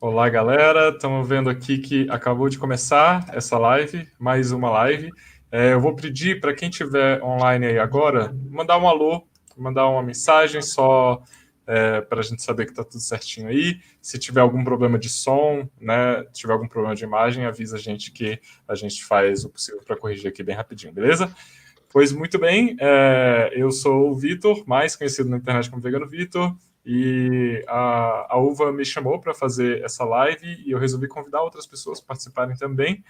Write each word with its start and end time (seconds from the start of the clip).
Olá, 0.00 0.28
galera. 0.28 0.90
Estamos 0.90 1.28
vendo 1.28 1.50
aqui 1.50 1.78
que 1.78 2.08
acabou 2.08 2.48
de 2.48 2.56
começar 2.56 3.26
essa 3.32 3.58
live, 3.58 4.08
mais 4.16 4.52
uma 4.52 4.70
live. 4.70 5.10
É, 5.50 5.72
eu 5.72 5.80
vou 5.80 5.96
pedir 5.96 6.40
para 6.40 6.54
quem 6.54 6.68
estiver 6.68 7.20
online 7.22 7.66
aí 7.66 7.78
agora, 7.78 8.32
mandar 8.48 8.78
um 8.78 8.86
alô, 8.86 9.26
mandar 9.56 9.88
uma 9.88 10.02
mensagem 10.02 10.62
só 10.62 11.20
é, 11.66 12.00
para 12.00 12.20
a 12.20 12.22
gente 12.22 12.42
saber 12.42 12.66
que 12.66 12.70
está 12.70 12.84
tudo 12.84 13.00
certinho 13.00 13.48
aí. 13.48 13.80
Se 14.00 14.18
tiver 14.18 14.40
algum 14.40 14.62
problema 14.62 14.98
de 14.98 15.08
som, 15.08 15.68
né, 15.80 16.22
tiver 16.32 16.52
algum 16.52 16.68
problema 16.68 16.94
de 16.94 17.02
imagem, 17.02 17.44
avisa 17.44 17.76
a 17.76 17.80
gente 17.80 18.12
que 18.12 18.40
a 18.68 18.74
gente 18.74 19.04
faz 19.04 19.44
o 19.44 19.50
possível 19.50 19.82
para 19.84 19.96
corrigir 19.96 20.28
aqui 20.28 20.42
bem 20.44 20.54
rapidinho, 20.54 20.92
beleza? 20.92 21.34
Pois 21.90 22.12
muito 22.12 22.38
bem, 22.38 22.76
é, 22.78 23.50
eu 23.52 23.72
sou 23.72 24.10
o 24.10 24.14
Vitor, 24.14 24.62
mais 24.66 24.94
conhecido 24.94 25.28
na 25.28 25.38
internet 25.38 25.68
como 25.70 25.82
Vegano 25.82 26.08
Vitor, 26.08 26.54
e 26.90 27.62
a, 27.68 28.28
a 28.30 28.38
Uva 28.38 28.72
me 28.72 28.82
chamou 28.82 29.20
para 29.20 29.34
fazer 29.34 29.84
essa 29.84 30.04
live 30.04 30.62
e 30.64 30.70
eu 30.70 30.78
resolvi 30.78 31.06
convidar 31.06 31.42
outras 31.42 31.66
pessoas 31.66 32.00
para 32.00 32.08
participarem 32.08 32.56
também, 32.56 33.04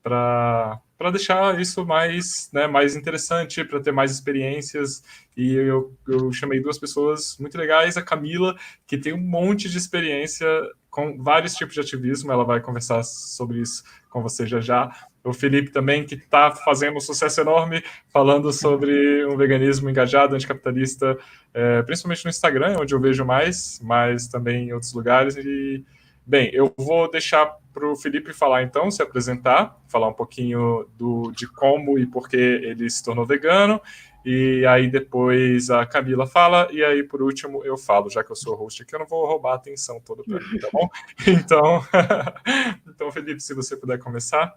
para 0.00 0.80
deixar 1.10 1.60
isso 1.60 1.84
mais, 1.84 2.48
né, 2.52 2.68
mais 2.68 2.94
interessante, 2.94 3.64
para 3.64 3.80
ter 3.80 3.90
mais 3.90 4.12
experiências. 4.12 5.02
E 5.36 5.52
eu, 5.52 5.92
eu 6.06 6.32
chamei 6.32 6.60
duas 6.60 6.78
pessoas 6.78 7.36
muito 7.40 7.58
legais, 7.58 7.96
a 7.96 8.02
Camila, 8.02 8.54
que 8.86 8.96
tem 8.96 9.12
um 9.12 9.20
monte 9.20 9.68
de 9.68 9.78
experiência 9.78 10.46
com 10.88 11.20
vários 11.20 11.54
tipos 11.54 11.74
de 11.74 11.80
ativismo, 11.80 12.30
ela 12.30 12.44
vai 12.44 12.60
conversar 12.60 13.02
sobre 13.02 13.58
isso 13.60 13.82
com 14.14 14.22
você 14.22 14.46
já 14.46 14.60
já 14.60 14.88
o 15.24 15.32
Felipe 15.32 15.72
também, 15.72 16.04
que 16.04 16.14
está 16.14 16.52
fazendo 16.52 16.96
um 16.96 17.00
sucesso 17.00 17.40
enorme, 17.40 17.82
falando 18.12 18.52
sobre 18.52 19.26
um 19.26 19.36
veganismo 19.36 19.90
engajado, 19.90 20.36
anticapitalista, 20.36 21.18
é, 21.52 21.82
principalmente 21.82 22.24
no 22.24 22.30
Instagram, 22.30 22.76
onde 22.78 22.94
eu 22.94 23.00
vejo 23.00 23.24
mais, 23.24 23.80
mas 23.82 24.28
também 24.28 24.68
em 24.68 24.72
outros 24.72 24.94
lugares. 24.94 25.34
E, 25.36 25.84
bem, 26.24 26.48
eu 26.52 26.72
vou 26.76 27.10
deixar 27.10 27.56
para 27.72 27.88
o 27.88 27.96
Felipe 27.96 28.32
falar 28.32 28.62
então, 28.62 28.88
se 28.88 29.02
apresentar, 29.02 29.76
falar 29.88 30.06
um 30.06 30.12
pouquinho 30.12 30.86
do, 30.96 31.32
de 31.32 31.48
como 31.48 31.98
e 31.98 32.06
por 32.06 32.28
que 32.28 32.36
ele 32.36 32.88
se 32.88 33.02
tornou 33.02 33.26
vegano, 33.26 33.80
e 34.24 34.64
aí 34.66 34.88
depois 34.88 35.70
a 35.70 35.84
Camila 35.84 36.26
fala, 36.26 36.68
e 36.70 36.82
aí 36.82 37.02
por 37.02 37.22
último 37.22 37.64
eu 37.64 37.76
falo, 37.76 38.08
já 38.10 38.24
que 38.24 38.32
eu 38.32 38.36
sou 38.36 38.54
host 38.54 38.82
aqui, 38.82 38.94
eu 38.94 39.00
não 39.00 39.06
vou 39.06 39.26
roubar 39.26 39.52
a 39.52 39.56
atenção 39.56 40.00
toda 40.04 40.22
para 40.22 40.40
mim, 40.40 40.58
tá 40.58 40.68
bom? 40.72 40.88
Então, 41.26 41.82
então, 42.88 43.12
Felipe, 43.12 43.40
se 43.40 43.54
você 43.54 43.76
puder 43.76 43.98
começar. 43.98 44.52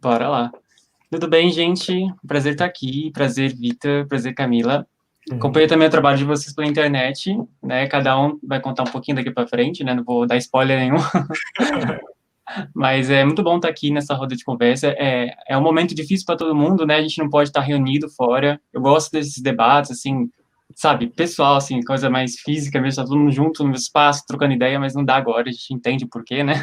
Bora 0.00 0.28
lá. 0.28 0.52
Tudo 1.10 1.28
bem, 1.28 1.50
gente? 1.50 1.92
Prazer 2.26 2.52
estar 2.52 2.64
aqui. 2.64 3.10
Prazer, 3.12 3.54
Vitor. 3.54 4.06
Prazer, 4.06 4.34
Camila. 4.34 4.86
Uhum. 5.30 5.36
Acompanhei 5.36 5.68
também 5.68 5.86
o 5.86 5.90
trabalho 5.90 6.16
de 6.16 6.24
vocês 6.24 6.54
pela 6.54 6.66
internet, 6.66 7.36
né? 7.62 7.86
Cada 7.86 8.18
um 8.18 8.38
vai 8.42 8.60
contar 8.60 8.82
um 8.82 8.90
pouquinho 8.90 9.16
daqui 9.16 9.30
para 9.30 9.46
frente, 9.46 9.84
né? 9.84 9.94
Não 9.94 10.02
vou 10.02 10.26
dar 10.26 10.36
spoiler 10.38 10.78
nenhum. 10.78 10.96
Mas 12.74 13.10
é 13.10 13.24
muito 13.24 13.42
bom 13.42 13.56
estar 13.56 13.68
aqui 13.68 13.90
nessa 13.90 14.14
roda 14.14 14.34
de 14.34 14.44
conversa. 14.44 14.88
É, 14.98 15.34
é 15.48 15.56
um 15.56 15.62
momento 15.62 15.94
difícil 15.94 16.26
para 16.26 16.36
todo 16.36 16.54
mundo, 16.54 16.86
né? 16.86 16.96
A 16.96 17.02
gente 17.02 17.18
não 17.18 17.30
pode 17.30 17.48
estar 17.48 17.60
reunido 17.60 18.08
fora. 18.08 18.60
Eu 18.72 18.80
gosto 18.80 19.12
desses 19.12 19.40
debates, 19.40 19.90
assim, 19.90 20.28
sabe, 20.74 21.08
pessoal, 21.08 21.56
assim, 21.56 21.80
coisa 21.82 22.08
mais 22.08 22.38
física 22.40 22.80
mesmo, 22.80 23.02
tá 23.02 23.08
todo 23.08 23.18
mundo 23.18 23.32
junto 23.32 23.64
no 23.64 23.74
espaço, 23.74 24.24
trocando 24.26 24.54
ideia, 24.54 24.78
mas 24.78 24.94
não 24.94 25.04
dá 25.04 25.16
agora, 25.16 25.48
a 25.48 25.52
gente 25.52 25.74
entende 25.74 26.06
por 26.06 26.24
quê, 26.24 26.42
né? 26.42 26.54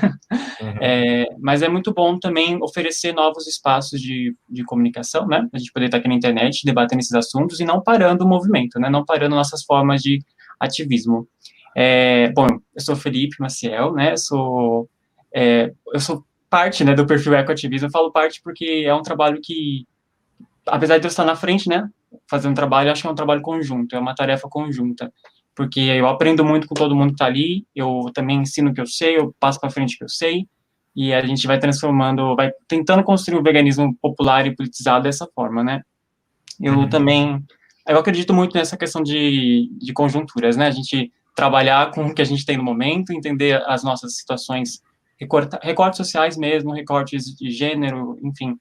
Uhum. 0.62 0.76
É, 0.82 1.26
mas 1.40 1.62
é 1.62 1.70
muito 1.70 1.94
bom 1.94 2.18
também 2.20 2.62
oferecer 2.62 3.14
novos 3.14 3.48
espaços 3.48 4.02
de, 4.02 4.36
de 4.50 4.64
comunicação, 4.64 5.28
né? 5.28 5.48
A 5.54 5.58
gente 5.58 5.72
poder 5.72 5.86
estar 5.86 5.98
aqui 5.98 6.08
na 6.08 6.16
internet 6.16 6.66
debatendo 6.66 7.00
esses 7.00 7.14
assuntos 7.14 7.60
e 7.60 7.66
não 7.66 7.82
parando 7.82 8.26
o 8.26 8.28
movimento, 8.28 8.80
né? 8.80 8.90
Não 8.90 9.06
parando 9.06 9.36
nossas 9.36 9.64
formas 9.64 10.02
de 10.02 10.20
ativismo. 10.60 11.28
É, 11.76 12.32
bom, 12.32 12.48
eu 12.76 12.82
sou 12.82 12.96
Felipe 12.96 13.38
Maciel, 13.40 13.94
né? 13.94 14.18
Sou, 14.18 14.90
é, 15.34 15.74
eu 15.94 16.00
sou 16.00 16.26
parte, 16.50 16.84
né, 16.84 16.94
do 16.94 17.06
perfil 17.06 17.34
ecoativismo. 17.36 17.88
Eu 17.88 17.92
falo 17.92 18.12
parte 18.12 18.42
porque 18.42 18.84
é 18.86 18.94
um 18.94 19.02
trabalho 19.02 19.40
que, 19.42 19.88
apesar 20.66 20.98
de 20.98 21.06
eu 21.06 21.10
estar 21.10 21.26
na 21.26 21.36
frente, 21.36 21.70
né, 21.70 21.88
fazer 22.30 22.48
um 22.48 22.54
trabalho, 22.54 22.92
acho 22.92 23.02
que 23.02 23.08
é 23.08 23.12
um 23.12 23.16
trabalho 23.16 23.42
conjunto, 23.42 23.96
é 23.96 24.00
uma 24.00 24.16
tarefa 24.16 24.48
conjunta, 24.50 25.14
porque 25.56 25.80
eu 25.80 26.08
aprendo 26.08 26.44
muito 26.44 26.68
com 26.68 26.74
todo 26.74 26.96
mundo 26.96 27.10
que 27.10 27.16
está 27.16 27.26
ali, 27.26 27.66
eu 27.76 28.06
também 28.14 28.42
ensino 28.42 28.72
o 28.72 28.74
que 28.74 28.82
eu 28.82 28.88
sei, 28.88 29.18
eu 29.18 29.36
passo 29.40 29.60
para 29.60 29.70
frente 29.70 29.96
o 29.96 29.98
que 30.00 30.04
eu 30.04 30.10
sei, 30.10 30.48
e 30.96 31.14
a 31.14 31.26
gente 31.26 31.46
vai 31.46 31.60
transformando, 31.60 32.36
vai 32.36 32.52
tentando 32.68 33.04
construir 33.04 33.38
o 33.38 33.42
um 33.42 33.44
veganismo 33.44 33.96
popular 34.02 34.46
e 34.48 34.56
politizado 34.56 35.04
dessa 35.04 35.28
forma, 35.36 35.64
né? 35.64 35.82
Eu 36.60 36.74
uhum. 36.74 36.90
também, 36.90 37.44
eu 37.88 37.98
acredito 37.98 38.34
muito 38.34 38.58
nessa 38.58 38.76
questão 38.76 39.02
de, 39.02 39.70
de 39.78 39.94
conjunturas, 39.94 40.58
né? 40.58 40.68
A 40.68 40.72
gente 40.72 41.12
trabalhar 41.36 41.92
com 41.92 42.08
o 42.08 42.14
que 42.14 42.22
a 42.22 42.26
gente 42.26 42.46
tem 42.46 42.58
no 42.58 42.64
momento, 42.64 43.14
entender 43.14 43.64
as 43.66 43.84
nossas 43.84 44.18
situações, 44.18 44.82
recorta, 45.20 45.60
recortes 45.62 45.98
sociais 45.98 46.38
mesmo, 46.38 46.74
recortes 46.74 47.26
de 47.36 47.52
gênero, 47.52 48.18
enfim, 48.24 48.58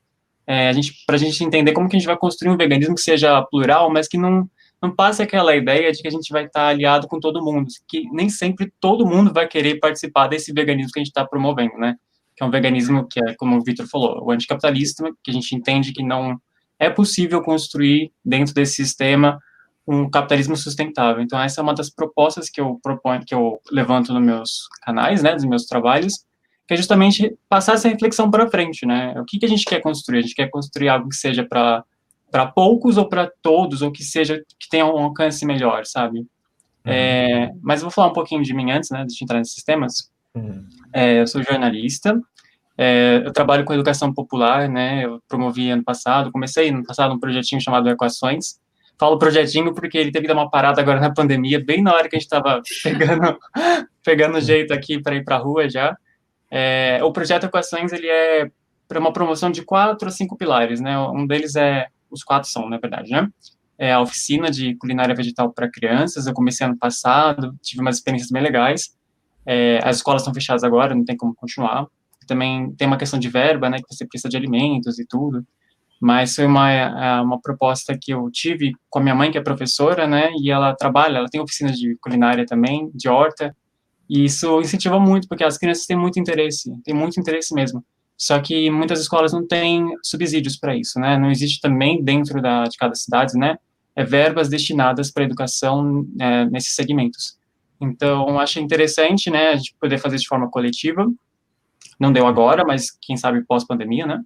é, 0.46 0.68
a 0.68 0.72
gente, 0.72 1.04
para 1.06 1.16
a 1.16 1.18
gente 1.18 1.44
entender 1.44 1.72
como 1.72 1.88
que 1.88 1.96
a 1.96 1.98
gente 1.98 2.08
vai 2.08 2.16
construir 2.16 2.50
um 2.50 2.56
veganismo 2.56 2.94
que 2.94 3.02
seja 3.02 3.42
plural, 3.42 3.90
mas 3.90 4.08
que 4.08 4.16
não, 4.16 4.48
não 4.80 4.94
passe 4.94 5.22
aquela 5.22 5.54
ideia 5.54 5.92
de 5.92 6.00
que 6.00 6.08
a 6.08 6.10
gente 6.10 6.32
vai 6.32 6.46
estar 6.46 6.68
aliado 6.68 7.06
com 7.06 7.20
todo 7.20 7.44
mundo, 7.44 7.68
que 7.86 8.08
nem 8.10 8.30
sempre 8.30 8.72
todo 8.80 9.06
mundo 9.06 9.32
vai 9.32 9.46
querer 9.46 9.78
participar 9.78 10.26
desse 10.26 10.52
veganismo 10.52 10.90
que 10.92 11.00
a 11.00 11.02
gente 11.02 11.10
está 11.10 11.26
promovendo, 11.26 11.76
né? 11.76 11.96
Que 12.34 12.42
é 12.42 12.46
um 12.46 12.50
veganismo 12.50 13.06
que 13.06 13.20
é, 13.20 13.34
como 13.34 13.58
o 13.58 13.62
Victor 13.62 13.86
falou, 13.86 14.24
o 14.24 14.30
anticapitalista, 14.30 15.04
que 15.22 15.30
a 15.30 15.34
gente 15.34 15.54
entende 15.54 15.92
que 15.92 16.02
não 16.02 16.40
é 16.78 16.88
possível 16.88 17.42
construir 17.42 18.10
dentro 18.24 18.54
desse 18.54 18.76
sistema 18.76 19.38
um 19.86 20.08
capitalismo 20.08 20.56
sustentável. 20.56 21.22
Então 21.22 21.40
essa 21.40 21.60
é 21.60 21.62
uma 21.62 21.74
das 21.74 21.90
propostas 21.90 22.48
que 22.48 22.60
eu 22.60 22.78
proponho, 22.82 23.24
que 23.26 23.34
eu 23.34 23.58
levanto 23.70 24.14
nos 24.14 24.22
meus 24.22 24.68
canais, 24.82 25.22
né, 25.22 25.34
dos 25.34 25.44
meus 25.44 25.66
trabalhos, 25.66 26.24
que 26.68 26.74
é 26.74 26.76
justamente 26.76 27.34
passar 27.48 27.74
essa 27.74 27.88
reflexão 27.88 28.30
para 28.30 28.50
frente, 28.50 28.84
né? 28.84 29.14
O 29.18 29.24
que, 29.24 29.38
que 29.38 29.46
a 29.46 29.48
gente 29.48 29.64
quer 29.64 29.80
construir? 29.80 30.18
A 30.18 30.20
gente 30.20 30.34
quer 30.34 30.50
construir 30.50 30.90
algo 30.90 31.08
que 31.08 31.16
seja 31.16 31.42
para 31.44 31.82
para 32.30 32.44
poucos 32.44 32.98
ou 32.98 33.08
para 33.08 33.32
todos, 33.40 33.80
ou 33.80 33.90
que 33.90 34.04
seja 34.04 34.44
que 34.58 34.68
tenha 34.68 34.84
um 34.84 34.98
alcance 34.98 35.46
melhor, 35.46 35.86
sabe? 35.86 36.18
Uhum. 36.18 36.26
É, 36.84 37.50
mas 37.62 37.80
vou 37.80 37.90
falar 37.90 38.08
um 38.08 38.12
pouquinho 38.12 38.42
de 38.42 38.52
mim 38.52 38.70
antes, 38.70 38.90
né, 38.90 39.02
de 39.06 39.24
entrar 39.24 39.38
nesses 39.38 39.64
temas. 39.64 40.10
Uhum. 40.34 40.62
É, 40.92 41.22
eu 41.22 41.26
sou 41.26 41.42
jornalista, 41.42 42.20
é, 42.76 43.22
eu 43.24 43.32
trabalho 43.32 43.64
com 43.64 43.72
educação 43.72 44.12
popular, 44.12 44.68
né? 44.68 45.06
Eu 45.06 45.22
promovi 45.26 45.70
ano 45.70 45.82
passado, 45.82 46.30
comecei 46.30 46.68
ano 46.68 46.84
passado 46.84 47.14
um 47.14 47.18
projetinho 47.18 47.62
chamado 47.62 47.88
Equações. 47.88 48.60
Falo 48.98 49.18
projetinho 49.18 49.72
porque 49.72 49.96
ele 49.96 50.12
teve 50.12 50.26
que 50.26 50.34
dar 50.34 50.38
uma 50.38 50.50
parada 50.50 50.82
agora 50.82 51.00
na 51.00 51.12
pandemia, 51.12 51.64
bem 51.64 51.82
na 51.82 51.94
hora 51.94 52.08
que 52.08 52.16
a 52.16 52.18
gente 52.18 52.26
estava 52.26 52.60
pegando, 52.84 53.38
pegando 54.04 54.40
jeito 54.40 54.74
aqui 54.74 55.00
para 55.00 55.16
ir 55.16 55.24
para 55.24 55.36
a 55.36 55.38
rua 55.38 55.68
já. 55.68 55.96
É, 56.50 57.00
o 57.02 57.12
projeto 57.12 57.44
Equações 57.44 57.92
ele 57.92 58.08
é 58.08 58.50
para 58.86 58.98
uma 58.98 59.12
promoção 59.12 59.50
de 59.50 59.62
quatro 59.62 60.08
a 60.08 60.10
cinco 60.10 60.36
pilares, 60.36 60.80
né? 60.80 60.98
Um 60.98 61.26
deles 61.26 61.54
é 61.56 61.88
os 62.10 62.24
quatro 62.24 62.48
são, 62.48 62.68
na 62.68 62.78
verdade, 62.78 63.10
né? 63.10 63.28
É 63.76 63.92
a 63.92 64.00
oficina 64.00 64.50
de 64.50 64.74
culinária 64.76 65.14
vegetal 65.14 65.52
para 65.52 65.70
crianças. 65.70 66.26
Eu 66.26 66.32
comecei 66.32 66.66
ano 66.66 66.76
passado, 66.76 67.54
tive 67.62 67.82
umas 67.82 67.96
experiências 67.96 68.30
bem 68.30 68.42
legais. 68.42 68.96
É, 69.46 69.78
as 69.84 69.96
escolas 69.96 70.22
estão 70.22 70.34
fechadas 70.34 70.64
agora, 70.64 70.94
não 70.94 71.04
tem 71.04 71.16
como 71.16 71.34
continuar. 71.34 71.86
Também 72.26 72.72
tem 72.72 72.86
uma 72.86 72.96
questão 72.96 73.18
de 73.18 73.28
verba, 73.28 73.70
né? 73.70 73.78
Que 73.78 73.94
você 73.94 74.06
precisa 74.06 74.28
de 74.28 74.36
alimentos 74.36 74.98
e 74.98 75.06
tudo. 75.06 75.46
Mas 76.00 76.34
foi 76.34 76.46
uma, 76.46 76.70
é, 76.70 77.20
uma 77.20 77.40
proposta 77.40 77.96
que 78.00 78.12
eu 78.12 78.30
tive 78.30 78.72
com 78.88 78.98
a 79.00 79.02
minha 79.02 79.14
mãe, 79.14 79.30
que 79.30 79.38
é 79.38 79.42
professora, 79.42 80.06
né? 80.06 80.30
E 80.40 80.50
ela 80.50 80.74
trabalha, 80.74 81.18
ela 81.18 81.28
tem 81.28 81.40
oficinas 81.40 81.76
de 81.76 81.96
culinária 82.00 82.46
também, 82.46 82.90
de 82.94 83.08
horta. 83.08 83.54
E 84.08 84.24
isso 84.24 84.60
incentiva 84.60 84.98
muito, 84.98 85.28
porque 85.28 85.44
as 85.44 85.58
crianças 85.58 85.86
têm 85.86 85.96
muito 85.96 86.18
interesse, 86.18 86.72
têm 86.82 86.94
muito 86.94 87.20
interesse 87.20 87.54
mesmo. 87.54 87.84
Só 88.16 88.40
que 88.40 88.68
muitas 88.70 89.00
escolas 89.00 89.32
não 89.32 89.46
têm 89.46 89.94
subsídios 90.02 90.56
para 90.56 90.76
isso, 90.76 90.98
né? 90.98 91.16
Não 91.16 91.30
existe 91.30 91.60
também 91.60 92.02
dentro 92.02 92.42
da, 92.42 92.64
de 92.64 92.76
cada 92.76 92.94
cidade, 92.94 93.38
né? 93.38 93.56
É, 93.94 94.04
verbas 94.04 94.48
destinadas 94.48 95.10
para 95.10 95.24
educação 95.24 96.06
é, 96.20 96.44
nesses 96.46 96.74
segmentos. 96.74 97.38
Então, 97.80 98.38
acho 98.40 98.58
interessante, 98.58 99.30
né, 99.30 99.50
a 99.50 99.56
gente 99.56 99.74
poder 99.80 99.98
fazer 99.98 100.16
de 100.16 100.26
forma 100.26 100.50
coletiva. 100.50 101.06
Não 101.98 102.12
deu 102.12 102.26
agora, 102.26 102.64
mas 102.64 102.90
quem 103.00 103.16
sabe 103.16 103.44
pós-pandemia, 103.44 104.06
né? 104.06 104.20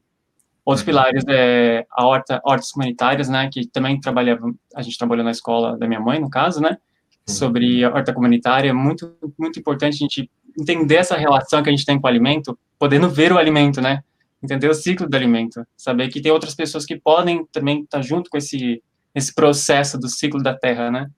Outros 0.64 0.82
uhum. 0.82 0.86
pilares 0.86 1.24
é 1.28 1.84
a 1.90 2.06
horta, 2.06 2.40
hortas 2.44 2.70
comunitárias, 2.70 3.28
né, 3.28 3.48
que 3.52 3.66
também 3.66 4.00
trabalhava, 4.00 4.52
a 4.74 4.82
gente 4.82 4.96
trabalhou 4.96 5.24
na 5.24 5.30
escola 5.32 5.76
da 5.76 5.86
minha 5.86 6.00
mãe, 6.00 6.18
no 6.18 6.30
caso, 6.30 6.60
né? 6.60 6.78
Sobre 7.26 7.84
a 7.84 7.90
horta 7.90 8.12
comunitária, 8.12 8.70
é 8.70 8.72
muito, 8.72 9.14
muito 9.38 9.58
importante 9.58 9.94
a 9.94 9.98
gente 9.98 10.30
entender 10.58 10.96
essa 10.96 11.16
relação 11.16 11.62
que 11.62 11.68
a 11.68 11.72
gente 11.72 11.84
tem 11.84 12.00
com 12.00 12.06
o 12.06 12.10
alimento, 12.10 12.58
podendo 12.78 13.08
ver 13.08 13.32
o 13.32 13.38
alimento, 13.38 13.80
né? 13.80 14.02
Entender 14.42 14.68
o 14.68 14.74
ciclo 14.74 15.08
do 15.08 15.14
alimento, 15.14 15.64
saber 15.76 16.08
que 16.08 16.20
tem 16.20 16.32
outras 16.32 16.54
pessoas 16.54 16.84
que 16.84 16.96
podem 16.96 17.46
também 17.52 17.82
estar 17.82 18.02
junto 18.02 18.28
com 18.28 18.36
esse, 18.36 18.82
esse 19.14 19.34
processo 19.34 19.98
do 19.98 20.08
ciclo 20.08 20.42
da 20.42 20.54
terra, 20.54 20.90
né? 20.90 21.08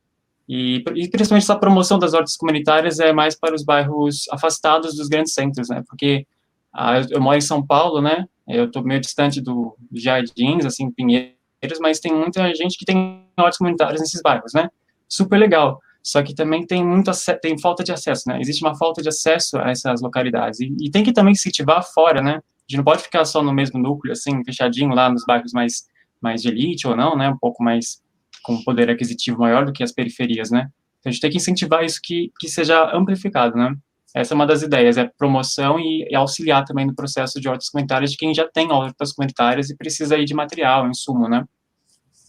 E, 0.49 0.85
e 0.95 1.09
principalmente 1.09 1.45
essa 1.45 1.59
promoção 1.59 1.99
das 1.99 2.13
hortas 2.13 2.37
comunitárias 2.37 3.01
é 3.01 3.13
mais 3.13 3.35
para 3.35 3.55
os 3.55 3.65
bairros 3.65 4.27
afastados 4.31 4.95
dos 4.95 5.09
grandes 5.09 5.33
centros, 5.33 5.69
né? 5.69 5.83
Porque 5.89 6.27
ah, 6.73 6.99
eu, 6.99 7.07
eu 7.13 7.21
moro 7.21 7.39
em 7.39 7.41
São 7.41 7.65
Paulo, 7.65 8.03
né? 8.03 8.27
Eu 8.47 8.67
estou 8.67 8.85
meio 8.85 9.01
distante 9.01 9.41
do 9.41 9.75
Jardins, 9.91 10.67
assim, 10.67 10.91
Pinheiros, 10.91 11.79
mas 11.81 11.99
tem 11.99 12.13
muita 12.13 12.55
gente 12.55 12.77
que 12.77 12.85
tem 12.85 13.25
hortas 13.39 13.57
comunitárias 13.57 14.01
nesses 14.01 14.21
bairros, 14.21 14.53
né? 14.53 14.69
Super 15.09 15.39
legal. 15.39 15.81
Só 16.05 16.23
que 16.23 16.35
também 16.35 16.67
tem 16.67 16.85
muito 16.85 17.11
tem 17.41 17.59
falta 17.59 17.83
de 17.83 17.91
acesso, 17.91 18.25
né? 18.29 18.39
Existe 18.39 18.63
uma 18.63 18.77
falta 18.77 19.01
de 19.01 19.09
acesso 19.09 19.57
a 19.57 19.71
essas 19.71 20.03
localidades 20.03 20.61
e, 20.61 20.71
e, 20.79 20.91
tem 20.91 21.03
que 21.03 21.15
também 21.15 21.33
incentivar 21.33 21.83
fora, 21.83 22.21
né? 22.21 22.33
A 22.33 22.63
gente 22.69 22.77
não 22.77 22.85
pode 22.85 23.03
ficar 23.03 23.25
só 23.25 23.43
no 23.43 23.55
mesmo 23.55 23.81
núcleo, 23.81 24.13
assim, 24.13 24.45
fechadinho 24.45 24.95
lá 24.95 25.09
nos 25.09 25.25
bairros 25.25 25.53
mais 25.53 25.87
mais 26.21 26.43
de 26.43 26.49
elite 26.49 26.87
ou 26.87 26.95
não, 26.95 27.17
né? 27.17 27.31
Um 27.31 27.39
pouco 27.39 27.65
mais 27.65 28.03
com 28.43 28.63
poder 28.63 28.91
aquisitivo 28.91 29.39
maior 29.39 29.65
do 29.65 29.73
que 29.73 29.83
as 29.83 29.93
periferias, 29.93 30.51
né? 30.51 30.69
Então 31.01 31.09
a 31.09 31.11
gente 31.11 31.23
tem 31.23 31.31
que 31.31 31.39
incentivar 31.39 31.83
isso 31.83 31.99
que 32.03 32.31
que 32.39 32.49
seja 32.49 32.95
amplificado, 32.95 33.57
né? 33.57 33.75
Essa 34.15 34.35
é 34.35 34.37
uma 34.37 34.47
das 34.47 34.63
ideias, 34.63 34.99
é 34.99 35.11
promoção 35.19 35.81
e, 35.81 36.07
e 36.11 36.15
auxiliar 36.15 36.65
também 36.65 36.87
no 36.87 36.95
processo 36.95 37.41
de 37.41 37.49
hortas 37.49 37.71
comunitárias 37.71 38.11
de 38.11 38.19
quem 38.19 38.35
já 38.35 38.47
tem 38.47 38.71
hortas 38.71 39.13
comunitárias 39.13 39.71
e 39.71 39.77
precisa 39.77 40.17
aí 40.17 40.27
de 40.27 40.35
material, 40.35 40.87
insumo, 40.87 41.29
né? 41.29 41.45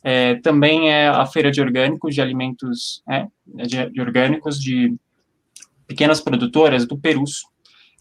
É, 0.07 0.35
também 0.35 0.91
é 0.91 1.07
a 1.07 1.25
feira 1.25 1.49
de 1.49 1.59
orgânicos, 1.59 2.13
de 2.13 2.21
alimentos 2.21 3.01
é, 3.09 3.25
de, 3.65 3.89
de, 3.89 3.99
orgânicos 3.99 4.59
de 4.59 4.95
pequenas 5.87 6.21
produtoras 6.21 6.85
do 6.85 6.95
Perus, 6.95 7.41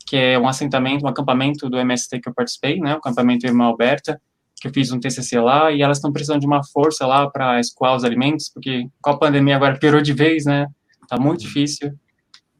que 0.06 0.14
é 0.14 0.38
um 0.38 0.46
assentamento, 0.46 1.06
um 1.06 1.08
acampamento 1.08 1.66
do 1.70 1.78
MST 1.78 2.20
que 2.20 2.28
eu 2.28 2.34
participei, 2.34 2.78
né, 2.78 2.92
o 2.92 2.98
acampamento 2.98 3.46
Irmã 3.46 3.64
Alberta, 3.64 4.20
que 4.60 4.68
eu 4.68 4.72
fiz 4.72 4.92
um 4.92 5.00
TCC 5.00 5.40
lá, 5.40 5.72
e 5.72 5.80
elas 5.80 5.96
estão 5.96 6.12
precisando 6.12 6.40
de 6.40 6.46
uma 6.46 6.62
força 6.62 7.06
lá 7.06 7.26
para 7.30 7.58
escoar 7.58 7.96
os 7.96 8.04
alimentos, 8.04 8.50
porque 8.50 8.86
com 9.00 9.10
a 9.10 9.18
pandemia 9.18 9.56
agora 9.56 9.78
piorou 9.78 10.02
de 10.02 10.12
vez, 10.12 10.44
né, 10.44 10.66
tá 11.08 11.18
muito 11.18 11.40
uhum. 11.40 11.46
difícil, 11.46 11.90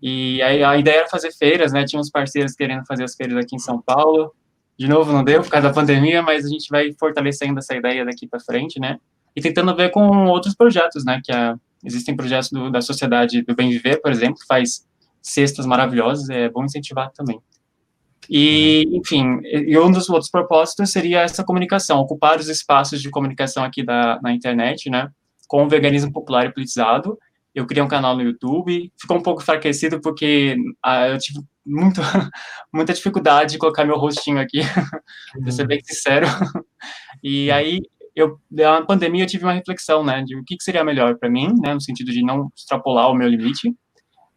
e 0.00 0.40
aí 0.40 0.64
a 0.64 0.74
ideia 0.78 1.00
era 1.00 1.08
fazer 1.08 1.32
feiras, 1.32 1.70
né, 1.70 1.84
tinha 1.84 2.00
uns 2.00 2.08
parceiros 2.08 2.54
querendo 2.54 2.86
fazer 2.86 3.04
as 3.04 3.14
feiras 3.14 3.36
aqui 3.36 3.56
em 3.56 3.58
São 3.58 3.78
Paulo, 3.78 4.34
de 4.78 4.88
novo 4.88 5.12
não 5.12 5.22
deu 5.22 5.42
por 5.42 5.50
causa 5.50 5.68
da 5.68 5.74
pandemia, 5.74 6.22
mas 6.22 6.46
a 6.46 6.48
gente 6.48 6.66
vai 6.70 6.94
fortalecendo 6.98 7.58
essa 7.58 7.76
ideia 7.76 8.06
daqui 8.06 8.26
para 8.26 8.40
frente, 8.40 8.80
né, 8.80 8.98
e 9.36 9.40
tentando 9.40 9.74
ver 9.74 9.90
com 9.90 10.26
outros 10.26 10.54
projetos, 10.54 11.04
né, 11.04 11.20
que 11.22 11.32
a, 11.32 11.56
existem 11.84 12.16
projetos 12.16 12.50
do, 12.50 12.70
da 12.70 12.80
Sociedade 12.80 13.42
do 13.42 13.54
Bem 13.54 13.70
Viver, 13.70 14.00
por 14.00 14.10
exemplo, 14.10 14.38
que 14.38 14.46
faz 14.46 14.86
cestas 15.20 15.66
maravilhosas, 15.66 16.28
é 16.30 16.48
bom 16.48 16.64
incentivar 16.64 17.10
também. 17.12 17.40
E, 18.28 18.88
enfim, 18.92 19.40
e 19.42 19.78
um 19.78 19.90
dos 19.90 20.08
outros 20.08 20.30
propósitos 20.30 20.90
seria 20.90 21.20
essa 21.20 21.44
comunicação, 21.44 21.98
ocupar 22.00 22.38
os 22.38 22.48
espaços 22.48 23.02
de 23.02 23.10
comunicação 23.10 23.64
aqui 23.64 23.84
da, 23.84 24.18
na 24.22 24.32
internet, 24.32 24.88
né, 24.88 25.10
com 25.46 25.64
o 25.64 25.68
veganismo 25.68 26.12
popular 26.12 26.46
e 26.46 26.52
politizado. 26.52 27.18
Eu 27.54 27.66
criei 27.66 27.82
um 27.82 27.88
canal 27.88 28.16
no 28.16 28.22
YouTube, 28.22 28.92
ficou 28.98 29.16
um 29.16 29.22
pouco 29.22 29.42
enfraquecido 29.42 30.00
porque 30.00 30.56
ah, 30.82 31.08
eu 31.08 31.18
tive 31.18 31.40
muito, 31.64 32.00
muita 32.72 32.92
dificuldade 32.92 33.52
de 33.52 33.58
colocar 33.58 33.84
meu 33.84 33.96
rostinho 33.96 34.40
aqui, 34.40 34.60
pra 35.42 35.52
ser 35.52 35.66
bem 35.66 35.80
sincero. 35.84 36.26
E 37.22 37.50
aí 37.50 37.80
eu, 38.14 38.38
na 38.50 38.82
pandemia, 38.82 39.24
eu 39.24 39.28
tive 39.28 39.44
uma 39.44 39.52
reflexão, 39.52 40.04
né, 40.04 40.22
de 40.22 40.36
o 40.36 40.44
que, 40.44 40.56
que 40.56 40.64
seria 40.64 40.84
melhor 40.84 41.16
para 41.18 41.28
mim, 41.28 41.52
né, 41.60 41.74
no 41.74 41.80
sentido 41.80 42.12
de 42.12 42.22
não 42.22 42.50
extrapolar 42.56 43.10
o 43.10 43.14
meu 43.14 43.28
limite, 43.28 43.74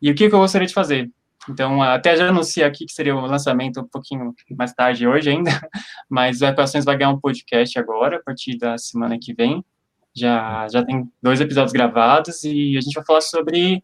e 0.01 0.12
o 0.12 0.15
que, 0.15 0.29
que 0.29 0.35
eu 0.35 0.39
gostaria 0.39 0.68
de 0.68 0.74
fazer. 0.74 1.09
Então, 1.50 1.81
até 1.81 2.15
já 2.15 2.27
anunciei 2.27 2.65
aqui 2.65 2.85
que 2.85 2.91
seria 2.91 3.15
o 3.15 3.25
lançamento 3.25 3.79
um 3.79 3.88
pouquinho 3.88 4.33
mais 4.57 4.74
tarde 4.74 5.07
hoje 5.07 5.29
ainda, 5.29 5.51
mas 6.09 6.41
o 6.41 6.45
Equações 6.45 6.83
vai 6.83 6.97
ganhar 6.97 7.12
um 7.12 7.19
podcast 7.19 7.77
agora, 7.79 8.18
a 8.18 8.24
partir 8.24 8.57
da 8.57 8.77
semana 8.77 9.18
que 9.19 9.33
vem. 9.33 9.63
Já, 10.13 10.68
já 10.68 10.83
tem 10.83 11.07
dois 11.21 11.39
episódios 11.39 11.71
gravados 11.71 12.44
e 12.44 12.75
a 12.75 12.81
gente 12.81 12.95
vai 12.95 13.06
falar 13.06 13.21
sobre 13.21 13.83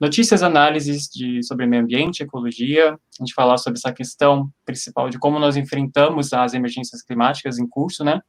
notícias, 0.00 0.42
análises 0.42 1.08
de, 1.08 1.42
sobre 1.42 1.66
meio 1.66 1.82
ambiente, 1.82 2.22
ecologia, 2.22 2.94
a 2.94 3.24
gente 3.24 3.34
falar 3.34 3.58
sobre 3.58 3.78
essa 3.78 3.92
questão 3.92 4.50
principal 4.64 5.08
de 5.08 5.18
como 5.18 5.38
nós 5.38 5.56
enfrentamos 5.56 6.32
as 6.32 6.54
emergências 6.54 7.02
climáticas 7.02 7.58
em 7.58 7.68
curso, 7.68 8.02
né, 8.02 8.20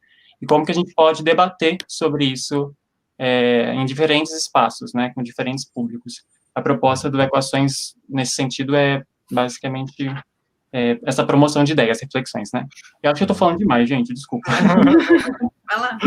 e 0.42 0.46
como 0.46 0.66
que 0.66 0.72
a 0.72 0.76
gente 0.76 0.94
pode 0.94 1.24
debater 1.24 1.78
sobre 1.88 2.26
isso 2.26 2.74
é, 3.18 3.74
em 3.74 3.86
diferentes 3.86 4.34
espaços, 4.34 4.94
né, 4.94 5.12
com 5.16 5.24
diferentes 5.24 5.66
públicos. 5.66 6.24
A 6.54 6.62
proposta 6.62 7.10
do 7.10 7.22
Equações, 7.22 7.96
nesse 8.08 8.34
sentido, 8.34 8.76
é 8.76 9.04
basicamente 9.32 10.08
é, 10.72 11.00
essa 11.04 11.26
promoção 11.26 11.64
de 11.64 11.74
ideias, 11.74 12.02
reflexões, 12.02 12.50
né. 12.54 12.66
Eu 13.02 13.12
acho 13.12 13.18
que 13.18 13.24
eu 13.24 13.26
estou 13.26 13.38
falando 13.38 13.58
demais, 13.58 13.88
gente, 13.88 14.14
desculpa. 14.14 14.52
Vai 15.68 15.80
lá. 15.80 15.98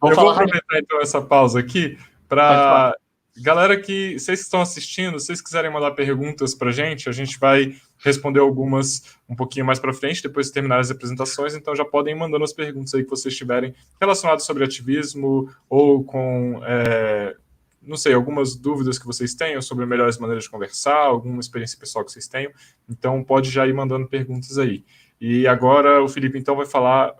Vou 0.00 0.10
eu 0.10 0.16
vou 0.16 0.30
aproveitar, 0.30 0.78
então, 0.78 1.00
essa 1.00 1.20
pausa 1.20 1.60
aqui 1.60 1.98
para 2.28 2.94
Galera 3.36 3.80
que 3.80 4.18
vocês 4.18 4.40
estão 4.40 4.60
assistindo, 4.60 5.18
se 5.18 5.26
vocês 5.26 5.40
quiserem 5.40 5.72
mandar 5.72 5.92
perguntas 5.92 6.54
para 6.54 6.68
a 6.68 6.72
gente, 6.72 7.08
a 7.08 7.12
gente 7.12 7.38
vai 7.38 7.74
responder 8.02 8.40
algumas 8.40 9.16
um 9.28 9.34
pouquinho 9.34 9.64
mais 9.64 9.78
para 9.78 9.92
frente, 9.92 10.22
depois 10.22 10.46
de 10.46 10.52
terminar 10.52 10.80
as 10.80 10.90
apresentações, 10.90 11.54
então 11.54 11.74
já 11.76 11.84
podem 11.84 12.14
ir 12.14 12.18
mandando 12.18 12.44
as 12.44 12.52
perguntas 12.52 12.94
aí 12.94 13.04
que 13.04 13.10
vocês 13.10 13.36
tiverem 13.36 13.74
relacionadas 14.00 14.44
sobre 14.44 14.64
ativismo 14.64 15.48
ou 15.68 16.02
com, 16.02 16.60
é, 16.64 17.36
não 17.82 17.96
sei, 17.96 18.12
algumas 18.12 18.56
dúvidas 18.56 18.98
que 18.98 19.06
vocês 19.06 19.34
tenham 19.34 19.60
sobre 19.62 19.86
melhores 19.86 20.18
maneiras 20.18 20.44
de 20.44 20.50
conversar, 20.50 20.96
alguma 20.96 21.40
experiência 21.40 21.78
pessoal 21.78 22.04
que 22.04 22.12
vocês 22.12 22.26
tenham, 22.26 22.52
então 22.88 23.22
pode 23.22 23.50
já 23.50 23.66
ir 23.66 23.74
mandando 23.74 24.08
perguntas 24.08 24.58
aí. 24.58 24.84
E 25.20 25.46
agora 25.46 26.02
o 26.02 26.08
Felipe 26.08 26.38
então 26.38 26.56
vai 26.56 26.66
falar 26.66 27.14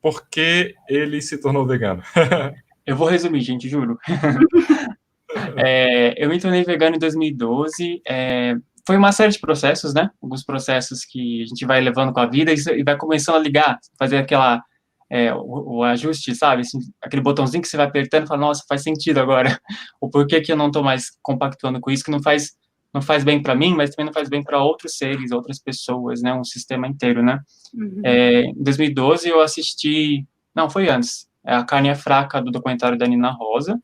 por 0.00 0.28
que 0.28 0.74
ele 0.88 1.20
se 1.20 1.38
tornou 1.38 1.66
vegano. 1.66 2.02
Eu 2.84 2.96
vou 2.96 3.06
resumir, 3.06 3.40
gente, 3.40 3.68
juro. 3.68 3.96
É, 5.56 6.22
eu 6.22 6.28
me 6.28 6.38
tornei 6.38 6.62
vegano 6.62 6.96
em 6.96 6.98
2012. 6.98 8.02
É, 8.06 8.54
foi 8.86 8.96
uma 8.96 9.12
série 9.12 9.32
de 9.32 9.38
processos, 9.38 9.94
né? 9.94 10.10
Alguns 10.20 10.44
processos 10.44 11.04
que 11.04 11.42
a 11.42 11.46
gente 11.46 11.64
vai 11.64 11.80
levando 11.80 12.12
com 12.12 12.20
a 12.20 12.26
vida 12.26 12.52
e 12.52 12.82
vai 12.82 12.96
começando 12.96 13.36
a 13.36 13.38
ligar, 13.38 13.78
fazer 13.98 14.18
aquela 14.18 14.62
é, 15.10 15.32
o, 15.34 15.76
o, 15.76 15.82
ajuste, 15.82 16.34
sabe? 16.34 16.62
Assim, 16.62 16.78
aquele 17.00 17.22
botãozinho 17.22 17.62
que 17.62 17.68
você 17.68 17.76
vai 17.76 17.86
apertando 17.86 18.24
e 18.24 18.26
fala, 18.26 18.40
nossa, 18.40 18.64
faz 18.68 18.82
sentido 18.82 19.18
agora. 19.18 19.60
O 20.00 20.10
porquê 20.10 20.40
que 20.40 20.50
eu 20.50 20.56
não 20.56 20.66
estou 20.66 20.82
mais 20.82 21.10
compactuando 21.22 21.80
com 21.80 21.90
isso, 21.90 22.04
que 22.04 22.10
não 22.10 22.22
faz 22.22 22.52
não 22.92 23.00
faz 23.00 23.24
bem 23.24 23.42
para 23.42 23.54
mim, 23.54 23.74
mas 23.74 23.90
também 23.90 24.06
não 24.06 24.12
faz 24.12 24.28
bem 24.28 24.42
para 24.42 24.62
outros 24.62 24.98
seres, 24.98 25.30
outras 25.30 25.58
pessoas, 25.58 26.20
né? 26.20 26.34
Um 26.34 26.44
sistema 26.44 26.86
inteiro, 26.86 27.22
né? 27.22 27.40
Uhum. 27.72 28.02
É, 28.04 28.42
em 28.42 28.62
2012 28.62 29.28
eu 29.28 29.40
assisti, 29.40 30.26
não, 30.54 30.68
foi 30.68 30.90
antes, 30.90 31.26
é 31.44 31.54
A 31.54 31.64
Carne 31.64 31.88
é 31.88 31.94
Fraca, 31.94 32.42
do 32.42 32.50
documentário 32.50 32.98
da 32.98 33.06
Nina 33.06 33.30
Rosa, 33.30 33.80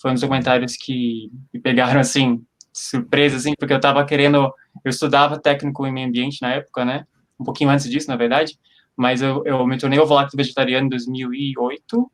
foi 0.00 0.10
um 0.10 0.14
dos 0.14 0.20
documentários 0.20 0.76
que 0.76 1.30
me 1.52 1.60
pegaram, 1.60 2.00
assim, 2.00 2.42
surpresa, 2.72 3.36
assim, 3.36 3.52
porque 3.58 3.72
eu 3.72 3.78
estava 3.78 4.04
querendo, 4.04 4.52
eu 4.84 4.90
estudava 4.90 5.38
técnico 5.38 5.86
em 5.86 5.92
meio 5.92 6.08
ambiente 6.08 6.40
na 6.40 6.54
época, 6.54 6.84
né, 6.84 7.06
um 7.38 7.44
pouquinho 7.44 7.70
antes 7.70 7.88
disso, 7.88 8.08
na 8.08 8.16
verdade, 8.16 8.58
mas 8.96 9.22
eu, 9.22 9.42
eu 9.44 9.66
me 9.66 9.78
tornei 9.78 9.98
ovo-lacto 9.98 10.36
vegetariano 10.36 10.86
em 10.86 10.90
2008, 10.90 12.10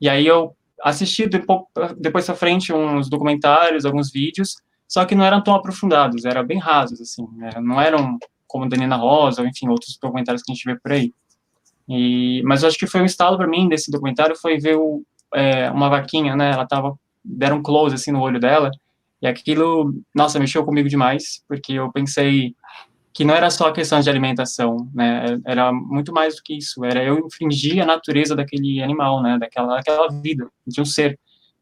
e 0.00 0.08
aí 0.08 0.26
eu 0.26 0.54
assisti 0.82 1.28
depois 1.96 2.26
para 2.26 2.34
frente 2.34 2.72
uns 2.72 3.08
documentários, 3.08 3.84
alguns 3.84 4.10
vídeos, 4.10 4.56
só 4.86 5.04
que 5.04 5.14
não 5.14 5.24
eram 5.24 5.42
tão 5.42 5.54
aprofundados, 5.54 6.24
eram 6.24 6.46
bem 6.46 6.58
rasos, 6.58 7.00
assim, 7.00 7.26
né, 7.36 7.50
não 7.60 7.80
eram 7.80 8.18
como 8.46 8.68
Danina 8.68 8.96
Rosa, 8.96 9.42
ou 9.42 9.48
enfim, 9.48 9.68
outros 9.68 9.98
documentários 10.00 10.42
que 10.42 10.52
a 10.52 10.54
gente 10.54 10.64
vê 10.64 10.78
por 10.78 10.92
aí. 10.92 11.12
E, 11.88 12.42
mas 12.44 12.62
eu 12.62 12.68
acho 12.68 12.78
que 12.78 12.86
foi 12.86 13.00
um 13.00 13.04
estalo 13.04 13.36
para 13.36 13.46
mim 13.46 13.68
desse 13.68 13.90
documentário, 13.90 14.36
foi 14.36 14.58
ver 14.58 14.76
o, 14.76 15.02
é, 15.34 15.70
uma 15.70 15.88
vaquinha, 15.88 16.36
né, 16.36 16.52
ela 16.52 16.62
estava 16.62 16.96
deram 17.24 17.60
close 17.60 17.94
assim 17.94 18.12
no 18.12 18.20
olho 18.20 18.38
dela, 18.38 18.70
e 19.26 19.28
aquilo, 19.28 19.92
nossa, 20.14 20.38
mexeu 20.38 20.64
comigo 20.64 20.88
demais, 20.88 21.42
porque 21.48 21.72
eu 21.72 21.90
pensei 21.92 22.54
que 23.12 23.24
não 23.24 23.34
era 23.34 23.50
só 23.50 23.72
questão 23.72 23.98
de 23.98 24.08
alimentação, 24.08 24.88
né, 24.94 25.38
era 25.44 25.72
muito 25.72 26.12
mais 26.12 26.36
do 26.36 26.42
que 26.42 26.56
isso, 26.56 26.84
era 26.84 27.02
eu 27.02 27.18
infringir 27.26 27.82
a 27.82 27.86
natureza 27.86 28.36
daquele 28.36 28.82
animal, 28.82 29.22
né, 29.22 29.38
daquela, 29.38 29.76
daquela 29.76 30.08
vida, 30.08 30.48
de 30.66 30.80
um 30.80 30.84
ser. 30.84 31.18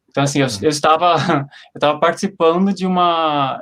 Então, 0.09 0.23
assim, 0.23 0.41
eu, 0.41 0.47
eu 0.61 0.69
estava, 0.69 1.15
eu 1.73 1.77
estava 1.77 1.99
participando 1.99 2.73
de 2.73 2.85
uma, 2.85 3.61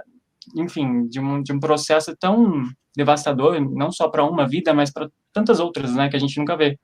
enfim, 0.56 1.08
de 1.08 1.20
um, 1.20 1.42
de 1.42 1.54
um 1.54 1.60
processo 1.60 2.16
tão 2.20 2.64
devastador, 2.96 3.60
não 3.60 3.92
só 3.92 4.10
para 4.10 4.26
uma 4.26 4.48
vida, 4.48 4.74
mas 4.74 4.92
para 4.92 5.10
tantas 5.32 5.60
outras, 5.60 5.94
né, 5.96 6.10
que 6.10 6.16
a 6.16 6.20
gente 6.20 6.38
nunca 6.38 6.58
vê. 6.58 6.78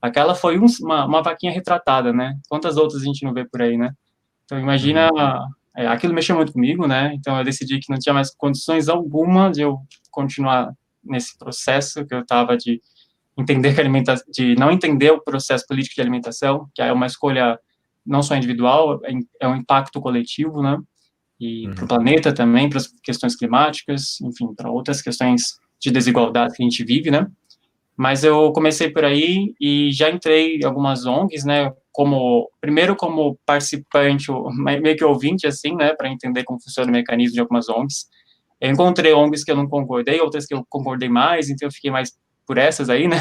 Aquela 0.00 0.34
foi 0.34 0.58
um, 0.58 0.66
uma, 0.82 1.04
uma 1.04 1.22
vaquinha 1.22 1.52
retratada, 1.52 2.12
né? 2.12 2.38
Quantas 2.48 2.78
outras 2.78 3.02
a 3.02 3.04
gente 3.04 3.22
não 3.22 3.34
vê 3.34 3.44
por 3.44 3.60
aí, 3.60 3.76
né? 3.76 3.92
Então, 4.46 4.58
imagina, 4.58 5.10
é, 5.76 5.86
aquilo 5.86 6.14
mexeu 6.14 6.36
muito 6.36 6.52
comigo, 6.52 6.86
né? 6.86 7.12
Então, 7.14 7.38
eu 7.38 7.44
decidi 7.44 7.78
que 7.78 7.90
não 7.90 7.98
tinha 7.98 8.14
mais 8.14 8.34
condições 8.34 8.88
alguma 8.88 9.50
de 9.50 9.62
eu 9.62 9.78
continuar 10.10 10.72
nesse 11.02 11.38
processo 11.38 12.04
que 12.04 12.14
eu 12.14 12.20
estava 12.20 12.56
de 12.56 12.80
entender 13.38 13.74
que 13.74 13.80
alimentação, 13.80 14.26
de 14.30 14.54
não 14.56 14.70
entender 14.70 15.10
o 15.10 15.22
processo 15.22 15.66
político 15.66 15.94
de 15.94 16.00
alimentação, 16.00 16.68
que 16.74 16.82
é 16.82 16.92
uma 16.92 17.06
escolha 17.06 17.58
não 18.04 18.22
só 18.22 18.34
individual, 18.34 19.00
é, 19.04 19.12
é 19.40 19.48
um 19.48 19.56
impacto 19.56 20.00
coletivo, 20.00 20.62
né? 20.62 20.78
E 21.38 21.66
uhum. 21.66 21.74
para 21.74 21.84
o 21.84 21.88
planeta 21.88 22.34
também, 22.34 22.68
para 22.68 22.78
as 22.78 22.88
questões 23.02 23.36
climáticas, 23.36 24.20
enfim, 24.20 24.54
para 24.54 24.70
outras 24.70 25.00
questões 25.00 25.58
de 25.80 25.90
desigualdade 25.90 26.54
que 26.54 26.62
a 26.62 26.68
gente 26.68 26.84
vive, 26.84 27.10
né? 27.10 27.26
Mas 27.96 28.24
eu 28.24 28.52
comecei 28.52 28.90
por 28.90 29.04
aí 29.04 29.54
e 29.60 29.90
já 29.92 30.10
entrei 30.10 30.56
em 30.56 30.64
algumas 30.64 31.06
ONGs, 31.06 31.44
né? 31.44 31.72
Como 32.00 32.50
primeiro 32.62 32.96
como 32.96 33.38
participante, 33.44 34.28
meio 34.80 34.96
que 34.96 35.04
ouvinte 35.04 35.46
assim, 35.46 35.76
né, 35.76 35.92
para 35.92 36.08
entender 36.08 36.44
como 36.44 36.58
funciona 36.58 36.88
o 36.88 36.92
mecanismo 36.92 37.34
de 37.34 37.40
algumas 37.40 37.68
ONGs. 37.68 38.06
Eu 38.58 38.70
encontrei 38.70 39.12
ONGs 39.12 39.44
que 39.44 39.50
eu 39.50 39.56
não 39.56 39.68
concordei, 39.68 40.18
outras 40.18 40.46
que 40.46 40.54
eu 40.54 40.64
concordei 40.66 41.10
mais, 41.10 41.50
então 41.50 41.68
eu 41.68 41.72
fiquei 41.72 41.90
mais 41.90 42.18
por 42.46 42.56
essas 42.56 42.88
aí, 42.88 43.06
né? 43.06 43.18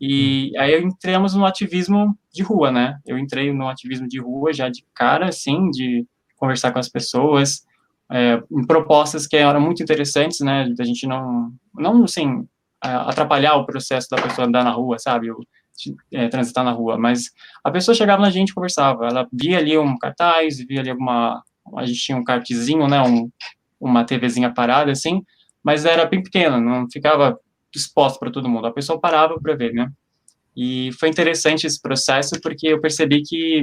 E 0.00 0.52
aí 0.56 0.80
entramos 0.80 1.34
no 1.34 1.44
ativismo 1.44 2.16
de 2.32 2.42
rua, 2.42 2.70
né? 2.70 2.98
Eu 3.04 3.18
entrei 3.18 3.52
no 3.52 3.68
ativismo 3.68 4.08
de 4.08 4.20
rua 4.20 4.54
já 4.54 4.68
de 4.68 4.84
cara, 4.94 5.28
assim, 5.28 5.68
de 5.70 6.06
conversar 6.36 6.72
com 6.72 6.78
as 6.78 6.88
pessoas, 6.88 7.66
é, 8.10 8.40
em 8.50 8.64
propostas 8.64 9.26
que 9.26 9.36
eram 9.36 9.60
muito 9.60 9.82
interessantes, 9.82 10.38
né, 10.38 10.72
da 10.74 10.84
gente 10.84 11.04
não, 11.06 11.52
não, 11.74 12.04
assim, 12.04 12.46
atrapalhar 12.80 13.56
o 13.56 13.66
processo 13.66 14.06
da 14.08 14.22
pessoa 14.22 14.46
andar 14.46 14.62
na 14.62 14.70
rua, 14.70 14.98
sabe, 15.00 15.32
o, 15.32 15.36
é, 16.12 16.28
transitar 16.28 16.64
na 16.64 16.72
rua, 16.72 16.96
mas 16.98 17.30
a 17.64 17.70
pessoa 17.70 17.94
chegava 17.94 18.22
na 18.22 18.30
gente 18.30 18.54
conversava, 18.54 19.06
ela 19.06 19.26
via 19.32 19.58
ali 19.58 19.76
um 19.76 19.96
cartaz, 19.98 20.58
via 20.58 20.80
ali 20.80 20.90
alguma, 20.90 21.42
a 21.76 21.86
gente 21.86 22.00
tinha 22.00 22.16
um 22.18 22.24
cartezinho, 22.24 22.86
né, 22.88 23.00
um, 23.02 23.30
uma 23.80 24.04
TVzinha 24.04 24.52
parada, 24.52 24.90
assim, 24.90 25.22
mas 25.62 25.84
era 25.84 26.04
bem 26.04 26.22
pequena, 26.22 26.60
não 26.60 26.86
ficava 26.90 27.38
exposto 27.74 28.18
para 28.18 28.30
todo 28.30 28.48
mundo, 28.48 28.66
a 28.66 28.72
pessoa 28.72 29.00
parava 29.00 29.38
para 29.40 29.54
ver, 29.54 29.72
né, 29.72 29.90
e 30.60 30.90
foi 30.98 31.08
interessante 31.08 31.66
esse 31.66 31.80
processo, 31.80 32.40
porque 32.42 32.66
eu 32.66 32.80
percebi 32.80 33.22
que 33.22 33.62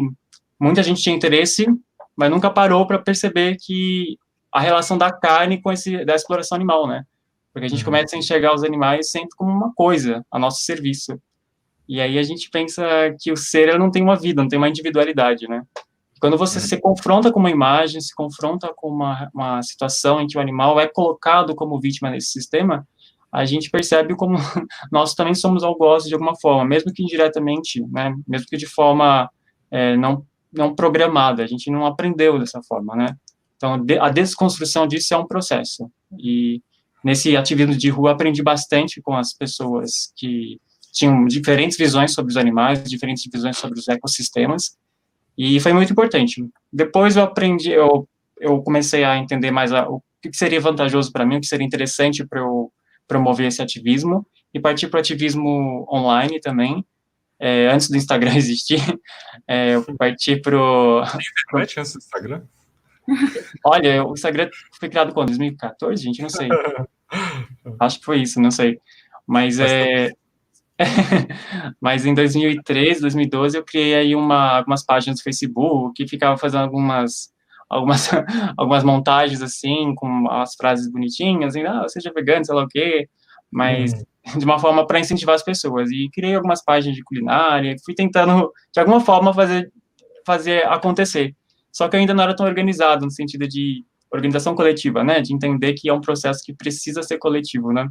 muita 0.58 0.82
gente 0.82 1.02
tinha 1.02 1.14
interesse, 1.14 1.68
mas 2.16 2.32
nunca 2.32 2.50
parou 2.50 2.88
para 2.88 2.98
perceber 2.98 3.58
que 3.60 4.18
a 4.50 4.62
relação 4.62 4.98
da 4.98 5.12
carne 5.12 5.62
com 5.62 5.70
esse 5.74 6.06
da 6.06 6.16
exploração 6.16 6.56
animal, 6.56 6.88
né? 6.88 7.04
Porque 7.52 7.66
a 7.66 7.70
gente 7.70 7.80
uhum. 7.80 7.86
começa 7.86 8.16
a 8.16 8.20
enxergar 8.20 8.56
os 8.56 8.64
animais 8.64 9.12
sempre 9.12 9.36
como 9.36 9.52
uma 9.52 9.74
coisa, 9.74 10.26
a 10.32 10.40
nosso 10.40 10.62
serviço. 10.62 11.20
E 11.88 12.02
aí 12.02 12.18
a 12.18 12.24
gente 12.24 12.50
pensa 12.50 12.84
que 13.20 13.32
o 13.32 13.38
ser 13.38 13.78
não 13.78 13.92
tem 13.92 14.02
uma 14.02 14.16
vida, 14.16 14.42
não 14.42 14.50
tem 14.50 14.58
uma 14.58 14.70
individualidade, 14.70 15.48
né? 15.48 15.62
Quando 16.20 16.38
você 16.38 16.58
uhum. 16.60 16.66
se 16.66 16.78
confronta 16.80 17.32
com 17.32 17.40
uma 17.40 17.52
imagem, 17.52 18.02
se 18.02 18.14
confronta 18.16 18.74
com 18.76 18.90
uma, 18.90 19.30
uma 19.34 19.62
situação 19.62 20.20
em 20.20 20.28
que 20.28 20.38
o 20.38 20.42
animal 20.42 20.80
é 20.80 20.88
colocado 20.88 21.54
como 21.54 21.80
vítima 21.80 22.10
nesse 22.10 22.32
sistema, 22.32 22.88
a 23.32 23.46
gente 23.46 23.70
percebe 23.70 24.16
como 24.16 24.38
nós 24.92 25.14
também 25.14 25.36
somos 25.36 25.64
algozes 25.64 26.08
de 26.08 26.14
alguma 26.14 26.36
forma, 26.40 26.66
mesmo 26.66 26.92
que 26.94 27.04
indiretamente, 27.04 27.86
né? 27.92 28.16
Mesmo 28.28 28.48
que 28.48 28.58
de 28.58 28.66
forma 28.66 29.30
é, 29.70 29.96
não 29.98 30.26
não 30.56 30.74
programada, 30.74 31.44
a 31.44 31.48
gente 31.48 31.70
não 31.70 31.86
aprendeu 31.86 32.40
dessa 32.40 32.62
forma, 32.64 32.96
né? 32.96 33.08
Então, 33.58 33.86
a 34.02 34.10
desconstrução 34.10 34.88
disso 34.88 35.14
é 35.14 35.18
um 35.18 35.28
processo. 35.28 35.92
E 36.18 36.62
nesse 37.04 37.36
ativismo 37.36 37.76
de 37.76 37.90
rua, 37.90 38.12
aprendi 38.12 38.42
bastante 38.42 39.02
com 39.02 39.16
as 39.16 39.34
pessoas 39.34 40.14
que 40.16 40.60
tinham 40.96 41.26
diferentes 41.26 41.78
visões 41.78 42.14
sobre 42.14 42.32
os 42.32 42.38
animais, 42.38 42.82
diferentes 42.84 43.30
visões 43.32 43.58
sobre 43.58 43.78
os 43.78 43.88
ecossistemas, 43.90 44.78
e 45.38 45.60
foi 45.60 45.74
muito 45.74 45.92
importante. 45.92 46.48
Depois 46.72 47.18
eu 47.18 47.24
aprendi, 47.24 47.72
eu, 47.72 48.08
eu 48.40 48.64
comecei 48.64 49.04
a 49.04 49.18
entender 49.18 49.52
mais 49.52 49.74
a, 49.74 49.90
o 49.90 50.02
que 50.22 50.32
seria 50.34 50.62
vantajoso 50.62 51.12
para 51.12 51.26
mim, 51.26 51.36
o 51.36 51.42
que 51.42 51.48
seria 51.48 51.68
interessante 51.68 52.26
para 52.26 52.40
eu 52.40 52.72
promover 53.06 53.48
esse 53.48 53.62
ativismo, 53.62 54.26
e 54.54 54.60
partir 54.60 54.88
para 54.88 54.98
o 54.98 55.02
ativismo 55.02 55.86
online 55.92 56.40
também, 56.40 56.84
é, 57.38 57.68
antes 57.68 57.90
do 57.90 57.98
Instagram 57.98 58.34
existir, 58.38 58.82
é, 59.46 59.76
eu 59.76 59.84
parti 59.98 60.38
para 60.38 60.58
o... 60.58 61.04
Internet 61.50 61.80
antes 61.82 61.92
do 61.92 61.98
Instagram? 61.98 62.42
Olha, 63.66 64.06
o 64.06 64.14
Instagram 64.14 64.50
foi 64.80 64.88
criado 64.88 65.14
quando? 65.14 65.28
2014, 65.28 66.02
gente? 66.02 66.22
Não 66.22 66.30
sei. 66.30 66.48
Acho 67.80 68.00
que 68.00 68.06
foi 68.06 68.22
isso, 68.22 68.40
não 68.40 68.50
sei. 68.50 68.80
Mas 69.28 69.60
é. 69.60 70.12
Mas 71.80 72.06
em 72.06 72.14
2013, 72.14 73.02
2012, 73.02 73.58
eu 73.58 73.64
criei 73.64 73.96
aí 73.96 74.16
uma, 74.16 74.58
algumas 74.58 74.86
páginas 74.86 75.20
do 75.20 75.24
Facebook 75.24 75.94
que 75.94 76.10
ficava 76.10 76.38
fazendo 76.38 76.64
algumas 76.64 77.34
algumas, 77.70 78.10
algumas 78.58 78.84
montagens 78.84 79.42
assim, 79.42 79.94
com 79.96 80.30
as 80.30 80.56
frases 80.56 80.92
bonitinhas, 80.92 81.56
assim, 81.56 81.66
ah, 81.66 81.88
seja 81.88 82.12
vegano, 82.14 82.46
sei 82.46 82.56
lá 82.56 82.64
o 82.64 82.68
quê, 82.68 83.10
mas 83.52 83.94
hum. 83.94 84.04
de 84.40 84.46
uma 84.46 84.60
forma 84.60 84.86
para 84.86 85.00
incentivar 85.00 85.36
as 85.36 85.44
pessoas. 85.44 85.90
E 85.92 86.10
criei 86.14 86.36
algumas 86.36 86.64
páginas 86.64 86.96
de 86.96 87.04
culinária, 87.04 87.76
fui 87.84 87.94
tentando, 87.94 88.52
de 88.74 88.80
alguma 88.80 89.00
forma, 89.00 89.34
fazer, 89.34 89.72
fazer 90.26 90.66
acontecer. 90.68 91.36
Só 91.72 91.88
que 91.88 91.96
eu 91.96 92.00
ainda 92.00 92.14
não 92.14 92.24
era 92.24 92.36
tão 92.36 92.46
organizado, 92.46 93.06
no 93.06 93.12
sentido 93.12 93.48
de 93.48 93.84
organização 94.12 94.56
coletiva, 94.56 95.04
né? 95.04 95.22
De 95.22 95.34
entender 95.34 95.74
que 95.74 95.90
é 95.90 95.94
um 95.94 96.00
processo 96.00 96.42
que 96.44 96.54
precisa 96.54 97.04
ser 97.04 97.18
coletivo, 97.18 97.74
né? 97.74 97.88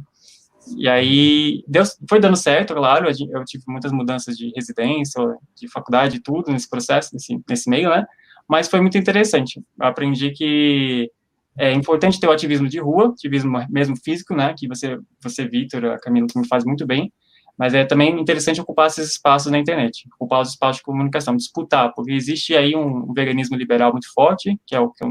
E 0.77 0.87
aí, 0.87 1.63
deu, 1.67 1.83
foi 2.09 2.19
dando 2.19 2.35
certo, 2.35 2.73
claro, 2.73 3.07
eu 3.07 3.45
tive 3.45 3.63
muitas 3.67 3.91
mudanças 3.91 4.37
de 4.37 4.51
residência, 4.55 5.21
de 5.55 5.67
faculdade, 5.67 6.21
tudo 6.21 6.51
nesse 6.51 6.69
processo, 6.69 7.11
nesse, 7.13 7.39
nesse 7.47 7.69
meio, 7.69 7.89
né? 7.89 8.05
Mas 8.47 8.67
foi 8.67 8.81
muito 8.81 8.97
interessante. 8.97 9.61
Eu 9.79 9.87
aprendi 9.87 10.31
que 10.31 11.11
é 11.57 11.71
importante 11.71 12.19
ter 12.19 12.27
o 12.27 12.31
ativismo 12.31 12.67
de 12.67 12.79
rua, 12.79 13.09
ativismo 13.09 13.65
mesmo 13.69 13.95
físico, 13.95 14.35
né? 14.35 14.53
Que 14.57 14.67
você, 14.67 14.99
você 15.21 15.47
Vitor, 15.47 15.85
a 15.85 15.99
Camila, 15.99 16.27
me 16.35 16.47
faz 16.47 16.65
muito 16.65 16.85
bem, 16.85 17.11
mas 17.57 17.73
é 17.73 17.85
também 17.85 18.19
interessante 18.19 18.59
ocupar 18.59 18.87
esses 18.87 19.11
espaços 19.11 19.51
na 19.51 19.57
internet, 19.57 20.07
ocupar 20.19 20.41
os 20.41 20.49
espaços 20.49 20.77
de 20.77 20.83
comunicação, 20.83 21.35
disputar, 21.35 21.93
porque 21.93 22.11
existe 22.11 22.55
aí 22.55 22.75
um, 22.75 23.13
veganismo 23.13 23.55
liberal 23.55 23.91
muito 23.91 24.11
forte, 24.13 24.59
que 24.65 24.75
é 24.75 24.79
o 24.79 24.89
que 24.89 25.03
eu, 25.03 25.09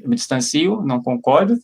eu 0.00 0.08
me 0.08 0.16
distancio, 0.16 0.80
não 0.82 1.02
concordo, 1.02 1.58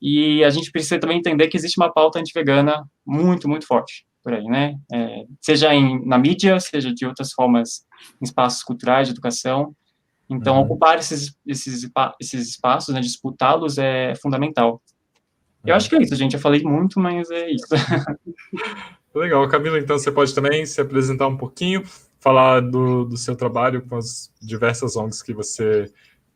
e 0.00 0.44
a 0.44 0.50
gente 0.50 0.70
precisa 0.70 0.98
também 0.98 1.18
entender 1.18 1.48
que 1.48 1.56
existe 1.56 1.78
uma 1.78 1.92
pauta 1.92 2.18
anti-vegana 2.18 2.84
muito, 3.04 3.48
muito 3.48 3.66
forte 3.66 4.06
por 4.22 4.34
aí, 4.34 4.44
né? 4.44 4.76
É, 4.92 5.24
seja 5.40 5.74
em, 5.74 6.04
na 6.06 6.18
mídia, 6.18 6.60
seja 6.60 6.92
de 6.92 7.06
outras 7.06 7.32
formas, 7.32 7.86
em 8.20 8.24
espaços 8.24 8.62
culturais, 8.62 9.08
de 9.08 9.12
educação. 9.12 9.74
Então, 10.28 10.56
uhum. 10.56 10.62
ocupar 10.62 10.98
esses, 10.98 11.34
esses, 11.46 11.88
esses 12.20 12.48
espaços, 12.48 12.94
né, 12.94 13.00
disputá-los 13.00 13.78
é 13.78 14.14
fundamental. 14.20 14.82
Eu 15.64 15.74
acho 15.74 15.88
que 15.88 15.96
é 15.96 16.02
isso, 16.02 16.14
gente. 16.14 16.34
Eu 16.34 16.40
falei 16.40 16.62
muito, 16.62 17.00
mas 17.00 17.30
é 17.30 17.50
isso. 17.50 17.66
Legal, 19.14 19.48
Camila, 19.48 19.78
então 19.78 19.98
você 19.98 20.12
pode 20.12 20.34
também 20.34 20.64
se 20.66 20.80
apresentar 20.80 21.26
um 21.26 21.36
pouquinho, 21.36 21.82
falar 22.20 22.60
do, 22.60 23.04
do 23.04 23.16
seu 23.16 23.34
trabalho 23.34 23.82
com 23.82 23.96
as 23.96 24.30
diversas 24.40 24.96
ONGs 24.96 25.22
que 25.22 25.32
você 25.32 25.90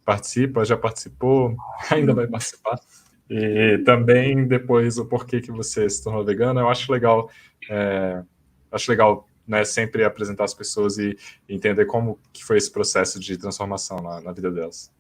participa, 0.05 0.65
já 0.65 0.77
participou, 0.77 1.55
ainda 1.91 2.15
vai 2.15 2.27
participar, 2.27 2.81
e 3.29 3.79
também 3.85 4.47
depois 4.47 4.99
o 4.99 5.07
porquê 5.07 5.41
que 5.41 5.51
você 5.51 5.89
se 5.89 6.03
tornou 6.03 6.25
vegana. 6.25 6.61
Eu 6.61 6.69
acho 6.69 6.91
legal, 6.93 7.31
é, 7.69 8.23
acho 8.71 8.91
legal 8.91 9.29
né, 9.47 9.65
sempre 9.65 10.05
apresentar 10.05 10.45
as 10.45 10.55
pessoas 10.55 10.99
e 10.99 11.17
entender 11.49 11.87
como 11.87 12.19
que 12.33 12.45
foi 12.45 12.59
esse 12.59 12.71
processo 12.71 13.19
de 13.19 13.37
transformação 13.37 13.99
na, 13.99 14.21
na 14.21 14.33
vida 14.33 14.51
delas. 14.51 14.93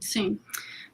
Sim. 0.00 0.38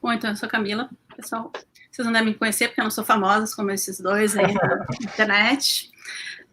Bom, 0.01 0.11
então 0.11 0.29
eu 0.29 0.35
sou 0.35 0.49
Camila, 0.49 0.89
pessoal. 1.15 1.51
Vocês 1.91 2.05
não 2.05 2.13
devem 2.13 2.29
me 2.29 2.35
conhecer 2.35 2.67
porque 2.67 2.81
eu 2.81 2.83
não 2.83 2.91
sou 2.91 3.03
famosa 3.03 3.53
como 3.55 3.71
esses 3.71 3.99
dois 3.99 4.37
aí 4.37 4.53
na 4.53 4.85
internet. 5.01 5.91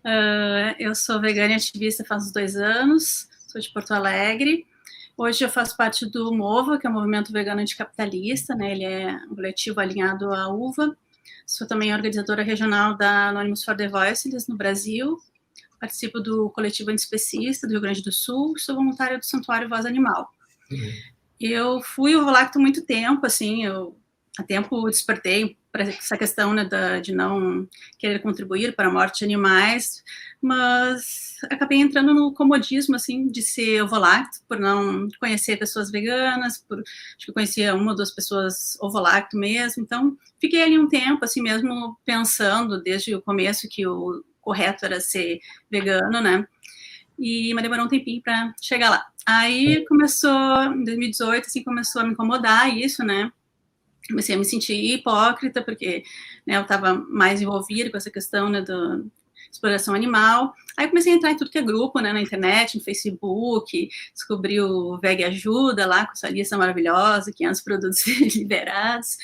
Uh, 0.05 0.75
eu 0.79 0.95
sou 0.95 1.21
vegana 1.21 1.53
e 1.53 1.57
ativista 1.57 2.05
faz 2.05 2.33
dois 2.33 2.57
anos, 2.57 3.29
sou 3.47 3.61
de 3.61 3.71
Porto 3.71 3.93
Alegre. 3.93 4.67
Hoje 5.17 5.45
eu 5.45 5.49
faço 5.49 5.77
parte 5.77 6.05
do 6.07 6.35
MOVA, 6.35 6.79
que 6.79 6.87
é 6.87 6.91
o 6.91 6.93
Movimento 6.93 7.33
Vegano 7.33 7.61
Anticapitalista, 7.61 8.55
né? 8.55 8.73
Ele 8.73 8.85
é 8.85 9.15
um 9.31 9.37
coletivo 9.37 9.81
alinhado 9.81 10.33
à 10.33 10.49
UVA. 10.49 10.97
Sou 11.47 11.67
também 11.69 11.95
organizadora 11.95 12.43
regional 12.43 12.97
da 12.97 13.29
Anonymous 13.29 13.65
for 13.65 13.77
the 13.77 13.89
Voiceless 13.89 14.49
no 14.49 14.57
Brasil. 14.57 15.17
Participo 15.79 16.19
do 16.19 16.51
coletivo 16.51 16.91
antiespecista 16.91 17.67
do 17.67 17.73
Rio 17.73 17.81
Grande 17.81 18.03
do 18.03 18.11
Sul. 18.11 18.59
Sou 18.59 18.75
voluntária 18.75 19.19
do 19.19 19.25
Santuário 19.25 19.69
Voz 19.69 19.87
Animal. 19.87 20.29
Uhum. 20.71 20.93
Eu 21.41 21.81
fui 21.83 22.17
ovo 22.17 22.31
lacto 22.31 22.59
muito 22.59 22.85
tempo, 22.85 23.27
assim, 23.27 23.65
eu 23.65 23.97
há 24.39 24.43
tempo 24.43 24.89
despertei 24.89 25.57
para 25.75 25.83
essa 25.83 26.17
questão 26.17 26.55
né, 26.55 26.65
da, 26.65 27.01
de 27.01 27.13
não 27.13 27.69
querer 27.99 28.21
contribuir 28.21 28.77
para 28.77 28.87
a 28.87 28.93
morte 28.93 29.19
de 29.19 29.25
animais, 29.25 30.05
mas 30.41 31.35
acabei 31.51 31.81
entrando 31.81 32.15
no 32.15 32.33
comodismo, 32.33 32.95
assim, 32.95 33.27
de 33.27 33.43
ser 33.43 33.83
ovolacto, 33.83 34.39
por 34.47 34.61
não 34.61 35.09
conhecer 35.19 35.57
pessoas 35.57 35.91
veganas, 35.91 36.59
por, 36.59 36.79
acho 36.79 37.27
que 37.27 37.33
conhecia 37.33 37.75
uma 37.75 37.91
ou 37.91 37.97
duas 37.97 38.13
pessoas 38.13 38.79
ovolacto 38.81 39.37
mesmo, 39.37 39.83
então 39.83 40.17
fiquei 40.41 40.63
ali 40.63 40.79
um 40.79 40.87
tempo, 40.87 41.25
assim 41.25 41.43
mesmo, 41.43 41.99
pensando 42.05 42.81
desde 42.81 43.13
o 43.17 43.21
começo 43.21 43.69
que 43.69 43.85
o 43.85 44.23
correto 44.41 44.85
era 44.85 45.01
ser 45.01 45.41
vegano, 45.69 46.21
né, 46.21 46.47
e 47.19 47.53
mas 47.53 47.65
demorou 47.65 47.87
um 47.87 47.89
tempinho 47.89 48.23
para 48.23 48.55
chegar 48.63 48.91
lá. 48.91 49.05
Aí 49.27 49.85
começou, 49.87 50.63
em 50.73 50.85
2018, 50.85 51.47
assim, 51.47 51.65
começou 51.65 52.03
a 52.03 52.05
me 52.05 52.13
incomodar 52.13 52.73
isso, 52.79 53.03
né, 53.03 53.33
comecei 54.09 54.35
a 54.35 54.39
me 54.39 54.45
sentir 54.45 54.75
hipócrita, 54.75 55.63
porque 55.63 56.05
né, 56.47 56.57
eu 56.57 56.63
estava 56.63 56.95
mais 56.95 57.41
envolvida 57.41 57.91
com 57.91 57.97
essa 57.97 58.11
questão 58.11 58.49
né, 58.49 58.61
da 58.61 59.01
exploração 59.51 59.95
animal. 59.95 60.53
Aí 60.77 60.89
comecei 60.89 61.13
a 61.13 61.17
entrar 61.17 61.31
em 61.31 61.37
tudo 61.37 61.51
que 61.51 61.59
é 61.59 61.63
grupo, 61.63 62.01
né, 62.01 62.13
na 62.13 62.21
internet, 62.21 62.77
no 62.77 62.85
Facebook, 62.85 63.89
descobri 64.13 64.61
o 64.61 64.99
Veg 64.99 65.25
Ajuda 65.25 65.87
lá, 65.87 66.07
com 66.07 66.13
essa 66.13 66.29
lista 66.29 66.59
maravilhosa, 66.59 67.33
500 67.33 67.61
produtos 67.63 68.07
liberados, 68.35 69.17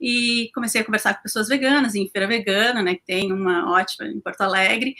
e 0.00 0.50
comecei 0.54 0.80
a 0.80 0.84
conversar 0.84 1.14
com 1.14 1.22
pessoas 1.22 1.48
veganas, 1.48 1.94
em 1.94 2.08
Feira 2.08 2.26
Vegana, 2.26 2.82
né, 2.82 2.94
que 2.94 3.04
tem 3.04 3.32
uma 3.32 3.72
ótima 3.72 4.06
em 4.06 4.20
Porto 4.20 4.40
Alegre, 4.42 4.94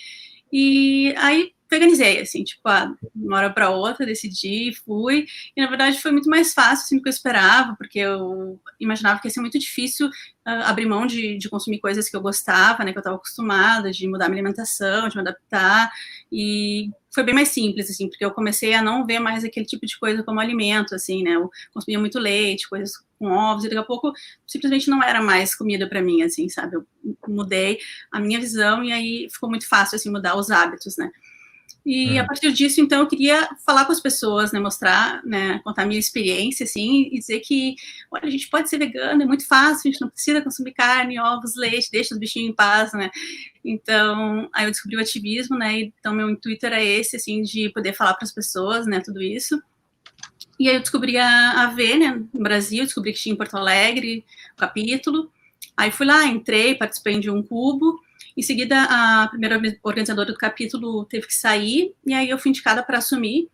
e 0.52 1.14
aí 1.16 1.52
veganizei, 1.72 2.20
assim, 2.20 2.44
tipo, 2.44 2.60
ah, 2.66 2.94
uma 3.14 3.38
hora 3.38 3.50
para 3.50 3.70
outra, 3.70 4.04
decidi, 4.04 4.74
fui, 4.84 5.26
e 5.56 5.62
na 5.62 5.68
verdade 5.68 6.00
foi 6.00 6.12
muito 6.12 6.28
mais 6.28 6.52
fácil, 6.52 6.84
assim, 6.84 6.96
do 6.96 7.02
que 7.02 7.08
eu 7.08 7.12
esperava, 7.12 7.74
porque 7.76 7.98
eu 7.98 8.60
imaginava 8.78 9.20
que 9.20 9.26
ia 9.26 9.32
ser 9.32 9.40
muito 9.40 9.58
difícil 9.58 10.08
uh, 10.08 10.64
abrir 10.64 10.86
mão 10.86 11.06
de, 11.06 11.38
de, 11.38 11.48
consumir 11.48 11.80
coisas 11.80 12.08
que 12.10 12.16
eu 12.16 12.20
gostava, 12.20 12.84
né, 12.84 12.92
que 12.92 12.98
eu 12.98 13.00
estava 13.00 13.16
acostumada, 13.16 13.90
de 13.90 14.06
mudar 14.06 14.28
minha 14.28 14.40
alimentação, 14.40 15.08
de 15.08 15.16
me 15.16 15.22
adaptar, 15.22 15.90
e 16.30 16.90
foi 17.10 17.22
bem 17.22 17.34
mais 17.34 17.48
simples, 17.48 17.90
assim, 17.90 18.08
porque 18.08 18.24
eu 18.24 18.30
comecei 18.30 18.74
a 18.74 18.82
não 18.82 19.06
ver 19.06 19.18
mais 19.18 19.42
aquele 19.42 19.66
tipo 19.66 19.86
de 19.86 19.98
coisa 19.98 20.22
como 20.22 20.40
alimento, 20.40 20.94
assim, 20.94 21.22
né, 21.22 21.36
eu 21.36 21.50
consumia 21.72 21.98
muito 21.98 22.18
leite, 22.18 22.68
coisas 22.68 22.92
com 23.18 23.30
ovos, 23.30 23.64
e 23.64 23.68
daqui 23.68 23.80
a 23.80 23.84
pouco 23.84 24.12
simplesmente 24.46 24.90
não 24.90 25.02
era 25.02 25.22
mais 25.22 25.54
comida 25.54 25.88
para 25.88 26.02
mim, 26.02 26.22
assim, 26.22 26.48
sabe, 26.50 26.76
eu 26.76 26.86
mudei 27.26 27.78
a 28.10 28.20
minha 28.20 28.38
visão, 28.38 28.84
e 28.84 28.92
aí 28.92 29.28
ficou 29.30 29.48
muito 29.48 29.66
fácil, 29.66 29.96
assim, 29.96 30.10
mudar 30.10 30.36
os 30.36 30.50
hábitos, 30.50 30.98
né, 30.98 31.10
e 31.84 32.16
a 32.16 32.24
partir 32.24 32.52
disso, 32.52 32.80
então, 32.80 33.00
eu 33.00 33.08
queria 33.08 33.48
falar 33.66 33.84
com 33.84 33.92
as 33.92 34.00
pessoas, 34.00 34.52
né, 34.52 34.60
mostrar, 34.60 35.20
né, 35.24 35.60
contar 35.64 35.82
a 35.82 35.86
minha 35.86 35.98
experiência, 35.98 36.62
assim, 36.64 37.08
e 37.10 37.18
dizer 37.18 37.40
que, 37.40 37.74
olha, 38.10 38.26
a 38.26 38.30
gente 38.30 38.48
pode 38.48 38.70
ser 38.70 38.78
vegano, 38.78 39.22
é 39.22 39.26
muito 39.26 39.46
fácil, 39.46 39.88
a 39.88 39.92
gente 39.92 40.00
não 40.00 40.08
precisa 40.08 40.40
consumir 40.40 40.72
carne, 40.72 41.18
ovos, 41.18 41.56
leite, 41.56 41.90
deixa 41.90 42.14
os 42.14 42.20
bichinhos 42.20 42.50
em 42.50 42.54
paz, 42.54 42.92
né. 42.92 43.10
Então, 43.64 44.48
aí 44.54 44.64
eu 44.64 44.70
descobri 44.70 44.96
o 44.96 45.00
ativismo, 45.00 45.58
né, 45.58 45.80
então 45.80 46.14
meu 46.14 46.30
intuito 46.30 46.64
era 46.64 46.82
esse, 46.82 47.16
assim, 47.16 47.42
de 47.42 47.68
poder 47.70 47.94
falar 47.94 48.14
para 48.14 48.24
as 48.24 48.32
pessoas, 48.32 48.86
né, 48.86 49.00
tudo 49.00 49.20
isso. 49.20 49.60
E 50.60 50.68
aí 50.68 50.76
eu 50.76 50.80
descobri 50.80 51.16
a, 51.16 51.62
a 51.62 51.66
V, 51.66 51.96
né, 51.96 52.22
no 52.32 52.40
Brasil, 52.40 52.84
descobri 52.84 53.12
que 53.12 53.18
tinha 53.18 53.32
em 53.32 53.36
Porto 53.36 53.56
Alegre 53.56 54.24
o 54.54 54.56
capítulo. 54.56 55.32
Aí 55.76 55.90
fui 55.90 56.06
lá, 56.06 56.26
entrei, 56.26 56.74
participei 56.74 57.18
de 57.18 57.30
um 57.30 57.42
cubo, 57.42 58.00
em 58.36 58.42
seguida, 58.42 58.82
a 58.82 59.28
primeira 59.28 59.60
organizadora 59.82 60.32
do 60.32 60.38
capítulo 60.38 61.04
teve 61.04 61.26
que 61.26 61.34
sair, 61.34 61.94
e 62.06 62.14
aí 62.14 62.28
eu 62.30 62.38
fui 62.38 62.50
indicada 62.50 62.82
para 62.82 62.98
assumir. 62.98 63.48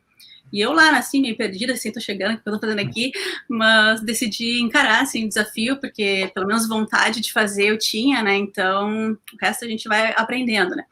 E 0.52 0.60
eu 0.60 0.72
lá, 0.72 0.96
assim, 0.96 1.20
meio 1.20 1.36
perdida, 1.36 1.74
assim, 1.74 1.92
tô 1.92 2.00
chegando, 2.00 2.36
o 2.36 2.42
que 2.42 2.48
eu 2.48 2.54
tô 2.54 2.60
fazendo 2.60 2.80
aqui, 2.80 3.12
mas 3.48 4.00
decidi 4.00 4.62
encarar, 4.62 5.02
assim, 5.02 5.26
o 5.26 5.28
desafio, 5.28 5.78
porque 5.78 6.30
pelo 6.34 6.46
menos 6.46 6.66
vontade 6.66 7.20
de 7.20 7.32
fazer 7.32 7.66
eu 7.66 7.78
tinha, 7.78 8.22
né, 8.22 8.36
então 8.36 9.12
o 9.12 9.36
resto 9.40 9.64
a 9.64 9.68
gente 9.68 9.86
vai 9.86 10.14
aprendendo, 10.16 10.74
né. 10.74 10.84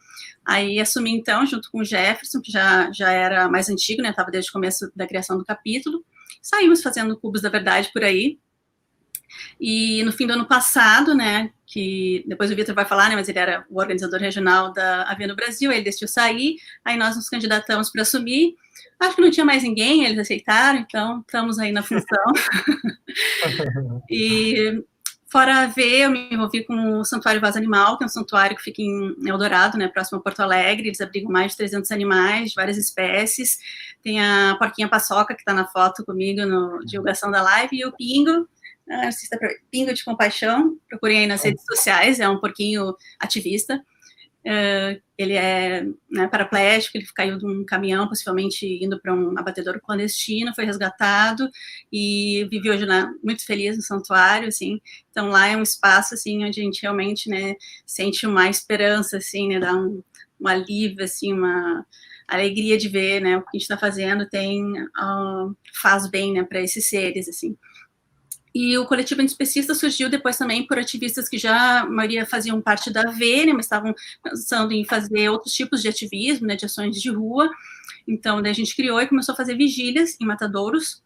Aí 0.44 0.78
assumi, 0.78 1.10
então, 1.10 1.46
junto 1.46 1.70
com 1.70 1.80
o 1.80 1.84
Jefferson, 1.84 2.40
que 2.40 2.52
já, 2.52 2.90
já 2.92 3.10
era 3.10 3.48
mais 3.48 3.68
antigo, 3.68 4.02
né, 4.02 4.12
tava 4.12 4.30
desde 4.30 4.50
o 4.50 4.52
começo 4.52 4.92
da 4.94 5.06
criação 5.06 5.38
do 5.38 5.44
capítulo, 5.44 6.04
saímos 6.42 6.82
fazendo 6.82 7.16
cubos 7.18 7.40
da 7.40 7.48
verdade 7.48 7.90
por 7.92 8.04
aí, 8.04 8.38
e 9.60 10.02
no 10.04 10.12
fim 10.12 10.26
do 10.26 10.32
ano 10.32 10.46
passado, 10.46 11.14
né, 11.14 11.50
que 11.66 12.24
depois 12.26 12.50
o 12.50 12.56
Vitor 12.56 12.74
vai 12.74 12.84
falar, 12.84 13.08
né, 13.08 13.16
mas 13.16 13.28
ele 13.28 13.38
era 13.38 13.64
o 13.68 13.78
organizador 13.78 14.20
regional 14.20 14.72
da 14.72 15.02
Avia 15.04 15.26
no 15.26 15.36
Brasil, 15.36 15.72
ele 15.72 15.84
decidiu 15.84 16.08
sair, 16.08 16.56
aí 16.84 16.96
nós 16.96 17.16
nos 17.16 17.28
candidatamos 17.28 17.90
para 17.90 18.02
assumir. 18.02 18.54
Acho 18.98 19.16
que 19.16 19.22
não 19.22 19.30
tinha 19.30 19.44
mais 19.44 19.62
ninguém, 19.62 20.04
eles 20.04 20.18
aceitaram, 20.18 20.78
então 20.78 21.20
estamos 21.20 21.58
aí 21.58 21.70
na 21.70 21.82
função. 21.82 22.24
e 24.10 24.82
fora 25.26 25.64
a 25.64 25.66
ver, 25.66 26.04
eu 26.04 26.10
me 26.10 26.30
envolvi 26.30 26.64
com 26.64 27.00
o 27.00 27.04
Santuário 27.04 27.40
Voz 27.40 27.56
Animal, 27.56 27.98
que 27.98 28.04
é 28.04 28.06
um 28.06 28.08
santuário 28.08 28.56
que 28.56 28.62
fica 28.62 28.80
em 28.80 29.14
Eldorado, 29.26 29.76
né, 29.76 29.88
próximo 29.88 30.18
a 30.18 30.22
Porto 30.22 30.40
Alegre. 30.40 30.88
Eles 30.88 31.00
abrigam 31.00 31.30
mais 31.30 31.50
de 31.50 31.58
300 31.58 31.90
animais, 31.90 32.50
de 32.50 32.54
várias 32.54 32.78
espécies. 32.78 33.58
Tem 34.02 34.18
a 34.18 34.56
porquinha 34.58 34.88
paçoca, 34.88 35.34
que 35.34 35.42
está 35.42 35.52
na 35.52 35.66
foto 35.66 36.04
comigo 36.04 36.46
no 36.46 36.78
divulgação 36.86 37.30
da 37.30 37.42
live, 37.42 37.76
e 37.76 37.84
o 37.84 37.92
Pingo, 37.92 38.48
artista 38.88 39.38
Pingo 39.70 39.92
de 39.92 40.04
Compaixão, 40.04 40.78
procurem 40.88 41.20
aí 41.20 41.26
nas 41.26 41.42
redes 41.42 41.64
sociais, 41.64 42.20
é 42.20 42.28
um 42.28 42.40
porquinho 42.40 42.94
ativista. 43.18 43.82
Uh, 44.46 45.02
ele 45.18 45.32
é 45.32 45.84
né, 46.08 46.28
paraplégico, 46.28 46.96
ele 46.96 47.06
caiu 47.12 47.36
de 47.36 47.44
um 47.44 47.64
caminhão, 47.64 48.06
possivelmente 48.06 48.64
indo 48.80 49.00
para 49.00 49.12
um 49.12 49.36
abatedor 49.36 49.80
clandestino, 49.80 50.54
foi 50.54 50.64
resgatado 50.64 51.50
e 51.92 52.46
vive 52.48 52.70
hoje 52.70 52.86
muito 53.24 53.44
feliz 53.44 53.76
no 53.76 53.82
santuário, 53.82 54.46
assim. 54.46 54.80
Então 55.10 55.30
lá 55.30 55.48
é 55.48 55.56
um 55.56 55.64
espaço 55.64 56.14
assim 56.14 56.44
onde 56.44 56.60
a 56.60 56.62
gente 56.62 56.80
realmente 56.80 57.28
né, 57.28 57.56
sente 57.84 58.24
uma 58.24 58.48
esperança, 58.48 59.16
assim, 59.16 59.48
né, 59.48 59.58
dá 59.58 59.74
um, 59.74 60.00
um 60.40 60.46
alívio, 60.46 61.02
assim, 61.02 61.32
uma 61.32 61.84
alegria 62.28 62.78
de 62.78 62.88
ver, 62.88 63.20
né, 63.20 63.36
o 63.36 63.40
que 63.40 63.48
a 63.48 63.52
gente 63.54 63.62
está 63.62 63.76
fazendo 63.76 64.28
tem 64.28 64.80
uh, 64.80 65.56
faz 65.82 66.08
bem, 66.08 66.34
né, 66.34 66.44
para 66.44 66.60
esses 66.60 66.88
seres, 66.88 67.28
assim. 67.28 67.56
E 68.58 68.78
o 68.78 68.86
coletivo 68.86 69.20
antiespecista 69.20 69.74
surgiu 69.74 70.08
depois 70.08 70.38
também 70.38 70.66
por 70.66 70.78
ativistas 70.78 71.28
que 71.28 71.36
já, 71.36 71.82
a 71.82 71.86
maioria 71.86 72.24
faziam 72.24 72.58
parte 72.58 72.90
da 72.90 73.02
VENE, 73.10 73.52
mas 73.52 73.66
estavam 73.66 73.94
pensando 74.22 74.72
em 74.72 74.82
fazer 74.82 75.28
outros 75.28 75.52
tipos 75.52 75.82
de 75.82 75.88
ativismo, 75.88 76.46
né, 76.46 76.56
de 76.56 76.64
ações 76.64 76.96
de 76.96 77.10
rua. 77.10 77.50
Então, 78.08 78.40
daí 78.40 78.52
a 78.52 78.54
gente 78.54 78.74
criou 78.74 78.98
e 78.98 79.06
começou 79.06 79.34
a 79.34 79.36
fazer 79.36 79.58
vigílias 79.58 80.16
em 80.18 80.24
matadouros, 80.24 81.02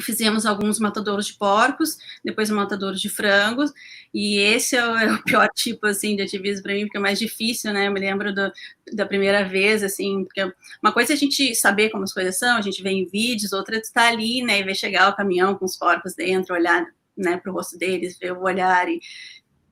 fizemos 0.00 0.46
alguns 0.46 0.78
matadouros 0.78 1.26
de 1.26 1.34
porcos, 1.34 1.98
depois 2.24 2.50
matadouros 2.50 3.00
de 3.00 3.08
frangos, 3.08 3.72
e 4.12 4.38
esse 4.38 4.76
é 4.76 4.86
o, 4.86 4.96
é 4.96 5.22
pior 5.22 5.48
tipo, 5.54 5.86
assim, 5.86 6.16
de 6.16 6.22
ativismo 6.22 6.62
para 6.62 6.74
mim, 6.74 6.82
porque 6.82 6.98
é 6.98 7.00
mais 7.00 7.18
difícil, 7.18 7.72
né, 7.72 7.86
eu 7.86 7.92
me 7.92 8.00
lembro 8.00 8.34
do, 8.34 8.52
da 8.92 9.06
primeira 9.06 9.44
vez, 9.44 9.82
assim, 9.82 10.24
porque 10.24 10.52
uma 10.82 10.92
coisa 10.92 11.12
é 11.12 11.14
a 11.14 11.18
gente 11.18 11.54
saber 11.54 11.90
como 11.90 12.04
as 12.04 12.12
coisas 12.12 12.38
são, 12.38 12.56
a 12.56 12.62
gente 12.62 12.82
vê 12.82 12.90
em 12.90 13.06
vídeos, 13.06 13.52
outra 13.52 13.76
é 13.76 13.80
estar 13.80 14.08
ali, 14.08 14.42
né, 14.42 14.60
e 14.60 14.64
ver 14.64 14.74
chegar 14.74 15.08
o 15.08 15.16
caminhão 15.16 15.54
com 15.54 15.64
os 15.64 15.76
porcos 15.76 16.14
dentro, 16.14 16.54
olhar, 16.54 16.86
né, 17.16 17.36
para 17.36 17.50
o 17.50 17.54
rosto 17.54 17.78
deles, 17.78 18.18
ver 18.18 18.32
o 18.32 18.42
olhar, 18.42 18.88
e 18.88 19.00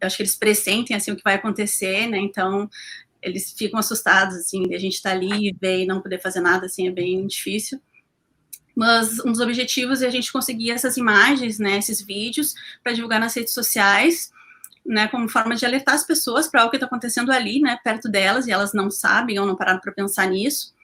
acho 0.00 0.16
que 0.16 0.22
eles 0.22 0.36
pressentem, 0.36 0.96
assim, 0.96 1.12
o 1.12 1.16
que 1.16 1.24
vai 1.24 1.34
acontecer, 1.34 2.06
né, 2.06 2.18
então 2.18 2.68
eles 3.20 3.52
ficam 3.52 3.80
assustados, 3.80 4.36
assim, 4.36 4.62
de 4.62 4.74
a 4.74 4.78
gente 4.78 4.94
estar 4.94 5.10
tá 5.10 5.16
ali 5.16 5.48
e 5.48 5.56
ver 5.60 5.80
e 5.80 5.86
não 5.86 6.00
poder 6.00 6.20
fazer 6.20 6.40
nada, 6.40 6.66
assim, 6.66 6.86
é 6.86 6.90
bem 6.90 7.26
difícil 7.26 7.80
mas 8.78 9.18
um 9.24 9.32
dos 9.32 9.40
objetivos 9.40 10.02
é 10.02 10.06
a 10.06 10.10
gente 10.10 10.30
conseguir 10.30 10.70
essas 10.70 10.96
imagens, 10.96 11.58
né, 11.58 11.78
esses 11.78 12.00
vídeos, 12.00 12.54
para 12.80 12.92
divulgar 12.92 13.18
nas 13.18 13.34
redes 13.34 13.52
sociais, 13.52 14.30
né, 14.86 15.08
como 15.08 15.28
forma 15.28 15.56
de 15.56 15.66
alertar 15.66 15.96
as 15.96 16.06
pessoas 16.06 16.46
para 16.46 16.64
o 16.64 16.70
que 16.70 16.76
está 16.76 16.86
acontecendo 16.86 17.32
ali, 17.32 17.60
né, 17.60 17.76
perto 17.82 18.08
delas, 18.08 18.46
e 18.46 18.52
elas 18.52 18.72
não 18.72 18.88
sabem 18.88 19.36
ou 19.40 19.46
não 19.46 19.56
pararam 19.56 19.80
para 19.80 19.90
pensar 19.90 20.28
nisso 20.28 20.77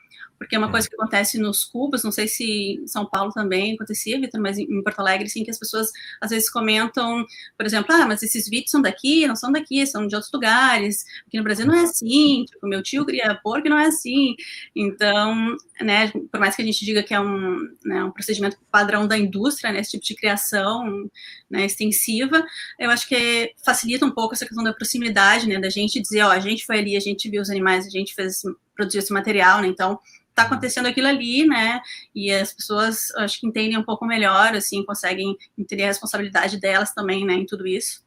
porque 0.45 0.57
é 0.57 0.59
uma 0.59 0.71
coisa 0.71 0.89
que 0.89 0.95
acontece 0.95 1.39
nos 1.39 1.65
cubos, 1.65 2.05
não 2.05 2.13
sei 2.13 2.29
se 2.29 2.79
em 2.83 2.87
São 2.87 3.07
Paulo 3.07 3.33
também 3.33 3.75
acontecia, 3.75 4.21
Vitor, 4.21 4.41
mas 4.41 4.59
em 4.59 4.83
Porto 4.83 5.01
Alegre, 5.01 5.29
sim, 5.29 5.43
que 5.43 5.51
as 5.51 5.59
pessoas 5.59 5.91
às 6.21 6.31
vezes 6.31 6.51
comentam, 6.51 7.25
por 7.57 7.65
exemplo, 7.65 7.95
ah, 7.95 8.07
mas 8.07 8.23
esses 8.23 8.49
vídeos 8.49 8.71
são 8.71 8.83
daqui, 8.83 9.27
não 9.27 9.35
são 9.35 9.51
daqui, 9.51 9.87
são 9.87 10.07
de 10.07 10.15
outros 10.15 10.33
lugares, 10.33 11.05
aqui 11.27 11.39
no 11.39 11.45
Brasil 11.45 11.67
não 11.67 11.75
é 11.75 11.83
assim, 11.85 12.45
tipo, 12.45 12.67
meu 12.67 12.83
tio 12.83 13.07
cria 13.07 13.35
porco 13.43 13.69
não 13.69 13.79
é 13.79 13.87
assim, 13.87 14.35
então, 14.77 15.57
né, 15.81 16.13
por 16.31 16.39
mais 16.39 16.55
que 16.55 16.63
a 16.63 16.65
gente 16.65 16.85
diga 16.85 17.03
que 17.03 17.15
é 17.15 17.21
um, 17.21 17.59
né, 17.85 18.05
um 18.05 18.11
procedimento 18.11 18.59
padrão 18.71 19.09
da 19.09 19.17
indústria, 19.17 19.73
né, 19.73 19.81
esse 19.81 19.93
tipo 19.93 20.05
de 20.05 20.15
criação, 20.15 21.09
né, 21.51 21.65
extensiva, 21.65 22.45
eu 22.79 22.91
acho 22.91 23.09
que 23.09 23.55
facilita 23.65 24.05
um 24.05 24.11
pouco 24.11 24.35
essa 24.35 24.45
questão 24.45 24.63
da 24.63 24.75
proximidade, 24.75 25.49
né, 25.49 25.59
da 25.59 25.71
gente 25.71 26.01
dizer, 26.01 26.23
ó, 26.23 26.31
a 26.31 26.41
gente 26.41 26.67
foi 26.67 26.79
ali, 26.79 26.97
a 26.97 27.01
gente 27.01 27.31
viu 27.31 27.41
os 27.41 27.51
animais, 27.51 27.87
a 27.87 27.91
gente 27.91 28.15
fez, 28.15 28.43
produziu 28.75 29.01
esse 29.01 29.13
material, 29.13 29.61
né, 29.61 29.69
então 29.69 29.99
está 30.31 30.43
acontecendo 30.43 30.87
aquilo 30.87 31.07
ali, 31.07 31.47
né? 31.47 31.81
E 32.13 32.33
as 32.33 32.53
pessoas 32.53 33.15
acho 33.19 33.41
que 33.41 33.47
entendem 33.47 33.79
um 33.79 33.85
pouco 33.85 34.05
melhor, 34.05 34.53
assim, 34.55 34.85
conseguem 34.85 35.37
entender 35.57 35.85
a 35.85 35.89
responsabilidade 35.89 36.59
delas 36.59 36.93
também, 36.93 37.25
né, 37.25 37.35
em 37.35 37.47
tudo 37.47 37.67
isso. 37.67 38.03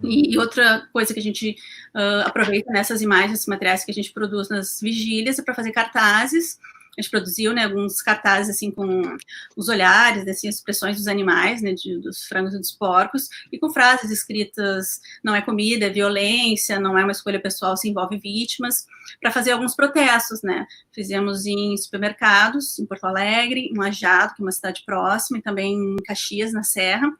E, 0.00 0.34
e 0.34 0.38
outra 0.38 0.88
coisa 0.92 1.12
que 1.12 1.18
a 1.18 1.22
gente 1.22 1.56
uh, 1.94 2.26
aproveita 2.26 2.72
nessas 2.72 3.02
imagens, 3.02 3.32
esses 3.32 3.46
materiais 3.46 3.84
que 3.84 3.90
a 3.90 3.94
gente 3.94 4.12
produz 4.12 4.48
nas 4.48 4.80
vigílias 4.80 5.38
é 5.38 5.42
para 5.42 5.54
fazer 5.54 5.72
cartazes 5.72 6.58
a 6.96 7.00
gente 7.00 7.10
produziu, 7.10 7.52
né, 7.52 7.64
alguns 7.64 8.02
cartazes, 8.02 8.54
assim, 8.54 8.70
com 8.70 9.16
os 9.56 9.68
olhares, 9.68 10.26
assim, 10.28 10.48
as 10.48 10.56
expressões 10.56 10.96
dos 10.96 11.08
animais, 11.08 11.62
né, 11.62 11.72
de, 11.72 11.98
dos 11.98 12.24
frangos 12.24 12.54
e 12.54 12.58
dos 12.58 12.72
porcos, 12.72 13.28
e 13.50 13.58
com 13.58 13.70
frases 13.70 14.10
escritas, 14.10 15.00
não 15.24 15.34
é 15.34 15.40
comida, 15.40 15.86
é 15.86 15.90
violência, 15.90 16.78
não 16.78 16.98
é 16.98 17.02
uma 17.02 17.12
escolha 17.12 17.40
pessoal, 17.40 17.76
se 17.76 17.88
envolve 17.88 18.18
vítimas, 18.18 18.86
para 19.20 19.30
fazer 19.30 19.52
alguns 19.52 19.74
protestos, 19.74 20.42
né, 20.42 20.66
fizemos 20.92 21.46
em 21.46 21.76
supermercados, 21.76 22.78
em 22.78 22.86
Porto 22.86 23.04
Alegre, 23.04 23.70
em 23.72 23.78
Lajado, 23.78 24.34
que 24.34 24.42
é 24.42 24.44
uma 24.44 24.52
cidade 24.52 24.82
próxima, 24.84 25.38
e 25.38 25.42
também 25.42 25.74
em 25.74 25.96
Caxias, 26.04 26.52
na 26.52 26.62
Serra, 26.62 27.10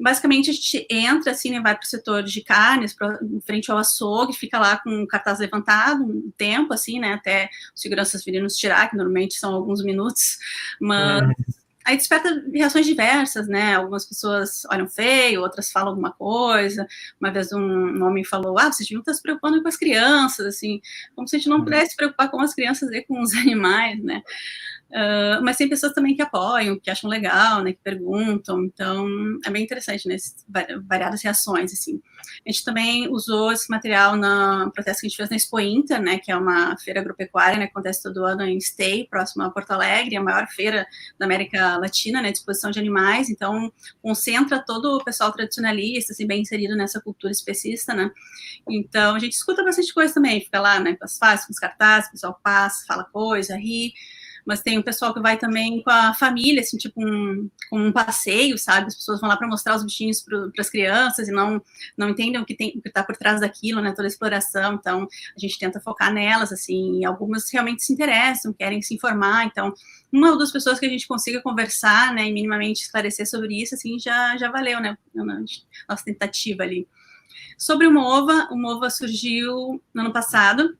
basicamente 0.00 0.50
a 0.50 0.52
gente 0.52 0.86
entra 0.90 1.32
assim, 1.32 1.50
né, 1.50 1.60
vai 1.60 1.74
para 1.74 1.84
o 1.84 1.86
setor 1.86 2.22
de 2.22 2.42
carnes, 2.42 2.94
pra, 2.94 3.18
frente 3.44 3.70
ao 3.70 3.78
açougue, 3.78 4.32
fica 4.32 4.58
lá 4.58 4.78
com 4.78 5.02
o 5.02 5.06
cartaz 5.06 5.38
levantado 5.38 6.02
um 6.02 6.32
tempo, 6.36 6.72
assim, 6.72 6.98
né, 6.98 7.12
até 7.12 7.50
os 7.74 7.82
seguranças 7.82 8.24
virem 8.24 8.42
nos 8.42 8.56
tirar, 8.56 8.88
que 8.88 8.96
normalmente 8.96 9.34
são 9.34 9.54
alguns 9.54 9.84
minutos, 9.84 10.38
mas 10.80 11.22
é. 11.22 11.34
aí 11.84 11.96
desperta 11.96 12.42
reações 12.52 12.86
diversas, 12.86 13.46
né, 13.46 13.74
algumas 13.74 14.06
pessoas 14.06 14.62
olham 14.70 14.88
feio, 14.88 15.42
outras 15.42 15.70
falam 15.70 15.90
alguma 15.90 16.12
coisa, 16.12 16.86
uma 17.20 17.30
vez 17.30 17.52
um, 17.52 17.60
um 17.60 18.04
homem 18.04 18.24
falou, 18.24 18.58
ah, 18.58 18.72
vocês 18.72 18.88
deviam 18.88 19.00
estar 19.00 19.12
se 19.12 19.22
preocupando 19.22 19.62
com 19.62 19.68
as 19.68 19.76
crianças, 19.76 20.46
assim, 20.46 20.80
como 21.14 21.28
se 21.28 21.36
a 21.36 21.38
gente 21.38 21.48
não 21.48 21.58
uhum. 21.58 21.64
pudesse 21.64 21.90
se 21.90 21.96
preocupar 21.96 22.30
com 22.30 22.40
as 22.40 22.54
crianças 22.54 22.90
e 22.90 23.02
com 23.02 23.20
os 23.20 23.34
animais, 23.36 24.02
né, 24.02 24.22
Uh, 24.90 25.40
mas 25.44 25.56
tem 25.56 25.68
pessoas 25.68 25.92
também 25.92 26.16
que 26.16 26.22
apoiam, 26.22 26.76
que 26.76 26.90
acham 26.90 27.08
legal, 27.08 27.62
né, 27.62 27.72
que 27.72 27.78
perguntam, 27.80 28.64
então 28.64 29.06
é 29.44 29.50
bem 29.50 29.62
interessante, 29.62 30.08
né, 30.08 30.16
variadas 30.84 31.22
reações, 31.22 31.72
assim. 31.72 32.02
A 32.44 32.50
gente 32.50 32.64
também 32.64 33.08
usou 33.08 33.52
esse 33.52 33.70
material 33.70 34.16
na 34.16 34.68
protesto 34.74 35.02
que 35.02 35.06
a 35.06 35.08
gente 35.08 35.16
fez 35.16 35.30
na 35.30 35.36
Expo 35.36 35.60
Inter, 35.60 36.02
né, 36.02 36.18
que 36.18 36.32
é 36.32 36.36
uma 36.36 36.76
feira 36.76 36.98
agropecuária, 37.00 37.56
né, 37.56 37.66
que 37.66 37.70
acontece 37.70 38.02
todo 38.02 38.24
ano 38.24 38.42
em 38.42 38.60
Stay, 38.60 39.06
próximo 39.08 39.44
a 39.44 39.50
Porto 39.50 39.70
Alegre, 39.70 40.16
a 40.16 40.22
maior 40.22 40.48
feira 40.48 40.84
da 41.16 41.24
América 41.24 41.76
Latina, 41.76 42.20
né, 42.20 42.32
de 42.32 42.38
exposição 42.38 42.72
de 42.72 42.80
animais, 42.80 43.30
então 43.30 43.72
concentra 44.02 44.58
todo 44.58 44.96
o 44.96 45.04
pessoal 45.04 45.30
tradicionalista, 45.30 46.12
assim, 46.12 46.26
bem 46.26 46.42
inserido 46.42 46.76
nessa 46.76 47.00
cultura 47.00 47.32
especista, 47.32 47.94
né, 47.94 48.10
então 48.68 49.14
a 49.14 49.18
gente 49.20 49.34
escuta 49.34 49.62
bastante 49.62 49.94
coisa 49.94 50.12
também, 50.12 50.40
fica 50.40 50.60
lá, 50.60 50.80
né, 50.80 50.96
com 50.96 51.04
as 51.04 51.16
faces, 51.16 51.46
com 51.46 51.52
os 51.52 51.60
cartazes, 51.60 52.08
o 52.08 52.12
pessoal 52.12 52.40
passa, 52.42 52.84
fala 52.88 53.04
coisa, 53.04 53.56
ri, 53.56 53.92
mas 54.50 54.62
tem 54.62 54.76
o 54.78 54.82
pessoal 54.82 55.14
que 55.14 55.20
vai 55.20 55.38
também 55.38 55.80
com 55.80 55.90
a 55.90 56.12
família, 56.12 56.60
assim, 56.60 56.76
tipo 56.76 57.00
um, 57.00 57.48
um 57.72 57.92
passeio, 57.92 58.58
sabe? 58.58 58.88
As 58.88 58.96
pessoas 58.96 59.20
vão 59.20 59.28
lá 59.28 59.36
para 59.36 59.46
mostrar 59.46 59.76
os 59.76 59.84
bichinhos 59.84 60.20
para 60.20 60.50
as 60.58 60.68
crianças 60.68 61.28
e 61.28 61.30
não, 61.30 61.62
não 61.96 62.08
entendem 62.08 62.40
o 62.40 62.44
que 62.44 62.56
tem 62.56 62.70
o 62.76 62.82
que 62.82 62.88
está 62.88 63.04
por 63.04 63.16
trás 63.16 63.40
daquilo, 63.40 63.80
né? 63.80 63.92
Toda 63.92 64.02
a 64.02 64.08
exploração. 64.08 64.74
Então, 64.74 65.06
a 65.36 65.38
gente 65.38 65.56
tenta 65.56 65.78
focar 65.78 66.12
nelas, 66.12 66.50
assim, 66.50 67.04
algumas 67.04 67.48
realmente 67.48 67.84
se 67.84 67.92
interessam, 67.92 68.52
querem 68.52 68.82
se 68.82 68.92
informar. 68.92 69.46
Então, 69.46 69.72
uma 70.12 70.30
ou 70.30 70.36
duas 70.36 70.50
pessoas 70.50 70.80
que 70.80 70.86
a 70.86 70.90
gente 70.90 71.06
consiga 71.06 71.40
conversar, 71.40 72.12
né, 72.12 72.26
e 72.26 72.32
minimamente 72.32 72.82
esclarecer 72.82 73.28
sobre 73.30 73.62
isso, 73.62 73.76
assim, 73.76 74.00
já, 74.00 74.36
já 74.36 74.50
valeu, 74.50 74.80
né? 74.80 74.98
Nossa 75.88 76.04
tentativa 76.04 76.64
ali. 76.64 76.88
Sobre 77.56 77.86
o 77.86 77.92
MOVA, 77.92 78.48
o 78.50 78.56
MOVA 78.56 78.90
surgiu 78.90 79.80
no 79.94 80.00
ano 80.00 80.12
passado, 80.12 80.76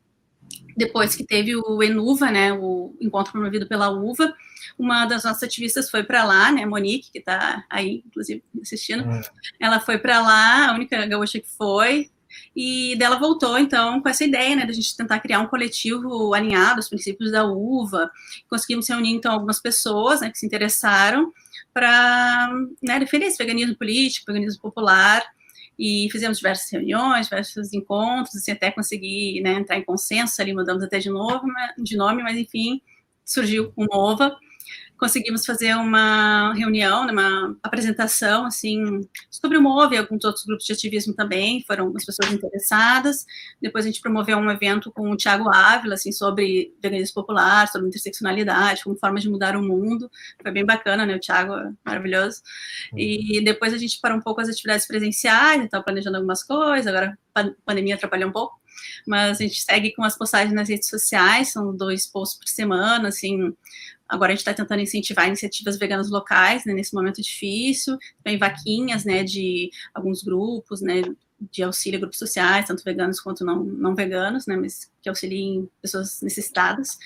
depois 0.81 1.15
que 1.15 1.25
teve 1.25 1.55
o 1.55 1.83
Enuva, 1.83 2.31
né, 2.31 2.53
o 2.53 2.97
encontro 3.01 3.33
promovido 3.33 3.67
pela 3.67 3.91
UVA, 3.91 4.35
uma 4.79 5.05
das 5.05 5.25
nossas 5.25 5.43
ativistas 5.43 5.91
foi 5.91 6.03
para 6.03 6.25
lá, 6.25 6.51
né, 6.51 6.65
Monique, 6.65 7.13
que 7.13 7.19
está 7.19 7.65
aí, 7.69 8.03
inclusive, 8.07 8.43
assistindo, 8.63 9.05
é. 9.05 9.21
ela 9.61 9.79
foi 9.79 9.99
para 9.99 10.21
lá, 10.21 10.71
a 10.71 10.75
única 10.75 11.05
gaúcha 11.07 11.39
que 11.39 11.49
foi, 11.49 12.11
e 12.57 12.97
dela 12.97 13.19
voltou, 13.19 13.59
então, 13.59 14.01
com 14.01 14.09
essa 14.09 14.25
ideia, 14.25 14.57
né, 14.57 14.65
da 14.65 14.73
gente 14.73 14.97
tentar 14.97 15.21
criar 15.21 15.41
um 15.41 15.47
coletivo 15.47 16.33
alinhado 16.33 16.77
aos 16.77 16.89
princípios 16.89 17.31
da 17.31 17.45
UVA, 17.45 18.11
conseguimos 18.49 18.89
reunir, 18.89 19.13
então, 19.13 19.33
algumas 19.33 19.61
pessoas, 19.61 20.23
né, 20.23 20.31
que 20.31 20.39
se 20.39 20.47
interessaram 20.47 21.31
para, 21.75 22.51
né, 22.83 22.99
defender 22.99 23.27
esse 23.27 23.37
veganismo 23.37 23.77
político, 23.77 24.33
veganismo 24.33 24.63
popular, 24.63 25.23
e 25.81 26.11
fizemos 26.13 26.37
diversas 26.37 26.71
reuniões, 26.71 27.27
diversos 27.27 27.73
encontros, 27.73 28.37
assim, 28.37 28.53
até 28.53 28.71
conseguir 28.71 29.41
né, 29.41 29.55
entrar 29.55 29.79
em 29.79 29.83
consenso 29.83 30.43
ali, 30.43 30.53
mudamos 30.53 30.83
até 30.83 30.99
de 30.99 31.09
novo, 31.09 31.47
de 31.79 31.97
nome, 31.97 32.23
mas 32.23 32.37
enfim, 32.37 32.83
surgiu 33.25 33.73
o 33.75 33.87
MOVA, 33.91 34.37
conseguimos 35.01 35.47
fazer 35.47 35.75
uma 35.75 36.53
reunião, 36.53 37.07
né, 37.07 37.13
uma 37.13 37.57
apresentação, 37.63 38.45
assim, 38.45 39.01
sobre 39.31 39.57
o 39.57 39.63
MOVE 39.63 39.95
e 39.95 39.99
alguns 39.99 40.23
outros 40.25 40.45
grupos 40.45 40.67
de 40.67 40.75
ativismo 40.75 41.15
também, 41.15 41.65
foram 41.67 41.91
as 41.97 42.05
pessoas 42.05 42.31
interessadas. 42.31 43.25
Depois 43.61 43.87
a 43.87 43.89
gente 43.89 44.03
promoveu 44.03 44.37
um 44.37 44.51
evento 44.51 44.93
com 44.93 45.11
o 45.11 45.17
Tiago 45.17 45.49
Ávila, 45.49 45.95
assim, 45.95 46.13
sobre 46.13 46.75
veganismo 46.83 47.15
popular, 47.15 47.67
sobre 47.69 47.89
interseccionalidade, 47.89 48.85
como 48.85 48.95
forma 48.95 49.19
de 49.19 49.31
mudar 49.31 49.57
o 49.57 49.63
mundo. 49.63 50.11
Foi 50.43 50.53
bem 50.53 50.67
bacana, 50.67 51.07
né, 51.07 51.17
o 51.17 51.21
Tiago 51.21 51.55
é 51.55 51.73
maravilhoso. 51.83 52.43
E 52.95 53.39
uhum. 53.39 53.45
depois 53.45 53.73
a 53.73 53.79
gente 53.79 53.99
parou 54.01 54.19
um 54.19 54.23
pouco 54.23 54.43
as 54.43 54.51
atividades 54.51 54.87
presenciais, 54.87 55.65
estava 55.65 55.83
planejando 55.83 56.19
algumas 56.19 56.43
coisas, 56.43 56.87
agora 56.87 57.19
a 57.35 57.45
pandemia 57.65 57.95
atrapalhou 57.95 58.29
um 58.29 58.33
pouco 58.33 58.61
mas 59.07 59.39
a 59.39 59.43
gente 59.43 59.61
segue 59.61 59.93
com 59.93 60.03
as 60.03 60.17
postagens 60.17 60.55
nas 60.55 60.69
redes 60.69 60.89
sociais, 60.89 61.53
são 61.53 61.75
dois 61.77 62.07
posts 62.07 62.39
por 62.39 62.49
semana, 62.49 63.09
assim, 63.09 63.55
Agora 64.11 64.33
a 64.33 64.35
gente 64.35 64.41
está 64.41 64.53
tentando 64.53 64.81
incentivar 64.81 65.29
iniciativas 65.29 65.79
veganas 65.79 66.11
locais, 66.11 66.65
né, 66.65 66.75
nesse 66.75 66.93
momento 66.93 67.23
difícil, 67.23 67.97
tem 68.25 68.37
vaquinhas, 68.37 69.05
né, 69.05 69.23
de 69.23 69.71
alguns 69.95 70.23
grupos, 70.23 70.81
né, 70.81 71.03
de 71.51 71.63
auxílio 71.63 71.99
a 71.99 72.01
grupos 72.01 72.19
sociais, 72.19 72.67
tanto 72.67 72.83
veganos 72.85 73.21
quanto 73.21 73.45
não, 73.45 73.63
não 73.63 73.95
veganos, 73.95 74.47
né, 74.47 74.57
mas 74.57 74.91
que 75.01 75.09
auxiliem 75.09 75.69
pessoas 75.81 76.21
necessitadas. 76.21 76.99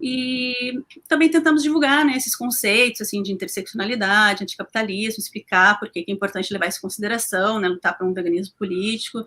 E 0.00 0.82
também 1.08 1.30
tentamos 1.30 1.62
divulgar 1.62 2.04
né, 2.04 2.16
esses 2.16 2.34
conceitos 2.34 3.02
assim, 3.02 3.22
de 3.22 3.32
interseccionalidade, 3.32 4.42
anticapitalismo, 4.42 5.20
explicar 5.20 5.78
por 5.78 5.90
que 5.90 6.04
é 6.06 6.12
importante 6.12 6.52
levar 6.52 6.66
isso 6.66 6.78
em 6.78 6.82
consideração, 6.82 7.60
né, 7.60 7.68
lutar 7.68 7.96
por 7.96 8.06
um 8.06 8.12
veganismo 8.12 8.54
político, 8.58 9.24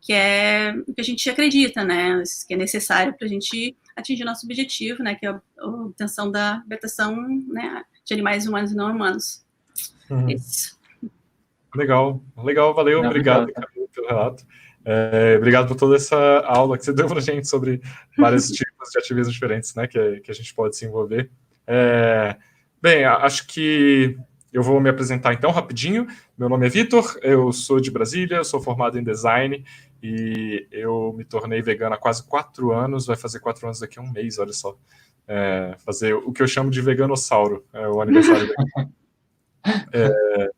que 0.00 0.12
é 0.12 0.74
o 0.86 0.92
que 0.92 1.00
a 1.00 1.04
gente 1.04 1.28
acredita, 1.30 1.84
né, 1.84 2.22
que 2.46 2.54
é 2.54 2.56
necessário 2.56 3.14
para 3.16 3.26
a 3.26 3.30
gente 3.30 3.76
atingir 3.98 4.24
nosso 4.24 4.46
objetivo, 4.46 5.02
né, 5.02 5.14
que 5.14 5.26
é 5.26 5.30
a 5.30 5.40
obtenção 5.66 6.30
da 6.30 6.58
libertação 6.62 7.16
né, 7.48 7.84
de 8.04 8.14
animais 8.14 8.46
humanos 8.46 8.72
e 8.72 8.76
não 8.76 8.90
humanos. 8.90 9.44
Uhum. 10.08 10.28
Isso. 10.28 10.78
Legal, 11.74 12.22
legal, 12.36 12.74
valeu, 12.74 13.02
não, 13.02 13.10
obrigado, 13.10 13.42
obrigado 13.42 13.68
pelo 13.94 14.06
relato. 14.06 14.46
É, 14.84 15.34
obrigado 15.36 15.68
por 15.68 15.76
toda 15.76 15.96
essa 15.96 16.16
aula 16.46 16.78
que 16.78 16.84
você 16.84 16.92
deu 16.94 17.06
para 17.06 17.18
a 17.18 17.22
gente 17.22 17.46
sobre 17.46 17.82
vários 18.16 18.48
tipos 18.50 18.90
de 18.90 18.98
ativismo 18.98 19.32
diferentes, 19.32 19.74
né, 19.74 19.86
que, 19.86 20.20
que 20.20 20.30
a 20.30 20.34
gente 20.34 20.54
pode 20.54 20.76
se 20.76 20.86
envolver. 20.86 21.30
É, 21.66 22.36
bem, 22.80 23.04
acho 23.04 23.46
que 23.46 24.16
eu 24.52 24.62
vou 24.62 24.80
me 24.80 24.88
apresentar 24.88 25.34
então 25.34 25.50
rapidinho. 25.50 26.06
Meu 26.38 26.48
nome 26.48 26.66
é 26.66 26.70
Vitor, 26.70 27.18
eu 27.22 27.52
sou 27.52 27.80
de 27.80 27.90
Brasília, 27.90 28.42
sou 28.44 28.60
formado 28.60 28.98
em 28.98 29.04
design 29.04 29.62
e 30.02 30.66
eu 30.70 31.12
me 31.16 31.24
tornei 31.24 31.60
vegano 31.60 31.94
há 31.94 31.98
quase 31.98 32.26
quatro 32.26 32.72
anos, 32.72 33.06
vai 33.06 33.16
fazer 33.16 33.40
quatro 33.40 33.66
anos 33.66 33.80
daqui 33.80 33.98
a 33.98 34.02
um 34.02 34.10
mês, 34.10 34.38
olha 34.38 34.52
só. 34.52 34.76
É, 35.26 35.76
fazer 35.84 36.14
o 36.14 36.32
que 36.32 36.42
eu 36.42 36.48
chamo 36.48 36.70
de 36.70 36.80
veganossauro, 36.80 37.64
é 37.72 37.86
o 37.86 38.00
aniversário 38.00 38.48
é, 39.92 40.50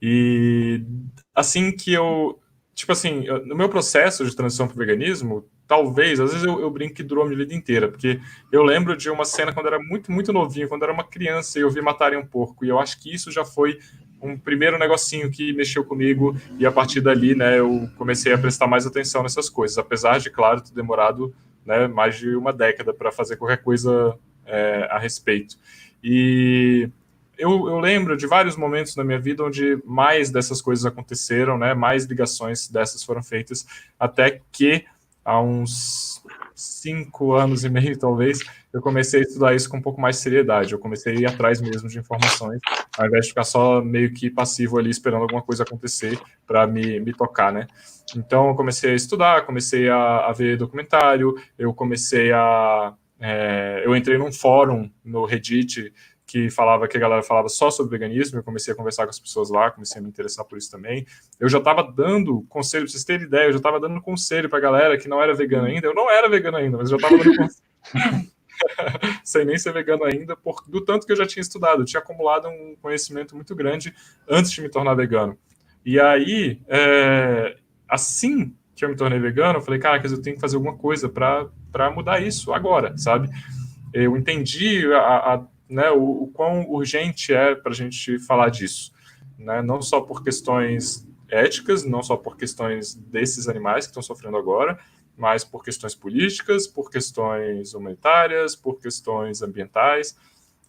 E 0.00 0.84
assim 1.34 1.72
que 1.72 1.92
eu. 1.92 2.40
Tipo 2.74 2.92
assim, 2.92 3.24
no 3.46 3.56
meu 3.56 3.70
processo 3.70 4.24
de 4.24 4.36
transição 4.36 4.68
para 4.68 4.74
o 4.74 4.78
veganismo, 4.78 5.48
talvez, 5.66 6.20
às 6.20 6.32
vezes 6.32 6.46
eu, 6.46 6.60
eu 6.60 6.70
brinco 6.70 6.94
que 6.94 7.02
durou 7.02 7.24
a 7.24 7.26
minha 7.26 7.38
vida 7.38 7.54
inteira, 7.54 7.88
porque 7.88 8.20
eu 8.52 8.62
lembro 8.62 8.94
de 8.94 9.08
uma 9.08 9.24
cena 9.24 9.52
quando 9.52 9.66
era 9.66 9.78
muito, 9.78 10.12
muito 10.12 10.30
novinho, 10.30 10.68
quando 10.68 10.82
era 10.82 10.92
uma 10.92 11.02
criança 11.02 11.58
e 11.58 11.62
eu 11.62 11.70
vi 11.70 11.80
matarem 11.80 12.18
um 12.18 12.26
porco, 12.26 12.66
e 12.66 12.68
eu 12.68 12.78
acho 12.78 13.00
que 13.02 13.12
isso 13.12 13.32
já 13.32 13.46
foi 13.46 13.78
um 14.20 14.36
primeiro 14.36 14.78
negocinho 14.78 15.30
que 15.30 15.52
mexeu 15.52 15.84
comigo 15.84 16.36
e 16.58 16.66
a 16.66 16.72
partir 16.72 17.00
dali, 17.00 17.34
né, 17.34 17.58
eu 17.58 17.88
comecei 17.96 18.32
a 18.32 18.38
prestar 18.38 18.66
mais 18.66 18.86
atenção 18.86 19.22
nessas 19.22 19.48
coisas, 19.48 19.78
apesar 19.78 20.18
de, 20.18 20.30
claro, 20.30 20.60
ter 20.60 20.72
demorado 20.72 21.34
né, 21.64 21.86
mais 21.86 22.16
de 22.16 22.34
uma 22.34 22.52
década 22.52 22.94
para 22.94 23.12
fazer 23.12 23.36
qualquer 23.36 23.62
coisa 23.62 24.16
é, 24.46 24.88
a 24.90 24.98
respeito. 24.98 25.56
E 26.02 26.88
eu, 27.36 27.68
eu, 27.68 27.78
lembro 27.78 28.16
de 28.16 28.26
vários 28.26 28.56
momentos 28.56 28.96
na 28.96 29.04
minha 29.04 29.18
vida 29.18 29.44
onde 29.44 29.78
mais 29.84 30.30
dessas 30.30 30.62
coisas 30.62 30.86
aconteceram, 30.86 31.58
né, 31.58 31.74
mais 31.74 32.04
ligações 32.04 32.68
dessas 32.68 33.02
foram 33.02 33.22
feitas, 33.22 33.66
até 33.98 34.40
que 34.50 34.84
há 35.24 35.40
uns 35.40 36.22
cinco 36.56 37.34
anos 37.34 37.64
e 37.64 37.68
meio, 37.68 37.98
talvez, 37.98 38.40
eu 38.72 38.80
comecei 38.80 39.20
a 39.20 39.22
estudar 39.22 39.54
isso 39.54 39.68
com 39.68 39.76
um 39.76 39.82
pouco 39.82 40.00
mais 40.00 40.16
de 40.16 40.22
seriedade. 40.22 40.72
Eu 40.72 40.78
comecei 40.78 41.14
a 41.14 41.20
ir 41.20 41.26
atrás 41.26 41.60
mesmo 41.60 41.86
de 41.88 41.98
informações, 41.98 42.58
ao 42.96 43.06
invés 43.06 43.26
de 43.26 43.28
ficar 43.28 43.44
só 43.44 43.82
meio 43.82 44.12
que 44.12 44.30
passivo 44.30 44.78
ali, 44.78 44.88
esperando 44.88 45.22
alguma 45.22 45.42
coisa 45.42 45.64
acontecer 45.64 46.18
para 46.46 46.66
me, 46.66 46.98
me 46.98 47.12
tocar, 47.12 47.52
né? 47.52 47.66
Então, 48.16 48.48
eu 48.48 48.54
comecei 48.54 48.92
a 48.92 48.94
estudar, 48.94 49.44
comecei 49.44 49.90
a, 49.90 50.26
a 50.26 50.32
ver 50.32 50.56
documentário, 50.56 51.34
eu 51.58 51.74
comecei 51.74 52.32
a... 52.32 52.94
É, 53.18 53.82
eu 53.84 53.96
entrei 53.96 54.18
num 54.18 54.30
fórum 54.30 54.90
no 55.02 55.24
Reddit 55.24 55.92
que 56.26 56.50
falava 56.50 56.88
que 56.88 56.96
a 56.96 57.00
galera 57.00 57.22
falava 57.22 57.48
só 57.48 57.70
sobre 57.70 57.92
veganismo, 57.92 58.38
eu 58.38 58.42
comecei 58.42 58.74
a 58.74 58.76
conversar 58.76 59.04
com 59.04 59.10
as 59.10 59.20
pessoas 59.20 59.48
lá, 59.48 59.70
comecei 59.70 60.00
a 60.00 60.02
me 60.02 60.08
interessar 60.08 60.44
por 60.44 60.58
isso 60.58 60.70
também. 60.70 61.06
Eu 61.38 61.48
já 61.48 61.58
estava 61.58 61.82
dando 61.84 62.42
conselho, 62.48 62.84
para 62.84 62.92
vocês 62.92 63.04
terem 63.04 63.26
ideia, 63.26 63.46
eu 63.46 63.52
já 63.52 63.58
estava 63.58 63.78
dando 63.78 64.00
conselho 64.00 64.48
para 64.48 64.58
a 64.58 64.62
galera 64.62 64.98
que 64.98 65.08
não 65.08 65.22
era 65.22 65.32
vegana 65.34 65.68
ainda. 65.68 65.86
Eu 65.86 65.94
não 65.94 66.10
era 66.10 66.28
vegano 66.28 66.56
ainda, 66.56 66.78
mas 66.78 66.90
eu 66.90 66.98
já 66.98 67.06
estava 67.06 67.22
dando 67.22 67.36
conselho. 67.36 68.30
sem 69.22 69.44
nem 69.44 69.58
ser 69.58 69.72
vegano 69.72 70.04
ainda, 70.04 70.36
por, 70.36 70.64
do 70.66 70.80
tanto 70.80 71.06
que 71.06 71.12
eu 71.12 71.16
já 71.16 71.26
tinha 71.26 71.40
estudado. 71.40 71.82
Eu 71.82 71.86
tinha 71.86 72.00
acumulado 72.00 72.48
um 72.48 72.74
conhecimento 72.82 73.36
muito 73.36 73.54
grande 73.54 73.94
antes 74.28 74.50
de 74.50 74.60
me 74.60 74.68
tornar 74.68 74.94
vegano. 74.94 75.38
E 75.84 76.00
aí, 76.00 76.60
é, 76.66 77.56
assim 77.88 78.52
que 78.74 78.84
eu 78.84 78.88
me 78.88 78.96
tornei 78.96 79.18
vegano, 79.18 79.58
eu 79.58 79.62
falei, 79.62 79.78
cara, 79.78 80.02
eu 80.04 80.20
tenho 80.20 80.36
que 80.36 80.40
fazer 80.40 80.56
alguma 80.56 80.76
coisa 80.76 81.08
para 81.08 81.90
mudar 81.94 82.20
isso 82.20 82.52
agora, 82.52 82.96
sabe? 82.98 83.28
Eu 83.92 84.16
entendi 84.16 84.92
a, 84.92 85.34
a 85.34 85.46
né, 85.68 85.90
o, 85.90 86.24
o 86.24 86.26
quão 86.28 86.68
urgente 86.70 87.34
é 87.34 87.54
para 87.54 87.72
a 87.72 87.74
gente 87.74 88.18
falar 88.20 88.50
disso. 88.50 88.92
Né? 89.38 89.62
Não 89.62 89.82
só 89.82 90.00
por 90.00 90.22
questões 90.22 91.06
éticas, 91.28 91.84
não 91.84 92.02
só 92.02 92.16
por 92.16 92.36
questões 92.36 92.94
desses 92.94 93.48
animais 93.48 93.86
que 93.86 93.90
estão 93.90 94.02
sofrendo 94.02 94.36
agora, 94.36 94.78
mas 95.16 95.44
por 95.44 95.64
questões 95.64 95.94
políticas, 95.94 96.66
por 96.66 96.90
questões 96.90 97.74
humanitárias, 97.74 98.54
por 98.54 98.78
questões 98.78 99.42
ambientais. 99.42 100.16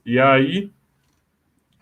E 0.06 0.20
aí, 0.20 0.72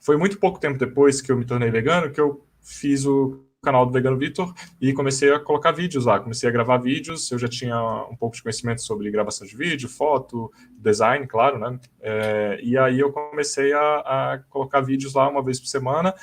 foi 0.01 0.17
muito 0.17 0.39
pouco 0.39 0.59
tempo 0.59 0.77
depois 0.77 1.21
que 1.21 1.31
eu 1.31 1.37
me 1.37 1.45
tornei 1.45 1.69
vegano 1.69 2.11
que 2.11 2.19
eu 2.19 2.45
fiz 2.61 3.05
o 3.05 3.44
canal 3.65 3.85
do 3.85 3.91
Vegano 3.91 4.17
Vitor 4.17 4.53
e 4.79 4.93
comecei 4.93 5.33
a 5.33 5.39
colocar 5.39 5.71
vídeos 5.71 6.05
lá. 6.05 6.19
Comecei 6.19 6.47
a 6.47 6.51
gravar 6.51 6.77
vídeos, 6.77 7.31
eu 7.31 7.39
já 7.39 7.47
tinha 7.47 7.77
um 8.09 8.15
pouco 8.15 8.35
de 8.35 8.43
conhecimento 8.43 8.81
sobre 8.81 9.09
gravação 9.09 9.45
de 9.45 9.57
vídeo, 9.57 9.89
foto, 9.89 10.51
design, 10.77 11.25
claro, 11.27 11.57
né? 11.57 11.79
É, 11.99 12.59
e 12.63 12.77
aí 12.77 12.99
eu 12.99 13.11
comecei 13.11 13.73
a, 13.73 13.79
a, 13.79 14.39
colocar 14.49 14.81
vídeos 14.81 15.15
lá 15.15 15.27
uma 15.27 15.43
vez 15.43 15.59
por 15.59 15.67
semana 15.67 16.13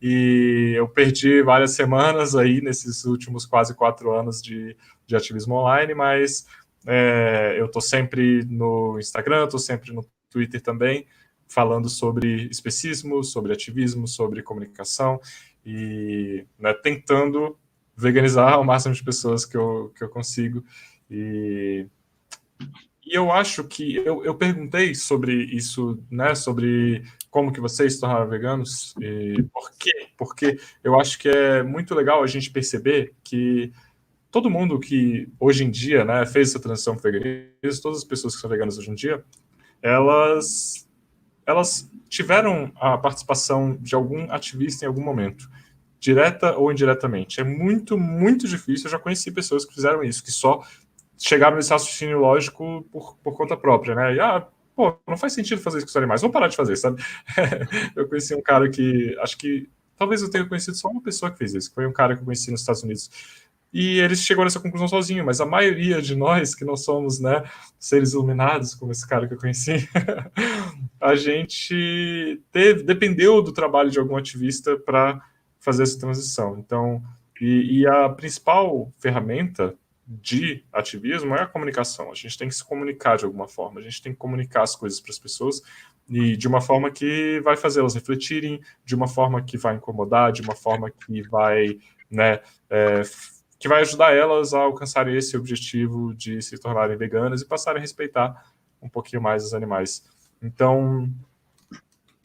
e 0.00 0.72
eu 0.76 0.88
perdi 0.88 1.42
várias 1.42 1.72
semanas 1.76 2.34
aí 2.34 2.60
nesses 2.60 3.04
últimos 3.04 3.44
quase 3.44 3.74
quatro 3.74 4.12
anos 4.12 4.40
de, 4.40 4.76
de 5.06 5.16
ativismo 5.16 5.56
online, 5.56 5.94
mas 5.94 6.46
é, 6.86 7.56
eu 7.58 7.66
estou 7.66 7.82
sempre 7.82 8.44
no 8.44 8.98
Instagram, 8.98 9.44
estou 9.44 9.60
sempre 9.60 9.92
no 9.92 10.06
Twitter 10.30 10.60
também, 10.60 11.06
falando 11.48 11.88
sobre 11.88 12.48
especismo, 12.50 13.22
sobre 13.22 13.52
ativismo, 13.52 14.08
sobre 14.08 14.42
comunicação 14.42 15.20
e 15.64 16.44
né, 16.58 16.72
tentando 16.74 17.56
veganizar 17.96 18.60
o 18.60 18.64
máximo 18.64 18.94
de 18.94 19.04
pessoas 19.04 19.44
que 19.44 19.56
eu, 19.56 19.92
que 19.96 20.02
eu 20.02 20.08
consigo. 20.08 20.64
E, 21.10 21.86
e 23.04 23.16
eu 23.16 23.30
acho 23.30 23.64
que 23.64 23.96
eu, 23.96 24.24
eu 24.24 24.34
perguntei 24.34 24.94
sobre 24.94 25.32
isso, 25.32 26.02
né, 26.10 26.34
sobre 26.34 27.04
como 27.30 27.52
que 27.52 27.60
vocês 27.60 27.94
se 27.94 28.00
tornaram 28.00 28.28
veganos 28.28 28.94
e 29.00 29.42
por 29.52 29.70
quê? 29.78 30.08
Porque 30.16 30.58
eu 30.82 30.98
acho 31.00 31.18
que 31.18 31.28
é 31.28 31.62
muito 31.62 31.94
legal 31.94 32.22
a 32.22 32.26
gente 32.26 32.50
perceber 32.50 33.14
que 33.24 33.72
todo 34.30 34.50
mundo 34.50 34.80
que 34.80 35.28
hoje 35.38 35.64
em 35.64 35.70
dia 35.70 36.04
né, 36.04 36.24
fez 36.26 36.50
essa 36.50 36.60
transição 36.60 36.96
para 36.96 37.10
veganismo, 37.10 37.82
todas 37.82 37.98
as 37.98 38.04
pessoas 38.04 38.34
que 38.34 38.40
são 38.40 38.50
veganas 38.50 38.78
hoje 38.78 38.90
em 38.90 38.94
dia, 38.94 39.22
elas 39.82 40.88
elas 41.46 41.90
tiveram 42.08 42.70
a 42.76 42.96
participação 42.98 43.76
de 43.80 43.94
algum 43.94 44.30
ativista 44.30 44.84
em 44.84 44.88
algum 44.88 45.02
momento, 45.02 45.48
direta 45.98 46.56
ou 46.56 46.70
indiretamente. 46.70 47.40
É 47.40 47.44
muito, 47.44 47.96
muito 47.96 48.46
difícil. 48.46 48.86
Eu 48.86 48.92
já 48.92 48.98
conheci 48.98 49.30
pessoas 49.30 49.64
que 49.64 49.74
fizeram 49.74 50.02
isso, 50.02 50.22
que 50.22 50.30
só 50.30 50.62
chegaram 51.16 51.56
nesse 51.56 51.70
raciocínio 51.70 52.18
lógico 52.18 52.84
por, 52.90 53.16
por 53.18 53.36
conta 53.36 53.56
própria, 53.56 53.94
né? 53.94 54.14
E, 54.14 54.20
ah, 54.20 54.46
pô, 54.74 54.98
não 55.06 55.16
faz 55.16 55.32
sentido 55.32 55.60
fazer 55.60 55.78
isso 55.78 55.86
com 55.86 55.90
os 55.90 55.96
animais, 55.96 56.20
vou 56.20 56.30
parar 56.30 56.48
de 56.48 56.56
fazer, 56.56 56.76
sabe? 56.76 57.02
eu 57.94 58.08
conheci 58.08 58.34
um 58.34 58.42
cara 58.42 58.68
que, 58.68 59.16
acho 59.20 59.38
que, 59.38 59.68
talvez 59.96 60.20
eu 60.22 60.30
tenha 60.30 60.44
conhecido 60.44 60.76
só 60.76 60.88
uma 60.88 61.02
pessoa 61.02 61.30
que 61.30 61.38
fez 61.38 61.54
isso, 61.54 61.68
que 61.68 61.74
foi 61.76 61.86
um 61.86 61.92
cara 61.92 62.16
que 62.16 62.22
eu 62.22 62.24
conheci 62.24 62.50
nos 62.50 62.60
Estados 62.60 62.82
Unidos, 62.82 63.08
e 63.72 63.98
eles 64.00 64.22
chegou 64.22 64.44
nessa 64.44 64.60
conclusão 64.60 64.86
sozinho, 64.86 65.24
mas 65.24 65.40
a 65.40 65.46
maioria 65.46 66.02
de 66.02 66.14
nós 66.14 66.54
que 66.54 66.64
não 66.64 66.76
somos, 66.76 67.18
né, 67.18 67.42
seres 67.78 68.12
iluminados, 68.12 68.74
como 68.74 68.92
esse 68.92 69.08
cara 69.08 69.26
que 69.26 69.32
eu 69.32 69.38
conheci, 69.38 69.88
a 71.00 71.14
gente 71.14 72.42
teve, 72.52 72.82
dependeu 72.82 73.40
do 73.42 73.52
trabalho 73.52 73.90
de 73.90 73.98
algum 73.98 74.16
ativista 74.16 74.76
para 74.76 75.20
fazer 75.58 75.84
essa 75.84 75.98
transição. 75.98 76.58
Então, 76.58 77.02
e, 77.40 77.80
e, 77.80 77.86
a 77.86 78.08
principal 78.08 78.92
ferramenta 78.98 79.74
de 80.06 80.62
ativismo 80.72 81.34
é 81.34 81.42
a 81.42 81.46
comunicação. 81.46 82.10
A 82.10 82.14
gente 82.14 82.36
tem 82.36 82.48
que 82.48 82.54
se 82.54 82.64
comunicar 82.64 83.16
de 83.16 83.24
alguma 83.24 83.48
forma, 83.48 83.80
a 83.80 83.82
gente 83.82 84.02
tem 84.02 84.12
que 84.12 84.18
comunicar 84.18 84.62
as 84.62 84.76
coisas 84.76 85.00
para 85.00 85.12
as 85.12 85.18
pessoas 85.18 85.62
e 86.10 86.36
de 86.36 86.46
uma 86.46 86.60
forma 86.60 86.90
que 86.90 87.40
vai 87.40 87.56
fazê-las 87.56 87.94
refletirem, 87.94 88.60
de 88.84 88.94
uma 88.94 89.08
forma 89.08 89.42
que 89.42 89.56
vai 89.56 89.76
incomodar, 89.76 90.30
de 90.30 90.42
uma 90.42 90.54
forma 90.54 90.90
que 90.90 91.22
vai, 91.22 91.78
né, 92.10 92.40
é, 92.68 93.02
que 93.62 93.68
vai 93.68 93.82
ajudar 93.82 94.12
elas 94.12 94.52
a 94.52 94.58
alcançarem 94.58 95.16
esse 95.16 95.36
objetivo 95.36 96.12
de 96.12 96.42
se 96.42 96.58
tornarem 96.58 96.96
veganas 96.96 97.42
e 97.42 97.46
passarem 97.46 97.78
a 97.78 97.80
respeitar 97.80 98.52
um 98.82 98.88
pouquinho 98.88 99.22
mais 99.22 99.44
os 99.44 99.54
animais. 99.54 100.02
Então, 100.42 101.08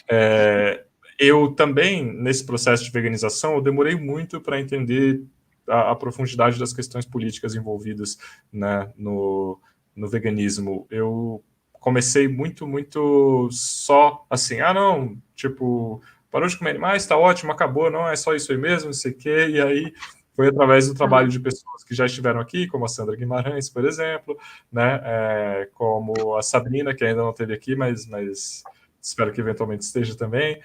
é, 0.10 0.84
eu 1.20 1.52
também, 1.52 2.04
nesse 2.04 2.44
processo 2.44 2.84
de 2.84 2.90
veganização, 2.90 3.54
eu 3.54 3.62
demorei 3.62 3.94
muito 3.94 4.42
para 4.42 4.60
entender 4.60 5.24
a, 5.68 5.92
a, 5.92 5.96
profundidade 5.96 6.58
das 6.58 6.74
questões 6.74 7.06
políticas 7.06 7.54
envolvidas 7.54 8.18
né, 8.52 8.92
no, 8.98 9.62
no 9.96 10.10
veganismo. 10.10 10.88
Eu 10.90 11.44
comecei 11.74 12.28
muito, 12.28 12.66
muito 12.66 13.48
só 13.52 14.26
assim, 14.28 14.60
ah, 14.60 14.74
não, 14.74 15.16
tipo, 15.36 16.02
parou 16.32 16.48
de 16.48 16.58
comer 16.58 16.72
animais, 16.72 17.04
está 17.04 17.16
ótimo, 17.16 17.52
acabou, 17.52 17.92
não 17.92 18.10
é 18.10 18.16
só 18.16 18.34
isso 18.34 18.52
aí 18.52 18.58
mesmo, 18.58 18.88
não 18.88 18.94
sei 18.94 19.12
o 19.12 19.16
quê, 19.16 19.50
e 19.50 19.62
aí 19.62 19.94
foi 20.38 20.50
através 20.50 20.88
do 20.88 20.94
trabalho 20.94 21.30
de 21.30 21.40
pessoas 21.40 21.84
que 21.84 21.96
já 21.96 22.06
estiveram 22.06 22.40
aqui, 22.40 22.68
como 22.68 22.86
a 22.86 22.88
Sandra 22.88 23.16
Guimarães, 23.16 23.72
por 23.72 23.84
exemplo, 23.84 24.38
né, 24.72 25.02
é, 25.04 25.70
como 25.74 26.38
a 26.38 26.44
Sabrina, 26.44 26.94
que 26.94 27.04
ainda 27.04 27.24
não 27.24 27.32
esteve 27.32 27.56
aqui, 27.56 27.76
mas, 27.76 28.06
mas 28.06 28.62
espero 29.02 29.34
que 29.34 29.42
eventualmente 29.42 29.84
esteja 29.84 30.16
também, 30.16 30.62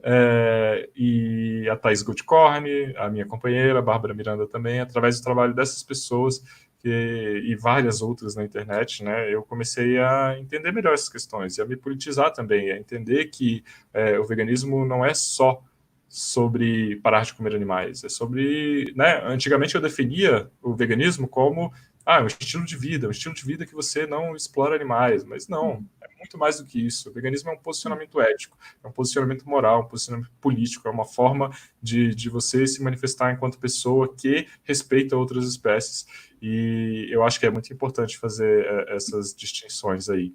é, 0.00 0.88
e 0.94 1.68
a 1.68 1.74
Thais 1.74 2.02
Gutkorn, 2.02 2.94
a 2.96 3.10
minha 3.10 3.26
companheira, 3.26 3.80
a 3.80 3.82
Bárbara 3.82 4.14
Miranda 4.14 4.46
também, 4.46 4.78
através 4.78 5.18
do 5.18 5.24
trabalho 5.24 5.52
dessas 5.52 5.82
pessoas 5.82 6.40
que, 6.78 6.88
e 6.88 7.56
várias 7.56 8.00
outras 8.02 8.36
na 8.36 8.44
internet, 8.44 9.02
né, 9.02 9.34
eu 9.34 9.42
comecei 9.42 9.98
a 9.98 10.38
entender 10.38 10.70
melhor 10.70 10.94
essas 10.94 11.08
questões 11.08 11.58
e 11.58 11.62
a 11.62 11.66
me 11.66 11.76
politizar 11.76 12.32
também, 12.32 12.70
a 12.70 12.78
entender 12.78 13.24
que 13.24 13.64
é, 13.92 14.20
o 14.20 14.24
veganismo 14.24 14.86
não 14.86 15.04
é 15.04 15.12
só 15.14 15.64
sobre 16.08 16.96
parar 16.96 17.24
de 17.24 17.34
comer 17.34 17.54
animais. 17.54 18.04
É 18.04 18.08
sobre, 18.08 18.92
né, 18.96 19.22
antigamente 19.24 19.74
eu 19.74 19.80
definia 19.80 20.50
o 20.62 20.74
veganismo 20.74 21.28
como 21.28 21.72
ah, 22.06 22.22
um 22.22 22.26
estilo 22.26 22.64
de 22.64 22.76
vida, 22.76 23.08
um 23.08 23.10
estilo 23.10 23.34
de 23.34 23.44
vida 23.44 23.66
que 23.66 23.74
você 23.74 24.06
não 24.06 24.36
explora 24.36 24.76
animais, 24.76 25.24
mas 25.24 25.48
não, 25.48 25.84
é 26.00 26.06
muito 26.16 26.38
mais 26.38 26.58
do 26.58 26.64
que 26.64 26.86
isso. 26.86 27.10
O 27.10 27.12
veganismo 27.12 27.50
é 27.50 27.54
um 27.54 27.58
posicionamento 27.58 28.20
ético, 28.20 28.56
é 28.82 28.86
um 28.86 28.92
posicionamento 28.92 29.44
moral, 29.44 29.82
um 29.82 29.88
posicionamento 29.88 30.30
político, 30.40 30.86
é 30.86 30.90
uma 30.90 31.04
forma 31.04 31.50
de, 31.82 32.14
de 32.14 32.30
você 32.30 32.64
se 32.64 32.80
manifestar 32.80 33.32
enquanto 33.32 33.58
pessoa 33.58 34.14
que 34.14 34.46
respeita 34.62 35.16
outras 35.16 35.48
espécies. 35.48 36.06
E 36.40 37.08
eu 37.10 37.24
acho 37.24 37.40
que 37.40 37.46
é 37.46 37.50
muito 37.50 37.72
importante 37.72 38.16
fazer 38.16 38.64
é, 38.64 38.94
essas 38.94 39.34
distinções 39.34 40.08
aí. 40.08 40.32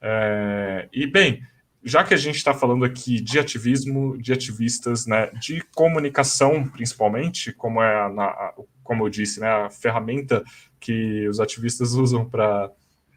É, 0.00 0.88
e, 0.90 1.06
bem, 1.06 1.42
já 1.84 2.02
que 2.02 2.14
a 2.14 2.16
gente 2.16 2.36
está 2.36 2.54
falando 2.54 2.84
aqui 2.84 3.20
de 3.20 3.38
ativismo, 3.38 4.16
de 4.16 4.32
ativistas, 4.32 5.06
né, 5.06 5.30
de 5.40 5.60
comunicação 5.74 6.66
principalmente, 6.66 7.52
como 7.52 7.82
é 7.82 7.94
a, 7.94 8.06
a, 8.06 8.54
como 8.82 9.04
eu 9.04 9.10
disse, 9.10 9.40
né, 9.40 9.48
a 9.48 9.70
ferramenta 9.70 10.42
que 10.80 11.28
os 11.28 11.40
ativistas 11.40 11.92
usam 11.94 12.24
para 12.24 12.70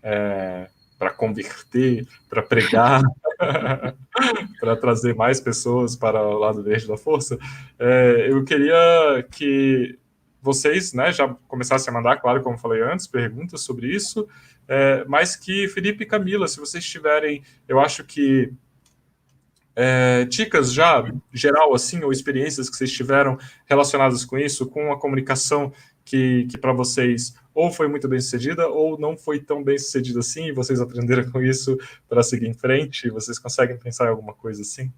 é, 0.04 0.68
para 0.98 1.12
converter, 1.12 2.08
para 2.28 2.42
pregar, 2.42 3.04
para 4.60 4.76
trazer 4.76 5.16
mais 5.16 5.40
pessoas 5.40 5.96
para 5.96 6.22
o 6.22 6.40
lado 6.40 6.64
verde 6.64 6.88
da 6.88 6.98
força, 6.98 7.38
é, 7.78 8.28
eu 8.30 8.44
queria 8.44 9.24
que 9.32 9.98
vocês, 10.42 10.94
né, 10.94 11.12
já 11.12 11.28
começassem 11.48 11.92
a 11.92 11.94
mandar, 11.94 12.18
claro, 12.18 12.42
como 12.42 12.58
falei 12.58 12.82
antes, 12.82 13.06
perguntas 13.06 13.62
sobre 13.62 13.94
isso, 13.94 14.28
é, 14.68 15.06
mas 15.06 15.36
que 15.36 15.68
Felipe 15.70 16.04
e 16.04 16.08
Camila, 16.08 16.48
se 16.48 16.60
vocês 16.60 16.86
tiverem, 16.86 17.44
eu 17.68 17.80
acho 17.80 18.04
que 18.04 18.52
é, 19.76 20.26
dicas 20.26 20.74
já 20.74 21.04
geral 21.32 21.74
assim 21.74 22.04
ou 22.04 22.12
experiências 22.12 22.70
que 22.70 22.76
vocês 22.76 22.92
tiveram 22.92 23.38
relacionadas 23.66 24.26
com 24.26 24.38
isso, 24.38 24.66
com 24.66 24.92
a 24.92 25.00
comunicação 25.00 25.72
que, 26.04 26.46
que 26.46 26.58
para 26.58 26.74
vocês 26.74 27.36
ou 27.54 27.72
foi 27.72 27.88
muito 27.88 28.08
bem 28.08 28.20
sucedida 28.20 28.68
ou 28.68 29.00
não 29.00 29.18
foi 29.18 29.40
tão 29.40 29.64
bem 29.64 29.78
sucedida 29.78 30.20
assim, 30.20 30.48
e 30.48 30.52
vocês 30.52 30.80
aprenderam 30.80 31.30
com 31.32 31.42
isso 31.42 31.76
para 32.08 32.22
seguir 32.22 32.48
em 32.48 32.54
frente. 32.54 33.10
Vocês 33.10 33.40
conseguem 33.40 33.78
pensar 33.78 34.06
em 34.06 34.10
alguma 34.10 34.34
coisa 34.34 34.62
assim? 34.62 34.94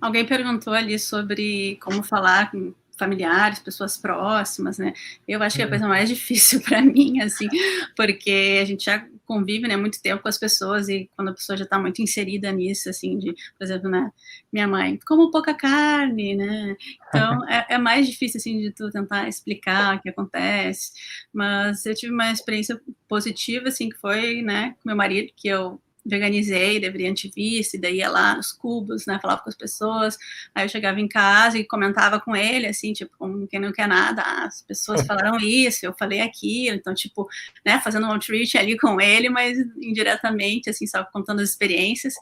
Alguém 0.00 0.26
perguntou 0.26 0.72
ali 0.72 0.98
sobre 0.98 1.76
como 1.76 2.02
falar 2.02 2.50
familiares, 2.98 3.58
pessoas 3.58 3.96
próximas, 3.96 4.78
né? 4.78 4.92
Eu 5.26 5.42
acho 5.42 5.56
que 5.56 5.62
é 5.62 5.64
a 5.64 5.66
uhum. 5.66 5.70
coisa 5.70 5.88
mais 5.88 6.08
difícil 6.10 6.60
para 6.60 6.82
mim, 6.82 7.20
assim, 7.20 7.48
porque 7.96 8.58
a 8.60 8.64
gente 8.64 8.84
já 8.84 9.06
convive, 9.24 9.66
né, 9.66 9.76
muito 9.76 10.02
tempo 10.02 10.22
com 10.22 10.28
as 10.28 10.38
pessoas 10.38 10.88
e 10.88 11.08
quando 11.16 11.28
a 11.28 11.32
pessoa 11.32 11.56
já 11.56 11.64
está 11.64 11.78
muito 11.78 12.02
inserida 12.02 12.52
nisso, 12.52 12.90
assim, 12.90 13.18
de, 13.18 13.32
por 13.56 13.64
exemplo, 13.64 13.88
né, 13.88 14.10
minha 14.52 14.68
mãe, 14.68 14.98
como 15.06 15.30
pouca 15.30 15.54
carne, 15.54 16.36
né? 16.36 16.76
Então 17.08 17.48
é, 17.48 17.66
é 17.70 17.78
mais 17.78 18.06
difícil, 18.06 18.38
assim, 18.38 18.58
de 18.60 18.70
tu 18.72 18.90
tentar 18.90 19.28
explicar 19.28 19.96
o 19.96 20.02
que 20.02 20.10
acontece. 20.10 20.92
Mas 21.32 21.86
eu 21.86 21.94
tive 21.94 22.12
uma 22.12 22.30
experiência 22.30 22.78
positiva, 23.08 23.68
assim, 23.68 23.88
que 23.88 23.96
foi, 23.96 24.42
né, 24.42 24.74
com 24.82 24.88
meu 24.88 24.96
marido, 24.96 25.32
que 25.34 25.48
eu 25.48 25.80
veganizei, 26.04 26.80
deveria 26.80 27.10
antivista, 27.10 27.76
e 27.76 27.80
daí 27.80 27.96
ia 27.96 28.08
lá 28.08 28.34
nos 28.34 28.52
cubos, 28.52 29.06
né, 29.06 29.18
falava 29.22 29.42
com 29.42 29.48
as 29.48 29.54
pessoas, 29.54 30.18
aí 30.54 30.64
eu 30.64 30.68
chegava 30.68 31.00
em 31.00 31.08
casa 31.08 31.58
e 31.58 31.64
comentava 31.64 32.20
com 32.20 32.34
ele, 32.34 32.66
assim, 32.66 32.92
tipo, 32.92 33.12
como 33.16 33.46
quem 33.46 33.60
não 33.60 33.72
quer 33.72 33.86
nada, 33.86 34.22
ah, 34.22 34.44
as 34.46 34.62
pessoas 34.62 35.02
falaram 35.06 35.38
isso, 35.38 35.86
eu 35.86 35.94
falei 35.96 36.20
aquilo, 36.20 36.76
então, 36.76 36.92
tipo, 36.94 37.28
né, 37.64 37.80
fazendo 37.80 38.06
um 38.06 38.10
outreach 38.10 38.58
ali 38.58 38.76
com 38.76 39.00
ele, 39.00 39.28
mas 39.28 39.56
indiretamente, 39.80 40.68
assim, 40.68 40.86
só 40.86 41.04
contando 41.04 41.40
as 41.40 41.50
experiências, 41.50 42.14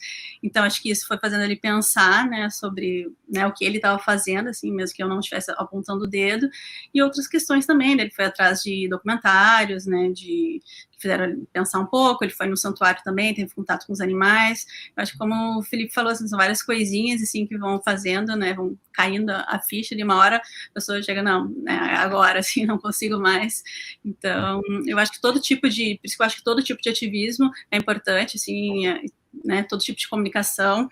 então 0.42 0.62
acho 0.64 0.82
que 0.82 0.90
isso 0.90 1.06
foi 1.06 1.18
fazendo 1.18 1.44
ele 1.44 1.56
pensar, 1.56 2.28
né, 2.28 2.50
sobre, 2.50 3.10
né, 3.28 3.46
o 3.46 3.52
que 3.52 3.64
ele 3.64 3.76
estava 3.76 3.98
fazendo, 3.98 4.48
assim, 4.48 4.70
mesmo 4.72 4.94
que 4.94 5.02
eu 5.02 5.08
não 5.08 5.20
estivesse 5.20 5.50
apontando 5.52 6.04
o 6.04 6.08
dedo, 6.08 6.48
e 6.92 7.02
outras 7.02 7.26
questões 7.26 7.64
também, 7.64 7.96
né, 7.96 8.02
ele 8.02 8.10
foi 8.10 8.26
atrás 8.26 8.62
de 8.62 8.88
documentários, 8.88 9.86
né, 9.86 10.10
de 10.10 10.60
fizeram 11.00 11.46
pensar 11.52 11.80
um 11.80 11.86
pouco, 11.86 12.24
ele 12.24 12.32
foi 12.32 12.46
no 12.46 12.56
santuário 12.56 13.02
também, 13.02 13.34
teve 13.34 13.54
contato 13.54 13.86
com 13.86 13.92
os 13.92 14.00
animais. 14.00 14.66
Eu 14.96 15.02
acho 15.02 15.12
que 15.12 15.18
como 15.18 15.58
o 15.58 15.62
Felipe 15.62 15.92
falou, 15.92 16.12
assim, 16.12 16.28
são 16.28 16.38
várias 16.38 16.62
coisinhas 16.62 17.22
assim 17.22 17.46
que 17.46 17.56
vão 17.56 17.80
fazendo, 17.82 18.36
né, 18.36 18.54
vão 18.54 18.76
caindo 18.92 19.30
a 19.30 19.58
ficha 19.58 19.96
de 19.96 20.02
uma 20.02 20.16
hora, 20.16 20.36
a 20.36 20.74
pessoa 20.74 21.02
chega, 21.02 21.22
não, 21.22 21.48
né, 21.48 21.72
agora 21.96 22.40
assim, 22.40 22.66
não 22.66 22.78
consigo 22.78 23.18
mais. 23.18 23.62
Então, 24.04 24.60
eu 24.86 24.98
acho 24.98 25.12
que 25.12 25.20
todo 25.20 25.40
tipo 25.40 25.68
de, 25.68 25.98
por 25.98 26.06
isso 26.06 26.16
que 26.16 26.22
eu 26.22 26.26
acho 26.26 26.36
que 26.36 26.44
todo 26.44 26.62
tipo 26.62 26.82
de 26.82 26.90
ativismo 26.90 27.50
é 27.70 27.76
importante, 27.76 28.36
assim, 28.36 28.86
é, 28.86 29.00
né, 29.44 29.62
todo 29.62 29.80
tipo 29.80 29.98
de 29.98 30.08
comunicação, 30.08 30.88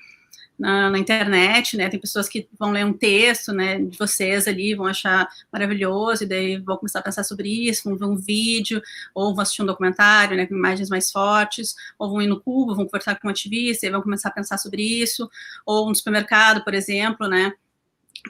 na, 0.59 0.91
na, 0.91 0.99
internet, 0.99 1.77
né? 1.77 1.89
Tem 1.89 2.01
pessoas 2.01 2.29
que 2.29 2.49
vão 2.59 2.73
ler 2.73 2.85
um 2.85 2.93
texto, 2.93 3.53
né, 3.53 3.79
de 3.79 3.97
vocês 3.97 4.49
ali, 4.49 4.75
vão 4.75 4.87
achar 4.87 5.29
maravilhoso, 5.53 6.25
e 6.25 6.27
daí 6.27 6.59
vão 6.59 6.77
começar 6.77 6.99
a 6.99 7.03
pensar 7.03 7.25
sobre 7.25 7.49
isso, 7.49 7.89
vão 7.89 7.97
ver 7.97 8.07
um 8.07 8.17
vídeo, 8.17 8.83
ou 9.15 9.35
vão 9.35 9.43
assistir 9.43 9.63
um 9.63 9.67
documentário, 9.67 10.37
né, 10.37 10.47
com 10.47 10.55
imagens 10.55 10.89
mais 10.91 11.11
fortes, 11.11 11.75
ou 11.99 12.11
vão 12.11 12.23
ir 12.23 12.27
no 12.27 12.41
Cuba, 12.41 12.75
vão 12.75 12.87
conversar 12.87 13.19
com 13.21 13.29
um 13.29 13.31
ativista 13.31 13.87
e 13.87 13.91
vão 13.91 14.03
começar 14.03 14.31
a 14.31 14.33
pensar 14.33 14.59
sobre 14.59 14.83
isso, 14.83 15.31
ou 15.65 15.89
no 15.89 15.95
supermercado, 15.95 16.65
por 16.65 16.75
exemplo, 16.75 17.29
né? 17.29 17.53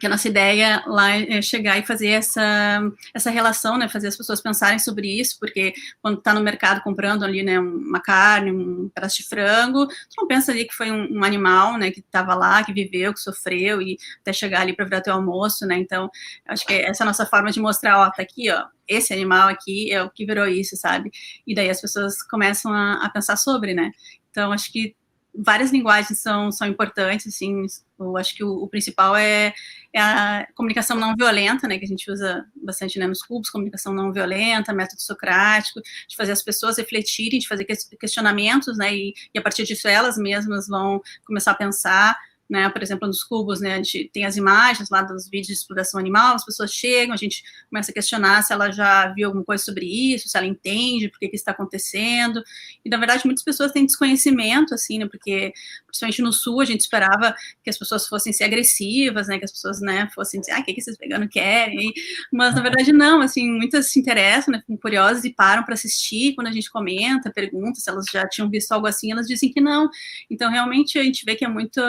Que 0.00 0.06
a 0.06 0.08
nossa 0.08 0.28
ideia 0.28 0.82
lá 0.86 1.10
é 1.10 1.40
chegar 1.40 1.78
e 1.78 1.86
fazer 1.86 2.08
essa, 2.08 2.80
essa 3.14 3.30
relação, 3.30 3.78
né, 3.78 3.88
fazer 3.88 4.08
as 4.08 4.16
pessoas 4.16 4.40
pensarem 4.40 4.78
sobre 4.78 5.08
isso, 5.20 5.38
porque 5.38 5.72
quando 6.02 6.18
está 6.18 6.34
no 6.34 6.40
mercado 6.40 6.82
comprando 6.82 7.24
ali, 7.24 7.42
né, 7.42 7.58
uma 7.58 8.00
carne, 8.00 8.52
um 8.52 8.88
pedaço 8.94 9.18
de 9.18 9.28
frango, 9.28 9.86
tu 9.86 10.14
não 10.18 10.26
pensa 10.26 10.52
ali 10.52 10.66
que 10.66 10.74
foi 10.74 10.90
um, 10.90 11.18
um 11.18 11.24
animal, 11.24 11.78
né, 11.78 11.90
que 11.90 12.00
estava 12.00 12.34
lá, 12.34 12.62
que 12.62 12.72
viveu, 12.72 13.14
que 13.14 13.20
sofreu, 13.20 13.80
e 13.80 13.96
até 14.20 14.32
chegar 14.32 14.60
ali 14.60 14.74
para 14.74 14.84
virar 14.84 15.00
teu 15.00 15.14
almoço, 15.14 15.66
né, 15.66 15.78
então, 15.78 16.10
acho 16.46 16.66
que 16.66 16.74
essa 16.74 17.02
é 17.02 17.04
a 17.04 17.06
nossa 17.06 17.26
forma 17.26 17.50
de 17.50 17.60
mostrar, 17.60 17.98
ó, 17.98 18.10
tá 18.10 18.22
aqui, 18.22 18.50
ó, 18.50 18.66
esse 18.86 19.12
animal 19.12 19.48
aqui 19.48 19.92
é 19.92 20.02
o 20.02 20.10
que 20.10 20.24
virou 20.24 20.46
isso, 20.46 20.76
sabe, 20.76 21.10
e 21.46 21.54
daí 21.54 21.70
as 21.70 21.80
pessoas 21.80 22.22
começam 22.22 22.72
a, 22.72 23.04
a 23.04 23.10
pensar 23.10 23.36
sobre, 23.36 23.74
né, 23.74 23.90
então, 24.30 24.52
acho 24.52 24.70
que 24.70 24.94
várias 25.40 25.70
linguagens 25.70 26.18
são, 26.18 26.50
são 26.50 26.66
importantes, 26.66 27.28
assim, 27.28 27.64
eu 27.98 28.16
acho 28.16 28.34
que 28.34 28.42
o, 28.42 28.50
o 28.64 28.68
principal 28.68 29.14
é, 29.14 29.54
é, 29.94 30.00
a 30.00 30.48
comunicação 30.54 30.96
não 30.96 31.14
violenta, 31.16 31.68
né, 31.68 31.78
que 31.78 31.84
a 31.84 31.88
gente 31.88 32.10
usa 32.10 32.44
bastante 32.56 32.98
né, 32.98 33.06
nos 33.06 33.22
clubes, 33.22 33.48
comunicação 33.48 33.94
não 33.94 34.12
violenta, 34.12 34.72
método 34.72 35.00
socrático, 35.00 35.80
de 36.08 36.16
fazer 36.16 36.32
as 36.32 36.42
pessoas 36.42 36.76
refletirem, 36.76 37.38
de 37.38 37.46
fazer 37.46 37.64
questionamentos, 38.00 38.76
né, 38.76 38.92
e, 38.92 39.14
e 39.32 39.38
a 39.38 39.42
partir 39.42 39.64
disso 39.64 39.86
elas 39.86 40.18
mesmas 40.18 40.66
vão 40.66 41.00
começar 41.24 41.52
a 41.52 41.56
pensar, 41.56 42.18
né? 42.48 42.68
Por 42.70 42.82
exemplo, 42.82 43.06
nos 43.06 43.22
cubos, 43.22 43.60
né? 43.60 43.74
A 43.74 43.76
gente 43.76 44.10
tem 44.12 44.24
as 44.24 44.36
imagens 44.36 44.88
lá 44.88 45.02
dos 45.02 45.28
vídeos 45.28 45.48
de 45.48 45.52
exploração 45.52 46.00
animal, 46.00 46.34
as 46.34 46.44
pessoas 46.44 46.72
chegam, 46.72 47.12
a 47.12 47.16
gente 47.16 47.42
começa 47.68 47.90
a 47.90 47.94
questionar 47.94 48.42
se 48.42 48.52
ela 48.52 48.70
já 48.70 49.12
viu 49.12 49.26
alguma 49.26 49.44
coisa 49.44 49.62
sobre 49.62 49.84
isso, 49.84 50.28
se 50.28 50.36
ela 50.36 50.46
entende 50.46 51.08
por 51.08 51.18
que, 51.18 51.28
que 51.28 51.36
está 51.36 51.50
acontecendo. 51.50 52.42
E 52.84 52.88
na 52.88 52.96
verdade, 52.96 53.26
muitas 53.26 53.44
pessoas 53.44 53.70
têm 53.70 53.84
desconhecimento, 53.84 54.72
assim, 54.72 54.98
né? 54.98 55.06
Porque 55.06 55.52
principalmente 55.86 56.22
no 56.22 56.32
sul 56.32 56.60
a 56.60 56.64
gente 56.64 56.80
esperava 56.80 57.34
que 57.62 57.68
as 57.68 57.78
pessoas 57.78 58.06
fossem 58.06 58.32
ser 58.32 58.44
agressivas, 58.44 59.28
né? 59.28 59.38
Que 59.38 59.44
as 59.44 59.52
pessoas, 59.52 59.80
né, 59.80 60.08
fossem 60.14 60.40
dizer, 60.40 60.52
ah, 60.52 60.60
o 60.60 60.64
que, 60.64 60.72
que 60.72 60.80
esses 60.80 60.96
veganos 60.96 61.28
querem? 61.30 61.92
Mas 62.32 62.54
na 62.54 62.62
verdade 62.62 62.92
não, 62.92 63.20
assim, 63.20 63.50
muitas 63.50 63.90
se 63.90 64.00
interessam, 64.00 64.52
né? 64.52 64.60
Ficam 64.60 64.76
curiosas 64.76 65.24
e 65.24 65.30
param 65.34 65.64
para 65.64 65.74
assistir. 65.74 66.34
Quando 66.34 66.46
a 66.46 66.52
gente 66.52 66.70
comenta, 66.70 67.30
pergunta 67.30 67.78
se 67.78 67.90
elas 67.90 68.06
já 68.10 68.26
tinham 68.26 68.48
visto 68.48 68.72
algo 68.72 68.86
assim, 68.86 69.12
elas 69.12 69.26
dizem 69.26 69.52
que 69.52 69.60
não. 69.60 69.90
Então 70.30 70.50
realmente 70.50 70.98
a 70.98 71.02
gente 71.02 71.24
vê 71.24 71.36
que 71.36 71.44
é 71.44 71.48
muito 71.48 71.80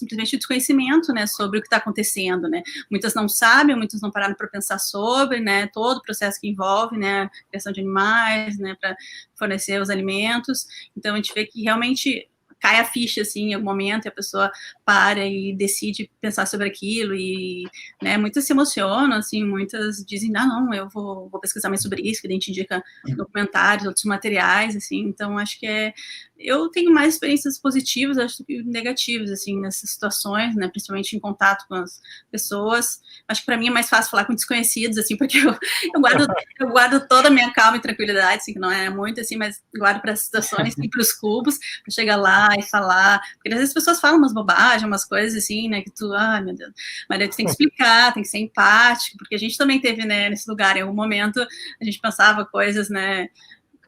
simplesmente 0.00 0.36
desconhecimento, 0.36 1.12
né, 1.12 1.26
sobre 1.26 1.58
o 1.58 1.62
que 1.62 1.66
está 1.68 1.76
acontecendo, 1.76 2.48
né. 2.48 2.62
Muitas 2.90 3.14
não 3.14 3.28
sabem, 3.28 3.76
muitas 3.76 4.00
não 4.00 4.10
pararam 4.10 4.34
para 4.34 4.48
pensar 4.48 4.78
sobre, 4.78 5.40
né, 5.40 5.68
todo 5.68 5.98
o 5.98 6.02
processo 6.02 6.40
que 6.40 6.48
envolve, 6.48 6.98
né, 6.98 7.30
criação 7.48 7.72
de 7.72 7.80
animais, 7.80 8.58
né, 8.58 8.76
para 8.80 8.96
fornecer 9.36 9.80
os 9.80 9.90
alimentos. 9.90 10.66
Então 10.96 11.14
a 11.14 11.16
gente 11.16 11.32
vê 11.34 11.46
que 11.46 11.62
realmente 11.62 12.28
cai 12.60 12.78
a 12.78 12.84
ficha, 12.84 13.22
assim, 13.22 13.50
em 13.50 13.54
algum 13.54 13.66
momento, 13.66 14.04
e 14.04 14.08
a 14.08 14.12
pessoa 14.12 14.50
para 14.84 15.26
e 15.26 15.54
decide 15.54 16.10
pensar 16.20 16.46
sobre 16.46 16.68
aquilo, 16.68 17.14
e, 17.14 17.64
né, 18.02 18.16
muitas 18.16 18.44
se 18.44 18.52
emocionam, 18.52 19.16
assim, 19.16 19.44
muitas 19.44 20.04
dizem, 20.04 20.30
ah, 20.36 20.46
não, 20.46 20.72
eu 20.74 20.88
vou, 20.88 21.28
vou 21.28 21.40
pesquisar 21.40 21.68
mais 21.68 21.82
sobre 21.82 22.02
isso, 22.02 22.20
que 22.20 22.28
a 22.28 22.30
gente 22.30 22.50
indica 22.50 22.82
documentários, 23.16 23.86
outros 23.86 24.04
materiais, 24.04 24.76
assim, 24.76 25.00
então 25.00 25.38
acho 25.38 25.58
que 25.58 25.66
é, 25.66 25.94
eu 26.38 26.68
tenho 26.68 26.92
mais 26.92 27.14
experiências 27.14 27.58
positivas, 27.58 28.18
acho 28.18 28.44
que 28.44 28.62
negativas, 28.62 29.30
assim, 29.30 29.58
nessas 29.60 29.90
situações, 29.90 30.54
né, 30.54 30.68
principalmente 30.68 31.16
em 31.16 31.20
contato 31.20 31.66
com 31.68 31.74
as 31.74 32.00
pessoas, 32.30 33.00
acho 33.26 33.40
que 33.40 33.46
para 33.46 33.56
mim 33.56 33.68
é 33.68 33.70
mais 33.70 33.88
fácil 33.88 34.10
falar 34.10 34.24
com 34.26 34.34
desconhecidos, 34.34 34.98
assim, 34.98 35.16
porque 35.18 35.38
eu, 35.38 35.56
eu, 35.94 36.00
guardo, 36.00 36.26
eu 36.58 36.68
guardo 36.68 37.08
toda 37.08 37.28
a 37.28 37.30
minha 37.30 37.50
calma 37.52 37.78
e 37.78 37.80
tranquilidade, 37.80 38.42
assim, 38.42 38.52
que 38.52 38.58
não 38.58 38.70
é 38.70 38.90
muito, 38.90 39.20
assim, 39.20 39.36
mas 39.36 39.62
guardo 39.74 40.00
para 40.00 40.12
as 40.12 40.20
situações 40.20 40.74
e 40.76 40.88
para 40.88 41.00
os 41.00 41.12
cubos, 41.12 41.58
para 41.58 41.92
chegar 41.92 42.16
lá 42.16 42.49
e 42.58 42.62
falar, 42.62 43.20
porque 43.34 43.48
às 43.48 43.54
vezes 43.54 43.70
as 43.70 43.74
pessoas 43.74 44.00
falam 44.00 44.18
umas 44.18 44.32
bobagens, 44.32 44.84
umas 44.84 45.04
coisas 45.04 45.42
assim, 45.42 45.68
né, 45.68 45.82
que 45.82 45.90
tu, 45.90 46.12
ai 46.12 46.42
meu 46.42 46.54
Deus, 46.54 46.72
mas 47.08 47.28
tu 47.28 47.36
tem 47.36 47.46
que 47.46 47.52
explicar, 47.52 48.12
tem 48.12 48.22
que 48.22 48.28
ser 48.28 48.38
empático, 48.38 49.18
porque 49.18 49.34
a 49.34 49.38
gente 49.38 49.56
também 49.56 49.80
teve, 49.80 50.04
né, 50.04 50.28
nesse 50.28 50.48
lugar, 50.48 50.76
em 50.76 50.82
algum 50.82 50.94
momento 50.94 51.40
a 51.80 51.84
gente 51.84 52.00
pensava 52.00 52.44
coisas, 52.44 52.88
né, 52.88 53.28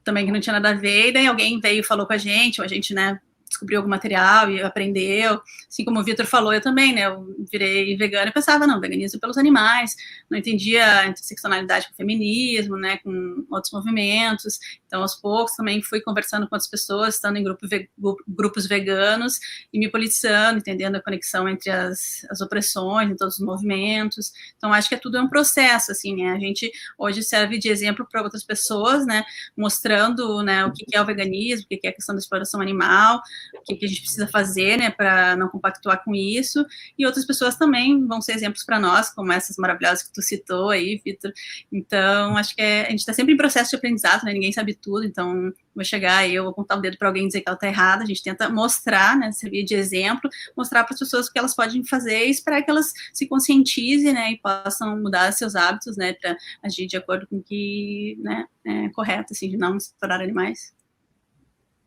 também 0.04 0.26
que 0.26 0.32
não 0.32 0.40
tinha 0.40 0.54
nada 0.54 0.70
a 0.70 0.74
ver, 0.74 1.08
e 1.08 1.12
daí 1.12 1.26
alguém 1.26 1.60
veio 1.60 1.80
e 1.80 1.84
falou 1.84 2.06
com 2.06 2.12
a 2.12 2.18
gente, 2.18 2.60
ou 2.60 2.64
a 2.64 2.68
gente, 2.68 2.92
né, 2.94 3.20
descobriu 3.52 3.78
algum 3.78 3.90
material 3.90 4.50
e 4.50 4.62
aprendeu. 4.62 5.40
Assim 5.68 5.84
como 5.84 6.00
o 6.00 6.04
Vitor 6.04 6.26
falou, 6.26 6.52
eu 6.52 6.60
também, 6.60 6.92
né? 6.92 7.06
Eu 7.06 7.34
virei 7.50 7.96
vegana 7.96 8.28
e 8.30 8.32
pensava, 8.32 8.66
não, 8.66 8.80
veganismo 8.80 9.20
pelos 9.20 9.38
animais, 9.38 9.94
não 10.28 10.38
entendia 10.38 11.00
a 11.00 11.06
interseccionalidade 11.06 11.86
com 11.86 11.92
o 11.92 11.96
feminismo, 11.96 12.76
né? 12.76 12.98
Com 12.98 13.46
outros 13.50 13.72
movimentos. 13.72 14.58
Então, 14.86 15.02
aos 15.02 15.14
poucos, 15.14 15.54
também 15.54 15.82
fui 15.82 16.00
conversando 16.00 16.48
com 16.48 16.54
outras 16.54 16.70
pessoas, 16.70 17.14
estando 17.14 17.36
em 17.36 17.44
grupo 17.44 17.66
ve 17.66 17.88
grupos 18.26 18.66
veganos 18.66 19.38
e 19.72 19.78
me 19.78 19.90
politizando, 19.90 20.58
entendendo 20.58 20.96
a 20.96 21.02
conexão 21.02 21.48
entre 21.48 21.70
as, 21.70 22.26
as 22.30 22.40
opressões 22.40 23.10
em 23.10 23.16
todos 23.16 23.38
os 23.38 23.44
movimentos. 23.44 24.32
Então, 24.56 24.72
acho 24.72 24.88
que 24.88 24.94
é 24.94 24.98
tudo 24.98 25.16
é 25.16 25.22
um 25.22 25.28
processo, 25.28 25.92
assim, 25.92 26.16
né? 26.16 26.32
A 26.32 26.38
gente 26.38 26.70
hoje 26.98 27.22
serve 27.22 27.58
de 27.58 27.68
exemplo 27.68 28.06
para 28.10 28.22
outras 28.22 28.44
pessoas, 28.44 29.06
né? 29.06 29.24
Mostrando, 29.56 30.42
né, 30.42 30.64
o 30.64 30.72
que 30.72 30.84
é 30.94 31.00
o 31.00 31.06
veganismo, 31.06 31.64
o 31.64 31.68
que 31.68 31.86
é 31.86 31.90
a 31.90 31.94
questão 31.94 32.14
da 32.14 32.20
exploração 32.20 32.60
animal, 32.60 33.20
o 33.54 33.62
que, 33.62 33.76
que 33.76 33.84
a 33.84 33.88
gente 33.88 34.00
precisa 34.00 34.26
fazer, 34.26 34.78
né, 34.78 34.90
para 34.90 35.36
não 35.36 35.48
compactuar 35.48 36.02
com 36.04 36.14
isso. 36.14 36.64
E 36.98 37.06
outras 37.06 37.24
pessoas 37.24 37.56
também 37.56 38.06
vão 38.06 38.20
ser 38.20 38.32
exemplos 38.32 38.64
para 38.64 38.78
nós, 38.78 39.10
como 39.10 39.32
essas 39.32 39.56
maravilhosas 39.56 40.02
que 40.02 40.12
tu 40.12 40.22
citou 40.22 40.70
aí, 40.70 41.00
Vitor. 41.04 41.32
Então, 41.70 42.36
acho 42.36 42.54
que 42.54 42.62
é, 42.62 42.86
a 42.86 42.90
gente 42.90 43.00
está 43.00 43.12
sempre 43.12 43.34
em 43.34 43.36
processo 43.36 43.70
de 43.70 43.76
aprendizado, 43.76 44.24
né? 44.24 44.32
Ninguém 44.32 44.52
sabe 44.52 44.74
tudo, 44.74 45.04
então 45.04 45.52
vou 45.74 45.84
chegar 45.84 46.28
eu 46.28 46.44
vou 46.44 46.52
apontar 46.52 46.78
o 46.78 46.80
dedo 46.80 46.98
para 46.98 47.08
alguém 47.08 47.26
dizer 47.26 47.40
que 47.40 47.48
ela 47.48 47.56
está 47.56 47.66
errada, 47.66 48.02
a 48.02 48.06
gente 48.06 48.22
tenta 48.22 48.48
mostrar, 48.48 49.16
né, 49.16 49.32
servir 49.32 49.64
de 49.64 49.74
exemplo, 49.74 50.30
mostrar 50.56 50.84
para 50.84 50.94
as 50.94 50.98
pessoas 50.98 51.26
o 51.26 51.32
que 51.32 51.38
elas 51.38 51.54
podem 51.54 51.84
fazer 51.84 52.26
e 52.26 52.30
esperar 52.30 52.62
que 52.62 52.70
elas 52.70 52.92
se 53.12 53.26
conscientizem, 53.26 54.12
né, 54.12 54.32
e 54.32 54.38
possam 54.38 55.00
mudar 55.00 55.32
seus 55.32 55.54
hábitos, 55.54 55.96
né, 55.96 56.12
para 56.14 56.36
agir 56.62 56.86
de 56.86 56.96
acordo 56.96 57.26
com 57.26 57.36
o 57.38 57.42
que, 57.42 58.16
né, 58.20 58.46
é 58.64 58.88
correto, 58.90 59.32
assim, 59.32 59.48
de 59.48 59.56
não 59.56 59.76
explorar 59.76 60.20
animais. 60.20 60.72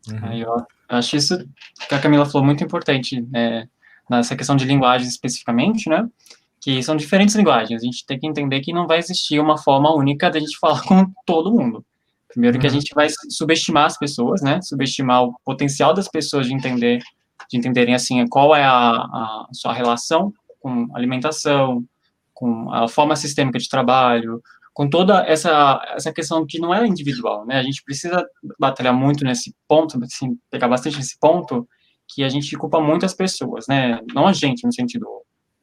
Uhum. 0.08 0.18
Aí, 0.22 0.40
eu 0.40 0.66
acho 0.88 1.16
isso 1.16 1.38
que 1.88 1.94
a 1.94 2.00
Camila 2.00 2.26
falou 2.26 2.44
muito 2.44 2.62
importante, 2.62 3.20
né, 3.22 3.68
nessa 4.08 4.36
questão 4.36 4.56
de 4.56 4.64
linguagem 4.64 5.08
especificamente, 5.08 5.88
né, 5.88 6.08
que 6.60 6.82
são 6.82 6.96
diferentes 6.96 7.34
linguagens, 7.34 7.80
a 7.80 7.84
gente 7.84 8.04
tem 8.06 8.18
que 8.18 8.26
entender 8.26 8.60
que 8.60 8.72
não 8.72 8.86
vai 8.86 8.98
existir 8.98 9.38
uma 9.40 9.56
forma 9.56 9.94
única 9.94 10.30
de 10.30 10.38
a 10.38 10.40
gente 10.40 10.56
falar 10.60 10.82
com 10.82 11.06
todo 11.24 11.52
mundo. 11.52 11.84
Primeiro 12.28 12.58
que 12.58 12.66
a 12.66 12.70
uhum. 12.70 12.80
gente 12.80 12.94
vai 12.94 13.08
subestimar 13.30 13.86
as 13.86 13.98
pessoas, 13.98 14.42
né? 14.42 14.60
Subestimar 14.60 15.22
o 15.22 15.34
potencial 15.44 15.94
das 15.94 16.08
pessoas 16.08 16.46
de 16.46 16.52
entender, 16.52 17.00
de 17.48 17.56
entenderem 17.56 17.94
assim 17.94 18.26
qual 18.26 18.54
é 18.54 18.62
a, 18.62 18.90
a 18.90 19.46
sua 19.52 19.72
relação 19.72 20.34
com 20.60 20.88
alimentação, 20.94 21.84
com 22.34 22.70
a 22.70 22.88
forma 22.88 23.16
sistêmica 23.16 23.58
de 23.58 23.68
trabalho, 23.68 24.42
com 24.76 24.90
toda 24.90 25.24
essa 25.26 25.82
essa 25.94 26.12
questão 26.12 26.44
que 26.46 26.58
não 26.58 26.74
é 26.74 26.86
individual, 26.86 27.46
né? 27.46 27.56
A 27.58 27.62
gente 27.62 27.82
precisa 27.82 28.22
batalhar 28.60 28.92
muito 28.92 29.24
nesse 29.24 29.54
ponto, 29.66 29.98
assim, 30.04 30.36
pegar 30.50 30.68
bastante 30.68 30.98
nesse 30.98 31.18
ponto 31.18 31.66
que 32.06 32.22
a 32.22 32.28
gente 32.28 32.54
culpa 32.58 32.78
muitas 32.78 33.14
pessoas, 33.14 33.64
né? 33.66 33.98
Não 34.12 34.26
a 34.26 34.34
gente 34.34 34.66
no 34.66 34.72
sentido 34.74 35.06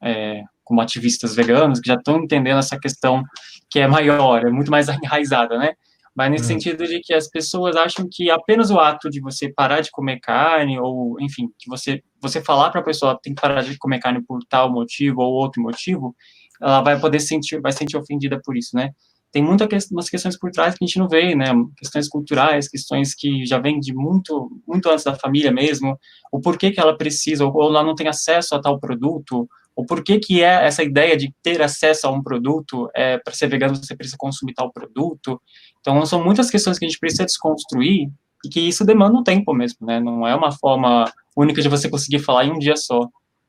é, 0.02 0.42
como 0.64 0.80
ativistas 0.80 1.32
veganos 1.32 1.78
que 1.78 1.86
já 1.86 1.94
estão 1.94 2.24
entendendo 2.24 2.58
essa 2.58 2.76
questão 2.76 3.22
que 3.70 3.78
é 3.78 3.86
maior, 3.86 4.44
é 4.44 4.50
muito 4.50 4.68
mais 4.68 4.88
enraizada, 5.04 5.56
né? 5.58 5.74
Mas 6.12 6.32
nesse 6.32 6.52
uhum. 6.52 6.60
sentido 6.60 6.84
de 6.84 6.98
que 6.98 7.14
as 7.14 7.28
pessoas 7.28 7.76
acham 7.76 8.08
que 8.10 8.28
apenas 8.32 8.72
o 8.72 8.80
ato 8.80 9.08
de 9.08 9.20
você 9.20 9.48
parar 9.48 9.80
de 9.80 9.92
comer 9.92 10.18
carne, 10.18 10.76
ou, 10.76 11.20
enfim, 11.20 11.48
que 11.56 11.68
você, 11.68 12.02
você 12.20 12.42
falar 12.42 12.70
para 12.70 12.80
a 12.80 12.84
pessoa 12.84 13.18
tem 13.22 13.32
que 13.32 13.40
parar 13.40 13.62
de 13.62 13.78
comer 13.78 14.00
carne 14.00 14.20
por 14.24 14.40
tal 14.48 14.72
motivo 14.72 15.22
ou 15.22 15.34
outro 15.34 15.62
motivo, 15.62 16.16
ela 16.60 16.80
vai 16.80 16.98
poder 16.98 17.20
sentir, 17.20 17.60
vai 17.60 17.72
sentir 17.72 17.96
ofendida 17.96 18.40
por 18.44 18.56
isso, 18.56 18.70
né? 18.74 18.90
Tem 19.32 19.42
muitas 19.42 19.66
que, 19.66 20.10
questões 20.10 20.38
por 20.38 20.52
trás 20.52 20.76
que 20.76 20.84
a 20.84 20.86
gente 20.86 20.98
não 20.98 21.08
vê, 21.08 21.34
né? 21.34 21.46
Questões 21.76 22.08
culturais, 22.08 22.68
questões 22.68 23.14
que 23.14 23.44
já 23.44 23.58
vêm 23.58 23.80
de 23.80 23.92
muito, 23.92 24.48
muito 24.66 24.88
antes 24.88 25.04
da 25.04 25.16
família 25.16 25.50
mesmo, 25.50 25.98
o 26.30 26.40
porquê 26.40 26.70
que 26.70 26.78
ela 26.78 26.96
precisa, 26.96 27.44
ou 27.44 27.68
ela 27.68 27.82
não 27.82 27.96
tem 27.96 28.06
acesso 28.06 28.54
a 28.54 28.60
tal 28.60 28.78
produto, 28.78 29.48
ou 29.74 29.84
por 29.84 30.04
que 30.04 30.20
que 30.20 30.42
é 30.42 30.64
essa 30.64 30.84
ideia 30.84 31.16
de 31.16 31.34
ter 31.42 31.60
acesso 31.60 32.06
a 32.06 32.10
um 32.10 32.22
produto, 32.22 32.88
é, 32.94 33.18
para 33.18 33.34
ser 33.34 33.48
vegano 33.48 33.74
você 33.74 33.96
precisa 33.96 34.16
consumir 34.16 34.54
tal 34.54 34.72
produto. 34.72 35.40
Então, 35.80 36.06
são 36.06 36.22
muitas 36.22 36.48
questões 36.48 36.78
que 36.78 36.84
a 36.84 36.88
gente 36.88 37.00
precisa 37.00 37.24
desconstruir 37.24 38.08
e 38.44 38.48
que 38.48 38.60
isso 38.60 38.84
demanda 38.84 39.18
um 39.18 39.24
tempo 39.24 39.52
mesmo, 39.52 39.84
né? 39.84 39.98
Não 39.98 40.26
é 40.26 40.34
uma 40.34 40.52
forma 40.52 41.10
única 41.36 41.60
de 41.60 41.68
você 41.68 41.88
conseguir 41.88 42.20
falar 42.20 42.44
em 42.44 42.52
um 42.52 42.58
dia 42.58 42.76
só, 42.76 43.08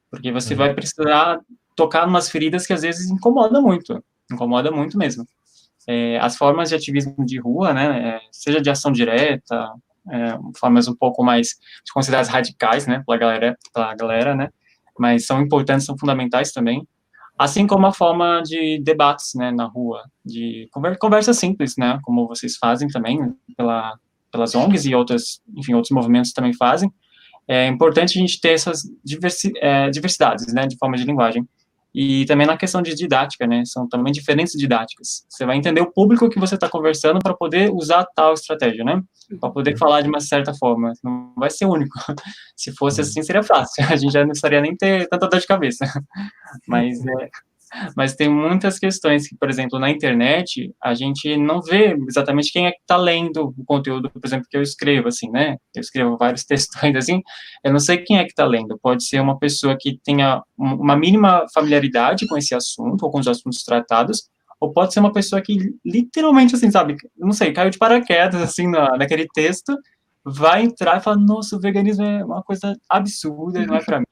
porque 0.09 0.31
você 0.31 0.53
uhum. 0.53 0.59
vai 0.59 0.73
precisar 0.73 1.39
tocar 1.75 2.07
umas 2.07 2.29
feridas 2.29 2.65
que 2.65 2.73
às 2.73 2.81
vezes 2.81 3.09
incomoda 3.09 3.61
muito, 3.61 4.03
incomoda 4.31 4.71
muito 4.71 4.97
mesmo. 4.97 5.25
É, 5.87 6.17
as 6.19 6.35
formas 6.35 6.69
de 6.69 6.75
ativismo 6.75 7.25
de 7.25 7.39
rua, 7.39 7.73
né, 7.73 8.09
é, 8.09 8.21
seja 8.31 8.59
de 8.59 8.69
ação 8.69 8.91
direta, 8.91 9.71
é, 10.11 10.37
formas 10.57 10.87
um 10.87 10.95
pouco 10.95 11.23
mais 11.23 11.55
consideradas 11.93 12.29
radicais, 12.29 12.87
né, 12.87 13.03
pela 13.05 13.17
galera, 13.17 13.57
pela 13.73 13.93
galera, 13.93 14.35
né, 14.35 14.49
mas 14.97 15.25
são 15.25 15.41
importantes, 15.41 15.85
são 15.85 15.97
fundamentais 15.97 16.51
também, 16.51 16.87
assim 17.37 17.67
como 17.67 17.85
a 17.85 17.93
forma 17.93 18.41
de 18.41 18.79
debates, 18.81 19.33
né, 19.35 19.51
na 19.51 19.65
rua, 19.65 20.03
de 20.25 20.67
conversa 20.99 21.33
simples, 21.33 21.75
né, 21.77 21.99
como 22.03 22.27
vocês 22.27 22.57
fazem 22.57 22.87
também 22.87 23.19
pela, 23.55 23.93
pelas 24.31 24.55
ONGs 24.55 24.85
e 24.85 24.95
outras, 24.95 25.41
enfim, 25.55 25.73
outros 25.73 25.91
movimentos 25.91 26.33
também 26.33 26.53
fazem. 26.53 26.91
É 27.47 27.67
importante 27.67 28.17
a 28.17 28.21
gente 28.21 28.41
ter 28.41 28.53
essas 28.53 28.83
diversi 29.03 29.51
é, 29.57 29.89
diversidades, 29.89 30.51
né, 30.53 30.65
de 30.65 30.77
forma 30.77 30.97
de 30.97 31.03
linguagem. 31.03 31.47
E 31.97 32.25
também 32.25 32.45
na 32.45 32.57
questão 32.57 32.81
de 32.81 32.93
didática, 32.93 33.47
né, 33.47 33.63
são 33.63 33.87
também 33.87 34.11
diferentes 34.11 34.53
didáticas. 34.53 35.25
Você 35.29 35.45
vai 35.45 35.55
entender 35.55 35.79
o 35.79 35.89
público 35.89 36.29
que 36.29 36.37
você 36.37 36.55
está 36.55 36.67
conversando 36.69 37.19
para 37.23 37.33
poder 37.33 37.71
usar 37.71 38.05
tal 38.13 38.33
estratégia, 38.33 38.83
né, 38.83 39.01
para 39.39 39.49
poder 39.49 39.71
uhum. 39.71 39.77
falar 39.77 40.01
de 40.01 40.09
uma 40.09 40.19
certa 40.19 40.53
forma. 40.53 40.91
Não 41.01 41.33
vai 41.37 41.49
ser 41.49 41.65
único. 41.65 41.97
Se 42.53 42.73
fosse 42.73 42.99
assim, 42.99 43.23
seria 43.23 43.41
fácil. 43.41 43.85
A 43.89 43.95
gente 43.95 44.11
já 44.11 44.19
não 44.19 44.27
precisaria 44.27 44.59
nem 44.59 44.75
ter 44.75 45.07
tanta 45.07 45.29
dor 45.29 45.39
de 45.39 45.47
cabeça. 45.47 45.85
Mas 46.67 46.99
é, 46.99 47.29
mas 47.95 48.15
tem 48.15 48.29
muitas 48.29 48.79
questões 48.79 49.27
que, 49.27 49.35
por 49.37 49.49
exemplo, 49.49 49.79
na 49.79 49.89
internet, 49.89 50.73
a 50.83 50.93
gente 50.93 51.35
não 51.37 51.61
vê 51.61 51.95
exatamente 52.07 52.51
quem 52.51 52.67
é 52.67 52.71
que 52.71 52.79
está 52.79 52.97
lendo 52.97 53.53
o 53.57 53.65
conteúdo, 53.65 54.09
por 54.09 54.21
exemplo, 54.23 54.47
que 54.49 54.57
eu 54.57 54.61
escrevo, 54.61 55.07
assim, 55.07 55.29
né? 55.29 55.57
Eu 55.75 55.81
escrevo 55.81 56.17
vários 56.17 56.43
textões, 56.45 56.95
assim, 56.95 57.21
eu 57.63 57.71
não 57.71 57.79
sei 57.79 57.97
quem 57.97 58.17
é 58.17 58.23
que 58.23 58.31
está 58.31 58.45
lendo. 58.45 58.79
Pode 58.81 59.05
ser 59.05 59.19
uma 59.19 59.37
pessoa 59.37 59.77
que 59.79 59.99
tenha 60.03 60.41
uma 60.57 60.95
mínima 60.95 61.45
familiaridade 61.53 62.27
com 62.27 62.37
esse 62.37 62.55
assunto, 62.55 63.03
ou 63.03 63.11
com 63.11 63.19
os 63.19 63.27
assuntos 63.27 63.63
tratados, 63.63 64.23
ou 64.59 64.71
pode 64.71 64.93
ser 64.93 64.99
uma 64.99 65.11
pessoa 65.11 65.41
que 65.41 65.57
literalmente, 65.85 66.55
assim, 66.55 66.71
sabe, 66.71 66.95
não 67.17 67.31
sei, 67.31 67.51
caiu 67.51 67.69
de 67.69 67.77
paraquedas, 67.77 68.41
assim, 68.41 68.67
na, 68.67 68.97
naquele 68.97 69.27
texto, 69.33 69.77
vai 70.25 70.63
entrar 70.63 70.97
e 70.97 71.03
falar, 71.03 71.17
nossa, 71.17 71.55
o 71.55 71.59
veganismo 71.59 72.03
é 72.03 72.25
uma 72.25 72.41
coisa 72.41 72.75
absurda, 72.89 73.63
não 73.63 73.75
é 73.75 73.83
para 73.83 73.99
mim. 73.99 74.05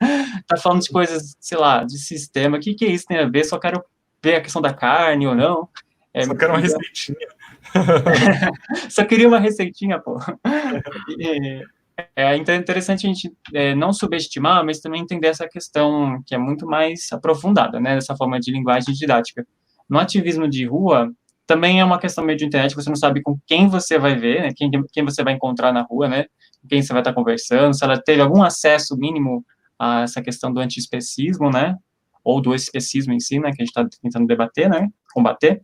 tá 0.48 0.56
falando 0.56 0.80
de 0.80 0.88
coisas, 0.88 1.36
sei 1.38 1.58
lá, 1.58 1.84
de 1.84 1.98
sistema, 1.98 2.56
o 2.56 2.60
que, 2.60 2.72
que 2.72 2.86
é 2.86 2.88
isso 2.88 3.04
tem 3.06 3.18
a 3.18 3.28
ver? 3.28 3.44
Só 3.44 3.58
quero 3.58 3.84
ver 4.22 4.36
a 4.36 4.40
questão 4.40 4.62
da 4.62 4.72
carne 4.72 5.26
ou 5.26 5.34
não. 5.34 5.68
É, 6.14 6.24
Só 6.24 6.34
quero 6.34 6.54
uma 6.54 6.60
receitinha. 6.60 7.28
Só 8.88 9.04
queria 9.04 9.28
uma 9.28 9.38
receitinha, 9.38 10.00
pô. 10.00 10.18
é 12.16 12.34
interessante 12.36 13.06
a 13.06 13.10
gente 13.10 13.30
é, 13.52 13.74
não 13.74 13.92
subestimar, 13.92 14.64
mas 14.64 14.80
também 14.80 15.02
entender 15.02 15.28
essa 15.28 15.46
questão 15.46 16.22
que 16.26 16.34
é 16.34 16.38
muito 16.38 16.66
mais 16.66 17.12
aprofundada, 17.12 17.78
né, 17.78 17.94
dessa 17.94 18.16
forma 18.16 18.40
de 18.40 18.50
linguagem 18.50 18.94
didática. 18.94 19.46
No 19.88 19.98
ativismo 19.98 20.48
de 20.48 20.64
rua, 20.64 21.12
também 21.48 21.80
é 21.80 21.84
uma 21.84 21.98
questão 21.98 22.22
meio 22.22 22.38
de 22.38 22.44
internet, 22.44 22.74
você 22.74 22.90
não 22.90 22.96
sabe 22.96 23.22
com 23.22 23.38
quem 23.46 23.68
você 23.68 23.98
vai 23.98 24.14
ver, 24.14 24.42
né, 24.42 24.52
quem, 24.54 24.70
quem 24.92 25.02
você 25.02 25.24
vai 25.24 25.32
encontrar 25.32 25.72
na 25.72 25.80
rua, 25.80 26.06
né, 26.06 26.24
com 26.60 26.68
quem 26.68 26.82
você 26.82 26.92
vai 26.92 27.00
estar 27.00 27.14
conversando, 27.14 27.74
se 27.74 27.82
ela 27.82 27.98
teve 27.98 28.20
algum 28.20 28.42
acesso 28.42 28.94
mínimo 28.98 29.42
a 29.78 30.02
essa 30.02 30.20
questão 30.20 30.52
do 30.52 30.60
antiespecismo, 30.60 31.50
né, 31.50 31.74
ou 32.22 32.42
do 32.42 32.54
especismo 32.54 33.14
em 33.14 33.18
si, 33.18 33.40
né, 33.40 33.50
que 33.50 33.62
a 33.62 33.64
gente 33.64 33.68
está 33.68 33.88
tentando 34.02 34.26
debater, 34.26 34.68
né, 34.68 34.88
combater, 35.10 35.62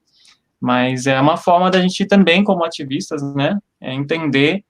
mas 0.58 1.06
é 1.06 1.20
uma 1.20 1.36
forma 1.36 1.70
da 1.70 1.78
gente 1.82 2.06
também, 2.06 2.42
como 2.42 2.64
ativistas, 2.64 3.22
né, 3.34 3.58
é 3.78 3.92
entender 3.92 4.64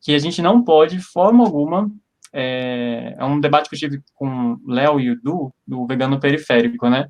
que 0.00 0.14
a 0.14 0.18
gente 0.20 0.40
não 0.40 0.62
pode, 0.62 0.96
de 0.96 1.02
forma 1.02 1.44
alguma, 1.44 1.90
é, 2.32 3.16
é 3.18 3.24
um 3.24 3.40
debate 3.40 3.68
que 3.68 3.74
eu 3.74 3.78
tive 3.80 4.00
com 4.14 4.52
o 4.64 4.70
Léo 4.70 5.00
e 5.00 5.10
o 5.10 5.20
Du, 5.20 5.52
do 5.66 5.84
Vegano 5.84 6.20
Periférico, 6.20 6.88
né, 6.88 7.08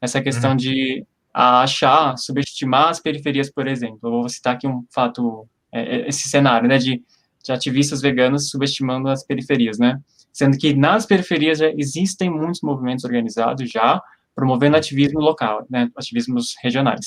essa 0.00 0.20
questão 0.20 0.50
uhum. 0.50 0.56
de 0.56 1.06
a 1.38 1.60
achar, 1.60 2.16
subestimar 2.16 2.88
as 2.88 2.98
periferias, 2.98 3.50
por 3.50 3.68
exemplo. 3.68 3.98
Eu 4.02 4.10
vou 4.10 4.28
citar 4.30 4.54
aqui 4.54 4.66
um 4.66 4.86
fato, 4.90 5.46
é, 5.70 5.96
é, 5.96 6.08
esse 6.08 6.30
cenário, 6.30 6.66
né, 6.66 6.78
de, 6.78 7.02
de 7.44 7.52
ativistas 7.52 8.00
veganos 8.00 8.48
subestimando 8.48 9.10
as 9.10 9.22
periferias, 9.22 9.78
né, 9.78 10.00
sendo 10.32 10.56
que 10.56 10.72
nas 10.72 11.04
periferias 11.04 11.58
já 11.58 11.70
existem 11.76 12.30
muitos 12.30 12.62
movimentos 12.62 13.04
organizados 13.04 13.70
já 13.70 14.00
promovendo 14.34 14.78
ativismo 14.78 15.20
local, 15.20 15.66
né, 15.68 15.90
ativismos 15.94 16.54
regionais. 16.62 17.06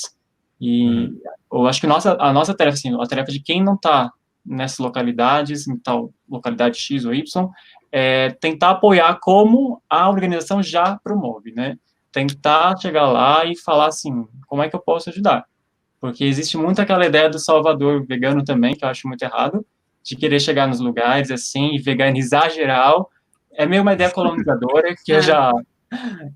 E 0.60 0.86
uhum. 0.86 1.20
eu 1.52 1.66
acho 1.66 1.80
que 1.80 1.88
nossa, 1.88 2.16
a 2.20 2.32
nossa 2.32 2.54
tarefa, 2.54 2.76
assim, 2.76 2.94
a 2.94 3.06
tarefa 3.08 3.32
de 3.32 3.40
quem 3.40 3.60
não 3.60 3.74
está 3.74 4.12
nessas 4.46 4.78
localidades, 4.78 5.66
em 5.66 5.76
tal 5.76 6.14
localidade 6.28 6.78
X 6.78 7.04
ou 7.04 7.12
Y, 7.12 7.48
é 7.90 8.30
tentar 8.40 8.70
apoiar 8.70 9.18
como 9.20 9.82
a 9.90 10.08
organização 10.08 10.62
já 10.62 11.00
promove, 11.02 11.50
né? 11.50 11.76
Tentar 12.12 12.76
chegar 12.78 13.08
lá 13.10 13.44
e 13.44 13.56
falar 13.56 13.86
assim, 13.86 14.26
como 14.46 14.62
é 14.62 14.68
que 14.68 14.76
eu 14.76 14.80
posso 14.80 15.10
ajudar? 15.10 15.44
Porque 16.00 16.24
existe 16.24 16.56
muito 16.56 16.80
aquela 16.80 17.06
ideia 17.06 17.28
do 17.28 17.38
salvador 17.38 18.04
vegano 18.06 18.42
também, 18.42 18.74
que 18.74 18.84
eu 18.84 18.88
acho 18.88 19.06
muito 19.06 19.22
errado, 19.22 19.64
de 20.02 20.16
querer 20.16 20.40
chegar 20.40 20.66
nos 20.66 20.80
lugares 20.80 21.30
assim 21.30 21.74
e 21.74 21.78
veganizar 21.78 22.50
geral. 22.50 23.10
É 23.52 23.66
meio 23.66 23.82
uma 23.82 23.92
ideia 23.92 24.10
colonizadora 24.10 24.94
que 25.04 25.12
eu 25.12 25.18
é. 25.18 25.22
já 25.22 25.52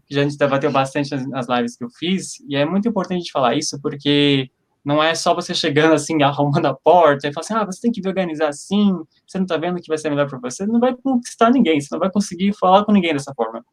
que 0.06 0.18
a 0.18 0.22
gente 0.22 0.36
debateu 0.36 0.70
bastante 0.70 1.14
nas 1.28 1.48
lives 1.48 1.76
que 1.76 1.84
eu 1.84 1.90
fiz, 1.90 2.40
e 2.48 2.56
é 2.56 2.64
muito 2.64 2.88
importante 2.88 3.18
a 3.18 3.20
gente 3.20 3.32
falar 3.32 3.54
isso, 3.54 3.80
porque 3.80 4.50
não 4.84 5.02
é 5.02 5.14
só 5.14 5.32
você 5.34 5.54
chegando 5.54 5.94
assim, 5.94 6.20
arrumando 6.24 6.66
a 6.66 6.74
porta, 6.74 7.28
e 7.28 7.32
falar 7.32 7.44
assim, 7.44 7.54
ah, 7.54 7.64
você 7.64 7.80
tem 7.80 7.92
que 7.92 8.02
veganizar 8.02 8.48
assim, 8.48 8.92
você 9.26 9.38
não 9.38 9.46
tá 9.46 9.56
vendo 9.56 9.80
que 9.80 9.88
vai 9.88 9.96
ser 9.96 10.10
melhor 10.10 10.28
para 10.28 10.38
você, 10.40 10.66
não 10.66 10.80
vai 10.80 10.94
conquistar 10.94 11.50
ninguém, 11.50 11.80
você 11.80 11.88
não 11.92 12.00
vai 12.00 12.10
conseguir 12.10 12.52
falar 12.58 12.84
com 12.84 12.92
ninguém 12.92 13.12
dessa 13.12 13.32
forma. 13.32 13.64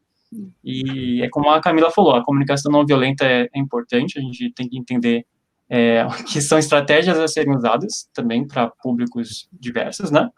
E 0.64 1.22
é 1.22 1.28
como 1.28 1.50
a 1.50 1.60
Camila 1.60 1.90
falou, 1.90 2.14
a 2.14 2.24
comunicação 2.24 2.70
não 2.70 2.86
violenta 2.86 3.24
é, 3.24 3.48
é 3.52 3.58
importante, 3.58 4.18
a 4.18 4.22
gente 4.22 4.50
tem 4.52 4.68
que 4.68 4.78
entender 4.78 5.26
é, 5.68 6.06
que 6.30 6.40
são 6.40 6.58
estratégias 6.58 7.18
a 7.18 7.28
serem 7.28 7.54
usadas 7.54 8.08
também 8.12 8.46
para 8.46 8.68
públicos 8.68 9.48
diversos, 9.52 10.10
né? 10.10 10.28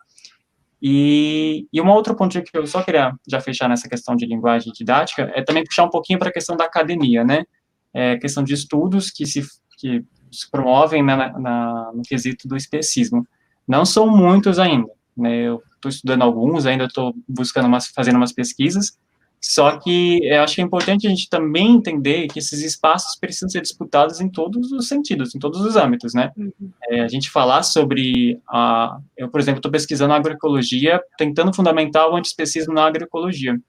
E, 0.87 1.67
e 1.73 1.81
um 1.81 1.89
outro 1.89 2.15
ponto 2.15 2.43
que 2.43 2.59
eu 2.59 2.67
só 2.67 2.83
queria 2.83 3.13
já 3.27 3.41
fechar 3.41 3.69
nessa 3.69 3.89
questão 3.89 4.15
de 4.15 4.27
linguagem 4.27 4.71
didática 4.71 5.33
é 5.35 5.43
também 5.43 5.65
puxar 5.65 5.85
um 5.85 5.91
pouquinho 5.91 6.19
para 6.19 6.29
a 6.29 6.33
questão 6.33 6.57
da 6.57 6.65
academia, 6.65 7.25
né? 7.25 7.45
É, 7.93 8.19
questão 8.19 8.45
de 8.45 8.53
estudos 8.53 9.11
que 9.11 9.25
se, 9.25 9.43
que 9.79 10.05
se 10.31 10.51
promovem 10.51 11.03
na, 11.03 11.39
na, 11.39 11.93
no 11.95 12.03
quesito 12.03 12.47
do 12.47 12.57
especismo. 12.57 13.27
Não 13.67 13.87
são 13.87 14.07
muitos 14.09 14.59
ainda, 14.59 14.91
né? 15.17 15.35
Eu 15.49 15.63
estou 15.75 15.89
estudando 15.89 16.23
alguns, 16.23 16.67
ainda 16.67 16.85
estou 16.85 17.15
buscando 17.27 17.67
umas, 17.67 17.87
fazendo 17.89 18.17
umas 18.17 18.33
pesquisas, 18.33 18.99
só 19.47 19.77
que 19.79 20.21
eu 20.25 20.43
acho 20.43 20.55
que 20.55 20.63
é 20.63 20.65
importante 20.65 21.07
a 21.07 21.11
gente 21.11 21.29
também 21.29 21.73
entender 21.73 22.29
que 22.29 22.39
esses 22.39 22.63
espaços 22.63 23.15
precisam 23.19 23.47
ser 23.51 23.61
disputados 23.61 24.19
em 24.19 24.27
todos 24.27 24.73
os 24.73 24.89
sentidos, 24.89 25.35
em 25.35 25.39
todos 25.39 25.61
os 25.61 25.77
âmbitos, 25.77 26.15
né? 26.15 26.33
Uhum. 26.35 26.53
É, 26.89 27.03
a 27.03 27.09
gente 27.09 27.31
falar 27.31 27.63
sobre, 27.63 28.41
a, 28.49 28.97
eu, 29.15 29.29
por 29.29 29.39
exemplo, 29.39 29.59
estou 29.59 29.71
pesquisando 29.71 30.15
agroecologia, 30.15 30.99
tentando 31.19 31.55
fundamentar 31.55 32.09
o 32.09 32.17
antiespecismo 32.17 32.73
na 32.73 32.87
agroecologia. 32.87 33.61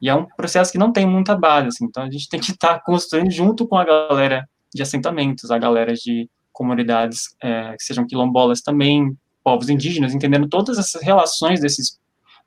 E 0.00 0.08
é 0.08 0.14
um 0.14 0.24
processo 0.24 0.72
que 0.72 0.78
não 0.78 0.92
tem 0.92 1.04
muita 1.04 1.36
base, 1.36 1.68
assim, 1.68 1.84
então 1.84 2.04
a 2.04 2.10
gente 2.10 2.26
tem 2.26 2.40
que 2.40 2.52
estar 2.52 2.78
tá 2.78 2.80
construindo 2.80 3.30
junto 3.30 3.68
com 3.68 3.76
a 3.76 3.84
galera 3.84 4.48
de 4.74 4.80
assentamentos, 4.80 5.50
a 5.50 5.58
galera 5.58 5.92
de 5.92 6.26
comunidades 6.54 7.36
é, 7.42 7.76
que 7.76 7.84
sejam 7.84 8.06
quilombolas 8.06 8.62
também, 8.62 9.14
povos 9.44 9.68
indígenas, 9.68 10.14
entendendo 10.14 10.48
todas 10.48 10.78
essas 10.78 11.02
relações 11.02 11.60
desses 11.60 11.98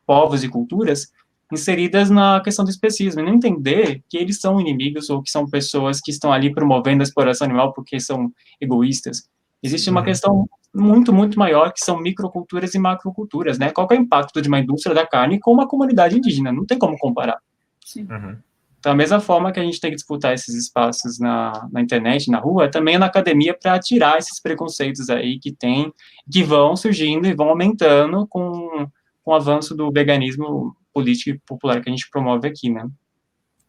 povos 0.04 0.44
e 0.44 0.50
culturas, 0.50 1.12
inseridas 1.52 2.10
na 2.10 2.40
questão 2.42 2.64
do 2.64 2.72
especismo, 2.72 3.22
e 3.22 3.26
não 3.26 3.34
entender 3.34 4.04
que 4.10 4.18
eles 4.18 4.40
são 4.40 4.60
inimigos 4.60 5.10
ou 5.10 5.22
que 5.22 5.30
são 5.30 5.46
pessoas 5.46 6.00
que 6.00 6.12
estão 6.12 6.32
ali 6.32 6.54
promovendo 6.54 7.02
a 7.02 7.04
exploração 7.04 7.46
animal 7.46 7.74
porque 7.74 8.00
são 8.00 8.32
egoístas. 8.60 9.30
Existe 9.64 9.90
uma 9.90 10.00
uhum. 10.00 10.06
questão 10.06 10.50
muito, 10.74 11.14
muito 11.14 11.38
maior, 11.38 11.72
que 11.72 11.84
são 11.84 12.00
microculturas 12.00 12.74
e 12.74 12.80
macroculturas, 12.80 13.60
né? 13.60 13.70
Qual 13.72 13.88
é 13.92 13.96
o 13.96 14.02
impacto 14.02 14.42
de 14.42 14.48
uma 14.48 14.60
indústria 14.60 14.96
da 14.96 15.06
carne 15.06 15.40
com 15.40 15.52
uma 15.52 15.68
comunidade 15.68 16.18
indígena? 16.18 16.52
Não 16.52 16.66
tem 16.66 16.78
como 16.78 16.98
comparar. 16.98 17.38
Sim. 17.86 18.08
Uhum. 18.10 18.38
Da 18.82 18.96
mesma 18.96 19.20
forma 19.20 19.52
que 19.52 19.60
a 19.60 19.64
gente 19.64 19.80
tem 19.80 19.92
que 19.92 19.98
disputar 19.98 20.34
esses 20.34 20.56
espaços 20.56 21.20
na, 21.20 21.68
na 21.72 21.82
internet, 21.82 22.32
na 22.32 22.40
rua, 22.40 22.72
também 22.72 22.98
na 22.98 23.06
academia 23.06 23.54
para 23.54 23.78
tirar 23.80 24.18
esses 24.18 24.42
preconceitos 24.42 25.08
aí 25.10 25.38
que 25.40 25.52
tem, 25.52 25.94
que 26.32 26.42
vão 26.42 26.76
surgindo 26.76 27.28
e 27.28 27.34
vão 27.34 27.50
aumentando 27.50 28.26
com, 28.28 28.88
com 29.24 29.32
o 29.32 29.36
avanço 29.36 29.76
do 29.76 29.92
veganismo 29.92 30.76
política 30.94 31.32
e 31.32 31.40
popular 31.40 31.82
que 31.82 31.90
a 31.90 31.92
gente 31.92 32.10
promove 32.10 32.48
aqui, 32.48 32.70
né? 32.70 32.88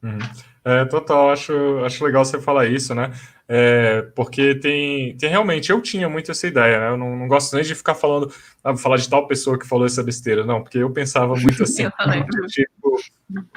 Uhum. 0.03 0.19
É, 0.65 0.85
total, 0.85 1.31
acho, 1.31 1.53
acho 1.85 2.05
legal 2.05 2.25
você 2.25 2.41
falar 2.41 2.67
isso, 2.67 2.95
né? 2.95 3.13
É, 3.49 4.03
porque 4.15 4.55
tem, 4.55 5.17
tem 5.17 5.29
realmente, 5.29 5.71
eu 5.71 5.81
tinha 5.81 6.09
muito 6.09 6.31
essa 6.31 6.47
ideia, 6.47 6.79
né? 6.81 6.89
Eu 6.91 6.97
não, 6.97 7.17
não 7.17 7.29
gosto 7.29 7.55
nem 7.55 7.65
de 7.65 7.75
ficar 7.75 7.95
falando, 7.95 8.33
ah, 8.63 8.77
falar 8.77 8.97
de 8.97 9.09
tal 9.09 9.27
pessoa 9.27 9.59
que 9.59 9.67
falou 9.67 9.87
essa 9.87 10.03
besteira, 10.03 10.45
não, 10.45 10.63
porque 10.63 10.79
eu 10.79 10.91
pensava 10.91 11.35
muito 11.35 11.63
assim, 11.63 11.89
tipo, 12.49 12.99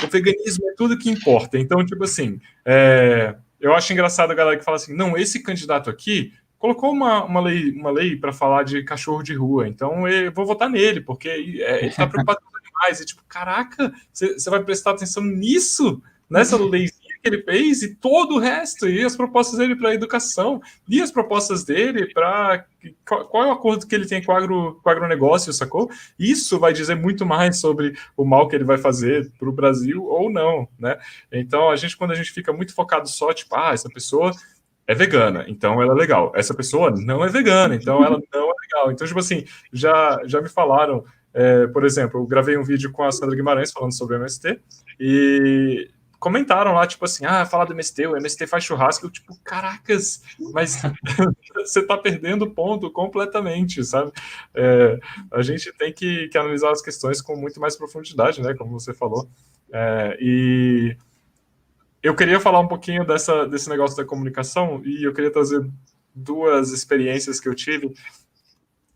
o 0.04 0.08
veganismo 0.08 0.70
é 0.70 0.74
tudo 0.76 0.98
que 0.98 1.10
importa. 1.10 1.58
Então, 1.58 1.86
tipo 1.86 2.04
assim, 2.04 2.40
é, 2.66 3.36
eu 3.60 3.74
acho 3.74 3.94
engraçado 3.94 4.32
a 4.32 4.36
galera 4.36 4.58
que 4.58 4.66
fala 4.66 4.78
assim, 4.78 4.96
não, 4.96 5.18
esse 5.18 5.42
candidato 5.42 5.90
aqui 5.90 6.34
colocou 6.58 6.92
uma, 6.92 7.24
uma 7.24 7.42
lei, 7.42 7.72
uma 7.72 7.92
lei 7.92 8.16
para 8.16 8.34
falar 8.34 8.64
de 8.64 8.84
cachorro 8.84 9.22
de 9.22 9.36
rua, 9.36 9.68
então 9.68 10.08
eu 10.08 10.32
vou 10.32 10.46
votar 10.46 10.70
nele, 10.70 11.02
porque 11.02 11.30
é, 11.30 11.80
ele 11.80 11.88
está 11.88 12.08
preocupado 12.08 12.40
com 12.44 12.55
animais. 12.76 13.02
E 13.02 13.06
tipo, 13.06 13.24
caraca, 13.28 13.94
você 14.14 14.50
vai 14.50 14.64
prestar 14.64 14.92
atenção 14.92 15.24
nisso? 15.24 16.02
nessa 16.30 16.58
leizinha 16.58 17.16
que 17.22 17.30
ele 17.30 17.44
fez 17.44 17.82
e 17.82 17.96
todo 17.96 18.36
o 18.36 18.40
resto, 18.40 18.88
e 18.88 19.04
as 19.04 19.16
propostas 19.16 19.58
dele 19.58 19.76
para 19.76 19.90
a 19.90 19.94
educação, 19.94 20.62
e 20.88 21.02
as 21.02 21.12
propostas 21.12 21.64
dele 21.64 22.12
para 22.14 22.66
qual 23.04 23.44
é 23.44 23.48
o 23.48 23.52
acordo 23.52 23.88
que 23.88 23.96
ele 23.96 24.06
tem 24.06 24.24
com 24.24 24.32
o, 24.32 24.36
agro, 24.36 24.80
com 24.84 24.90
o 24.90 24.92
agronegócio, 24.92 25.52
sacou? 25.52 25.90
Isso 26.20 26.60
vai 26.60 26.72
dizer 26.72 26.96
muito 26.96 27.26
mais 27.26 27.60
sobre 27.60 27.98
o 28.16 28.24
mal 28.24 28.48
que 28.48 28.56
ele 28.56 28.64
vai 28.64 28.78
fazer 28.78 29.32
para 29.40 29.50
o 29.50 29.52
Brasil 29.52 30.04
ou 30.04 30.30
não, 30.30 30.68
né? 30.78 31.00
Então, 31.32 31.70
a 31.70 31.76
gente, 31.76 31.98
quando 31.98 32.12
a 32.12 32.16
gente 32.16 32.32
fica 32.32 32.54
muito 32.54 32.76
focado 32.76 33.10
só, 33.10 33.34
tipo, 33.34 33.56
ah, 33.56 33.72
essa 33.74 33.90
pessoa 33.90 34.32
é 34.88 34.94
vegana, 34.94 35.46
então 35.48 35.82
ela 35.82 35.94
é 35.94 35.98
legal. 35.98 36.32
Essa 36.36 36.54
pessoa 36.54 36.92
não 36.92 37.26
é 37.26 37.30
vegana, 37.30 37.76
então 37.76 38.06
ela 38.06 38.20
não 38.32 38.50
é 38.50 38.54
legal. 38.62 38.92
Então, 38.92 39.08
tipo 39.08 39.20
assim, 39.20 39.46
já, 39.74 40.22
já 40.26 40.40
me 40.42 40.50
falaram, 40.50 41.04
é, 41.36 41.68
por 41.68 41.84
exemplo, 41.84 42.22
eu 42.22 42.26
gravei 42.26 42.58
um 42.58 42.64
vídeo 42.64 42.90
com 42.94 43.04
a 43.04 43.12
Sandra 43.12 43.36
Guimarães 43.36 43.70
falando 43.70 43.94
sobre 43.94 44.16
o 44.16 44.20
MST, 44.20 44.58
e 44.98 45.92
comentaram 46.18 46.74
lá, 46.74 46.88
tipo 46.88 47.04
assim, 47.04 47.26
ah, 47.26 47.46
falar 47.46 47.66
do 47.66 47.74
MST, 47.74 48.08
o 48.08 48.16
MST 48.16 48.48
faz 48.48 48.64
churrasco, 48.64 49.06
eu, 49.06 49.12
tipo, 49.12 49.38
caracas, 49.44 50.24
mas 50.54 50.82
você 51.54 51.86
tá 51.86 51.98
perdendo 51.98 52.50
ponto 52.50 52.90
completamente, 52.90 53.84
sabe? 53.84 54.14
É, 54.54 54.98
a 55.30 55.42
gente 55.42 55.74
tem 55.74 55.92
que, 55.92 56.30
que, 56.30 56.38
analisar 56.38 56.72
as 56.72 56.82
questões 56.82 57.22
com 57.22 57.36
muito 57.36 57.60
mais 57.60 57.76
profundidade, 57.76 58.42
né, 58.42 58.54
como 58.54 58.80
você 58.80 58.94
falou. 58.94 59.28
É, 59.74 60.18
e 60.22 60.96
eu 62.02 62.16
queria 62.16 62.40
falar 62.40 62.62
um 62.62 62.68
pouquinho 62.68 63.06
dessa, 63.06 63.46
desse 63.46 63.70
negócio 63.70 63.98
da 63.98 64.06
comunicação, 64.06 64.82
e 64.86 65.04
eu 65.04 65.14
queria 65.14 65.32
trazer 65.32 65.70
duas 66.16 66.72
experiências 66.72 67.42
que 67.42 67.50
eu 67.50 67.54
tive 67.54 67.94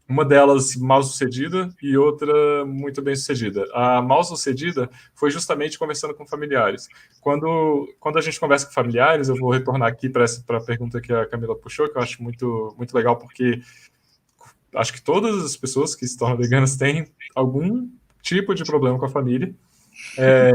uma 0.09 0.25
delas 0.25 0.75
mal 0.75 1.03
sucedida 1.03 1.69
e 1.83 1.95
outra 1.95 2.65
muito 2.65 2.99
bem 2.99 3.15
sucedida. 3.15 3.63
A 3.75 4.01
mal 4.01 4.23
sucedida 4.23 4.89
foi 5.13 5.29
justamente 5.29 5.77
conversando 5.77 6.15
com 6.15 6.25
familiares. 6.25 6.89
Quando, 7.21 7.87
quando 7.99 8.17
a 8.17 8.21
gente 8.21 8.39
conversa 8.39 8.65
com 8.65 8.73
familiares, 8.73 9.29
eu 9.29 9.35
vou 9.35 9.51
retornar 9.51 9.87
aqui 9.87 10.09
para 10.09 10.25
a 10.25 10.61
pergunta 10.61 10.99
que 10.99 11.13
a 11.13 11.27
Camila 11.27 11.55
puxou, 11.55 11.87
que 11.87 11.95
eu 11.95 12.01
acho 12.01 12.23
muito, 12.23 12.73
muito 12.75 12.91
legal, 12.95 13.17
porque 13.17 13.61
acho 14.73 14.93
que 14.93 15.01
todas 15.01 15.45
as 15.45 15.55
pessoas 15.55 15.93
que 15.93 16.07
se 16.07 16.17
tornam 16.17 16.37
veganas 16.37 16.75
têm 16.75 17.05
algum 17.35 17.87
tipo 18.23 18.55
de 18.55 18.63
problema 18.63 18.97
com 18.97 19.05
a 19.05 19.09
família. 19.09 19.53
É, 20.17 20.51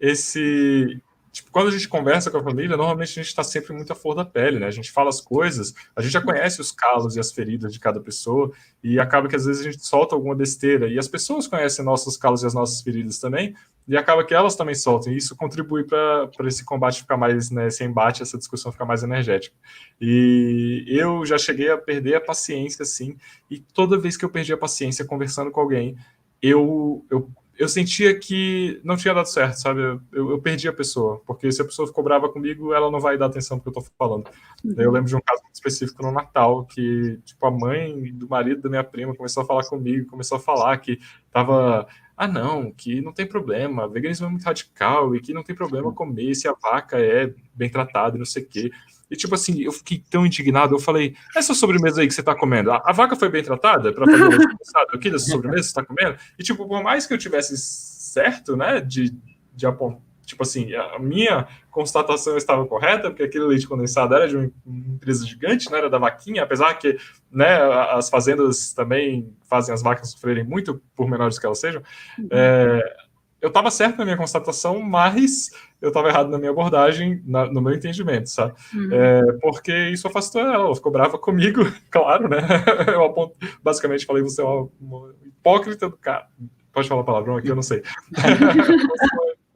esse 0.00 1.02
Tipo, 1.32 1.50
quando 1.50 1.68
a 1.68 1.70
gente 1.70 1.88
conversa 1.88 2.30
com 2.30 2.36
a 2.36 2.42
família, 2.42 2.76
normalmente 2.76 3.08
a 3.18 3.22
gente 3.22 3.28
está 3.28 3.42
sempre 3.42 3.72
muito 3.72 3.90
à 3.90 3.96
flor 3.96 4.14
da 4.14 4.22
pele, 4.22 4.58
né? 4.58 4.66
A 4.66 4.70
gente 4.70 4.92
fala 4.92 5.08
as 5.08 5.18
coisas, 5.18 5.72
a 5.96 6.02
gente 6.02 6.12
já 6.12 6.20
conhece 6.20 6.60
os 6.60 6.70
calos 6.70 7.16
e 7.16 7.20
as 7.20 7.32
feridas 7.32 7.72
de 7.72 7.80
cada 7.80 7.98
pessoa, 8.00 8.52
e 8.84 9.00
acaba 9.00 9.26
que 9.28 9.34
às 9.34 9.46
vezes 9.46 9.62
a 9.66 9.70
gente 9.70 9.84
solta 9.84 10.14
alguma 10.14 10.34
besteira, 10.34 10.88
e 10.88 10.98
as 10.98 11.08
pessoas 11.08 11.46
conhecem 11.46 11.82
nossos 11.82 12.18
calos 12.18 12.42
e 12.42 12.46
as 12.46 12.52
nossas 12.52 12.82
feridas 12.82 13.18
também, 13.18 13.54
e 13.88 13.96
acaba 13.96 14.22
que 14.24 14.34
elas 14.34 14.56
também 14.56 14.74
soltam, 14.74 15.10
e 15.10 15.16
isso 15.16 15.34
contribui 15.34 15.84
para 15.84 16.28
esse 16.46 16.66
combate 16.66 17.00
ficar 17.00 17.16
mais, 17.16 17.50
né, 17.50 17.68
esse 17.68 17.82
embate, 17.82 18.22
essa 18.22 18.36
discussão 18.36 18.70
ficar 18.70 18.84
mais 18.84 19.02
energética. 19.02 19.56
E 19.98 20.84
eu 20.86 21.24
já 21.24 21.38
cheguei 21.38 21.70
a 21.70 21.78
perder 21.78 22.16
a 22.16 22.20
paciência, 22.20 22.82
assim, 22.82 23.16
e 23.50 23.58
toda 23.58 23.98
vez 23.98 24.18
que 24.18 24.24
eu 24.26 24.30
perdi 24.30 24.52
a 24.52 24.58
paciência 24.58 25.02
conversando 25.06 25.50
com 25.50 25.62
alguém, 25.62 25.96
eu, 26.42 27.06
eu 27.10 27.30
eu 27.58 27.68
sentia 27.68 28.18
que 28.18 28.80
não 28.82 28.96
tinha 28.96 29.12
dado 29.12 29.26
certo, 29.26 29.56
sabe? 29.56 29.80
Eu, 29.80 30.30
eu, 30.30 30.38
perdi 30.40 30.68
a 30.68 30.72
pessoa, 30.72 31.22
porque 31.26 31.50
se 31.52 31.60
a 31.60 31.64
pessoa 31.64 31.86
ficou 31.86 32.02
brava 32.02 32.28
comigo, 32.28 32.72
ela 32.72 32.90
não 32.90 32.98
vai 32.98 33.18
dar 33.18 33.26
atenção 33.26 33.58
pro 33.58 33.70
que 33.70 33.78
eu 33.78 33.82
tô 33.82 33.90
falando. 33.98 34.28
Uhum. 34.64 34.74
Eu 34.76 34.90
lembro 34.90 35.08
de 35.08 35.16
um 35.16 35.20
caso 35.20 35.42
específico 35.52 36.02
no 36.02 36.10
Natal, 36.10 36.64
que, 36.64 37.18
tipo, 37.24 37.46
a 37.46 37.50
mãe 37.50 38.12
do 38.12 38.28
marido 38.28 38.62
da 38.62 38.70
minha 38.70 38.84
prima 38.84 39.14
começou 39.14 39.42
a 39.42 39.46
falar 39.46 39.64
comigo, 39.64 40.10
começou 40.10 40.38
a 40.38 40.40
falar 40.40 40.78
que 40.78 40.98
tava, 41.30 41.86
ah, 42.16 42.26
não, 42.26 42.72
que 42.72 43.00
não 43.00 43.12
tem 43.12 43.26
problema, 43.26 43.88
veganismo 43.88 44.26
é 44.26 44.30
muito 44.30 44.44
radical 44.44 45.14
e 45.14 45.20
que 45.20 45.34
não 45.34 45.42
tem 45.42 45.54
problema 45.54 45.92
comer 45.92 46.34
se 46.34 46.48
a 46.48 46.54
vaca 46.54 46.98
é 46.98 47.32
bem 47.54 47.68
tratada 47.68 48.16
e 48.16 48.18
não 48.18 48.26
sei 48.26 48.42
o 48.42 48.48
quê. 48.48 48.70
E, 49.12 49.16
tipo 49.16 49.34
assim, 49.34 49.60
eu 49.60 49.70
fiquei 49.70 50.02
tão 50.10 50.24
indignado. 50.24 50.74
Eu 50.74 50.78
falei, 50.78 51.14
essa 51.36 51.52
sobremesa 51.52 52.00
aí 52.00 52.08
que 52.08 52.14
você 52.14 52.22
tá 52.22 52.34
comendo, 52.34 52.72
a, 52.72 52.82
a 52.82 52.92
vaca 52.92 53.14
foi 53.14 53.28
bem 53.28 53.42
tratada 53.42 53.92
para 53.92 54.06
fazer 54.06 54.24
o 54.24 54.32
aqui 54.96 55.10
dessa 55.10 55.26
sobremesa 55.26 55.60
que 55.60 55.68
você 55.68 55.74
tá 55.74 55.84
comendo? 55.84 56.16
E, 56.38 56.42
tipo, 56.42 56.66
por 56.66 56.82
mais 56.82 57.06
que 57.06 57.12
eu 57.12 57.18
tivesse 57.18 57.54
certo, 57.58 58.56
né, 58.56 58.80
de, 58.80 59.14
de 59.54 59.66
apontar, 59.66 60.00
tipo 60.24 60.42
assim, 60.42 60.74
a 60.74 60.98
minha 60.98 61.46
constatação 61.70 62.38
estava 62.38 62.66
correta, 62.66 63.10
porque 63.10 63.24
aquele 63.24 63.44
leite 63.44 63.66
condensado 63.66 64.14
era 64.14 64.26
de 64.26 64.36
uma 64.36 64.50
empresa 64.66 65.26
gigante, 65.26 65.70
né, 65.70 65.78
era 65.78 65.90
da 65.90 65.98
vaquinha, 65.98 66.42
apesar 66.42 66.72
que, 66.74 66.96
né, 67.30 67.60
as 67.90 68.08
fazendas 68.08 68.72
também 68.72 69.30
fazem 69.44 69.74
as 69.74 69.82
vacas 69.82 70.10
sofrerem 70.12 70.44
muito, 70.44 70.80
por 70.96 71.10
menores 71.10 71.38
que 71.38 71.44
elas 71.44 71.58
sejam, 71.58 71.82
é, 72.30 72.96
eu 73.42 73.48
estava 73.48 73.72
certo 73.72 73.98
na 73.98 74.04
minha 74.04 74.16
constatação, 74.16 74.80
mas 74.80 75.50
eu 75.80 75.88
estava 75.88 76.08
errado 76.08 76.30
na 76.30 76.38
minha 76.38 76.52
abordagem, 76.52 77.20
na, 77.26 77.44
no 77.46 77.60
meu 77.60 77.74
entendimento, 77.74 78.30
sabe? 78.30 78.54
Uhum. 78.72 78.88
É, 78.92 79.32
porque 79.40 79.88
isso 79.88 80.06
afastou 80.06 80.40
ela, 80.40 80.54
ela 80.54 80.76
ficou 80.76 80.92
brava 80.92 81.18
comigo, 81.18 81.60
claro, 81.90 82.28
né? 82.28 82.38
Eu 82.86 83.04
aponto, 83.04 83.34
basicamente 83.60 84.06
falei, 84.06 84.22
você 84.22 84.40
é 84.40 84.44
uma, 84.44 84.68
uma, 84.80 85.14
hipócrita 85.26 85.90
do 85.90 85.96
cara. 85.96 86.28
Pode 86.72 86.88
falar 86.88 87.02
palavrão 87.02 87.36
aqui, 87.36 87.48
eu 87.48 87.54
não 87.54 87.62
sei. 87.62 87.82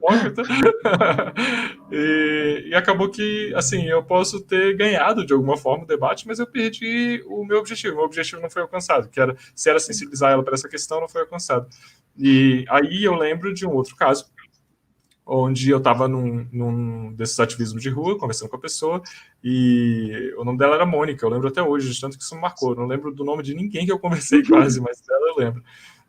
hipócrita. 0.07 0.43
e, 1.91 2.69
e, 2.69 2.75
acabou 2.75 3.09
que, 3.09 3.53
assim, 3.55 3.87
eu 3.87 4.03
posso 4.03 4.41
ter 4.41 4.77
ganhado 4.77 5.25
de 5.25 5.33
alguma 5.33 5.57
forma 5.57 5.85
o 5.85 5.87
debate, 5.87 6.27
mas 6.27 6.39
eu 6.39 6.47
perdi 6.47 7.23
o 7.27 7.45
meu 7.45 7.59
objetivo. 7.59 7.95
O 7.95 7.97
meu 7.97 8.05
objetivo 8.05 8.43
não 8.43 8.51
foi 8.51 8.63
alcançado, 8.63 9.09
que 9.09 9.21
era, 9.21 9.37
se 9.55 9.71
era 9.71 9.79
sensibilizar 9.79 10.33
ela 10.33 10.45
para 10.45 10.55
essa 10.55 10.69
questão, 10.69 11.01
não 11.01 11.09
foi 11.09 11.23
alcançado. 11.23 11.67
E 12.19 12.65
aí 12.69 13.05
eu 13.05 13.15
lembro 13.15 13.53
de 13.53 13.67
um 13.67 13.73
outro 13.73 13.95
caso, 13.97 14.27
onde 15.27 15.69
eu 15.71 15.79
estava 15.79 16.07
num, 16.07 16.47
num, 16.53 17.13
desses 17.13 17.39
ativismos 17.41 17.83
de 17.83 17.91
rua, 17.91 18.17
conversando 18.17 18.49
com 18.49 18.57
a 18.57 18.61
pessoa, 18.61 19.03
e 19.43 20.33
o 20.39 20.45
nome 20.45 20.57
dela 20.57 20.77
era 20.77 20.87
Mônica, 20.87 21.27
eu 21.27 21.31
lembro 21.31 21.49
até 21.49 21.61
hoje, 21.61 21.93
de 21.93 22.01
tanto 22.01 22.17
que 22.17 22.23
isso 22.23 22.37
me 22.37 22.41
marcou. 22.41 22.71
Eu 22.71 22.77
não 22.77 22.87
lembro 22.87 23.13
do 23.13 23.25
nome 23.25 23.43
de 23.43 23.53
ninguém 23.53 23.85
que 23.85 23.93
eu 23.93 23.99
conversei 23.99 24.43
quase, 24.45 24.81
mas 24.81 25.01
dela 25.01 25.29
eu 25.29 25.37
lembro. 25.37 25.63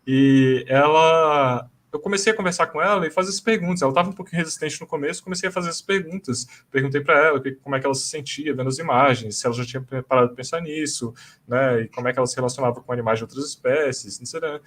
E 0.05 0.63
ela. 0.67 1.69
Eu 1.91 1.99
comecei 1.99 2.31
a 2.31 2.35
conversar 2.35 2.67
com 2.67 2.81
ela 2.81 3.07
e 3.07 3.09
fazer 3.09 3.29
as 3.29 3.39
perguntas. 3.39 3.81
Ela 3.81 3.91
estava 3.91 4.09
um 4.09 4.13
pouquinho 4.13 4.39
resistente 4.39 4.79
no 4.79 4.85
começo, 4.85 5.23
comecei 5.23 5.49
a 5.49 5.51
fazer 5.51 5.69
as 5.69 5.81
perguntas. 5.81 6.45
Perguntei 6.69 7.01
para 7.01 7.17
ela 7.17 7.41
como 7.61 7.75
é 7.75 7.79
que 7.79 7.85
ela 7.85 7.95
se 7.95 8.07
sentia 8.07 8.53
vendo 8.53 8.67
as 8.67 8.77
imagens, 8.77 9.39
se 9.39 9.47
ela 9.47 9.55
já 9.55 9.65
tinha 9.65 9.81
parado 10.03 10.29
de 10.29 10.35
pensar 10.35 10.61
nisso, 10.61 11.13
né? 11.47 11.81
E 11.81 11.87
como 11.87 12.07
é 12.07 12.13
que 12.13 12.19
ela 12.19 12.27
se 12.27 12.35
relacionava 12.35 12.81
com 12.81 12.93
animais 12.93 13.19
de 13.19 13.23
outras 13.23 13.45
espécies, 13.45 14.19
etc. 14.21 14.61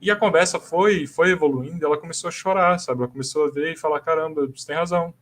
E 0.00 0.10
a 0.10 0.16
conversa 0.16 0.60
foi, 0.60 1.06
foi 1.06 1.30
evoluindo, 1.30 1.84
ela 1.84 1.98
começou 1.98 2.28
a 2.28 2.30
chorar, 2.30 2.78
sabe? 2.78 3.00
Ela 3.00 3.10
começou 3.10 3.46
a 3.46 3.50
ver 3.50 3.72
e 3.72 3.76
falar, 3.76 4.00
caramba, 4.00 4.46
você 4.46 4.66
tem 4.66 4.76
razão. 4.76 5.12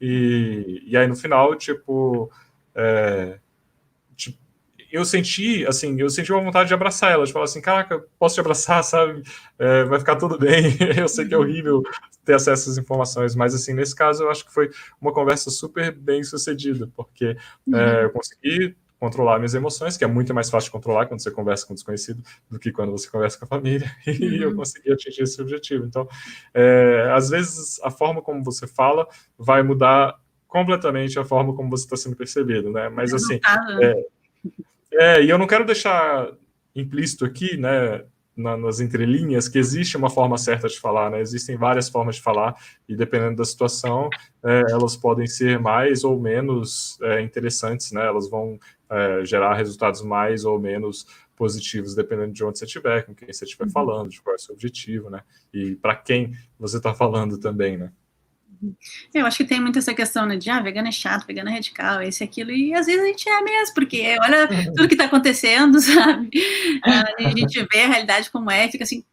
E, 0.00 0.82
e 0.86 0.96
aí 0.96 1.06
no 1.06 1.16
final, 1.16 1.54
tipo, 1.54 2.30
é, 2.74 3.38
tipo, 4.14 4.38
eu 4.92 5.04
senti, 5.04 5.66
assim, 5.66 5.98
eu 5.98 6.10
senti 6.10 6.30
uma 6.32 6.42
vontade 6.42 6.68
de 6.68 6.74
abraçar 6.74 7.12
ela, 7.12 7.24
de 7.24 7.32
falar 7.32 7.46
assim, 7.46 7.60
caraca, 7.62 8.04
posso 8.18 8.34
te 8.34 8.40
abraçar, 8.40 8.84
sabe? 8.84 9.22
É, 9.58 9.84
vai 9.84 9.98
ficar 9.98 10.16
tudo 10.16 10.38
bem. 10.38 10.76
eu 10.98 11.08
sei 11.08 11.26
que 11.26 11.34
é 11.34 11.38
horrível 11.38 11.82
ter 12.24 12.34
acesso 12.34 12.70
às 12.70 12.76
informações, 12.76 13.34
mas 13.34 13.54
assim, 13.54 13.72
nesse 13.72 13.94
caso 13.94 14.24
eu 14.24 14.30
acho 14.30 14.44
que 14.44 14.52
foi 14.52 14.70
uma 15.00 15.12
conversa 15.12 15.50
super 15.50 15.92
bem 15.92 16.22
sucedida, 16.22 16.90
porque 16.94 17.36
uhum. 17.66 17.76
é, 17.76 18.04
eu 18.04 18.10
consegui 18.10 18.76
controlar 18.98 19.38
minhas 19.38 19.54
emoções, 19.54 19.96
que 19.96 20.04
é 20.04 20.06
muito 20.06 20.32
mais 20.32 20.48
fácil 20.48 20.68
de 20.68 20.72
controlar 20.72 21.06
quando 21.06 21.22
você 21.22 21.30
conversa 21.30 21.66
com 21.66 21.72
um 21.72 21.74
desconhecido 21.74 22.22
do 22.50 22.58
que 22.58 22.72
quando 22.72 22.92
você 22.92 23.08
conversa 23.10 23.38
com 23.38 23.44
a 23.44 23.48
família, 23.48 23.90
e 24.06 24.42
eu 24.42 24.50
uhum. 24.50 24.56
consegui 24.56 24.92
atingir 24.92 25.22
esse 25.22 25.40
objetivo. 25.40 25.84
Então, 25.84 26.08
é, 26.54 27.10
às 27.14 27.28
vezes, 27.28 27.80
a 27.82 27.90
forma 27.90 28.22
como 28.22 28.42
você 28.42 28.66
fala 28.66 29.06
vai 29.38 29.62
mudar 29.62 30.14
completamente 30.46 31.18
a 31.18 31.24
forma 31.24 31.54
como 31.54 31.68
você 31.68 31.84
está 31.84 31.96
sendo 31.96 32.16
percebido, 32.16 32.70
né? 32.70 32.88
Mas, 32.88 33.12
assim, 33.12 33.38
é, 33.82 34.06
é, 34.92 35.22
e 35.22 35.28
eu 35.28 35.36
não 35.36 35.46
quero 35.46 35.66
deixar 35.66 36.32
implícito 36.74 37.24
aqui, 37.24 37.56
né, 37.56 38.04
na, 38.36 38.56
nas 38.56 38.80
entrelinhas 38.80 39.48
que 39.48 39.58
existe 39.58 39.96
uma 39.96 40.10
forma 40.10 40.36
certa 40.36 40.68
de 40.68 40.78
falar, 40.78 41.10
né? 41.10 41.20
Existem 41.20 41.56
várias 41.56 41.88
formas 41.88 42.16
de 42.16 42.22
falar 42.22 42.54
e 42.86 42.94
dependendo 42.94 43.36
da 43.36 43.44
situação, 43.44 44.10
é, 44.44 44.64
elas 44.70 44.94
podem 44.94 45.26
ser 45.26 45.58
mais 45.58 46.04
ou 46.04 46.20
menos 46.20 46.98
é, 47.02 47.22
interessantes, 47.22 47.92
né? 47.92 48.06
Elas 48.06 48.28
vão 48.28 48.58
é, 48.90 49.24
gerar 49.24 49.54
resultados 49.54 50.02
mais 50.02 50.44
ou 50.44 50.58
menos 50.58 51.06
positivos 51.36 51.94
dependendo 51.94 52.32
de 52.32 52.44
onde 52.44 52.58
você 52.58 52.64
estiver, 52.64 53.04
com 53.04 53.14
quem 53.14 53.32
você 53.32 53.44
estiver 53.44 53.64
uhum. 53.64 53.70
falando, 53.70 54.08
de 54.08 54.20
qual 54.20 54.34
é 54.34 54.36
o 54.36 54.40
seu 54.40 54.54
objetivo, 54.54 55.10
né? 55.10 55.20
E 55.52 55.74
para 55.76 55.94
quem 55.94 56.32
você 56.58 56.78
está 56.78 56.94
falando 56.94 57.38
também, 57.38 57.76
né? 57.76 57.92
Eu 59.12 59.26
acho 59.26 59.36
que 59.36 59.44
tem 59.44 59.60
muito 59.60 59.78
essa 59.78 59.92
questão, 59.92 60.24
né, 60.24 60.36
de, 60.36 60.48
ah, 60.48 60.60
vegano 60.60 60.88
é 60.88 60.92
chato, 60.92 61.26
vegano 61.26 61.50
é 61.50 61.52
radical, 61.52 62.00
esse 62.00 62.24
e 62.24 62.26
aquilo, 62.26 62.50
e 62.50 62.72
às 62.72 62.86
vezes 62.86 63.02
a 63.02 63.06
gente 63.06 63.28
é 63.28 63.40
mesmo, 63.42 63.74
porque 63.74 64.16
olha 64.22 64.48
tudo 64.74 64.88
que 64.88 64.94
está 64.94 65.04
acontecendo, 65.04 65.78
sabe? 65.78 66.30
A 66.82 67.30
gente 67.36 67.66
vê 67.70 67.82
a 67.82 67.88
realidade 67.88 68.30
como 68.30 68.50
é, 68.50 68.68
fica 68.70 68.84
assim, 68.84 69.04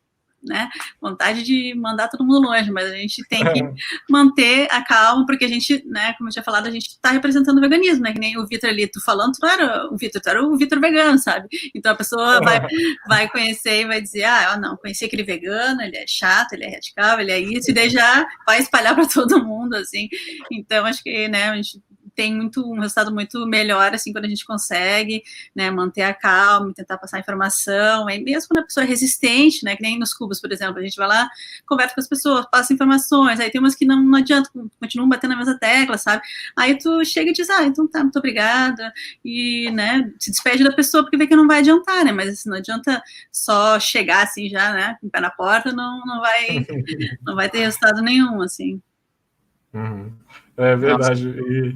né? 0.44 0.70
Vontade 1.02 1.44
de 1.44 1.74
mandar 1.76 2.08
todo 2.08 2.26
mundo 2.26 2.48
longe, 2.48 2.72
mas 2.72 2.92
a 2.92 2.96
gente 2.96 3.24
tem 3.28 3.44
que 3.52 3.62
manter 4.10 4.68
a 4.72 4.84
calma, 4.84 5.26
porque 5.26 5.46
a 5.46 5.48
gente, 5.48 5.84
né, 5.86 6.14
como 6.14 6.30
eu 6.30 6.34
tinha 6.34 6.44
falado, 6.44 6.68
a 6.68 6.72
gente 6.72 6.88
está 6.88 7.12
representando 7.12 7.58
o 7.58 7.62
veganismo, 7.62 8.04
né? 8.04 8.14
Que 8.14 8.20
nem 8.20 8.38
o 8.38 8.46
Vitor 8.46 8.70
ali, 8.70 8.88
tu 8.88 9.02
falando, 9.02 9.34
tu 9.34 9.40
não 9.42 9.50
era 9.50 9.88
o 9.92 9.98
Vitor, 9.98 10.22
tu 10.22 10.30
era 10.30 10.44
o 10.44 10.58
Vitor 10.58 10.80
vegano, 10.80 11.18
sabe? 11.18 11.48
Então 11.74 11.92
a 11.92 11.96
pessoa 11.96 12.42
vai, 12.42 12.62
vai 13.08 13.30
conhecer 13.30 13.82
e 13.82 13.88
vai 13.88 14.02
dizer, 14.02 14.26
ah, 14.26 14.58
não, 14.58 14.78
conheci 14.78 15.06
aquele 15.06 15.24
vegano, 15.24 15.82
ele 15.82 15.98
é 15.98 16.06
chato, 16.08 16.54
ele 16.54 16.66
é 16.66 16.74
radical, 16.74 17.20
ele 17.20 17.32
é 17.32 17.40
isso, 17.40 17.72
e 17.72 17.74
daí 17.74 17.90
já 17.90 18.26
vai 18.46 18.60
espalhar 18.60 18.96
para 18.96 19.08
todo 19.10 19.44
mundo, 19.44 19.76
assim. 19.76 20.10
Então 20.52 20.86
acho 20.86 21.04
que, 21.04 21.28
né, 21.28 21.50
a 21.50 21.56
gente 21.56 21.82
tem 22.16 22.36
muito 22.36 22.62
um 22.72 22.80
resultado 22.80 23.14
muito 23.14 23.46
melhor 23.46 23.94
assim 23.94 24.12
quando 24.12 24.26
a 24.26 24.30
gente 24.30 24.46
consegue 24.46 25.24
né, 25.56 25.70
manter 25.72 26.04
a 26.04 26.14
calma, 26.14 26.74
tentar 26.74 26.98
passar 26.98 27.20
informação, 27.20 28.08
aí 28.08 28.24
mesmo 28.24 28.50
quando 28.50 28.64
a 28.64 28.66
pessoa 28.66 28.84
é 28.84 28.88
resistente, 28.88 29.64
né, 29.64 29.76
que 29.76 29.82
nem 29.82 30.00
nos 30.00 30.14
cubos, 30.14 30.40
por 30.40 30.52
exemplo, 30.52 30.80
a 30.80 30.84
gente 30.84 30.96
vai 30.96 31.08
lá, 31.08 31.30
conversa 31.66 31.96
com 31.96 32.02
as 32.02 32.08
pessoas, 32.08 32.46
passa 32.50 32.74
informações, 32.74 33.40
aí 33.40 33.50
tem 33.50 33.60
umas 33.60 33.76
que 33.76 33.86
não, 33.86 34.02
não 34.02 34.20
adianta, 34.20 34.50
continuam 34.80 35.10
batendo 35.10 35.32
na 35.32 35.38
mesma 35.38 35.58
tecla, 35.58 35.98
sabe? 35.98 36.24
Aí 36.56 36.78
tu 36.78 37.04
chega 37.06 37.32
e 37.32 37.34
diz, 37.34 37.50
ah, 37.50 37.64
então 37.64 37.88
tá, 37.88 38.02
muito 38.02 38.20
obrigada, 38.20 38.94
e, 39.24 39.70
né, 39.72 40.12
se 40.20 40.32
despede 40.32 40.64
da 40.64 40.72
pessoa 40.72 41.04
porque 41.04 41.18
vê 41.18 41.28
que 41.28 41.36
não 41.36 41.48
vai 41.48 41.60
adiantar, 41.60 42.06
né, 42.06 42.12
mas 42.12 42.30
assim, 42.30 42.50
não 42.50 42.58
adianta 42.58 43.02
só 43.32 43.80
chegar 43.80 44.24
assim 44.24 44.50
já, 44.50 44.74
né, 44.74 44.98
com 45.02 45.08
o 45.08 45.10
pé 45.10 45.20
na 45.20 45.30
porta, 45.30 45.72
não, 45.72 46.02
não 46.06 46.20
vai, 46.20 46.66
não 47.26 47.36
vai 47.36 47.50
ter 47.50 47.60
resultado 47.60 48.02
nenhum, 48.02 48.42
assim. 48.42 48.82
Uhum. 49.74 50.14
É 50.58 50.76
verdade. 50.76 51.28
E 51.28 51.76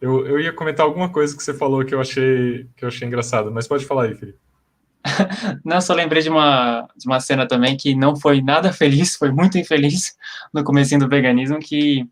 eu, 0.00 0.26
eu 0.26 0.40
ia 0.40 0.52
comentar 0.52 0.86
alguma 0.86 1.08
coisa 1.08 1.36
que 1.36 1.42
você 1.42 1.52
falou 1.52 1.84
que 1.84 1.94
eu 1.94 2.00
achei 2.00 2.68
que 2.76 2.84
eu 2.84 2.88
achei 2.88 3.06
engraçado, 3.06 3.50
mas 3.50 3.66
pode 3.66 3.84
falar 3.84 4.04
aí, 4.04 4.14
Felipe. 4.14 4.38
Não, 5.64 5.80
só 5.80 5.94
lembrei 5.94 6.22
de 6.22 6.28
uma, 6.28 6.88
de 6.96 7.06
uma 7.06 7.20
cena 7.20 7.46
também 7.46 7.76
que 7.76 7.94
não 7.94 8.16
foi 8.16 8.42
nada 8.42 8.72
feliz, 8.74 9.16
foi 9.16 9.30
muito 9.30 9.56
infeliz 9.56 10.16
no 10.52 10.64
começo 10.64 10.98
do 10.98 11.08
veganismo, 11.08 11.58
que 11.58 12.04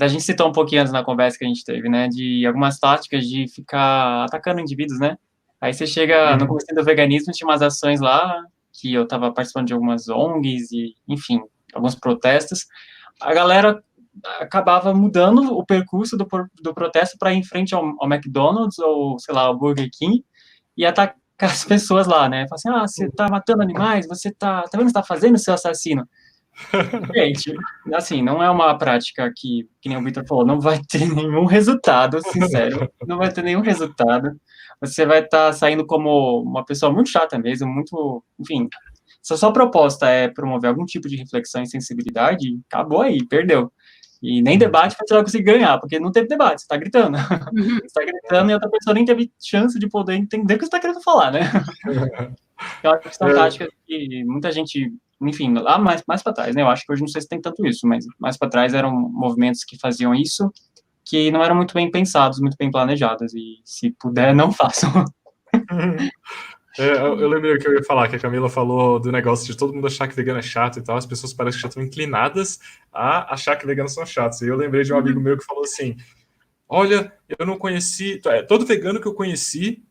a 0.00 0.08
gente 0.08 0.22
citou 0.22 0.48
um 0.48 0.52
pouquinho 0.52 0.80
antes 0.80 0.92
na 0.92 1.04
conversa 1.04 1.38
que 1.38 1.44
a 1.44 1.48
gente 1.48 1.64
teve, 1.64 1.88
né, 1.88 2.08
de 2.08 2.46
algumas 2.46 2.78
táticas 2.78 3.26
de 3.26 3.46
ficar 3.48 4.24
atacando 4.24 4.60
indivíduos, 4.60 4.98
né? 4.98 5.18
Aí 5.60 5.74
você 5.74 5.86
chega 5.86 6.32
uhum. 6.32 6.38
no 6.38 6.46
começo 6.46 6.66
do 6.74 6.84
veganismo, 6.84 7.32
tinha 7.32 7.46
umas 7.46 7.60
ações 7.60 8.00
lá, 8.00 8.42
que 8.72 8.94
eu 8.94 9.02
estava 9.02 9.32
participando 9.32 9.66
de 9.66 9.74
algumas 9.74 10.08
ONGs 10.08 10.72
e, 10.72 10.94
enfim, 11.06 11.40
alguns 11.74 11.94
protestos. 11.94 12.66
A 13.20 13.34
galera 13.34 13.82
acabava 14.38 14.94
mudando 14.94 15.56
o 15.56 15.64
percurso 15.64 16.16
do, 16.16 16.26
do 16.62 16.74
protesto 16.74 17.16
para 17.18 17.32
ir 17.32 17.38
em 17.38 17.44
frente 17.44 17.74
ao, 17.74 17.84
ao, 17.98 18.12
McDonald's 18.12 18.78
ou, 18.78 19.18
sei 19.18 19.34
lá, 19.34 19.42
ao 19.42 19.58
Burger 19.58 19.88
King 19.92 20.24
e 20.76 20.84
atacar 20.84 21.16
as 21.40 21.64
pessoas 21.64 22.06
lá, 22.06 22.28
né? 22.28 22.46
Falar 22.48 22.56
assim, 22.56 22.68
ah, 22.68 22.86
você 22.86 23.06
está 23.06 23.28
matando 23.28 23.62
animais, 23.62 24.06
você 24.06 24.28
está, 24.28 24.62
tá 24.62 24.78
vendo 24.78 24.88
está 24.88 25.02
fazendo, 25.02 25.38
seu 25.38 25.54
assassino? 25.54 26.08
Gente, 27.14 27.54
assim, 27.94 28.22
não 28.22 28.42
é 28.42 28.50
uma 28.50 28.76
prática 28.76 29.32
que, 29.34 29.68
que 29.80 29.88
nem 29.88 29.96
o 29.96 30.04
Victor 30.04 30.26
falou, 30.26 30.44
não 30.44 30.60
vai 30.60 30.80
ter 30.88 31.08
nenhum 31.08 31.46
resultado, 31.46 32.20
sincero, 32.30 32.90
não 33.06 33.18
vai 33.18 33.32
ter 33.32 33.42
nenhum 33.42 33.62
resultado. 33.62 34.38
Você 34.80 35.06
vai 35.06 35.20
estar 35.20 35.46
tá 35.46 35.52
saindo 35.52 35.86
como 35.86 36.42
uma 36.42 36.64
pessoa 36.64 36.92
muito 36.92 37.10
chata 37.10 37.38
mesmo, 37.38 37.68
muito, 37.68 38.22
enfim, 38.38 38.68
se 39.22 39.34
a 39.34 39.36
sua 39.36 39.52
proposta 39.52 40.08
é 40.08 40.28
promover 40.28 40.68
algum 40.68 40.84
tipo 40.84 41.08
de 41.08 41.16
reflexão 41.16 41.62
e 41.62 41.66
sensibilidade, 41.66 42.58
acabou 42.70 43.02
aí, 43.02 43.26
perdeu. 43.26 43.70
E 44.22 44.42
nem 44.42 44.58
debate 44.58 44.96
você 44.98 45.14
vai 45.14 45.22
conseguir 45.22 45.44
ganhar, 45.44 45.78
porque 45.78 45.98
não 45.98 46.12
teve 46.12 46.28
debate, 46.28 46.60
você 46.60 46.64
está 46.64 46.76
gritando. 46.76 47.16
Uhum. 47.16 47.76
Você 47.78 47.86
está 47.86 48.04
gritando 48.04 48.50
e 48.50 48.54
outra 48.54 48.70
pessoa 48.70 48.94
nem 48.94 49.04
teve 49.04 49.32
chance 49.40 49.78
de 49.78 49.88
poder 49.88 50.14
entender 50.14 50.54
o 50.54 50.58
que 50.58 50.64
você 50.64 50.68
está 50.68 50.80
querendo 50.80 51.02
falar, 51.02 51.30
né? 51.30 51.40
Eu 52.82 52.90
acho 52.92 53.08
que 53.08 53.16
são 53.16 53.28
é. 53.28 53.34
táticas 53.34 53.68
que 53.86 54.22
muita 54.24 54.52
gente, 54.52 54.92
enfim, 55.22 55.54
lá 55.54 55.78
mais, 55.78 56.02
mais 56.06 56.22
para 56.22 56.34
trás, 56.34 56.54
né? 56.54 56.60
Eu 56.60 56.68
acho 56.68 56.84
que 56.84 56.92
hoje 56.92 57.00
não 57.00 57.08
sei 57.08 57.22
se 57.22 57.28
tem 57.28 57.40
tanto 57.40 57.66
isso, 57.66 57.86
mas 57.86 58.04
mais 58.18 58.36
para 58.36 58.50
trás 58.50 58.74
eram 58.74 58.92
movimentos 58.92 59.64
que 59.64 59.78
faziam 59.78 60.14
isso, 60.14 60.52
que 61.02 61.30
não 61.30 61.42
eram 61.42 61.56
muito 61.56 61.72
bem 61.72 61.90
pensados, 61.90 62.38
muito 62.38 62.58
bem 62.58 62.70
planejados, 62.70 63.32
e 63.34 63.60
se 63.64 63.90
puder, 63.98 64.34
não 64.34 64.52
façam. 64.52 65.04
É, 66.78 66.92
eu, 66.92 67.20
eu 67.20 67.28
lembrei 67.28 67.58
que 67.58 67.66
eu 67.66 67.74
ia 67.74 67.82
falar, 67.82 68.08
que 68.08 68.16
a 68.16 68.18
Camila 68.18 68.48
falou 68.48 69.00
do 69.00 69.10
negócio 69.10 69.46
de 69.46 69.56
todo 69.56 69.72
mundo 69.72 69.86
achar 69.86 70.06
que 70.06 70.14
vegano 70.14 70.38
é 70.38 70.42
chato 70.42 70.78
e 70.78 70.82
tal, 70.82 70.96
as 70.96 71.06
pessoas 71.06 71.34
parecem 71.34 71.58
que 71.58 71.62
já 71.62 71.68
estão 71.68 71.82
inclinadas 71.82 72.60
a 72.92 73.34
achar 73.34 73.56
que 73.56 73.66
veganos 73.66 73.92
são 73.92 74.06
chatos. 74.06 74.40
E 74.42 74.46
eu 74.46 74.56
lembrei 74.56 74.84
de 74.84 74.92
um 74.92 74.96
amigo 74.96 75.18
uhum. 75.18 75.24
meu 75.24 75.36
que 75.36 75.44
falou 75.44 75.64
assim: 75.64 75.96
Olha, 76.68 77.12
eu 77.28 77.44
não 77.44 77.58
conheci, 77.58 78.20
é, 78.26 78.42
todo 78.42 78.64
vegano 78.64 79.00
que 79.00 79.08
eu 79.08 79.14
conheci, 79.14 79.82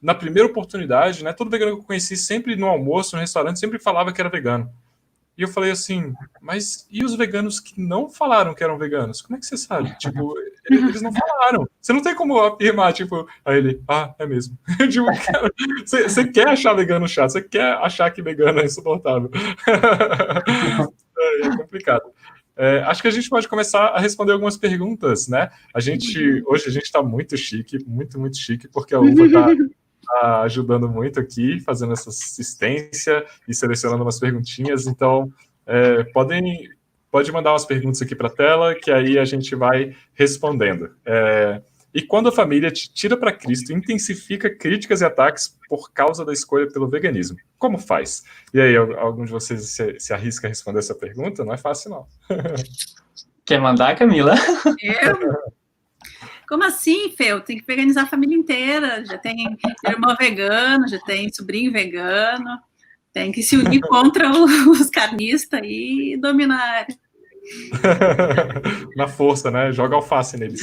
na 0.00 0.14
primeira 0.14 0.48
oportunidade, 0.48 1.22
né? 1.22 1.32
Todo 1.32 1.50
vegano 1.50 1.76
que 1.76 1.82
eu 1.82 1.86
conheci 1.86 2.16
sempre 2.16 2.56
no 2.56 2.66
almoço, 2.66 3.14
no 3.14 3.20
restaurante, 3.20 3.60
sempre 3.60 3.78
falava 3.78 4.12
que 4.12 4.20
era 4.20 4.30
vegano. 4.30 4.72
E 5.36 5.42
eu 5.42 5.48
falei 5.48 5.70
assim, 5.70 6.12
mas 6.40 6.86
e 6.90 7.04
os 7.04 7.14
veganos 7.14 7.58
que 7.58 7.80
não 7.80 8.08
falaram 8.08 8.54
que 8.54 8.62
eram 8.62 8.78
veganos? 8.78 9.22
Como 9.22 9.36
é 9.36 9.40
que 9.40 9.46
você 9.46 9.56
sabe? 9.56 9.96
Tipo, 9.98 10.34
eles 10.70 11.02
não 11.02 11.12
falaram. 11.12 11.66
Você 11.80 11.92
não 11.92 12.02
tem 12.02 12.14
como 12.14 12.38
afirmar, 12.38 12.92
tipo, 12.92 13.26
a 13.44 13.56
ele, 13.56 13.82
ah, 13.88 14.14
é 14.18 14.26
mesmo. 14.26 14.56
tipo, 14.90 15.06
você, 15.84 16.04
você, 16.08 16.28
quer 16.28 16.48
achar 16.48 16.74
vegano 16.74 17.08
chato, 17.08 17.30
você 17.30 17.42
quer 17.42 17.74
achar 17.78 18.10
que 18.10 18.22
vegano 18.22 18.60
é 18.60 18.64
insuportável. 18.64 19.30
é, 21.18 21.46
é 21.46 21.56
complicado. 21.56 22.12
É, 22.56 22.80
acho 22.82 23.00
que 23.00 23.08
a 23.08 23.12
gente 23.12 23.28
pode 23.28 23.48
começar 23.48 23.86
a 23.88 23.98
responder 23.98 24.32
algumas 24.32 24.56
perguntas, 24.56 25.26
né? 25.26 25.50
A 25.74 25.80
gente, 25.80 26.42
hoje 26.46 26.68
a 26.68 26.70
gente 26.70 26.84
está 26.84 27.02
muito 27.02 27.36
chique, 27.36 27.82
muito, 27.86 28.20
muito 28.20 28.36
chique, 28.36 28.68
porque 28.68 28.94
a 28.94 29.00
UVA 29.00 29.26
está 29.26 29.46
tá 30.06 30.42
ajudando 30.42 30.88
muito 30.88 31.20
aqui, 31.20 31.60
fazendo 31.60 31.92
essa 31.92 32.10
assistência 32.10 33.24
e 33.48 33.54
selecionando 33.54 34.02
umas 34.02 34.18
perguntinhas. 34.18 34.86
Então, 34.86 35.32
é, 35.66 36.04
podem 36.04 36.68
pode 37.10 37.30
mandar 37.30 37.52
umas 37.52 37.66
perguntas 37.66 38.00
aqui 38.00 38.14
para 38.14 38.28
a 38.28 38.32
tela, 38.32 38.74
que 38.74 38.90
aí 38.90 39.18
a 39.18 39.24
gente 39.24 39.54
vai 39.54 39.94
respondendo. 40.14 40.90
É, 41.04 41.60
e 41.94 42.00
quando 42.00 42.30
a 42.30 42.32
família 42.32 42.70
te 42.70 42.90
tira 42.92 43.18
para 43.18 43.32
Cristo, 43.32 43.70
intensifica 43.70 44.48
críticas 44.48 45.02
e 45.02 45.04
ataques 45.04 45.58
por 45.68 45.92
causa 45.92 46.24
da 46.24 46.32
escolha 46.32 46.66
pelo 46.66 46.88
veganismo. 46.88 47.36
Como 47.58 47.76
faz? 47.76 48.22
E 48.54 48.60
aí, 48.60 48.74
algum 48.74 49.26
de 49.26 49.30
vocês 49.30 49.62
se, 49.68 50.00
se 50.00 50.14
arrisca 50.14 50.46
a 50.46 50.48
responder 50.48 50.78
essa 50.78 50.94
pergunta? 50.94 51.44
Não 51.44 51.52
é 51.52 51.58
fácil, 51.58 51.90
não. 51.90 52.06
Quer 53.44 53.60
mandar, 53.60 53.94
Camila? 53.96 54.34
Eu? 54.80 55.52
Como 56.48 56.64
assim, 56.64 57.10
Fê? 57.16 57.38
Tem 57.40 57.58
que 57.58 57.66
veganizar 57.66 58.04
a 58.04 58.08
família 58.08 58.36
inteira. 58.36 59.04
Já 59.04 59.18
tem 59.18 59.56
irmão 59.86 60.16
vegano, 60.18 60.88
já 60.88 60.98
tem 61.00 61.32
sobrinho 61.32 61.72
vegano. 61.72 62.58
Tem 63.12 63.30
que 63.30 63.42
se 63.42 63.56
unir 63.56 63.80
contra 63.80 64.30
os 64.30 64.88
carnistas 64.90 65.60
e 65.64 66.16
dominar. 66.20 66.86
Na 68.96 69.08
força, 69.08 69.50
né? 69.50 69.72
Joga 69.72 69.96
alface 69.96 70.36
neles. 70.36 70.60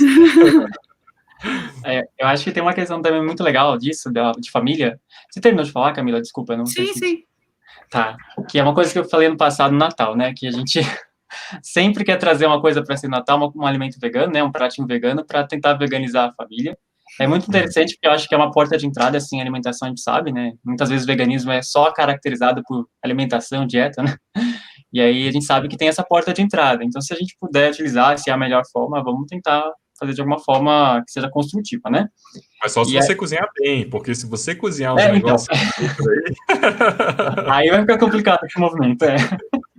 É, 1.85 2.03
eu 2.19 2.27
acho 2.27 2.43
que 2.43 2.51
tem 2.51 2.61
uma 2.61 2.73
questão 2.73 3.01
também 3.01 3.23
muito 3.23 3.43
legal 3.43 3.77
disso, 3.77 4.11
de 4.39 4.51
família. 4.51 4.99
Você 5.29 5.39
terminou 5.39 5.65
de 5.65 5.71
falar, 5.71 5.93
Camila? 5.93 6.21
Desculpa, 6.21 6.57
não 6.57 6.65
Sim, 6.65 6.93
sim. 6.93 7.23
Tá. 7.89 8.17
Que 8.49 8.59
é 8.59 8.63
uma 8.63 8.73
coisa 8.73 8.91
que 8.91 8.99
eu 8.99 9.07
falei 9.07 9.29
no 9.29 9.37
passado, 9.37 9.71
no 9.71 9.77
Natal, 9.77 10.15
né? 10.15 10.33
Que 10.35 10.47
a 10.47 10.51
gente 10.51 10.79
sempre 11.61 12.03
quer 12.03 12.17
trazer 12.17 12.45
uma 12.45 12.61
coisa 12.61 12.83
para 12.83 12.95
esse 12.95 13.07
Natal, 13.07 13.39
um, 13.39 13.61
um 13.61 13.65
alimento 13.65 13.99
vegano, 13.99 14.31
né, 14.31 14.43
um 14.43 14.51
pratinho 14.51 14.87
vegano, 14.87 15.25
para 15.25 15.45
tentar 15.45 15.73
veganizar 15.73 16.29
a 16.29 16.33
família. 16.33 16.77
É 17.19 17.27
muito 17.27 17.47
interessante 17.47 17.95
porque 17.95 18.07
eu 18.07 18.11
acho 18.11 18.27
que 18.27 18.35
é 18.35 18.37
uma 18.37 18.51
porta 18.51 18.77
de 18.77 18.85
entrada, 18.85 19.17
assim, 19.17 19.41
alimentação 19.41 19.87
a 19.87 19.89
gente 19.89 20.01
sabe, 20.01 20.31
né? 20.31 20.53
Muitas 20.63 20.89
vezes 20.89 21.03
o 21.03 21.07
veganismo 21.07 21.51
é 21.51 21.61
só 21.61 21.91
caracterizado 21.91 22.61
por 22.67 22.87
alimentação, 23.03 23.65
dieta, 23.65 24.03
né? 24.03 24.15
E 24.91 25.01
aí 25.01 25.27
a 25.27 25.31
gente 25.31 25.45
sabe 25.45 25.67
que 25.67 25.77
tem 25.77 25.87
essa 25.87 26.03
porta 26.03 26.33
de 26.33 26.41
entrada. 26.41 26.83
Então, 26.83 27.01
se 27.01 27.13
a 27.13 27.17
gente 27.17 27.35
puder 27.39 27.71
utilizar, 27.71 28.17
se 28.17 28.29
é 28.29 28.33
a 28.33 28.37
melhor 28.37 28.63
forma, 28.71 29.03
vamos 29.03 29.27
tentar 29.27 29.69
fazer 29.99 30.13
de 30.13 30.21
alguma 30.21 30.39
forma 30.39 31.03
que 31.05 31.11
seja 31.11 31.29
construtiva, 31.29 31.89
né? 31.89 32.07
Mas 32.63 32.71
só 32.71 32.83
se 32.83 32.95
e 32.95 33.01
você 33.01 33.13
cozinhar 33.13 33.49
bem, 33.59 33.89
porque 33.89 34.15
se 34.15 34.25
você 34.25 34.55
cozinhar 34.55 34.95
os 34.95 35.01
é, 35.01 35.05
então. 35.05 35.15
negócios 35.15 35.49
aí... 35.51 35.59
aí 37.51 37.69
vai 37.69 37.81
ficar 37.81 37.97
complicado 37.97 38.45
esse 38.45 38.59
movimento, 38.59 39.03
é. 39.03 39.17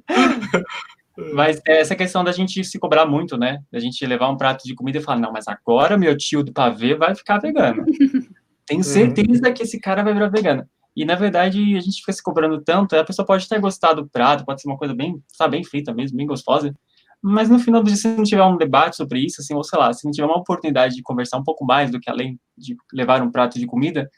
Mas 1.34 1.60
é 1.66 1.80
essa 1.80 1.96
questão 1.96 2.24
da 2.24 2.32
gente 2.32 2.64
se 2.64 2.78
cobrar 2.78 3.04
muito, 3.04 3.36
né? 3.36 3.58
Da 3.70 3.78
gente 3.78 4.04
levar 4.06 4.30
um 4.30 4.36
prato 4.36 4.64
de 4.64 4.74
comida 4.74 4.98
e 4.98 5.02
falar, 5.02 5.18
não, 5.18 5.32
mas 5.32 5.46
agora 5.48 5.98
meu 5.98 6.16
tio 6.16 6.42
do 6.42 6.52
pavê 6.52 6.94
vai 6.94 7.14
ficar 7.14 7.38
vegano. 7.38 7.84
Tenho 8.66 8.80
uhum. 8.80 8.84
certeza 8.84 9.48
uhum. 9.48 9.54
que 9.54 9.62
esse 9.62 9.80
cara 9.80 10.02
vai 10.02 10.14
virar 10.14 10.28
vegano. 10.28 10.64
E, 10.96 11.04
na 11.04 11.14
verdade, 11.14 11.76
a 11.76 11.80
gente 11.80 12.00
fica 12.00 12.12
se 12.12 12.22
cobrando 12.22 12.60
tanto, 12.62 12.96
a 12.96 13.04
pessoa 13.04 13.26
pode 13.26 13.48
ter 13.48 13.60
gostado 13.60 14.02
do 14.02 14.08
prato, 14.08 14.44
pode 14.44 14.60
ser 14.60 14.68
uma 14.68 14.76
coisa 14.76 14.94
bem, 14.94 15.22
sabe, 15.28 15.52
bem 15.52 15.64
frita 15.64 15.94
mesmo, 15.94 16.16
bem 16.16 16.26
gostosa, 16.26 16.74
mas 17.22 17.50
no 17.50 17.58
final 17.58 17.82
do 17.82 17.86
dia, 17.86 17.96
se 17.96 18.08
não 18.08 18.24
tiver 18.24 18.42
um 18.42 18.56
debate 18.56 18.96
sobre 18.96 19.20
isso, 19.20 19.40
assim, 19.40 19.54
ou 19.54 19.62
sei 19.62 19.78
lá, 19.78 19.92
se 19.92 20.04
não 20.04 20.10
tiver 20.10 20.26
uma 20.26 20.38
oportunidade 20.38 20.94
de 20.94 21.02
conversar 21.02 21.36
um 21.36 21.44
pouco 21.44 21.64
mais 21.64 21.90
do 21.90 22.00
que 22.00 22.10
além 22.10 22.38
de 22.56 22.76
levar 22.92 23.22
um 23.22 23.30
prato 23.30 23.58
de 23.58 23.66
comida, 23.66 24.10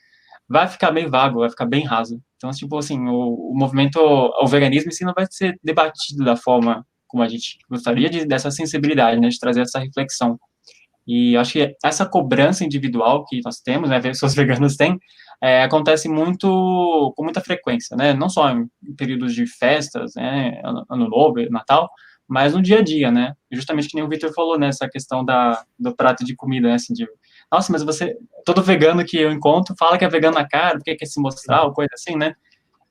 vai 0.48 0.68
ficar 0.68 0.92
meio 0.92 1.10
vago, 1.10 1.40
vai 1.40 1.50
ficar 1.50 1.66
bem 1.66 1.84
raso. 1.84 2.20
Então, 2.42 2.50
tipo 2.50 2.76
assim, 2.76 2.98
o, 3.08 3.52
o 3.52 3.54
movimento, 3.54 4.00
o 4.00 4.46
veganismo 4.48 4.88
em 4.88 4.92
si 4.92 5.04
não 5.04 5.14
vai 5.14 5.26
ser 5.30 5.56
debatido 5.62 6.24
da 6.24 6.34
forma 6.34 6.84
como 7.06 7.22
a 7.22 7.28
gente 7.28 7.58
gostaria 7.70 8.10
de, 8.10 8.24
dessa 8.24 8.50
sensibilidade, 8.50 9.20
né, 9.20 9.28
de 9.28 9.38
trazer 9.38 9.60
essa 9.60 9.78
reflexão. 9.78 10.36
E 11.06 11.36
acho 11.36 11.52
que 11.52 11.76
essa 11.84 12.04
cobrança 12.04 12.64
individual 12.64 13.24
que 13.26 13.40
nós 13.44 13.60
temos, 13.60 13.90
né, 13.90 14.00
pessoas 14.02 14.34
veganas 14.34 14.76
têm, 14.76 14.98
é, 15.40 15.62
acontece 15.62 16.08
muito, 16.08 17.12
com 17.16 17.22
muita 17.22 17.40
frequência, 17.40 17.96
né, 17.96 18.12
não 18.12 18.28
só 18.28 18.50
em 18.50 18.66
períodos 18.96 19.34
de 19.34 19.46
festas, 19.46 20.14
né, 20.16 20.60
ano 20.64 21.08
novo, 21.08 21.34
Natal, 21.48 21.88
mas 22.26 22.54
no 22.54 22.62
dia 22.62 22.78
a 22.78 22.82
dia, 22.82 23.12
né, 23.12 23.34
justamente 23.52 23.88
que 23.88 23.94
nem 23.94 24.04
o 24.04 24.08
Victor 24.08 24.32
falou, 24.32 24.58
né, 24.58 24.68
essa 24.68 24.88
questão 24.88 25.24
da, 25.24 25.62
do 25.78 25.94
prato 25.94 26.24
de 26.24 26.34
comida, 26.34 26.68
né, 26.68 26.74
assim, 26.74 26.92
de, 26.92 27.06
nossa, 27.52 27.70
mas 27.70 27.82
você, 27.82 28.16
todo 28.44 28.62
vegano 28.62 29.04
que 29.04 29.18
eu 29.18 29.30
encontro 29.30 29.76
fala 29.78 29.98
que 29.98 30.04
é 30.04 30.08
vegano 30.08 30.34
na 30.34 30.48
cara, 30.48 30.78
porque 30.78 30.96
quer 30.96 31.06
se 31.06 31.20
mostrar, 31.20 31.64
ou 31.64 31.72
coisa 31.72 31.90
assim, 31.94 32.16
né, 32.16 32.34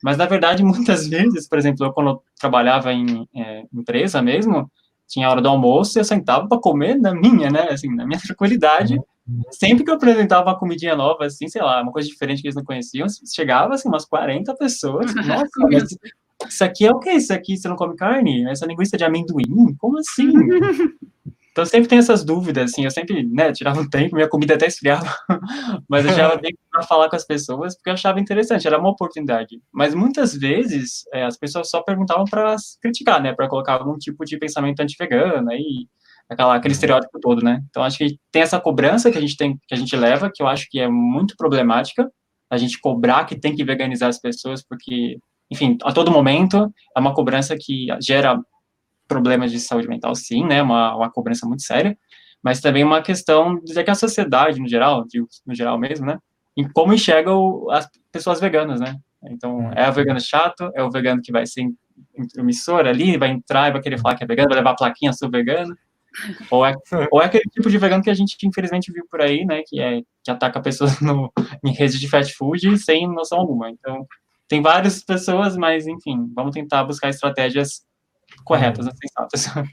mas, 0.02 0.16
na 0.16 0.26
verdade, 0.26 0.64
muitas 0.64 1.06
vezes, 1.06 1.48
por 1.48 1.58
exemplo, 1.58 1.86
eu, 1.86 1.92
quando 1.92 2.10
eu 2.10 2.22
trabalhava 2.38 2.92
em 2.92 3.26
é, 3.34 3.64
empresa 3.72 4.20
mesmo, 4.20 4.70
tinha 5.06 5.28
a 5.28 5.30
hora 5.30 5.40
do 5.40 5.48
almoço 5.48 5.96
e 5.96 6.00
eu 6.00 6.04
sentava 6.04 6.48
para 6.48 6.58
comer 6.58 6.96
na 6.96 7.14
minha, 7.14 7.50
né? 7.50 7.68
Assim, 7.70 7.94
na 7.94 8.06
minha 8.06 8.18
tranquilidade. 8.20 8.96
Uhum. 9.28 9.42
Sempre 9.52 9.84
que 9.84 9.90
eu 9.90 9.94
apresentava 9.94 10.50
uma 10.50 10.58
comidinha 10.58 10.96
nova, 10.96 11.26
assim, 11.26 11.46
sei 11.46 11.62
lá, 11.62 11.80
uma 11.80 11.92
coisa 11.92 12.08
diferente 12.08 12.42
que 12.42 12.48
eles 12.48 12.56
não 12.56 12.64
conheciam, 12.64 13.06
chegava, 13.32 13.74
assim, 13.74 13.88
umas 13.88 14.04
40 14.04 14.54
pessoas. 14.56 15.14
Nossa, 15.14 15.50
mas 15.70 15.84
isso 16.48 16.64
aqui 16.64 16.84
é 16.84 16.90
o 16.90 16.98
que? 16.98 17.12
Isso 17.12 17.32
aqui 17.32 17.56
você 17.56 17.68
não 17.68 17.76
come 17.76 17.94
carne? 17.94 18.44
Essa 18.50 18.66
linguiça 18.66 18.96
de 18.96 19.04
amendoim? 19.04 19.76
Como 19.78 19.98
assim? 19.98 20.32
Então 21.52 21.66
sempre 21.66 21.86
tem 21.86 21.98
essas 21.98 22.24
dúvidas, 22.24 22.72
assim, 22.72 22.84
eu 22.84 22.90
sempre, 22.90 23.28
né, 23.28 23.52
tirava 23.52 23.78
um 23.78 23.88
tempo, 23.88 24.16
minha 24.16 24.28
comida 24.28 24.54
até 24.54 24.66
esfriava, 24.66 25.14
mas 25.88 26.06
eu 26.06 26.12
já 26.14 26.36
tempo 26.40 26.58
para 26.70 26.82
falar 26.82 27.10
com 27.10 27.16
as 27.16 27.26
pessoas 27.26 27.76
porque 27.76 27.90
eu 27.90 27.94
achava 27.94 28.18
interessante, 28.18 28.66
era 28.66 28.78
uma 28.78 28.88
oportunidade. 28.88 29.60
Mas 29.70 29.94
muitas 29.94 30.34
vezes 30.34 31.04
é, 31.12 31.24
as 31.24 31.36
pessoas 31.36 31.68
só 31.68 31.82
perguntavam 31.82 32.24
para 32.24 32.56
criticar, 32.80 33.22
né, 33.22 33.34
para 33.34 33.48
colocar 33.48 33.74
algum 33.74 33.98
tipo 33.98 34.24
de 34.24 34.38
pensamento 34.38 34.80
anti-vegano 34.80 35.50
aí, 35.50 35.86
aquela, 36.28 36.56
aquele 36.56 36.72
estereótipo 36.72 37.20
todo, 37.20 37.44
né? 37.44 37.62
Então 37.68 37.82
acho 37.82 37.98
que 37.98 38.16
tem 38.32 38.40
essa 38.40 38.58
cobrança 38.58 39.10
que 39.10 39.18
a 39.18 39.20
gente 39.20 39.36
tem, 39.36 39.58
que 39.68 39.74
a 39.74 39.76
gente 39.76 39.94
leva, 39.94 40.30
que 40.34 40.42
eu 40.42 40.46
acho 40.46 40.66
que 40.70 40.80
é 40.80 40.88
muito 40.88 41.36
problemática, 41.36 42.10
a 42.50 42.56
gente 42.56 42.80
cobrar 42.80 43.26
que 43.26 43.38
tem 43.38 43.54
que 43.54 43.64
veganizar 43.64 44.08
as 44.08 44.18
pessoas 44.18 44.64
porque 44.66 45.18
enfim, 45.50 45.76
a 45.82 45.92
todo 45.92 46.10
momento 46.10 46.72
é 46.96 47.00
uma 47.00 47.12
cobrança 47.12 47.54
que 47.60 47.88
gera 48.00 48.40
problemas 49.12 49.52
de 49.52 49.60
saúde 49.60 49.88
mental, 49.88 50.14
sim, 50.14 50.44
né, 50.44 50.62
uma, 50.62 50.96
uma 50.96 51.10
cobrança 51.10 51.46
muito 51.46 51.62
séria, 51.62 51.96
mas 52.42 52.60
também 52.60 52.82
uma 52.82 53.02
questão 53.02 53.60
de 53.62 53.84
que 53.84 53.90
a 53.90 53.94
sociedade, 53.94 54.58
no 54.58 54.66
geral, 54.66 55.04
no 55.46 55.54
geral 55.54 55.78
mesmo, 55.78 56.06
né, 56.06 56.18
em 56.56 56.66
como 56.72 56.94
enxerga 56.94 57.32
o, 57.32 57.70
as 57.70 57.88
pessoas 58.10 58.40
veganas, 58.40 58.80
né, 58.80 58.96
então, 59.24 59.70
é 59.74 59.88
o 59.88 59.92
vegano 59.92 60.20
chato, 60.20 60.70
é 60.74 60.82
o 60.82 60.90
vegano 60.90 61.20
que 61.22 61.30
vai 61.30 61.46
ser 61.46 61.68
emissor 62.36 62.86
ali, 62.86 63.16
vai 63.16 63.30
entrar 63.30 63.68
e 63.68 63.72
vai 63.72 63.82
querer 63.82 63.98
falar 63.98 64.16
que 64.16 64.24
é 64.24 64.26
vegano, 64.26 64.48
vai 64.48 64.58
levar 64.58 64.70
a 64.70 64.76
plaquinha, 64.76 65.12
sou 65.12 65.30
vegano, 65.30 65.76
ou 66.50 66.64
é, 66.64 66.74
ou 67.12 67.22
é 67.22 67.26
aquele 67.26 67.44
tipo 67.44 67.70
de 67.70 67.78
vegano 67.78 68.02
que 68.02 68.10
a 68.10 68.14
gente, 68.14 68.36
infelizmente, 68.42 68.90
viu 68.90 69.06
por 69.10 69.20
aí, 69.20 69.44
né, 69.44 69.62
que, 69.66 69.80
é, 69.80 70.00
que 70.24 70.30
ataca 70.30 70.60
pessoas 70.60 71.00
no, 71.00 71.30
em 71.64 71.72
redes 71.72 72.00
de 72.00 72.08
fast 72.08 72.34
food 72.34 72.78
sem 72.78 73.06
noção 73.06 73.38
alguma, 73.38 73.70
então, 73.70 74.06
tem 74.48 74.60
várias 74.60 75.02
pessoas, 75.02 75.56
mas, 75.56 75.86
enfim, 75.86 76.30
vamos 76.34 76.52
tentar 76.52 76.84
buscar 76.84 77.08
estratégias 77.08 77.82
corretas, 78.44 78.86
né, 78.86 78.92
sensatas. 79.00 79.66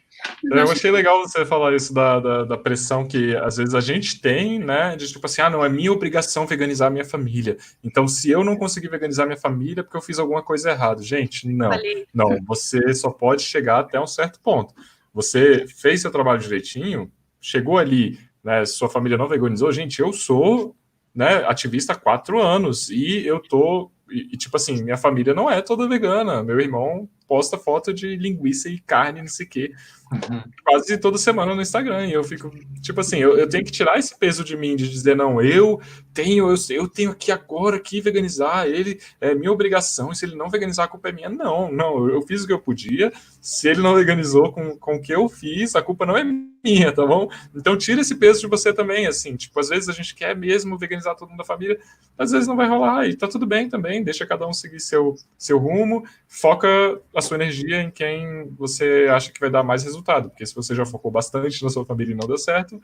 Eu 0.44 0.70
achei 0.70 0.92
legal 0.92 1.20
você 1.20 1.46
falar 1.46 1.74
isso 1.76 1.94
da, 1.94 2.20
da, 2.20 2.44
da, 2.44 2.58
pressão 2.58 3.08
que 3.08 3.36
às 3.38 3.58
vezes 3.58 3.74
a 3.74 3.80
gente 3.80 4.20
tem, 4.22 4.60
né? 4.60 4.96
De 4.96 5.08
tipo 5.08 5.26
assim, 5.26 5.42
ah, 5.42 5.50
não, 5.50 5.64
é 5.64 5.70
minha 5.70 5.92
obrigação 5.92 6.46
veganizar 6.46 6.88
a 6.88 6.92
minha 6.92 7.06
família. 7.06 7.58
Então, 7.84 8.08
se 8.08 8.30
eu 8.30 8.44
não 8.44 8.58
conseguir 8.58 8.90
veganizar 8.90 9.26
minha 9.26 9.40
família, 9.40 9.82
é 9.82 9.84
porque 9.84 9.98
eu 9.98 10.02
fiz 10.02 10.20
alguma 10.20 10.44
coisa 10.44 10.72
errada. 10.72 11.02
Gente, 11.02 11.48
não. 11.48 11.70
Não, 12.14 12.38
você 12.46 12.94
só 12.94 13.10
pode 13.10 13.44
chegar 13.44 13.80
até 13.80 14.00
um 14.00 14.08
certo 14.08 14.40
ponto. 14.42 14.74
Você 15.14 15.66
fez 15.68 16.02
seu 16.02 16.12
trabalho 16.12 16.40
direitinho, 16.40 17.12
chegou 17.42 17.78
ali, 17.78 18.20
né? 18.44 18.66
Sua 18.66 18.90
família 18.90 19.18
não 19.18 19.28
veganizou. 19.28 19.72
Gente, 19.72 20.02
eu 20.02 20.12
sou 20.14 20.76
né, 21.14 21.44
ativista 21.46 21.94
há 21.94 21.96
quatro 21.96 22.42
anos 22.42 22.90
e 22.90 23.26
eu 23.26 23.40
tô. 23.40 23.92
E, 24.10 24.30
e, 24.34 24.38
tipo 24.38 24.56
assim, 24.58 24.84
minha 24.84 24.98
família 24.98 25.34
não 25.34 25.50
é 25.50 25.62
toda 25.62 25.88
vegana. 25.88 26.44
Meu 26.44 26.60
irmão 26.60 27.10
posta 27.30 27.60
foto 27.60 27.94
de 27.94 28.16
linguiça 28.16 28.68
e 28.68 28.80
carne, 28.80 29.22
não 29.22 29.28
sei 29.28 29.46
o 29.46 29.50
quê, 29.50 29.76
uhum. 30.12 30.42
quase 30.64 30.98
toda 30.98 31.18
semana 31.18 31.56
no 31.56 31.62
Instagram. 31.62 32.08
E 32.08 32.14
eu 32.14 32.24
fico, 32.24 32.52
tipo 32.82 33.00
assim, 33.00 33.18
eu, 33.18 33.38
eu, 33.38 33.48
tenho 33.48 33.64
que 33.64 33.72
tirar 33.72 33.98
esse 33.98 34.18
peso 34.18 34.44
de 34.44 34.56
mim, 34.56 34.76
de 34.76 34.90
dizer, 34.90 35.16
não, 35.16 35.42
eu 35.42 35.80
tenho, 36.14 36.50
eu, 36.50 36.56
eu 36.70 36.88
tenho 36.88 37.16
que 37.16 37.32
agora 37.32 37.80
que 37.80 38.02
veganizar, 38.02 38.68
ele 38.68 39.00
é 39.20 39.34
minha 39.34 39.52
obrigação, 39.52 40.12
e 40.12 40.16
se 40.16 40.26
ele 40.26 40.36
não 40.36 40.50
veganizar, 40.50 40.86
a 40.86 40.90
culpa 40.90 41.10
é 41.10 41.12
minha. 41.12 41.30
Não, 41.30 41.72
não, 41.72 42.10
eu 42.10 42.22
fiz 42.24 42.44
o 42.44 42.48
que 42.48 42.54
eu 42.54 42.60
podia. 42.60 43.12
Se 43.42 43.70
ele 43.70 43.82
não 43.82 43.96
veganizou 43.96 44.52
com, 44.52 44.78
com 44.78 44.96
o 44.96 45.02
que 45.02 45.14
eu 45.14 45.28
fiz, 45.30 45.76
a 45.76 45.82
culpa 45.82 46.06
não 46.06 46.18
é 46.18 46.24
minha, 46.64 46.92
tá 46.92 47.06
bom? 47.06 47.30
Então 47.56 47.78
tira 47.78 48.02
esse 48.02 48.16
peso 48.16 48.42
de 48.42 48.48
você 48.48 48.74
também, 48.74 49.08
assim, 49.08 49.36
tipo, 49.36 49.60
às 49.60 49.70
vezes 49.70 49.90
a 49.90 49.94
gente 49.94 50.16
quer 50.16 50.36
mesmo 50.36 50.78
veganizar 50.78 51.16
todo 51.16 51.30
mundo 51.30 51.40
da 51.40 51.46
família, 51.46 51.80
às 52.18 52.32
vezes 52.32 52.48
não 52.48 52.56
vai 52.56 52.68
rolar, 52.68 53.08
e 53.08 53.16
tá 53.16 53.28
tudo 53.28 53.46
bem 53.46 53.70
também, 53.70 54.04
deixa 54.04 54.26
cada 54.26 54.48
um 54.48 54.54
seguir 54.54 54.80
seu, 54.80 55.16
seu 55.38 55.58
rumo, 55.58 56.04
foca 56.28 56.68
a 57.16 57.22
sua 57.22 57.36
energia 57.36 57.82
em 57.82 57.90
quem 57.90 58.50
você 58.58 59.08
acha 59.10 59.32
que 59.32 59.40
vai 59.40 59.50
dar 59.50 59.64
mais 59.64 59.84
resultado, 59.84 59.99
porque 60.30 60.46
se 60.46 60.56
você 60.56 60.76
já 60.76 60.86
focou 60.86 61.12
bastante 61.12 61.64
na 61.64 61.70
sua 61.70 61.86
família 61.86 62.14
e 62.14 62.16
não 62.16 62.28
deu 62.28 62.38
certo, 62.38 62.82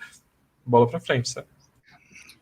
bola 0.66 0.88
para 0.88 1.00
frente, 1.00 1.30
certo? 1.30 1.56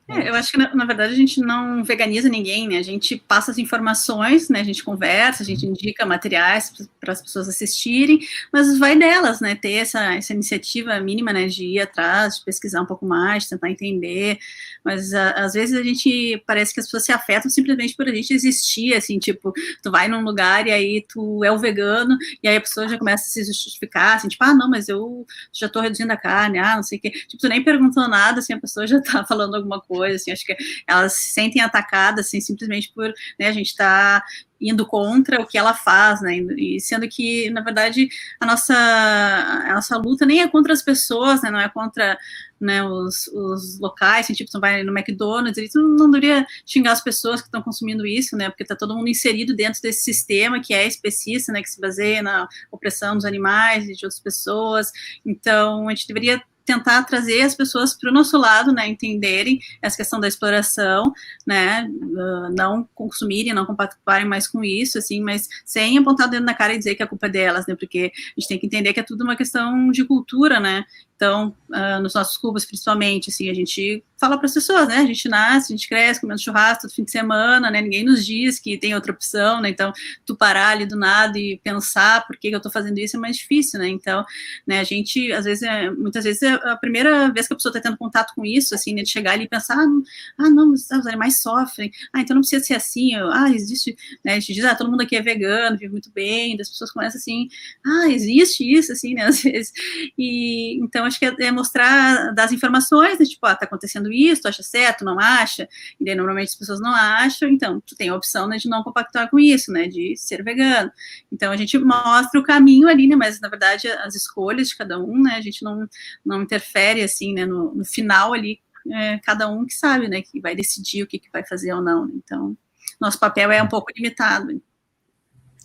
É, 0.06 0.28
eu 0.28 0.36
acho 0.36 0.52
que, 0.52 0.58
na, 0.58 0.76
na, 0.76 0.84
verdade, 0.84 1.14
a 1.14 1.16
gente 1.16 1.40
não 1.40 1.82
veganiza 1.82 2.28
ninguém, 2.28 2.68
né? 2.68 2.78
A 2.78 2.84
gente 2.84 3.16
passa 3.26 3.52
as 3.52 3.58
informações, 3.58 4.50
né? 4.50 4.60
A 4.60 4.64
gente 4.64 4.84
conversa, 4.84 5.44
a 5.44 5.46
gente 5.46 5.66
indica 5.66 6.06
materiais 6.06 6.74
para 7.00 7.14
as 7.14 7.22
pessoas 7.22 7.48
assistirem, 7.48 8.20
mas 8.52 8.78
vai 8.78 8.98
delas, 8.98 9.40
né? 9.40 9.56
Ter 9.56 9.74
essa, 9.74 10.14
essa 10.14 10.34
iniciativa 10.34 11.00
mínima, 11.00 11.32
né? 11.32 11.48
De 11.48 11.66
ir 11.66 11.80
atrás, 11.80 12.38
de 12.38 12.44
pesquisar 12.44 12.82
um 12.82 12.86
pouco 12.86 13.06
mais, 13.06 13.48
tentar 13.48 13.72
entender. 13.72 14.40
Mas 14.84 15.14
a, 15.14 15.32
às 15.32 15.54
vezes 15.54 15.76
a 15.78 15.84
gente 15.84 16.42
parece 16.46 16.74
que 16.74 16.80
as 16.80 16.86
pessoas 16.86 17.06
se 17.06 17.12
afetam 17.12 17.50
simplesmente 17.50 17.96
por 17.96 18.08
a 18.08 18.14
gente 18.14 18.34
existir, 18.34 18.94
assim, 18.94 19.18
tipo, 19.20 19.54
tu 19.82 19.92
vai 19.92 20.08
num 20.08 20.24
lugar 20.24 20.68
e 20.68 20.72
aí 20.72 21.06
tu 21.08 21.44
é 21.44 21.52
o 21.52 21.58
vegano, 21.58 22.18
e 22.42 22.48
aí 22.48 22.56
a 22.58 22.62
pessoa 22.62 22.88
já 22.88 22.98
começa 22.98 23.24
a 23.24 23.28
se 23.28 23.44
justificar, 23.46 24.18
assim, 24.18 24.28
tipo, 24.28 24.44
ah, 24.44 24.54
não, 24.54 24.70
mas 24.70 24.90
eu 24.90 25.26
já 25.52 25.70
tô 25.70 25.80
reduzindo 25.80 26.12
a 26.12 26.18
carne, 26.18 26.60
ah, 26.60 26.76
não 26.76 26.84
sei 26.84 26.98
o 26.98 27.02
quê. 27.02 27.12
Tipo, 27.12 27.38
tu 27.38 27.48
nem 27.48 27.64
perguntou 27.64 28.08
nada, 28.08 28.40
assim, 28.40 28.54
a 28.54 28.60
pessoa 28.60 28.86
já 28.86 29.02
tá 29.02 29.24
falando 29.28 29.56
alguma 29.56 29.80
coisa 29.82 30.16
assim, 30.16 30.32
acho 30.32 30.46
que 30.46 30.56
elas 30.88 31.14
se 31.14 31.34
sentem 31.34 31.62
atacadas, 31.62 32.28
assim, 32.28 32.42
simplesmente 32.42 32.92
por, 32.94 33.14
né, 33.40 33.48
a 33.48 33.52
gente 33.52 33.68
está 33.68 34.24
indo 34.60 34.86
contra 34.86 35.42
o 35.42 35.46
que 35.46 35.58
ela 35.58 35.74
faz, 35.74 36.22
né, 36.22 36.38
e 36.58 36.80
sendo 36.80 37.08
que, 37.08 37.50
na 37.50 37.62
verdade, 37.62 38.08
a 38.40 38.46
nossa, 38.46 38.74
a 38.74 39.74
nossa 39.74 39.98
luta 39.98 40.26
nem 40.26 40.42
é 40.42 40.48
contra 40.48 40.74
as 40.74 40.82
pessoas, 40.82 41.42
né, 41.42 41.52
não 41.52 41.60
é 41.60 41.68
contra, 41.70 42.18
né, 42.64 42.84
os, 42.84 43.28
os 43.28 43.80
locais, 43.80 44.26
assim, 44.26 44.34
tipo, 44.34 44.52
tu 44.52 44.60
vai 44.60 44.84
no 44.84 44.98
McDonald's, 44.98 45.58
e 45.58 45.70
tu 45.70 45.80
não 45.80 46.10
deveria 46.10 46.46
xingar 46.66 46.94
as 46.94 47.04
pessoas 47.04 47.42
que 47.42 47.48
estão 47.48 47.62
consumindo 47.62 48.06
isso, 48.06 48.36
né, 48.36 48.50
porque 48.50 48.64
está 48.64 48.76
todo 48.76 48.96
mundo 48.96 49.10
inserido 49.10 49.56
dentro 49.56 49.82
desse 49.82 50.04
sistema 50.04 50.62
que 50.62 50.74
é 50.74 50.88
especista, 50.88 51.52
né, 51.52 51.62
que 51.62 51.70
se 51.70 51.80
baseia 51.80 52.22
na 52.22 52.48
opressão 52.72 53.16
dos 53.16 53.26
animais 53.26 53.84
e 53.88 53.94
de 53.94 54.06
outras 54.06 54.20
pessoas, 54.20 54.92
então 55.26 55.88
a 55.88 55.92
gente 55.92 56.08
deveria 56.08 56.42
tentar 56.66 57.04
trazer 57.04 57.42
as 57.42 57.56
pessoas 57.56 57.94
para 57.94 58.10
o 58.10 58.14
nosso 58.14 58.38
lado, 58.38 58.72
né, 58.72 58.88
entenderem 58.88 59.60
essa 59.82 59.98
questão 59.98 60.20
da 60.20 60.28
exploração, 60.28 61.14
né, 61.46 61.88
uh, 61.90 62.56
não 62.56 62.88
consumirem, 62.96 63.54
não 63.54 63.66
compactuarem 63.66 64.28
mais 64.28 64.48
com 64.48 64.64
isso, 64.64 64.98
assim, 64.98 65.22
mas 65.22 65.48
sem 65.66 65.98
apontar 65.98 66.28
o 66.28 66.32
dedo 66.32 66.46
na 66.46 66.54
cara 66.54 66.74
e 66.74 66.78
dizer 66.78 66.96
que 66.96 67.04
a 67.04 67.08
culpa 67.08 67.28
é 67.28 67.30
delas, 67.30 67.68
né, 67.68 67.76
porque 67.76 68.12
a 68.16 68.40
gente 68.40 68.48
tem 68.48 68.60
que 68.60 68.66
entender 68.66 68.94
que 68.94 69.00
é 69.00 69.04
tudo 69.04 69.24
uma 69.24 69.36
questão 69.36 69.92
de 69.92 70.06
cultura, 70.06 70.60
né, 70.60 70.86
então, 71.16 71.56
uh, 71.70 72.02
nos 72.02 72.14
nossos 72.14 72.38
clubes, 72.38 72.66
principalmente, 72.66 73.30
assim, 73.30 73.50
a 73.50 73.54
gente 73.54 74.04
fala 74.20 74.38
para 74.38 74.46
as 74.46 74.54
pessoas, 74.54 74.88
né? 74.88 74.98
A 74.98 75.06
gente 75.06 75.28
nasce, 75.28 75.74
a 75.74 75.76
gente 75.76 75.88
cresce 75.88 76.22
comendo 76.22 76.42
churrasco 76.42 76.84
todo 76.84 76.94
fim 76.94 77.04
de 77.04 77.12
semana, 77.12 77.70
né? 77.70 77.82
Ninguém 77.82 78.06
nos 78.06 78.26
diz 78.26 78.60
que 78.60 78.78
tem 78.78 78.96
outra 78.96 79.12
opção, 79.12 79.62
né? 79.62 79.70
Então, 79.70 79.92
tu 80.26 80.36
parar 80.36 80.70
ali 80.70 80.86
do 80.86 80.96
nada 80.96 81.38
e 81.38 81.60
pensar 81.62 82.26
por 82.26 82.38
que, 82.38 82.50
que 82.50 82.56
eu 82.56 82.58
estou 82.58 82.72
fazendo 82.72 82.98
isso 82.98 83.18
é 83.18 83.20
mais 83.20 83.36
difícil, 83.36 83.80
né? 83.80 83.90
Então, 83.90 84.26
né, 84.66 84.80
a 84.80 84.84
gente, 84.84 85.32
às 85.34 85.44
vezes, 85.46 85.64
é, 85.64 85.92
muitas 85.92 86.24
vezes, 86.24 86.42
é 86.42 86.54
a 86.54 86.78
primeira 86.78 87.32
vez 87.32 87.48
que 87.48 87.54
a 87.54 87.56
pessoa 87.58 87.72
está 87.72 87.82
tendo 87.82 87.98
contato 87.98 88.34
com 88.34 88.46
isso, 88.46 88.74
assim, 88.74 88.94
né? 88.94 89.04
De 89.04 89.10
chegar 89.10 89.34
ali 89.34 89.44
e 89.44 89.50
pensar, 89.50 89.78
ah, 89.78 90.50
não, 90.50 90.74
ah, 90.74 90.98
os 91.00 91.08
animais 91.08 91.42
sofrem, 91.42 91.92
ah, 92.14 92.22
então 92.22 92.34
não 92.34 92.42
precisa 92.42 92.64
ser 92.64 92.76
assim, 92.76 93.16
ah, 93.16 93.50
existe, 93.50 93.96
né? 94.24 94.34
A 94.34 94.40
gente 94.40 94.54
diz, 94.54 94.64
ah, 94.64 94.76
todo 94.76 94.90
mundo 94.90 95.02
aqui 95.02 95.16
é 95.18 95.22
vegano, 95.22 95.78
vive 95.78 95.92
muito 95.92 96.10
bem, 96.12 96.56
das 96.56 96.70
pessoas 96.70 96.92
começam 96.92 97.20
assim, 97.20 97.48
ah, 97.86 98.10
existe 98.10 98.64
isso, 98.64 98.92
assim, 98.94 99.14
né? 99.16 99.26
Às 99.34 99.42
vezes, 99.44 99.74
e 100.18 100.80
então, 100.82 101.03
acho 101.04 101.20
que 101.20 101.26
é, 101.26 101.36
é 101.40 101.52
mostrar 101.52 102.34
das 102.34 102.52
informações, 102.52 103.20
né, 103.20 103.26
tipo, 103.26 103.46
ah, 103.46 103.56
tá 103.56 103.66
acontecendo 103.66 104.12
isso, 104.12 104.42
tu 104.42 104.48
acha 104.48 104.64
certo, 104.64 105.06
não 105.06 105.20
acha, 105.20 105.68
e 106.00 106.06
daí 106.06 106.16
normalmente 106.16 106.50
as 106.50 106.56
pessoas 106.56 106.80
não 106.80 106.94
acham, 106.94 107.50
então 107.50 107.82
tu 107.82 107.96
tem 107.96 108.10
a 108.10 108.16
opção 108.16 108.48
né, 108.48 108.58
de 108.58 108.70
não 108.70 108.84
compactuar 108.84 109.30
com 109.30 109.40
isso, 109.40 109.72
né, 109.72 109.88
de 109.88 110.16
ser 110.18 110.44
vegano. 110.44 110.92
Então 111.32 111.52
a 111.52 111.58
gente 111.58 111.78
mostra 111.78 112.40
o 112.40 112.44
caminho 112.44 112.88
ali, 112.88 113.08
né, 113.08 113.16
mas 113.16 113.40
na 113.40 113.50
verdade 113.50 113.88
as 113.88 114.16
escolhas 114.16 114.70
de 114.70 114.78
cada 114.78 115.00
um, 115.00 115.22
né, 115.22 115.36
a 115.36 115.42
gente 115.42 115.64
não, 115.64 115.88
não 116.26 116.42
interfere 116.44 117.02
assim, 117.02 117.34
né, 117.34 117.46
no, 117.46 117.74
no 117.74 117.86
final 117.86 118.34
ali, 118.34 118.60
é, 118.92 119.18
cada 119.20 119.48
um 119.50 119.66
que 119.66 119.74
sabe, 119.74 120.08
né, 120.08 120.22
que 120.22 120.42
vai 120.42 120.56
decidir 120.56 121.04
o 121.04 121.08
que, 121.08 121.20
que 121.20 121.32
vai 121.32 121.46
fazer 121.46 121.74
ou 121.74 121.82
não. 121.82 122.10
Então 122.16 122.58
nosso 123.00 123.20
papel 123.20 123.52
é 123.52 123.62
um 123.62 123.68
pouco 123.68 123.92
limitado. 123.96 124.62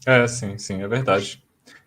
É, 0.06 0.26
sim, 0.26 0.56
sim, 0.58 0.82
é 0.82 0.88
verdade. 0.88 1.42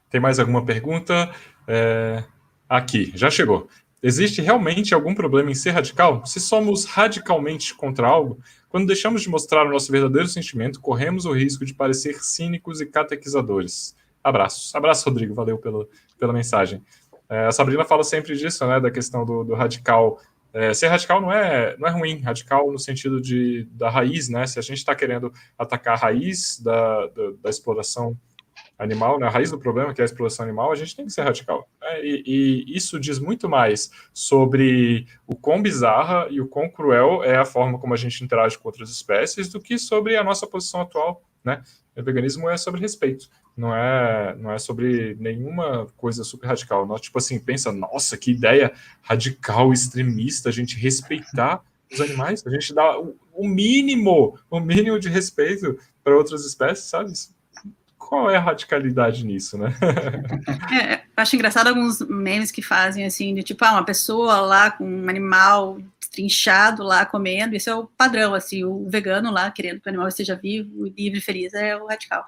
Tem 0.10 0.20
mais 0.20 0.40
alguma 0.40 0.64
pergunta? 0.66 1.34
É, 1.68 2.24
aqui, 2.72 3.12
já 3.14 3.30
chegou. 3.30 3.68
Existe 4.02 4.42
realmente 4.42 4.94
algum 4.94 5.14
problema 5.14 5.52
em 5.52 5.54
ser 5.54 5.72
radical? 5.72 6.26
Se 6.26 6.40
somos 6.40 6.86
radicalmente 6.86 7.76
contra 7.76 8.08
algo, 8.08 8.40
quando 8.70 8.88
deixamos 8.88 9.22
de 9.22 9.30
mostrar 9.30 9.68
o 9.68 9.70
nosso 9.70 9.92
verdadeiro 9.92 10.28
sentimento, 10.28 10.80
corremos 10.80 11.26
o 11.26 11.34
risco 11.34 11.66
de 11.66 11.74
parecer 11.74 12.24
cínicos 12.24 12.80
e 12.80 12.86
catequizadores. 12.86 13.94
Abraços. 14.24 14.74
Abraço, 14.74 15.08
Rodrigo. 15.10 15.36
Valeu 15.36 15.58
pelo, 15.58 15.90
pela 16.18 16.32
mensagem. 16.32 16.82
É, 17.30 17.46
a 17.46 17.52
Sabrina 17.52 17.84
fala 17.84 18.06
sempre 18.06 18.38
disso, 18.38 18.66
né? 18.66 18.80
Da 18.80 18.90
questão 18.90 19.26
do, 19.26 19.44
do 19.44 19.54
radical. 19.54 20.20
É, 20.54 20.74
ser 20.74 20.88
radical 20.88 21.20
não 21.20 21.32
é, 21.32 21.76
não 21.78 21.88
é 21.88 21.92
ruim, 21.92 22.22
radical 22.22 22.72
no 22.72 22.80
sentido 22.80 23.22
de, 23.22 23.68
da 23.72 23.90
raiz, 23.90 24.30
né? 24.30 24.48
Se 24.48 24.58
a 24.58 24.62
gente 24.62 24.78
está 24.78 24.96
querendo 24.96 25.32
atacar 25.58 25.96
a 25.96 25.98
raiz 25.98 26.60
da, 26.60 27.08
da, 27.08 27.32
da 27.44 27.50
exploração 27.50 28.18
animal, 28.82 29.20
né, 29.20 29.28
a 29.28 29.30
raiz 29.30 29.52
do 29.52 29.60
problema, 29.60 29.94
que 29.94 30.02
é 30.02 30.04
a 30.04 30.06
exploração 30.06 30.44
animal, 30.44 30.72
a 30.72 30.76
gente 30.76 30.96
tem 30.96 31.06
que 31.06 31.12
ser 31.12 31.22
radical. 31.22 31.70
Né? 31.80 32.04
E, 32.04 32.24
e, 32.26 32.76
isso 32.76 33.00
diz 33.00 33.20
muito 33.20 33.48
mais 33.48 33.92
sobre 34.12 35.06
o 35.28 35.36
quão 35.36 35.62
bizarra 35.62 36.28
e 36.32 36.42
o 36.42 36.48
quão 36.48 36.68
cruel 36.68 37.24
é 37.24 37.38
a 37.38 37.46
forma 37.46 37.78
como 37.78 37.94
a 37.94 37.98
gente 37.98 38.24
interage 38.24 38.58
com 38.58 38.68
outras 38.68 38.90
espécies 38.90 39.50
do 39.50 39.60
que 39.60 39.78
sobre 39.78 40.18
a 40.18 40.24
nossa 40.24 40.48
posição 40.48 40.82
atual. 40.82 41.22
Né? 41.44 41.62
O 41.96 42.04
veganismo 42.04 42.50
é 42.50 42.58
sobre 42.58 42.82
respeito, 42.82 43.30
não 43.56 43.76
é, 43.76 44.36
não 44.38 44.52
é 44.52 44.58
sobre 44.58 45.16
nenhuma 45.20 45.86
coisa 45.96 46.24
super 46.24 46.48
radical. 46.48 46.86
Nós, 46.86 47.02
tipo 47.02 47.20
assim, 47.20 47.40
pensa, 47.40 47.72
nossa, 47.72 48.18
que 48.18 48.32
ideia 48.32 48.74
radical, 49.02 49.72
extremista, 49.72 50.50
a 50.50 50.52
gente 50.52 50.76
respeitar 50.76 51.62
os 51.92 52.02
animais, 52.02 52.42
a 52.48 52.50
gente 52.50 52.74
dá 52.74 52.98
o 52.98 53.48
mínimo, 53.48 54.40
o 54.50 54.60
mínimo 54.60 54.98
de 54.98 55.10
respeito 55.10 55.78
para 56.04 56.18
outras 56.18 56.46
espécies, 56.46 56.86
sabe? 56.86 57.12
Qual 58.12 58.30
é 58.30 58.36
a 58.36 58.42
radicalidade 58.42 59.26
nisso, 59.26 59.58
né? 59.58 59.74
é, 60.84 61.04
acho 61.16 61.34
engraçado 61.34 61.68
alguns 61.68 62.02
memes 62.02 62.52
que 62.52 62.62
fazem 62.62 63.06
assim, 63.06 63.34
de 63.34 63.42
tipo, 63.42 63.64
ah, 63.64 63.72
uma 63.72 63.86
pessoa 63.86 64.42
lá 64.42 64.70
com 64.70 64.84
um 64.84 65.08
animal 65.08 65.78
trinchado 66.12 66.84
lá 66.84 67.06
comendo, 67.06 67.56
isso 67.56 67.70
é 67.70 67.74
o 67.74 67.88
padrão, 67.88 68.34
assim, 68.34 68.66
o 68.66 68.86
vegano 68.90 69.32
lá 69.32 69.50
querendo 69.50 69.80
que 69.80 69.88
o 69.88 69.90
animal 69.90 70.10
esteja 70.10 70.36
vivo, 70.36 70.88
livre 70.88 71.20
e 71.20 71.22
feliz, 71.22 71.54
é 71.54 71.78
o 71.78 71.86
radical. 71.88 72.26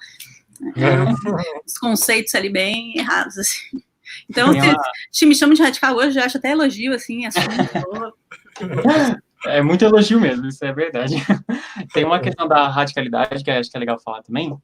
É, 0.77 1.61
os 1.65 1.77
conceitos 1.77 2.33
ali 2.33 2.47
bem 2.47 2.97
errados, 2.97 3.37
assim. 3.37 3.83
Então, 4.29 4.53
se, 4.53 4.59
se, 5.11 5.25
me 5.25 5.35
chamam 5.35 5.53
de 5.53 5.63
radical 5.63 5.97
hoje, 5.97 6.17
eu 6.17 6.23
acho 6.23 6.37
até 6.37 6.51
elogio, 6.51 6.93
assim, 6.93 7.25
assunto. 7.25 8.17
É 9.47 9.61
muito 9.61 9.83
elogio 9.83 10.21
mesmo, 10.21 10.47
isso 10.47 10.63
é 10.63 10.71
verdade. 10.71 11.15
Tem 11.93 12.05
uma 12.05 12.21
questão 12.21 12.47
da 12.47 12.69
radicalidade 12.69 13.43
que 13.43 13.51
acho 13.51 13.69
que 13.69 13.75
é 13.75 13.79
legal 13.81 13.99
falar 13.99 14.23
também, 14.23 14.57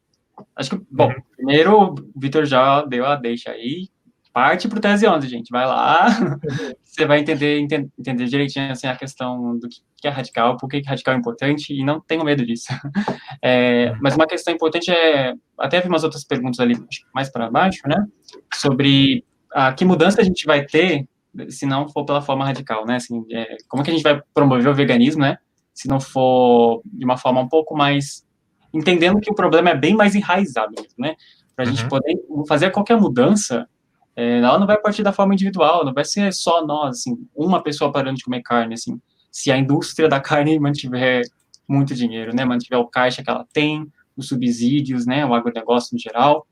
Acho 0.56 0.72
que, 0.72 0.86
bom, 0.92 1.08
uhum. 1.08 1.22
primeiro 1.36 1.78
o 1.78 1.96
Vitor 2.16 2.46
já 2.46 2.84
deu 2.86 3.06
a 3.06 3.16
deixa 3.16 3.52
aí. 3.52 3.90
Parte 4.32 4.68
para 4.68 4.78
o 4.78 4.82
Tese 4.82 5.08
11, 5.08 5.28
gente. 5.28 5.50
Vai 5.50 5.66
lá, 5.66 6.08
você 6.84 7.06
vai 7.06 7.20
entender, 7.20 7.60
entender, 7.60 7.90
entender 7.98 8.26
direitinho 8.26 8.72
assim, 8.72 8.88
a 8.88 8.96
questão 8.96 9.58
do 9.58 9.68
que 9.98 10.08
é 10.08 10.10
radical, 10.10 10.58
por 10.58 10.70
que 10.70 10.82
radical 10.82 11.14
é 11.14 11.18
importante, 11.18 11.74
e 11.74 11.84
não 11.84 12.00
tenho 12.00 12.24
medo 12.24 12.46
disso. 12.46 12.68
É, 13.42 13.94
mas 14.02 14.16
uma 14.16 14.28
questão 14.28 14.54
importante 14.54 14.92
é, 14.92 15.34
até 15.58 15.80
vi 15.80 15.88
umas 15.88 16.04
outras 16.04 16.26
perguntas 16.26 16.60
ali 16.60 16.76
mais 17.16 17.32
para 17.32 17.50
baixo, 17.50 17.80
né, 17.88 18.06
sobre 18.54 19.24
a, 19.54 19.72
que 19.72 19.86
mudança 19.86 20.20
a 20.20 20.24
gente 20.26 20.46
vai 20.46 20.66
ter 20.66 21.08
se 21.48 21.66
não 21.66 21.88
for 21.88 22.04
pela 22.04 22.22
forma 22.22 22.44
radical, 22.46 22.86
né, 22.86 22.98
assim, 22.98 23.24
é, 23.32 23.56
como 23.70 23.82
que 23.82 23.92
a 23.92 23.94
gente 23.94 24.04
vai 24.04 24.22
promover 24.34 24.68
o 24.68 24.76
veganismo, 24.76 25.22
né, 25.22 25.38
se 25.74 25.88
não 25.88 26.02
for 26.02 26.82
de 26.84 27.06
uma 27.06 27.16
forma 27.16 27.40
um 27.40 27.48
pouco 27.48 27.74
mais 27.78 28.26
entendendo 28.74 29.20
que 29.20 29.32
o 29.32 29.36
problema 29.36 29.70
é 29.70 29.76
bem 29.76 29.96
mais 29.96 30.16
enraizado 30.16 30.72
mesmo, 30.76 30.94
né? 30.98 31.16
Para 31.56 31.66
a 31.66 31.68
uhum. 31.68 31.76
gente 31.76 31.90
poder 31.90 32.18
fazer 32.48 32.72
qualquer 32.72 32.98
mudança, 32.98 33.68
é, 34.16 34.40
ela 34.40 34.60
não 34.60 34.68
vai 34.68 34.78
partir 34.78 35.04
da 35.04 35.14
forma 35.14 35.34
individual, 35.34 35.86
não 35.86 35.94
vai 35.94 36.06
ser 36.06 36.34
só 36.34 36.66
nós, 36.66 37.00
assim, 37.00 37.18
uma 37.36 37.62
pessoa 37.62 37.92
parando 37.92 38.18
de 38.18 38.24
comer 38.24 38.42
carne, 38.42 38.74
assim. 38.74 39.00
Se 39.32 39.52
a 39.52 39.58
indústria 39.58 40.08
da 40.08 40.20
carne 40.22 40.60
mantiver 40.60 41.22
muito 41.68 41.94
dinheiro, 41.94 42.36
né? 42.36 42.44
Mantiver 42.44 42.80
o 42.80 42.88
caixa 42.88 43.24
que 43.24 43.30
ela 43.30 43.46
tem, 43.54 43.88
os 44.18 44.28
subsídios, 44.28 45.06
né? 45.06 45.26
O 45.26 45.34
agronegócio 45.34 45.94
no 45.94 46.00
geral. 46.00 46.46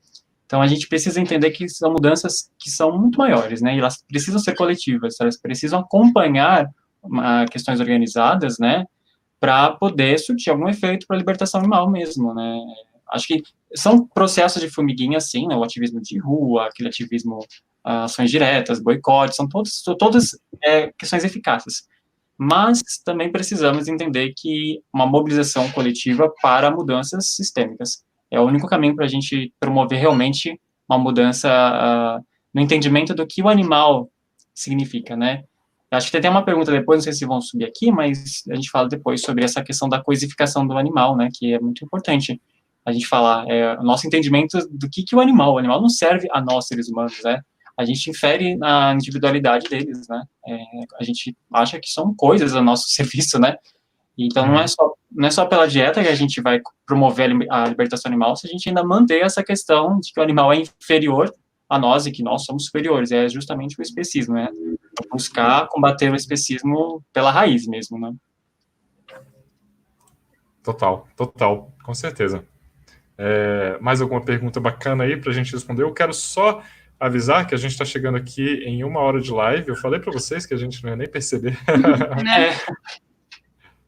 Então, 0.46 0.62
a 0.62 0.66
gente 0.66 0.88
precisa 0.88 1.20
entender 1.20 1.50
que 1.50 1.68
são 1.68 1.92
mudanças 1.92 2.50
que 2.58 2.70
são 2.70 2.98
muito 2.98 3.18
maiores, 3.18 3.60
né? 3.60 3.76
E 3.76 3.80
elas 3.80 4.02
precisam 4.08 4.40
ser 4.40 4.54
coletivas, 4.54 5.16
elas 5.20 5.38
precisam 5.38 5.80
acompanhar 5.80 6.70
uma, 7.02 7.44
questões 7.46 7.80
organizadas, 7.80 8.58
né? 8.58 8.84
Para 9.40 9.72
poder 9.72 10.18
surtir 10.18 10.50
algum 10.50 10.68
efeito 10.68 11.06
para 11.06 11.16
a 11.16 11.18
libertação 11.18 11.60
animal 11.60 11.90
mesmo, 11.90 12.34
né? 12.34 12.58
Acho 13.10 13.26
que 13.26 13.42
são 13.74 14.06
processos 14.06 14.60
de 14.60 14.68
formiguinha, 14.68 15.20
sim, 15.20 15.46
né? 15.46 15.56
O 15.56 15.64
ativismo 15.64 16.00
de 16.00 16.18
rua, 16.18 16.66
aquele 16.66 16.88
ativismo, 16.88 17.38
uh, 17.38 18.04
ações 18.04 18.30
diretas, 18.30 18.80
boicotes, 18.80 19.36
são 19.36 19.48
todos, 19.48 19.82
todas 19.98 20.38
é, 20.62 20.92
questões 20.98 21.24
eficazes. 21.24 21.86
Mas 22.36 22.82
também 23.04 23.32
precisamos 23.32 23.88
entender 23.88 24.32
que 24.36 24.80
uma 24.92 25.06
mobilização 25.06 25.70
coletiva 25.72 26.32
para 26.40 26.70
mudanças 26.70 27.34
sistêmicas 27.34 28.04
é 28.30 28.38
o 28.38 28.44
único 28.44 28.68
caminho 28.68 28.94
para 28.94 29.06
a 29.06 29.08
gente 29.08 29.52
promover 29.58 29.98
realmente 29.98 30.60
uma 30.88 30.98
mudança 30.98 31.48
uh, 31.48 32.24
no 32.52 32.60
entendimento 32.60 33.14
do 33.14 33.26
que 33.26 33.42
o 33.42 33.48
animal 33.48 34.10
significa, 34.54 35.16
né? 35.16 35.44
Acho 35.90 36.10
que 36.10 36.20
tem 36.20 36.30
uma 36.30 36.44
pergunta 36.44 36.70
depois, 36.70 36.98
não 36.98 37.04
sei 37.04 37.12
se 37.14 37.24
vão 37.24 37.40
subir 37.40 37.64
aqui, 37.64 37.90
mas 37.90 38.42
a 38.50 38.54
gente 38.54 38.70
fala 38.70 38.88
depois 38.88 39.22
sobre 39.22 39.42
essa 39.42 39.62
questão 39.62 39.88
da 39.88 40.02
coisificação 40.02 40.66
do 40.66 40.76
animal, 40.76 41.16
né, 41.16 41.30
que 41.32 41.54
é 41.54 41.58
muito 41.58 41.82
importante 41.82 42.40
a 42.84 42.92
gente 42.92 43.06
falar, 43.06 43.48
é, 43.48 43.74
o 43.78 43.82
nosso 43.82 44.06
entendimento 44.06 44.58
do 44.70 44.88
que, 44.88 45.02
que 45.02 45.16
o 45.16 45.20
animal, 45.20 45.54
o 45.54 45.58
animal 45.58 45.80
não 45.80 45.88
serve 45.88 46.28
a 46.30 46.42
nós, 46.42 46.66
seres 46.66 46.88
humanos, 46.88 47.18
né, 47.24 47.40
a 47.76 47.84
gente 47.86 48.10
infere 48.10 48.56
na 48.56 48.92
individualidade 48.92 49.66
deles, 49.68 50.06
né, 50.08 50.22
é, 50.46 50.58
a 51.00 51.04
gente 51.04 51.34
acha 51.52 51.80
que 51.80 51.88
são 51.88 52.14
coisas 52.14 52.54
a 52.54 52.60
nosso 52.60 52.88
serviço, 52.92 53.38
né, 53.38 53.56
então 54.16 54.46
não 54.46 54.60
é 54.60 54.66
só 54.66 54.94
não 55.10 55.26
é 55.26 55.30
só 55.30 55.46
pela 55.46 55.66
dieta 55.66 56.02
que 56.02 56.08
a 56.08 56.14
gente 56.14 56.38
vai 56.42 56.60
promover 56.84 57.30
a 57.50 57.66
libertação 57.66 58.10
animal, 58.10 58.36
se 58.36 58.46
a 58.46 58.50
gente 58.50 58.68
ainda 58.68 58.84
manter 58.84 59.22
essa 59.22 59.42
questão 59.42 59.98
de 60.00 60.12
que 60.12 60.20
o 60.20 60.22
animal 60.22 60.52
é 60.52 60.58
inferior 60.58 61.32
a 61.66 61.78
nós 61.78 62.04
e 62.04 62.12
que 62.12 62.22
nós 62.22 62.44
somos 62.44 62.66
superiores, 62.66 63.10
é 63.10 63.26
justamente 63.26 63.78
o 63.78 63.82
especismo, 63.82 64.34
né, 64.34 64.50
buscar 65.10 65.68
combater 65.68 66.10
o 66.10 66.16
especismo 66.16 67.04
pela 67.12 67.30
raiz 67.30 67.66
mesmo, 67.66 67.98
né? 67.98 68.12
Total, 70.62 71.08
total, 71.16 71.72
com 71.82 71.94
certeza. 71.94 72.44
É, 73.16 73.78
mais 73.80 74.00
alguma 74.00 74.20
pergunta 74.20 74.60
bacana 74.60 75.04
aí 75.04 75.16
para 75.16 75.30
a 75.30 75.34
gente 75.34 75.52
responder? 75.52 75.82
Eu 75.82 75.92
quero 75.92 76.12
só 76.12 76.62
avisar 77.00 77.46
que 77.46 77.54
a 77.54 77.58
gente 77.58 77.72
está 77.72 77.84
chegando 77.84 78.16
aqui 78.16 78.62
em 78.64 78.84
uma 78.84 79.00
hora 79.00 79.20
de 79.20 79.30
live. 79.30 79.68
Eu 79.68 79.76
falei 79.76 80.00
para 80.00 80.12
vocês 80.12 80.44
que 80.46 80.54
a 80.54 80.56
gente 80.56 80.82
não 80.82 80.90
ia 80.90 80.96
nem 80.96 81.08
perceber. 81.08 81.56
Né? 82.22 82.54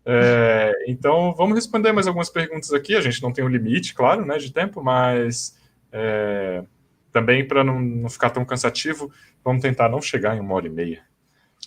é, 0.04 0.72
então, 0.88 1.34
vamos 1.34 1.54
responder 1.54 1.92
mais 1.92 2.06
algumas 2.06 2.30
perguntas 2.30 2.72
aqui. 2.72 2.94
A 2.94 3.00
gente 3.00 3.22
não 3.22 3.32
tem 3.32 3.44
um 3.44 3.48
limite, 3.48 3.94
claro, 3.94 4.24
né, 4.24 4.38
de 4.38 4.52
tempo, 4.52 4.82
mas 4.82 5.58
é, 5.92 6.64
também 7.12 7.46
para 7.46 7.62
não, 7.64 7.80
não 7.80 8.08
ficar 8.08 8.30
tão 8.30 8.44
cansativo, 8.44 9.12
vamos 9.44 9.62
tentar 9.62 9.88
não 9.88 10.00
chegar 10.00 10.36
em 10.36 10.40
uma 10.40 10.54
hora 10.54 10.66
e 10.66 10.70
meia. 10.70 11.02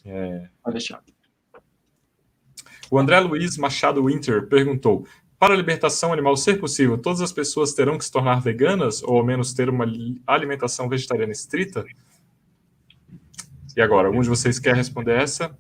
É... 0.05 0.47
Pode 0.63 0.77
deixar. 0.77 1.03
O 2.89 2.99
André 2.99 3.19
Luiz 3.19 3.57
Machado 3.57 4.05
Winter 4.05 4.47
perguntou: 4.47 5.07
para 5.39 5.53
a 5.53 5.57
libertação 5.57 6.13
animal 6.13 6.37
ser 6.37 6.59
possível, 6.59 6.97
todas 6.97 7.21
as 7.21 7.31
pessoas 7.31 7.73
terão 7.73 7.97
que 7.97 8.05
se 8.05 8.11
tornar 8.11 8.39
veganas 8.39 9.03
ou 9.03 9.17
ao 9.17 9.25
menos 9.25 9.53
ter 9.53 9.69
uma 9.69 9.85
alimentação 10.25 10.87
vegetariana 10.87 11.31
estrita? 11.31 11.83
E 13.75 13.81
agora, 13.81 14.07
algum 14.07 14.21
de 14.21 14.29
vocês 14.29 14.59
quer 14.59 14.75
responder 14.75 15.19
essa? 15.19 15.57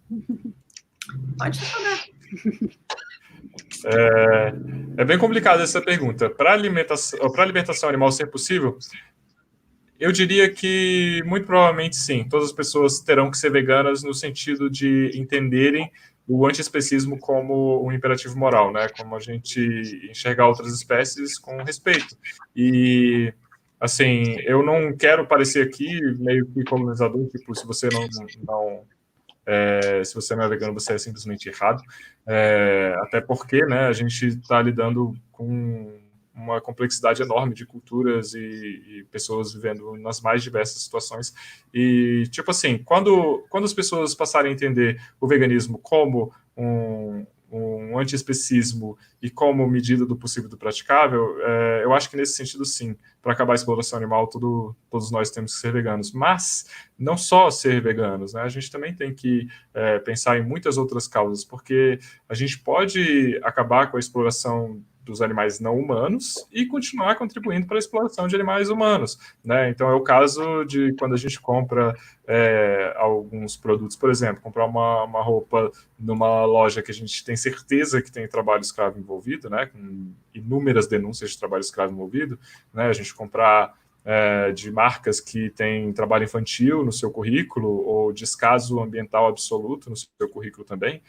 Pode 1.37 1.59
responder. 1.59 2.13
É, 3.85 4.53
é 5.01 5.05
bem 5.05 5.17
complicada 5.17 5.63
essa 5.63 5.81
pergunta. 5.81 6.29
Para 6.29 6.51
a 6.51 6.53
alimentação, 6.53 7.19
para 7.31 7.43
a 7.43 7.45
libertação 7.45 7.89
animal 7.89 8.11
ser 8.11 8.27
possível, 8.27 8.77
eu 10.03 10.11
diria 10.11 10.49
que 10.49 11.21
muito 11.25 11.47
provavelmente 11.47 11.95
sim. 11.95 12.25
Todas 12.27 12.47
as 12.47 12.53
pessoas 12.53 12.99
terão 12.99 13.31
que 13.31 13.37
ser 13.37 13.49
veganas 13.49 14.03
no 14.03 14.13
sentido 14.13 14.69
de 14.69 15.11
entenderem 15.15 15.89
o 16.27 16.45
antiespecismo 16.45 17.17
como 17.17 17.81
um 17.85 17.89
imperativo 17.89 18.37
moral, 18.37 18.73
né? 18.73 18.89
Como 18.89 19.15
a 19.15 19.19
gente 19.21 19.61
enxergar 20.11 20.49
outras 20.49 20.73
espécies 20.73 21.39
com 21.39 21.55
respeito. 21.63 22.17
E 22.53 23.33
assim, 23.79 24.35
eu 24.41 24.61
não 24.61 24.93
quero 24.93 25.25
parecer 25.25 25.65
aqui 25.65 26.01
meio 26.17 26.47
que 26.47 26.65
colonizador, 26.65 27.25
tipo, 27.29 27.55
se 27.55 27.65
você 27.65 27.87
não, 27.87 28.05
não 28.45 28.83
é, 29.45 30.03
se 30.03 30.13
você 30.13 30.35
não 30.35 30.43
é 30.43 30.49
vegano, 30.49 30.73
você 30.73 30.95
é 30.95 30.97
simplesmente 30.97 31.47
errado. 31.47 31.81
É, 32.27 32.93
até 33.03 33.21
porque, 33.21 33.65
né, 33.65 33.87
a 33.87 33.93
gente 33.93 34.27
está 34.27 34.61
lidando 34.61 35.13
com 35.31 36.02
uma 36.33 36.59
complexidade 36.59 37.21
enorme 37.21 37.53
de 37.53 37.65
culturas 37.65 38.33
e, 38.33 38.39
e, 38.39 39.03
pessoas 39.11 39.53
vivendo 39.53 39.95
nas 39.97 40.19
mais 40.19 40.41
diversas 40.41 40.81
situações. 40.81 41.33
E, 41.73 42.23
tipo 42.31 42.49
assim, 42.49 42.79
quando, 42.79 43.45
quando 43.49 43.65
as 43.65 43.73
pessoas 43.73 44.15
passarem 44.15 44.51
a 44.51 44.53
entender 44.53 44.99
o 45.21 45.27
veganismo 45.27 45.77
como 45.77 46.33
um, 46.57 47.25
um 47.51 47.99
antiespecismo 47.99 48.97
e 49.21 49.29
como 49.29 49.67
medida 49.67 50.05
do 50.05 50.15
possível 50.15 50.49
do 50.49 50.57
praticável, 50.57 51.37
é, 51.41 51.83
eu 51.83 51.93
acho 51.93 52.09
que 52.09 52.17
nesse 52.17 52.33
sentido, 52.33 52.65
sim, 52.65 52.97
para 53.21 53.33
acabar 53.33 53.53
a 53.53 53.55
exploração 53.55 53.97
animal, 53.97 54.27
tudo, 54.27 54.75
todos 54.89 55.11
nós 55.11 55.29
temos 55.29 55.53
que 55.53 55.61
ser 55.61 55.71
veganos. 55.71 56.11
Mas 56.11 56.67
não 56.97 57.15
só 57.15 57.51
ser 57.51 57.79
veganos, 57.79 58.33
né? 58.33 58.41
A 58.41 58.49
gente 58.49 58.71
também 58.71 58.93
tem 58.93 59.13
que 59.13 59.47
é, 59.71 59.99
pensar 59.99 60.39
em 60.39 60.43
muitas 60.43 60.77
outras 60.77 61.07
causas, 61.07 61.45
porque 61.45 61.99
a 62.27 62.33
gente 62.33 62.57
pode 62.57 63.39
acabar 63.43 63.91
com 63.91 63.97
a 63.97 63.99
exploração 63.99 64.81
dos 65.03 65.21
animais 65.21 65.59
não 65.59 65.77
humanos 65.77 66.47
e 66.51 66.65
continuar 66.65 67.15
contribuindo 67.15 67.67
para 67.67 67.77
a 67.77 67.79
exploração 67.79 68.27
de 68.27 68.35
animais 68.35 68.69
humanos. 68.69 69.19
Né? 69.43 69.69
Então, 69.69 69.89
é 69.89 69.93
o 69.93 70.01
caso 70.01 70.63
de 70.65 70.93
quando 70.93 71.13
a 71.13 71.17
gente 71.17 71.39
compra 71.39 71.95
é, 72.27 72.93
alguns 72.97 73.57
produtos, 73.57 73.95
por 73.95 74.09
exemplo, 74.09 74.41
comprar 74.41 74.65
uma, 74.65 75.03
uma 75.03 75.21
roupa 75.21 75.71
numa 75.99 76.45
loja 76.45 76.81
que 76.81 76.91
a 76.91 76.93
gente 76.93 77.23
tem 77.23 77.35
certeza 77.35 78.01
que 78.01 78.11
tem 78.11 78.27
trabalho 78.27 78.61
escravo 78.61 78.97
envolvido, 78.97 79.49
né? 79.49 79.65
com 79.67 80.13
inúmeras 80.33 80.87
denúncias 80.87 81.31
de 81.31 81.39
trabalho 81.39 81.61
escravo 81.61 81.91
envolvido, 81.91 82.39
né? 82.73 82.87
a 82.87 82.93
gente 82.93 83.13
comprar 83.13 83.73
é, 84.05 84.51
de 84.51 84.69
marcas 84.71 85.19
que 85.19 85.49
têm 85.49 85.93
trabalho 85.93 86.25
infantil 86.25 86.83
no 86.83 86.91
seu 86.91 87.09
currículo 87.09 87.69
ou 87.69 88.11
descaso 88.11 88.81
ambiental 88.81 89.27
absoluto 89.27 89.89
no 89.89 89.95
seu 89.95 90.29
currículo 90.29 90.65
também 90.65 91.01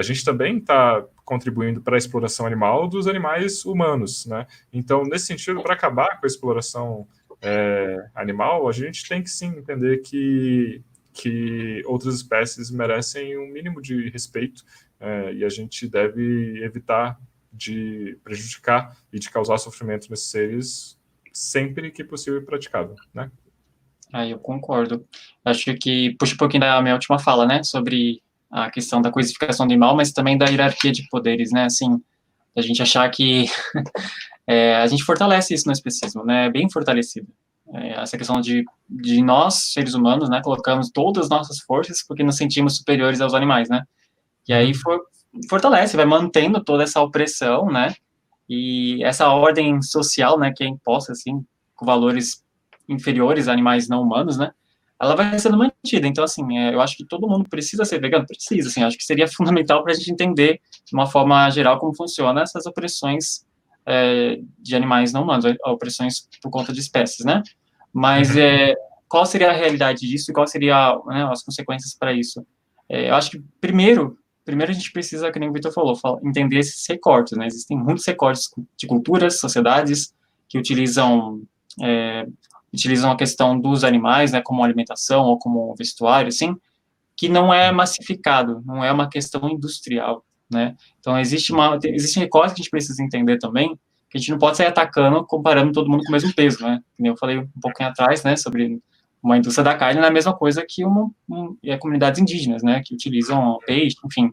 a 0.00 0.02
gente 0.02 0.24
também 0.24 0.56
está 0.56 1.04
contribuindo 1.26 1.82
para 1.82 1.94
a 1.94 1.98
exploração 1.98 2.46
animal 2.46 2.88
dos 2.88 3.06
animais 3.06 3.66
humanos, 3.66 4.24
né? 4.24 4.46
Então, 4.72 5.04
nesse 5.04 5.26
sentido, 5.26 5.62
para 5.62 5.74
acabar 5.74 6.18
com 6.18 6.24
a 6.24 6.26
exploração 6.26 7.06
é, 7.42 8.08
animal, 8.14 8.66
a 8.66 8.72
gente 8.72 9.06
tem 9.06 9.22
que 9.22 9.28
sim 9.28 9.48
entender 9.58 9.98
que, 9.98 10.82
que 11.12 11.82
outras 11.84 12.14
espécies 12.14 12.70
merecem 12.70 13.36
um 13.38 13.46
mínimo 13.52 13.82
de 13.82 14.08
respeito 14.08 14.64
é, 14.98 15.34
e 15.34 15.44
a 15.44 15.50
gente 15.50 15.86
deve 15.86 16.64
evitar 16.64 17.20
de 17.52 18.18
prejudicar 18.24 18.96
e 19.12 19.18
de 19.18 19.28
causar 19.28 19.58
sofrimento 19.58 20.08
nesses 20.08 20.30
seres 20.30 20.98
sempre 21.30 21.90
que 21.90 22.02
possível 22.02 22.40
e 22.40 22.44
praticável, 22.44 22.96
né? 23.12 23.30
Ah, 24.12 24.26
eu 24.26 24.38
concordo. 24.38 25.06
Acho 25.44 25.74
que 25.74 26.16
puxa 26.18 26.34
um 26.34 26.38
pouquinho 26.38 26.62
da 26.62 26.80
minha 26.80 26.94
última 26.94 27.18
fala, 27.18 27.46
né, 27.46 27.62
sobre 27.62 28.22
a 28.50 28.70
questão 28.70 29.00
da 29.00 29.10
coisificação 29.10 29.66
do 29.66 29.78
mal, 29.78 29.94
mas 29.94 30.12
também 30.12 30.36
da 30.36 30.46
hierarquia 30.46 30.90
de 30.90 31.06
poderes, 31.08 31.52
né? 31.52 31.64
Assim, 31.64 32.02
a 32.56 32.60
gente 32.60 32.82
achar 32.82 33.08
que 33.10 33.46
é, 34.46 34.76
a 34.76 34.86
gente 34.86 35.04
fortalece 35.04 35.54
isso 35.54 35.66
no 35.66 35.72
especismo, 35.72 36.24
né? 36.24 36.46
É 36.46 36.50
bem 36.50 36.68
fortalecido. 36.68 37.28
É, 37.72 38.00
essa 38.00 38.18
questão 38.18 38.40
de, 38.40 38.64
de 38.88 39.22
nós, 39.22 39.72
seres 39.72 39.94
humanos, 39.94 40.28
né? 40.28 40.40
Colocamos 40.42 40.90
todas 40.90 41.24
as 41.24 41.30
nossas 41.30 41.60
forças 41.60 42.04
porque 42.06 42.24
nos 42.24 42.36
sentimos 42.36 42.76
superiores 42.76 43.20
aos 43.20 43.34
animais, 43.34 43.68
né? 43.68 43.84
E 44.48 44.52
aí 44.52 44.74
for, 44.74 45.00
fortalece, 45.48 45.96
vai 45.96 46.06
mantendo 46.06 46.62
toda 46.62 46.82
essa 46.82 47.00
opressão, 47.00 47.66
né? 47.66 47.94
E 48.48 49.02
essa 49.04 49.28
ordem 49.28 49.80
social, 49.80 50.36
né? 50.36 50.52
Que 50.54 50.64
é 50.64 50.66
imposta, 50.66 51.12
assim, 51.12 51.44
com 51.76 51.86
valores 51.86 52.44
inferiores 52.88 53.46
a 53.46 53.52
animais 53.52 53.88
não 53.88 54.02
humanos, 54.02 54.36
né? 54.36 54.50
Ela 55.00 55.16
vai 55.16 55.38
sendo 55.38 55.56
mantida. 55.56 56.06
Então, 56.06 56.22
assim, 56.22 56.58
é, 56.58 56.74
eu 56.74 56.80
acho 56.80 56.96
que 56.96 57.06
todo 57.06 57.26
mundo 57.26 57.48
precisa 57.48 57.84
ser 57.84 58.00
vegano? 58.00 58.26
Precisa, 58.26 58.68
assim, 58.68 58.82
acho 58.82 58.98
que 58.98 59.04
seria 59.04 59.26
fundamental 59.32 59.82
para 59.82 59.92
a 59.92 59.96
gente 59.96 60.12
entender, 60.12 60.60
de 60.84 60.94
uma 60.94 61.06
forma 61.06 61.48
geral, 61.50 61.78
como 61.78 61.96
funciona 61.96 62.42
essas 62.42 62.66
opressões 62.66 63.46
é, 63.86 64.38
de 64.58 64.76
animais 64.76 65.12
não 65.12 65.22
humanos, 65.22 65.46
opressões 65.64 66.28
por 66.42 66.50
conta 66.50 66.72
de 66.72 66.80
espécies, 66.80 67.24
né? 67.24 67.42
Mas 67.92 68.34
uhum. 68.34 68.42
é, 68.42 68.74
qual 69.08 69.24
seria 69.24 69.50
a 69.50 69.54
realidade 69.54 70.06
disso 70.06 70.30
e 70.30 70.34
qual 70.34 70.46
seria 70.46 70.94
né, 71.06 71.26
as 71.30 71.42
consequências 71.42 71.94
para 71.94 72.12
isso? 72.12 72.46
É, 72.88 73.08
eu 73.08 73.14
acho 73.14 73.30
que, 73.30 73.42
primeiro, 73.60 74.18
primeiro 74.44 74.70
a 74.70 74.74
gente 74.74 74.92
precisa, 74.92 75.32
como 75.32 75.48
o 75.48 75.52
Vitor 75.52 75.72
falou, 75.72 75.98
entender 76.22 76.58
esses 76.58 76.86
recortes, 76.86 77.38
né? 77.38 77.46
Existem 77.46 77.76
muitos 77.76 78.06
recortes 78.06 78.50
de 78.76 78.86
culturas, 78.86 79.40
sociedades 79.40 80.14
que 80.46 80.58
utilizam 80.58 81.42
é, 81.82 82.26
utilizam 82.72 83.10
a 83.10 83.16
questão 83.16 83.58
dos 83.58 83.84
animais, 83.84 84.32
né, 84.32 84.40
como 84.40 84.62
alimentação 84.62 85.24
ou 85.24 85.38
como 85.38 85.74
vestuário, 85.76 86.28
assim, 86.28 86.54
que 87.16 87.28
não 87.28 87.52
é 87.52 87.70
massificado, 87.72 88.62
não 88.64 88.82
é 88.84 88.90
uma 88.92 89.08
questão 89.08 89.48
industrial, 89.48 90.24
né? 90.50 90.74
Então 90.98 91.18
existe 91.18 91.52
uma 91.52 91.78
existe 91.84 92.18
um 92.18 92.22
recorte 92.22 92.54
que 92.54 92.60
a 92.60 92.62
gente 92.62 92.70
precisa 92.70 93.02
entender 93.02 93.38
também, 93.38 93.78
que 94.08 94.16
a 94.16 94.20
gente 94.20 94.30
não 94.30 94.38
pode 94.38 94.56
sair 94.56 94.66
atacando 94.66 95.24
comparando 95.26 95.72
todo 95.72 95.90
mundo 95.90 96.02
com 96.02 96.08
o 96.08 96.12
mesmo 96.12 96.34
peso, 96.34 96.62
né? 96.62 96.80
Como 96.96 97.08
eu 97.08 97.16
falei 97.16 97.38
um 97.38 97.48
pouquinho 97.60 97.88
atrás, 97.88 98.24
né, 98.24 98.36
sobre 98.36 98.80
uma 99.22 99.36
indústria 99.36 99.64
da 99.64 99.76
carne 99.76 100.00
não 100.00 100.06
é 100.06 100.08
a 100.08 100.12
mesma 100.12 100.34
coisa 100.34 100.64
que 100.66 100.84
uma, 100.84 101.10
um, 101.28 101.56
é 101.62 101.76
comunidades 101.76 102.20
indígenas, 102.20 102.62
né, 102.62 102.82
que 102.84 102.94
utilizam 102.94 103.58
peixe, 103.66 103.96
enfim. 104.04 104.32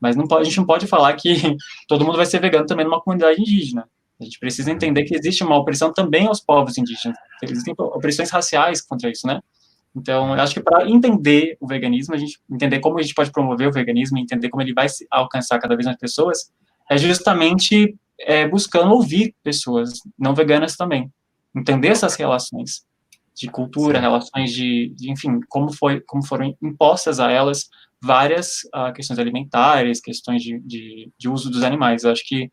Mas 0.00 0.16
não 0.16 0.26
pode, 0.26 0.42
a 0.42 0.44
gente 0.44 0.58
não 0.58 0.66
pode 0.66 0.86
falar 0.86 1.12
que 1.14 1.34
todo 1.86 2.04
mundo 2.04 2.16
vai 2.16 2.26
ser 2.26 2.40
vegano 2.40 2.66
também 2.66 2.84
numa 2.84 3.00
comunidade 3.00 3.40
indígena. 3.40 3.88
A 4.20 4.24
gente 4.24 4.38
precisa 4.38 4.70
entender 4.70 5.04
que 5.04 5.14
existe 5.14 5.44
uma 5.44 5.56
opressão 5.56 5.92
também 5.92 6.26
aos 6.26 6.40
povos 6.40 6.76
indígenas. 6.76 7.16
Existem 7.42 7.74
opressões 7.78 8.30
raciais 8.30 8.82
contra 8.82 9.10
isso, 9.10 9.26
né? 9.26 9.40
Então, 9.94 10.34
eu 10.34 10.42
acho 10.42 10.54
que 10.54 10.60
para 10.60 10.88
entender 10.88 11.56
o 11.60 11.66
veganismo, 11.66 12.14
a 12.14 12.18
gente 12.18 12.38
entender 12.50 12.80
como 12.80 12.98
a 12.98 13.02
gente 13.02 13.14
pode 13.14 13.30
promover 13.30 13.68
o 13.68 13.72
veganismo, 13.72 14.18
entender 14.18 14.48
como 14.48 14.62
ele 14.62 14.74
vai 14.74 14.86
alcançar 15.10 15.58
cada 15.58 15.74
vez 15.74 15.86
mais 15.86 15.98
pessoas, 15.98 16.52
é 16.90 16.98
justamente 16.98 17.96
é, 18.18 18.46
buscando 18.46 18.92
ouvir 18.92 19.34
pessoas 19.42 20.00
não 20.18 20.34
veganas 20.34 20.76
também, 20.76 21.12
entender 21.54 21.88
essas 21.88 22.14
relações 22.16 22.84
de 23.34 23.48
cultura, 23.48 23.98
Sim. 23.98 24.02
relações 24.02 24.52
de, 24.52 24.92
de, 24.96 25.10
enfim, 25.12 25.40
como 25.48 25.72
foi, 25.72 26.00
como 26.00 26.24
foram 26.24 26.56
impostas 26.60 27.20
a 27.20 27.30
elas 27.30 27.68
várias 28.02 28.64
uh, 28.74 28.92
questões 28.92 29.18
alimentares, 29.18 30.00
questões 30.00 30.42
de, 30.42 30.58
de, 30.60 31.10
de 31.16 31.28
uso 31.28 31.50
dos 31.50 31.62
animais. 31.62 32.02
Eu 32.02 32.10
acho 32.10 32.26
que 32.26 32.50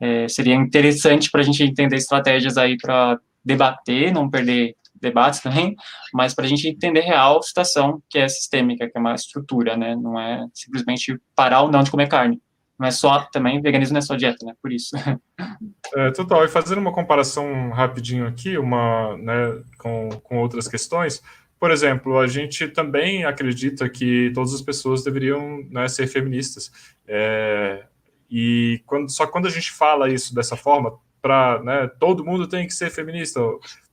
é, 0.00 0.26
seria 0.28 0.54
interessante 0.54 1.30
para 1.30 1.40
a 1.40 1.44
gente 1.44 1.62
entender 1.62 1.96
estratégias 1.96 2.56
aí 2.56 2.76
para 2.76 3.18
debater, 3.44 4.12
não 4.12 4.30
perder 4.30 4.74
debates 5.00 5.40
também, 5.40 5.74
mas 6.12 6.34
para 6.34 6.44
a 6.44 6.48
gente 6.48 6.68
entender 6.68 7.00
real 7.00 7.38
a 7.38 7.42
situação 7.42 8.02
que 8.08 8.18
é 8.18 8.28
sistêmica, 8.28 8.88
que 8.88 8.96
é 8.96 9.00
uma 9.00 9.14
estrutura, 9.14 9.76
né? 9.76 9.94
Não 9.96 10.18
é 10.18 10.46
simplesmente 10.54 11.18
parar 11.34 11.62
ou 11.62 11.70
não 11.70 11.82
de 11.82 11.90
comer 11.90 12.08
carne. 12.08 12.40
Não 12.78 12.86
é 12.86 12.90
só, 12.90 13.20
também, 13.30 13.60
veganismo 13.60 13.92
não 13.92 13.98
é 13.98 14.02
só 14.02 14.16
dieta, 14.16 14.44
né? 14.44 14.54
Por 14.62 14.72
isso. 14.72 14.90
É, 15.92 16.08
total. 16.12 16.44
E 16.44 16.48
fazendo 16.48 16.78
uma 16.78 16.92
comparação 16.92 17.70
rapidinho 17.70 18.24
aqui, 18.24 18.56
uma, 18.56 19.16
né, 19.16 19.60
com, 19.76 20.08
com 20.22 20.38
outras 20.38 20.68
questões, 20.68 21.20
por 21.58 21.70
exemplo, 21.70 22.18
a 22.18 22.26
gente 22.26 22.68
também 22.68 23.24
acredita 23.24 23.88
que 23.88 24.30
todas 24.32 24.54
as 24.54 24.62
pessoas 24.62 25.02
deveriam 25.02 25.62
né, 25.68 25.88
ser 25.88 26.06
feministas. 26.06 26.70
É, 27.08 27.84
e 28.30 28.82
quando, 28.86 29.10
só 29.10 29.26
quando 29.26 29.46
a 29.46 29.50
gente 29.50 29.72
fala 29.72 30.08
isso 30.08 30.34
dessa 30.34 30.56
forma, 30.56 30.98
para 31.20 31.60
né, 31.62 31.90
todo 31.98 32.24
mundo 32.24 32.46
tem 32.46 32.66
que 32.66 32.72
ser 32.72 32.90
feminista, 32.90 33.40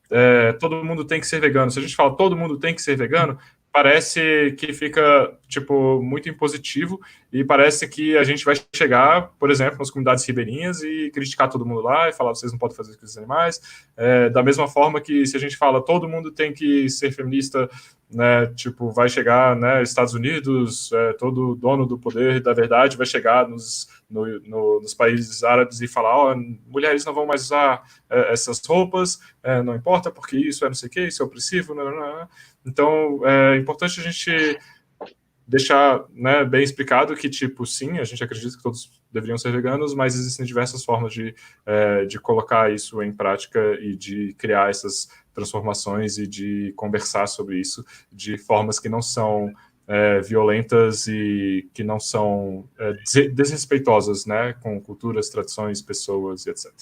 é, 0.10 0.54
todo 0.54 0.84
mundo 0.84 1.04
tem 1.04 1.20
que 1.20 1.28
ser 1.28 1.42
vegano. 1.42 1.72
Se 1.72 1.80
a 1.80 1.82
gente 1.82 1.96
fala 1.96 2.16
todo 2.16 2.38
mundo 2.38 2.60
tem 2.60 2.74
que 2.74 2.82
ser 2.82 2.96
vegano, 2.96 3.38
parece 3.78 4.56
que 4.58 4.74
fica, 4.74 5.38
tipo, 5.48 6.02
muito 6.02 6.28
impositivo 6.28 7.00
e 7.32 7.44
parece 7.44 7.88
que 7.88 8.18
a 8.18 8.24
gente 8.24 8.44
vai 8.44 8.56
chegar, 8.76 9.34
por 9.40 9.52
exemplo, 9.52 9.78
nas 9.78 9.92
comunidades 9.92 10.26
ribeirinhas 10.26 10.82
e 10.82 11.12
criticar 11.14 11.48
todo 11.48 11.64
mundo 11.64 11.82
lá 11.82 12.10
e 12.10 12.12
falar 12.12 12.34
vocês 12.34 12.52
não 12.52 12.58
podem 12.58 12.76
fazer 12.76 12.90
isso 12.90 13.00
com 13.00 13.06
os 13.06 13.18
animais. 13.20 13.62
É, 13.96 14.32
da 14.32 14.42
mesma 14.42 14.68
forma 14.68 15.00
que 15.00 15.28
se 15.28 15.38
a 15.38 15.40
gente 15.40 15.56
fala 15.56 15.80
todo 15.80 16.10
mundo 16.10 16.32
tem 16.32 16.52
que 16.54 16.90
ser 16.90 17.12
feminista, 17.12 17.70
né, 18.10 18.48
tipo, 18.56 18.90
vai 18.90 19.10
chegar, 19.10 19.56
né, 19.56 19.84
Estados 19.84 20.16
Unidos, 20.16 20.92
é, 20.92 21.14
todo 21.14 21.54
dono 21.54 21.86
do 21.86 22.00
poder 22.00 22.42
da 22.42 22.54
verdade 22.54 22.98
vai 22.98 23.06
chegar 23.06 23.48
nos, 23.48 23.88
no, 24.10 24.40
no, 24.40 24.80
nos 24.82 24.96
países 24.96 25.44
árabes 25.44 25.82
e 25.82 25.88
falar, 25.88 26.18
ó, 26.18 26.34
oh, 26.34 26.36
mulheres 26.66 27.06
não 27.06 27.14
vão 27.14 27.28
mais 27.28 27.44
usar 27.44 27.84
é, 28.10 28.32
essas 28.32 28.60
roupas, 28.66 29.20
é, 29.44 29.62
não 29.62 29.76
importa 29.76 30.10
porque 30.10 30.36
isso 30.36 30.66
é 30.66 30.68
não 30.68 30.74
sei 30.74 30.88
o 30.88 30.92
que, 30.92 31.08
isso 31.08 31.22
é 31.22 31.26
opressivo, 31.26 31.76
não, 31.76 31.86
não, 31.86 32.00
não. 32.00 32.28
Então, 32.68 33.22
é 33.26 33.58
importante 33.58 34.00
a 34.00 34.04
gente 34.04 34.60
deixar 35.48 36.04
né, 36.14 36.44
bem 36.44 36.62
explicado 36.62 37.16
que, 37.16 37.30
tipo, 37.30 37.66
sim, 37.66 38.00
a 38.00 38.04
gente 38.04 38.22
acredita 38.22 38.58
que 38.58 38.62
todos 38.62 39.02
deveriam 39.12 39.38
ser 39.38 39.52
veganos, 39.54 39.96
mas 39.96 40.16
existem 40.16 40.46
diversas 40.46 40.84
formas 40.84 41.14
de, 41.14 41.34
é, 41.66 42.04
de 42.06 42.20
colocar 42.20 42.72
isso 42.72 43.02
em 43.02 43.14
prática 43.14 43.60
e 43.80 43.96
de 43.96 44.34
criar 44.38 44.70
essas 44.70 45.08
transformações 45.34 46.18
e 46.18 46.28
de 46.28 46.74
conversar 46.76 47.28
sobre 47.28 47.60
isso 47.60 47.86
de 48.12 48.38
formas 48.38 48.80
que 48.80 48.90
não 48.90 49.02
são 49.02 49.54
é, 49.88 50.20
violentas 50.20 51.08
e 51.08 51.70
que 51.74 51.84
não 51.84 52.00
são 52.00 52.68
é, 52.78 52.94
desrespeitosas 53.30 54.26
né, 54.26 54.54
com 54.62 54.82
culturas, 54.82 55.30
tradições, 55.30 55.82
pessoas 55.82 56.46
e 56.46 56.50
etc. 56.50 56.74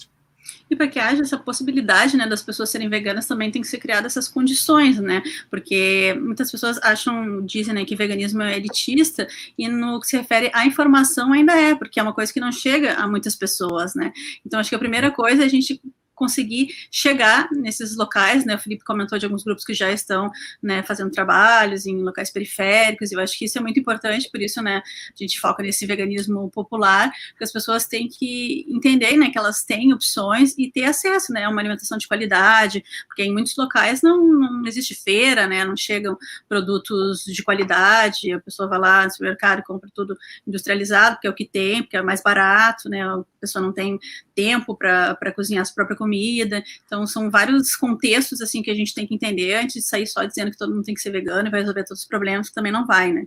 E 0.70 0.76
para 0.76 0.88
que 0.88 1.00
haja 1.00 1.22
essa 1.22 1.38
possibilidade, 1.38 2.18
né, 2.18 2.28
das 2.28 2.42
pessoas 2.42 2.70
serem 2.70 2.90
veganas, 2.90 3.28
também 3.28 3.52
tem 3.52 3.62
que 3.62 3.68
ser 3.68 3.78
criadas 3.78 4.14
essas 4.14 4.28
condições, 4.28 5.00
né? 5.00 5.22
Porque 5.50 6.16
muitas 6.20 6.52
pessoas 6.52 6.78
acham, 6.82 7.46
dizem, 7.46 7.74
né, 7.74 7.86
que 7.86 7.96
veganismo 7.96 8.42
é 8.42 8.58
elitista, 8.58 9.28
e 9.58 9.68
no 9.68 10.00
que 10.00 10.08
se 10.08 10.18
refere 10.18 10.50
à 10.54 10.66
informação 10.66 11.34
ainda 11.34 11.54
é, 11.54 11.76
porque 11.76 12.00
é 12.00 12.04
uma 12.04 12.14
coisa 12.14 12.34
que 12.34 12.40
não 12.40 12.52
chega 12.52 12.94
a 12.94 13.08
muitas 13.08 13.36
pessoas, 13.36 13.96
né? 13.96 14.12
Então, 14.46 14.60
acho 14.60 14.70
que 14.70 14.76
a 14.76 14.80
primeira 14.80 15.12
coisa 15.12 15.44
é 15.44 15.46
a 15.46 15.50
gente 15.50 15.82
conseguir 16.16 16.70
chegar 16.90 17.50
nesses 17.52 17.96
locais, 17.96 18.46
né? 18.46 18.56
O 18.56 18.60
Felipe 18.60 18.84
comentou 18.84 19.20
de 19.20 19.26
alguns 19.26 19.44
grupos 19.44 19.66
que 19.66 19.74
já 19.74 19.92
estão, 19.92 20.32
né, 20.64 20.82
fazendo 20.84 21.12
trabalhos 21.12 21.86
em 21.86 22.02
locais 22.02 22.32
periféricos, 22.32 23.12
e 23.12 23.16
eu 23.16 23.20
acho 23.20 23.38
que 23.38 23.46
isso 23.46 23.58
é 23.58 23.62
muito 23.62 23.80
importante, 23.80 24.30
por 24.32 24.42
isso, 24.42 24.62
né, 24.62 24.78
a 24.78 25.14
gente 25.16 25.40
foca 25.40 25.62
nesse 25.62 25.86
veganismo 25.86 26.50
popular, 26.50 27.12
porque 27.32 27.44
as 27.44 27.52
pessoas 27.52 27.86
têm 27.86 28.08
que 28.08 28.66
entender, 28.70 29.18
né, 29.18 29.30
que 29.30 29.38
elas 29.38 29.64
têm 29.64 29.94
opções 29.94 30.56
e 30.58 30.72
ter 30.72 30.86
acesso, 30.86 31.34
né, 31.34 31.44
a 31.44 31.50
uma 31.50 31.62
alimentação 31.62 31.98
de 31.98 32.08
qualidade, 32.08 32.84
porque 33.08 33.24
em 33.24 33.34
muitos 33.34 33.56
locais 33.58 34.02
não, 34.02 34.24
não 34.26 34.66
existe 34.66 34.96
feira, 34.96 35.48
né, 35.48 35.66
não 35.66 35.76
chegam 35.76 36.18
produtos 36.48 37.24
de 37.26 37.44
qualidade, 37.44 38.32
a 38.32 38.40
pessoa 38.40 38.70
vai 38.70 38.80
lá 38.80 39.04
no 39.04 39.12
supermercado 39.12 39.60
e 39.60 39.64
compra 39.64 39.90
tudo 39.94 40.16
industrializado, 40.48 41.16
porque 41.16 41.28
é 41.28 41.30
o 41.30 41.36
que 41.36 41.46
tem, 41.46 41.82
porque 41.84 41.98
é 41.98 42.02
mais 42.02 42.22
barato, 42.22 42.88
né, 42.90 43.02
a 43.04 43.22
pessoa 43.40 43.62
não 43.62 43.74
tem 43.74 44.00
tempo 44.36 44.76
para 44.76 45.32
cozinhar 45.34 45.62
a 45.62 45.66
sua 45.66 45.76
própria 45.76 45.98
comida. 45.98 46.64
Então, 46.86 47.08
são 47.08 47.32
vários 47.32 47.76
contextos 47.76 48.42
assim 48.42 48.62
que 48.62 48.70
a 48.70 48.76
gente 48.76 48.94
tem 48.94 49.08
que 49.08 49.16
entender 49.16 49.56
antes 49.56 49.76
de 49.76 49.82
sair 49.82 50.06
só 50.06 50.24
dizendo 50.24 50.52
que 50.52 50.58
todo 50.58 50.74
mundo 50.74 50.84
tem 50.84 50.94
que 50.94 51.02
ser 51.02 51.12
vegano 51.12 51.48
e 51.48 51.52
vai 51.52 51.62
resolver 51.62 51.84
todos 51.86 52.02
os 52.02 52.08
problemas, 52.08 52.50
que 52.50 52.56
também 52.56 52.72
não 52.72 52.86
vai, 52.86 53.12
né? 53.12 53.26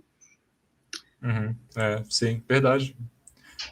Uhum. 1.21 1.55
É, 1.75 2.03
sim, 2.09 2.43
verdade. 2.47 2.95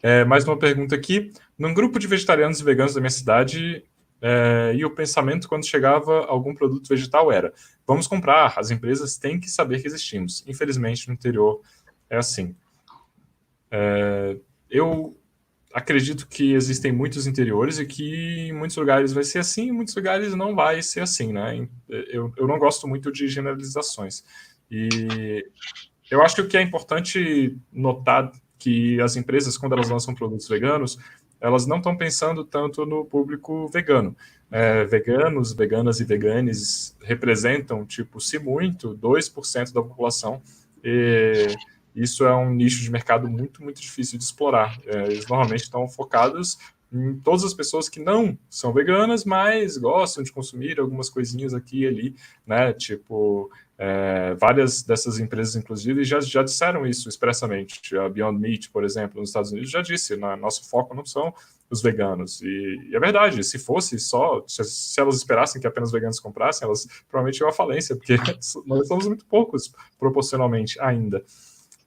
É, 0.01 0.25
mais 0.25 0.43
uma 0.43 0.57
pergunta 0.57 0.95
aqui. 0.95 1.31
Num 1.57 1.73
grupo 1.73 1.99
de 1.99 2.07
vegetarianos 2.07 2.59
e 2.59 2.63
veganos 2.63 2.93
da 2.93 2.99
minha 2.99 3.09
cidade, 3.09 3.83
é, 4.21 4.73
e 4.75 4.83
o 4.83 4.93
pensamento 4.93 5.47
quando 5.47 5.65
chegava 5.65 6.25
algum 6.25 6.53
produto 6.53 6.87
vegetal 6.87 7.31
era: 7.31 7.53
vamos 7.85 8.07
comprar, 8.07 8.53
as 8.57 8.71
empresas 8.71 9.17
têm 9.17 9.39
que 9.39 9.49
saber 9.49 9.81
que 9.81 9.87
existimos. 9.87 10.43
Infelizmente, 10.47 11.07
no 11.07 11.13
interior 11.13 11.61
é 12.09 12.17
assim. 12.17 12.55
É, 13.69 14.37
eu 14.69 15.16
acredito 15.77 16.27
que 16.27 16.53
existem 16.53 16.91
muitos 16.91 17.27
interiores 17.27 17.77
e 17.77 17.85
que 17.85 18.47
em 18.47 18.51
muitos 18.51 18.75
lugares 18.75 19.13
vai 19.13 19.23
ser 19.23 19.37
assim, 19.37 19.67
em 19.67 19.71
muitos 19.71 19.95
lugares 19.95 20.33
não 20.33 20.55
vai 20.55 20.81
ser 20.81 21.01
assim, 21.01 21.31
né? 21.31 21.67
Eu, 21.87 22.33
eu 22.35 22.47
não 22.47 22.57
gosto 22.57 22.87
muito 22.87 23.11
de 23.11 23.27
generalizações. 23.27 24.23
E 24.71 25.45
eu 26.09 26.23
acho 26.23 26.33
que 26.33 26.41
o 26.41 26.47
que 26.47 26.57
é 26.57 26.63
importante 26.63 27.55
notar 27.71 28.31
que 28.57 28.99
as 28.99 29.15
empresas, 29.15 29.55
quando 29.55 29.73
elas 29.73 29.87
lançam 29.87 30.15
produtos 30.15 30.47
veganos, 30.47 30.97
elas 31.39 31.67
não 31.67 31.77
estão 31.77 31.95
pensando 31.95 32.43
tanto 32.43 32.83
no 32.83 33.05
público 33.05 33.67
vegano. 33.67 34.17
É, 34.49 34.83
veganos, 34.83 35.53
veganas 35.53 35.99
e 35.99 36.05
veganes 36.05 36.97
representam, 37.03 37.85
tipo, 37.85 38.19
se 38.19 38.39
muito, 38.39 38.97
2% 38.97 39.71
da 39.73 39.83
população. 39.83 40.41
E 40.83 41.45
isso 41.97 42.25
é 42.25 42.35
um 42.35 42.53
nicho 42.53 42.81
de 42.81 42.91
mercado 42.91 43.27
muito, 43.27 43.63
muito 43.63 43.81
difícil 43.81 44.17
de 44.17 44.23
explorar. 44.23 44.77
É, 44.85 45.05
eles 45.05 45.27
normalmente 45.27 45.63
estão 45.63 45.87
focados 45.87 46.57
em 46.91 47.15
todas 47.19 47.43
as 47.43 47.53
pessoas 47.53 47.89
que 47.89 47.99
não 47.99 48.37
são 48.49 48.71
veganas, 48.71 49.25
mas 49.25 49.77
gostam 49.77 50.23
de 50.23 50.31
consumir 50.31 50.79
algumas 50.79 51.09
coisinhas 51.09 51.53
aqui 51.53 51.81
e 51.81 51.87
ali, 51.87 52.15
né? 52.45 52.71
Tipo, 52.71 53.51
é, 53.77 54.35
várias 54.35 54.83
dessas 54.83 55.19
empresas, 55.19 55.55
inclusive, 55.55 56.03
já, 56.03 56.19
já 56.19 56.41
disseram 56.43 56.85
isso 56.85 57.09
expressamente. 57.09 57.95
A 57.97 58.07
Beyond 58.07 58.39
Meat, 58.39 58.71
por 58.71 58.83
exemplo, 58.83 59.19
nos 59.19 59.29
Estados 59.29 59.51
Unidos, 59.51 59.69
já 59.69 59.81
disse: 59.81 60.15
né, 60.15 60.35
nosso 60.35 60.69
foco 60.69 60.95
não 60.95 61.05
são 61.05 61.33
os 61.69 61.81
veganos. 61.81 62.41
E, 62.41 62.89
e 62.89 62.95
é 62.95 62.99
verdade, 62.99 63.43
se 63.43 63.59
fosse 63.59 63.99
só, 63.99 64.43
se, 64.47 64.63
se, 64.63 64.99
elas 64.99 65.17
esperassem 65.17 65.61
que 65.61 65.67
apenas 65.67 65.91
veganos 65.91 66.19
comprassem, 66.19 66.65
elas 66.65 66.87
provavelmente 67.09 67.39
iam 67.39 67.49
à 67.49 67.53
falência, 67.53 67.95
porque 67.95 68.15
nós 68.65 68.87
somos 68.87 69.07
muito 69.07 69.25
poucos 69.25 69.71
proporcionalmente 69.99 70.79
ainda. 70.79 71.23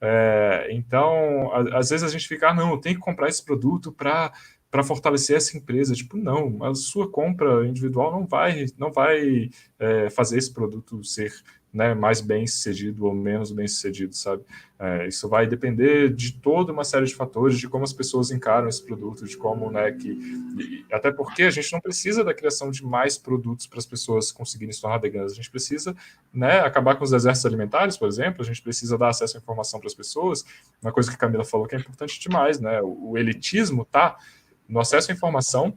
É, 0.00 0.68
então, 0.70 1.52
a, 1.52 1.78
às 1.78 1.90
vezes 1.90 2.02
a 2.02 2.08
gente 2.08 2.26
fica, 2.26 2.50
ah, 2.50 2.54
não, 2.54 2.70
eu 2.70 2.78
tenho 2.78 2.96
que 2.96 3.02
comprar 3.02 3.28
esse 3.28 3.44
produto 3.44 3.92
para 3.92 4.32
para 4.70 4.84
fortalecer 4.84 5.36
essa 5.36 5.56
empresa. 5.56 5.94
Tipo, 5.94 6.16
não, 6.16 6.62
a 6.64 6.74
sua 6.74 7.10
compra 7.10 7.66
individual 7.66 8.12
não 8.12 8.26
vai, 8.26 8.66
não 8.78 8.92
vai 8.92 9.50
é, 9.78 10.08
fazer 10.10 10.38
esse 10.38 10.52
produto 10.52 11.02
ser 11.02 11.32
né, 11.72 11.94
mais 11.94 12.20
bem 12.20 12.46
sucedido 12.46 13.06
ou 13.06 13.14
menos 13.14 13.52
bem 13.52 13.66
sucedido, 13.68 14.14
sabe? 14.14 14.42
É, 14.78 15.06
isso 15.06 15.28
vai 15.28 15.46
depender 15.46 16.12
de 16.12 16.32
toda 16.32 16.72
uma 16.72 16.82
série 16.82 17.06
de 17.06 17.14
fatores, 17.14 17.58
de 17.58 17.68
como 17.68 17.84
as 17.84 17.92
pessoas 17.92 18.30
encaram 18.30 18.68
esse 18.68 18.84
produto, 18.84 19.24
de 19.24 19.36
como, 19.36 19.70
né, 19.70 19.92
que. 19.92 20.84
Até 20.90 21.12
porque 21.12 21.44
a 21.44 21.50
gente 21.50 21.72
não 21.72 21.80
precisa 21.80 22.24
da 22.24 22.34
criação 22.34 22.70
de 22.70 22.84
mais 22.84 23.16
produtos 23.16 23.66
para 23.66 23.78
as 23.78 23.86
pessoas 23.86 24.32
conseguirem 24.32 24.72
se 24.72 24.80
tornar 24.80 24.98
veganas. 24.98 25.32
A 25.32 25.34
gente 25.36 25.50
precisa, 25.50 25.94
né, 26.32 26.60
acabar 26.60 26.96
com 26.96 27.04
os 27.04 27.10
desertos 27.10 27.44
alimentares, 27.46 27.96
por 27.96 28.08
exemplo, 28.08 28.42
a 28.42 28.44
gente 28.44 28.62
precisa 28.62 28.98
dar 28.98 29.10
acesso 29.10 29.36
à 29.36 29.40
informação 29.40 29.78
para 29.78 29.86
as 29.86 29.94
pessoas. 29.94 30.44
Uma 30.82 30.92
coisa 30.92 31.08
que 31.08 31.14
a 31.14 31.18
Camila 31.18 31.44
falou 31.44 31.66
que 31.66 31.76
é 31.76 31.78
importante 31.78 32.18
demais, 32.18 32.58
né? 32.58 32.80
O, 32.82 33.12
o 33.12 33.18
elitismo 33.18 33.84
tá 33.84 34.16
no 34.70 34.80
acesso 34.80 35.10
à 35.10 35.14
informação 35.14 35.76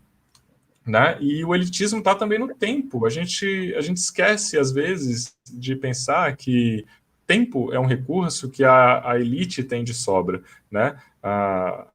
né? 0.85 1.17
E 1.21 1.43
o 1.45 1.55
elitismo 1.55 1.99
está 1.99 2.13
também 2.13 2.37
no 2.37 2.53
tempo. 2.53 3.05
A 3.05 3.09
gente, 3.09 3.73
a 3.75 3.81
gente 3.81 3.97
esquece, 3.97 4.57
às 4.57 4.71
vezes, 4.71 5.35
de 5.49 5.75
pensar 5.75 6.35
que 6.35 6.85
tempo 7.25 7.73
é 7.73 7.79
um 7.79 7.85
recurso 7.85 8.49
que 8.49 8.63
a, 8.63 9.11
a 9.11 9.19
elite 9.19 9.63
tem 9.63 9.83
de 9.83 9.93
sobra. 9.93 10.43
Né? 10.69 10.97
A, 11.21 11.87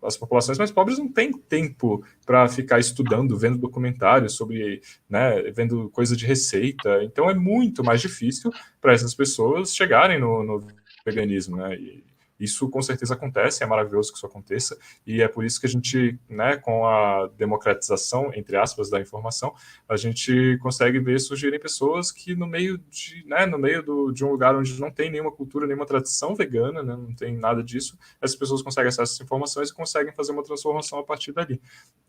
as 0.00 0.16
populações 0.16 0.58
mais 0.58 0.70
pobres 0.70 0.98
não 0.98 1.08
têm 1.08 1.32
tempo 1.32 2.04
para 2.24 2.46
ficar 2.48 2.78
estudando, 2.78 3.36
vendo 3.36 3.58
documentários 3.58 4.34
sobre, 4.34 4.80
né, 5.10 5.42
vendo 5.50 5.90
coisa 5.90 6.16
de 6.16 6.24
receita. 6.24 7.02
Então 7.02 7.28
é 7.28 7.34
muito 7.34 7.82
mais 7.82 8.00
difícil 8.00 8.52
para 8.80 8.92
essas 8.92 9.14
pessoas 9.14 9.74
chegarem 9.74 10.20
no, 10.20 10.44
no 10.44 10.64
veganismo, 11.04 11.56
né? 11.56 11.74
E, 11.74 12.04
isso 12.38 12.68
com 12.68 12.82
certeza 12.82 13.14
acontece, 13.14 13.62
é 13.62 13.66
maravilhoso 13.66 14.10
que 14.12 14.18
isso 14.18 14.26
aconteça, 14.26 14.78
e 15.06 15.22
é 15.22 15.28
por 15.28 15.44
isso 15.44 15.60
que 15.60 15.66
a 15.66 15.68
gente, 15.68 16.18
né, 16.28 16.56
com 16.56 16.86
a 16.86 17.28
democratização, 17.36 18.30
entre 18.34 18.56
aspas, 18.56 18.90
da 18.90 19.00
informação, 19.00 19.54
a 19.88 19.96
gente 19.96 20.58
consegue 20.62 20.98
ver 20.98 21.18
surgirem 21.20 21.58
pessoas 21.58 22.12
que 22.12 22.34
no 22.34 22.46
meio 22.46 22.78
de, 22.90 23.24
né, 23.26 23.46
no 23.46 23.58
meio 23.58 23.82
do, 23.82 24.12
de 24.12 24.24
um 24.24 24.30
lugar 24.30 24.54
onde 24.54 24.78
não 24.80 24.90
tem 24.90 25.10
nenhuma 25.10 25.32
cultura, 25.32 25.66
nenhuma 25.66 25.86
tradição 25.86 26.34
vegana, 26.34 26.82
né, 26.82 26.94
não 26.96 27.14
tem 27.14 27.36
nada 27.36 27.62
disso, 27.62 27.98
essas 28.20 28.36
pessoas 28.36 28.62
conseguem 28.62 28.88
acesso 28.88 29.00
a 29.00 29.04
essas 29.04 29.20
informações 29.20 29.70
e 29.70 29.74
conseguem 29.74 30.12
fazer 30.12 30.32
uma 30.32 30.42
transformação 30.42 30.98
a 30.98 31.04
partir 31.04 31.32
dali. 31.32 31.60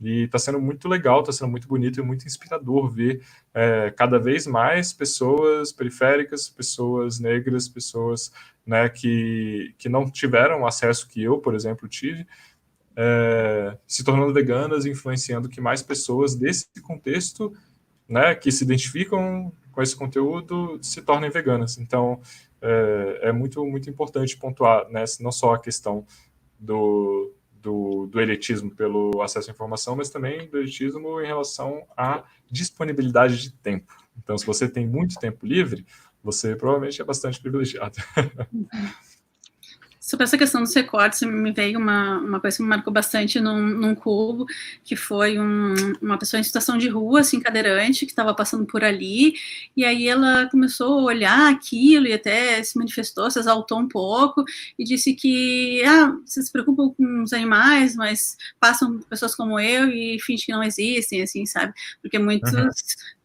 E 0.01 0.23
está 0.23 0.37
sendo 0.37 0.59
muito 0.59 0.87
legal, 0.87 1.21
está 1.21 1.31
sendo 1.31 1.49
muito 1.49 1.67
bonito 1.67 1.99
e 1.99 2.03
muito 2.03 2.25
inspirador 2.25 2.89
ver 2.89 3.21
é, 3.53 3.91
cada 3.95 4.19
vez 4.19 4.45
mais 4.45 4.93
pessoas 4.93 5.71
periféricas, 5.71 6.49
pessoas 6.49 7.19
negras, 7.19 7.67
pessoas 7.67 8.31
né, 8.67 8.89
que, 8.89 9.73
que 9.77 9.87
não 9.87 10.11
tiveram 10.11 10.67
acesso 10.67 11.07
que 11.07 11.23
eu, 11.23 11.39
por 11.39 11.55
exemplo, 11.55 11.87
tive, 11.87 12.27
é, 12.95 13.77
se 13.87 14.03
tornando 14.03 14.33
veganas, 14.33 14.85
influenciando 14.85 15.47
que 15.47 15.61
mais 15.61 15.81
pessoas 15.81 16.35
desse 16.35 16.67
contexto, 16.81 17.53
né, 18.09 18.35
que 18.35 18.51
se 18.51 18.65
identificam 18.65 19.53
com 19.71 19.81
esse 19.81 19.95
conteúdo, 19.95 20.77
se 20.81 21.01
tornem 21.01 21.29
veganas. 21.29 21.77
Então, 21.77 22.19
é, 22.61 23.19
é 23.23 23.31
muito, 23.31 23.65
muito 23.65 23.89
importante 23.89 24.35
pontuar, 24.35 24.89
né, 24.89 25.05
não 25.21 25.31
só 25.31 25.53
a 25.53 25.59
questão 25.59 26.05
do, 26.59 27.31
do, 27.53 28.07
do, 28.07 28.19
elitismo 28.19 28.71
pelo 28.71 29.21
acesso 29.21 29.49
à 29.49 29.53
informação, 29.53 29.95
mas 29.95 30.09
também 30.09 30.49
do 30.49 30.57
elitismo 30.57 31.21
em 31.21 31.27
relação 31.27 31.85
à 31.95 32.23
disponibilidade 32.51 33.41
de 33.41 33.53
tempo. 33.53 33.93
Então, 34.17 34.37
se 34.37 34.45
você 34.45 34.67
tem 34.67 34.85
muito 34.87 35.15
tempo 35.19 35.45
livre, 35.45 35.85
você 36.27 36.57
provavelmente 36.57 37.01
é 37.01 37.05
bastante 37.05 37.39
privilegiado. 37.39 37.95
Sobre 40.07 40.23
essa 40.23 40.37
questão 40.37 40.61
dos 40.63 40.73
recortes, 40.73 41.21
me 41.23 41.51
veio 41.51 41.77
uma, 41.77 42.19
uma 42.19 42.39
coisa 42.39 42.55
que 42.55 42.63
me 42.63 42.69
marcou 42.69 42.93
bastante 42.93 43.41
num, 43.41 43.59
num 43.61 43.93
cubo, 43.93 44.45
que 44.81 44.95
foi 44.95 45.37
um, 45.37 45.73
uma 46.01 46.17
pessoa 46.17 46.39
em 46.39 46.43
situação 46.43 46.77
de 46.77 46.87
rua, 46.87 47.19
assim, 47.19 47.41
cadeirante, 47.41 48.05
que 48.05 48.13
estava 48.13 48.33
passando 48.33 48.65
por 48.65 48.85
ali, 48.85 49.33
e 49.75 49.83
aí 49.83 50.07
ela 50.07 50.47
começou 50.49 50.99
a 50.99 51.03
olhar 51.03 51.51
aquilo 51.51 52.07
e 52.07 52.13
até 52.13 52.63
se 52.63 52.77
manifestou, 52.77 53.29
se 53.29 53.37
exaltou 53.37 53.79
um 53.79 53.87
pouco, 53.89 54.45
e 54.79 54.85
disse 54.85 55.13
que, 55.13 55.83
ah, 55.83 56.15
vocês 56.25 56.45
se 56.45 56.51
preocupam 56.53 56.89
com 56.95 57.23
os 57.23 57.33
animais, 57.33 57.93
mas 57.93 58.37
passam 58.61 58.99
pessoas 59.09 59.35
como 59.35 59.59
eu 59.59 59.89
e 59.89 60.21
fingem 60.21 60.45
que 60.45 60.51
não 60.53 60.63
existem, 60.63 61.21
assim, 61.21 61.45
sabe? 61.45 61.73
Porque 62.01 62.17
muitos, 62.17 62.53
uhum. 62.53 62.69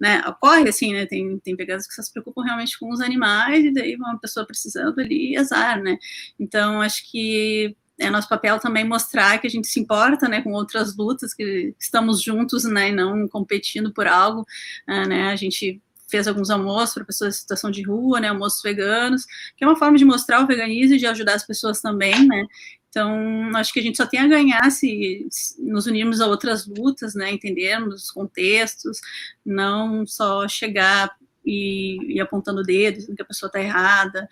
né, 0.00 0.20
ocorre 0.26 0.68
assim, 0.68 0.92
né, 0.92 1.06
tem, 1.06 1.38
tem 1.38 1.54
pegadas 1.54 1.86
que 1.86 1.94
se 1.94 2.12
preocupam 2.12 2.42
realmente 2.42 2.76
com 2.76 2.90
os 2.90 3.00
animais, 3.00 3.64
e 3.64 3.72
daí 3.72 3.94
uma 3.94 4.18
pessoa 4.18 4.44
precisando 4.44 4.98
ali, 4.98 5.36
azar, 5.36 5.80
né? 5.80 5.96
Então, 6.40 6.71
então, 6.72 6.80
acho 6.80 7.10
que 7.10 7.76
é 7.98 8.08
nosso 8.08 8.28
papel 8.28 8.58
também 8.58 8.84
mostrar 8.84 9.38
que 9.38 9.46
a 9.46 9.50
gente 9.50 9.68
se 9.68 9.78
importa, 9.78 10.28
né, 10.28 10.40
com 10.40 10.52
outras 10.52 10.96
lutas, 10.96 11.34
que 11.34 11.74
estamos 11.78 12.22
juntos, 12.22 12.64
né, 12.64 12.88
e 12.88 12.92
não 12.92 13.28
competindo 13.28 13.92
por 13.92 14.06
algo, 14.06 14.40
uh, 14.88 15.08
né, 15.08 15.28
a 15.28 15.36
gente 15.36 15.80
fez 16.08 16.26
alguns 16.26 16.50
almoços 16.50 16.94
para 16.94 17.04
pessoas 17.04 17.36
em 17.36 17.40
situação 17.40 17.70
de 17.70 17.82
rua, 17.82 18.20
né, 18.20 18.28
almoços 18.28 18.62
veganos, 18.62 19.24
que 19.56 19.64
é 19.64 19.66
uma 19.66 19.76
forma 19.76 19.98
de 19.98 20.04
mostrar 20.04 20.42
o 20.42 20.46
veganismo 20.46 20.94
e 20.94 20.98
de 20.98 21.06
ajudar 21.06 21.34
as 21.34 21.46
pessoas 21.46 21.80
também, 21.80 22.26
né, 22.26 22.46
então, 22.88 23.50
acho 23.56 23.72
que 23.72 23.80
a 23.80 23.82
gente 23.82 23.96
só 23.96 24.06
tem 24.06 24.20
a 24.20 24.28
ganhar 24.28 24.70
se, 24.70 25.26
nos 25.58 25.86
unirmos 25.86 26.20
a 26.20 26.26
outras 26.26 26.66
lutas, 26.66 27.14
né, 27.14 27.30
entendermos 27.30 28.04
os 28.04 28.10
contextos, 28.10 28.98
não 29.44 30.06
só 30.06 30.46
chegar 30.48 31.10
e, 31.44 32.16
e 32.16 32.20
apontando 32.20 32.62
dedos, 32.62 33.06
que 33.06 33.22
a 33.22 33.24
pessoa 33.24 33.48
está 33.48 33.60
errada, 33.60 34.28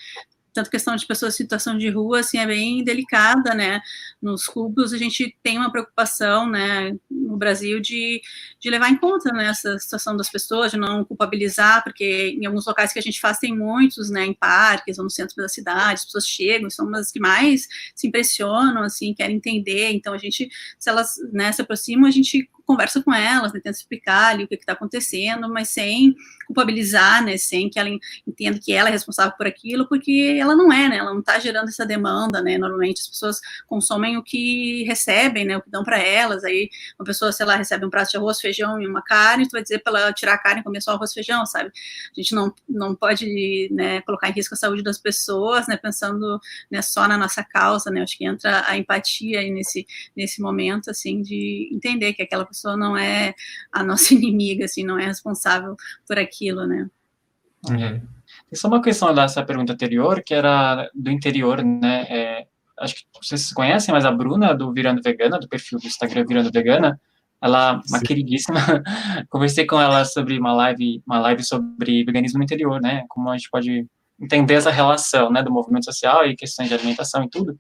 tanto 0.53 0.70
questão 0.70 0.96
de 0.96 1.07
pessoas 1.07 1.34
em 1.34 1.36
situação 1.38 1.76
de 1.76 1.88
rua, 1.88 2.20
assim, 2.20 2.38
é 2.38 2.46
bem 2.46 2.82
delicada, 2.84 3.55
né? 3.55 3.80
Nos 4.20 4.46
clubes 4.46 4.92
a 4.92 4.98
gente 4.98 5.36
tem 5.42 5.59
uma 5.59 5.70
preocupação, 5.70 6.48
né, 6.48 6.96
no 7.11 7.36
Brasil 7.36 7.80
de, 7.80 8.20
de 8.59 8.70
levar 8.70 8.90
em 8.90 8.96
conta 8.96 9.33
né, 9.33 9.46
essa 9.46 9.79
situação 9.79 10.16
das 10.16 10.29
pessoas, 10.29 10.70
de 10.72 10.76
não 10.76 11.04
culpabilizar, 11.04 11.83
porque 11.84 12.37
em 12.41 12.46
alguns 12.46 12.66
locais 12.66 12.92
que 12.92 12.99
a 12.99 13.03
gente 13.03 13.20
faz 13.20 13.38
tem 13.38 13.57
muitos, 13.57 14.11
né, 14.11 14.24
em 14.26 14.34
parques 14.34 14.99
ou 14.99 15.04
no 15.04 15.11
centro 15.11 15.37
da 15.37 15.49
cidade, 15.49 15.95
as 15.95 16.04
pessoas 16.04 16.26
chegam, 16.26 16.70
são 16.70 16.87
umas 16.87 17.11
que 17.11 17.20
mais 17.20 17.68
se 17.95 18.08
impressionam, 18.08 18.83
assim, 18.83 19.14
querem 19.14 19.37
entender, 19.37 19.91
então 19.92 20.12
a 20.12 20.18
gente, 20.18 20.49
se 20.79 20.91
elas, 20.91 21.16
né, 21.33 21.53
se 21.53 21.62
aproximam, 21.62 22.07
a 22.07 22.11
gente 22.11 22.49
conversa 22.71 23.03
com 23.03 23.13
elas, 23.13 23.53
né, 23.53 23.59
tenta 23.59 23.76
explicar 23.76 24.29
ali 24.29 24.45
o 24.45 24.49
que 24.49 24.55
está 24.55 24.75
acontecendo, 24.75 25.49
mas 25.49 25.71
sem 25.71 26.14
culpabilizar, 26.47 27.25
né, 27.25 27.37
sem 27.37 27.68
que 27.68 27.80
ela 27.80 27.88
entenda 28.26 28.61
que 28.63 28.72
ela 28.72 28.88
é 28.88 28.92
responsável 28.92 29.37
por 29.37 29.45
aquilo, 29.45 29.88
porque 29.88 30.38
ela 30.41 30.55
não 30.55 30.72
é, 30.72 30.88
né, 30.88 30.99
ela 30.99 31.13
não 31.13 31.18
está 31.18 31.38
gerando 31.41 31.68
essa 31.68 31.84
demanda, 31.84 32.41
né, 32.41 32.59
normalmente 32.59 33.01
as 33.01 33.09
pessoas 33.09 33.41
consomem 33.67 34.17
o 34.17 34.22
que 34.22 34.84
recebem, 34.84 35.45
né, 35.45 35.57
o 35.57 35.63
que 35.63 35.68
dão 35.68 35.83
para 35.83 35.99
elas, 35.99 36.45
aí 36.45 36.68
uma 36.99 37.05
pessoa, 37.05 37.33
sei 37.33 37.45
lá, 37.45 37.57
recebe 37.57 37.84
um 37.84 37.91
prato 37.91 38.11
de 38.11 38.17
arroz, 38.17 38.41
feijão 38.41 38.80
e 38.80 38.87
uma 38.87 39.03
carne, 39.03 39.49
tu 39.49 39.53
vai 39.53 39.63
dizer 39.63 39.80
para 39.80 40.01
ela 40.01 40.13
tirar 40.13 40.34
a 40.34 40.38
carne 40.38 40.61
e 40.61 40.64
comer 40.64 40.80
só 40.80 40.92
arroz 40.92 41.11
e 41.11 41.14
feijão, 41.14 41.45
sabe? 41.45 41.71
A 41.71 42.21
gente 42.21 42.34
não, 42.37 42.55
não 42.68 42.95
pode, 42.95 43.68
né, 43.72 44.01
colocar 44.03 44.29
em 44.29 44.33
risco 44.33 44.55
a 44.55 44.57
saúde 44.57 44.83
das 44.83 44.99
pessoas, 44.99 45.67
né, 45.67 45.76
pensando, 45.76 46.41
né, 46.71 46.83
só 46.83 47.09
na 47.09 47.18
nossa 47.18 47.42
causa, 47.42 47.91
né, 47.91 48.03
acho 48.03 48.17
que 48.17 48.25
entra 48.25 48.64
a 48.68 48.76
empatia 48.76 49.41
aí 49.41 49.51
nesse, 49.51 49.84
nesse 50.17 50.41
momento, 50.41 50.88
assim, 50.88 51.21
de 51.21 51.68
entender 51.72 52.13
que 52.13 52.22
aquela 52.22 52.45
pessoa 52.45 52.59
pessoa 52.61 52.76
não 52.76 52.96
é 52.96 53.34
a 53.72 53.82
nossa 53.82 54.12
inimiga, 54.14 54.66
assim, 54.66 54.84
não 54.84 54.99
é 54.99 55.07
responsável 55.07 55.76
por 56.07 56.18
aquilo, 56.18 56.66
né? 56.66 56.88
Uhum. 57.68 58.00
Tem 58.49 58.58
só 58.58 58.68
uma 58.68 58.82
questão 58.82 59.14
dessa 59.14 59.45
pergunta 59.45 59.72
anterior, 59.72 60.22
que 60.22 60.34
era 60.34 60.91
do 60.95 61.11
interior, 61.11 61.62
né? 61.64 62.07
É, 62.08 62.46
acho 62.78 62.96
que 62.96 63.04
vocês 63.22 63.53
conhecem, 63.53 63.92
mas 63.92 64.04
a 64.04 64.11
Bruna, 64.11 64.54
do 64.54 64.72
Virando 64.72 65.03
Vegana, 65.03 65.38
do 65.38 65.49
perfil 65.49 65.78
do 65.78 65.87
Instagram 65.87 66.24
Virando 66.26 66.50
Vegana, 66.53 67.00
ela, 67.42 67.80
uma 67.88 67.99
Sim. 67.99 68.04
queridíssima, 68.04 68.58
conversei 69.30 69.66
com 69.66 69.80
ela 69.80 70.04
sobre 70.04 70.38
uma 70.38 70.53
live, 70.53 71.03
uma 71.07 71.18
live 71.20 71.42
sobre 71.42 72.04
veganismo 72.04 72.38
no 72.38 72.45
interior, 72.45 72.80
né? 72.80 73.04
Como 73.08 73.30
a 73.30 73.37
gente 73.37 73.49
pode 73.50 73.87
entender 74.20 74.54
essa 74.54 74.70
relação, 74.70 75.32
né, 75.32 75.42
do 75.42 75.50
movimento 75.50 75.87
social 75.87 76.26
e 76.26 76.37
questões 76.37 76.68
de 76.68 76.74
alimentação 76.74 77.24
e 77.24 77.30
tudo. 77.30 77.58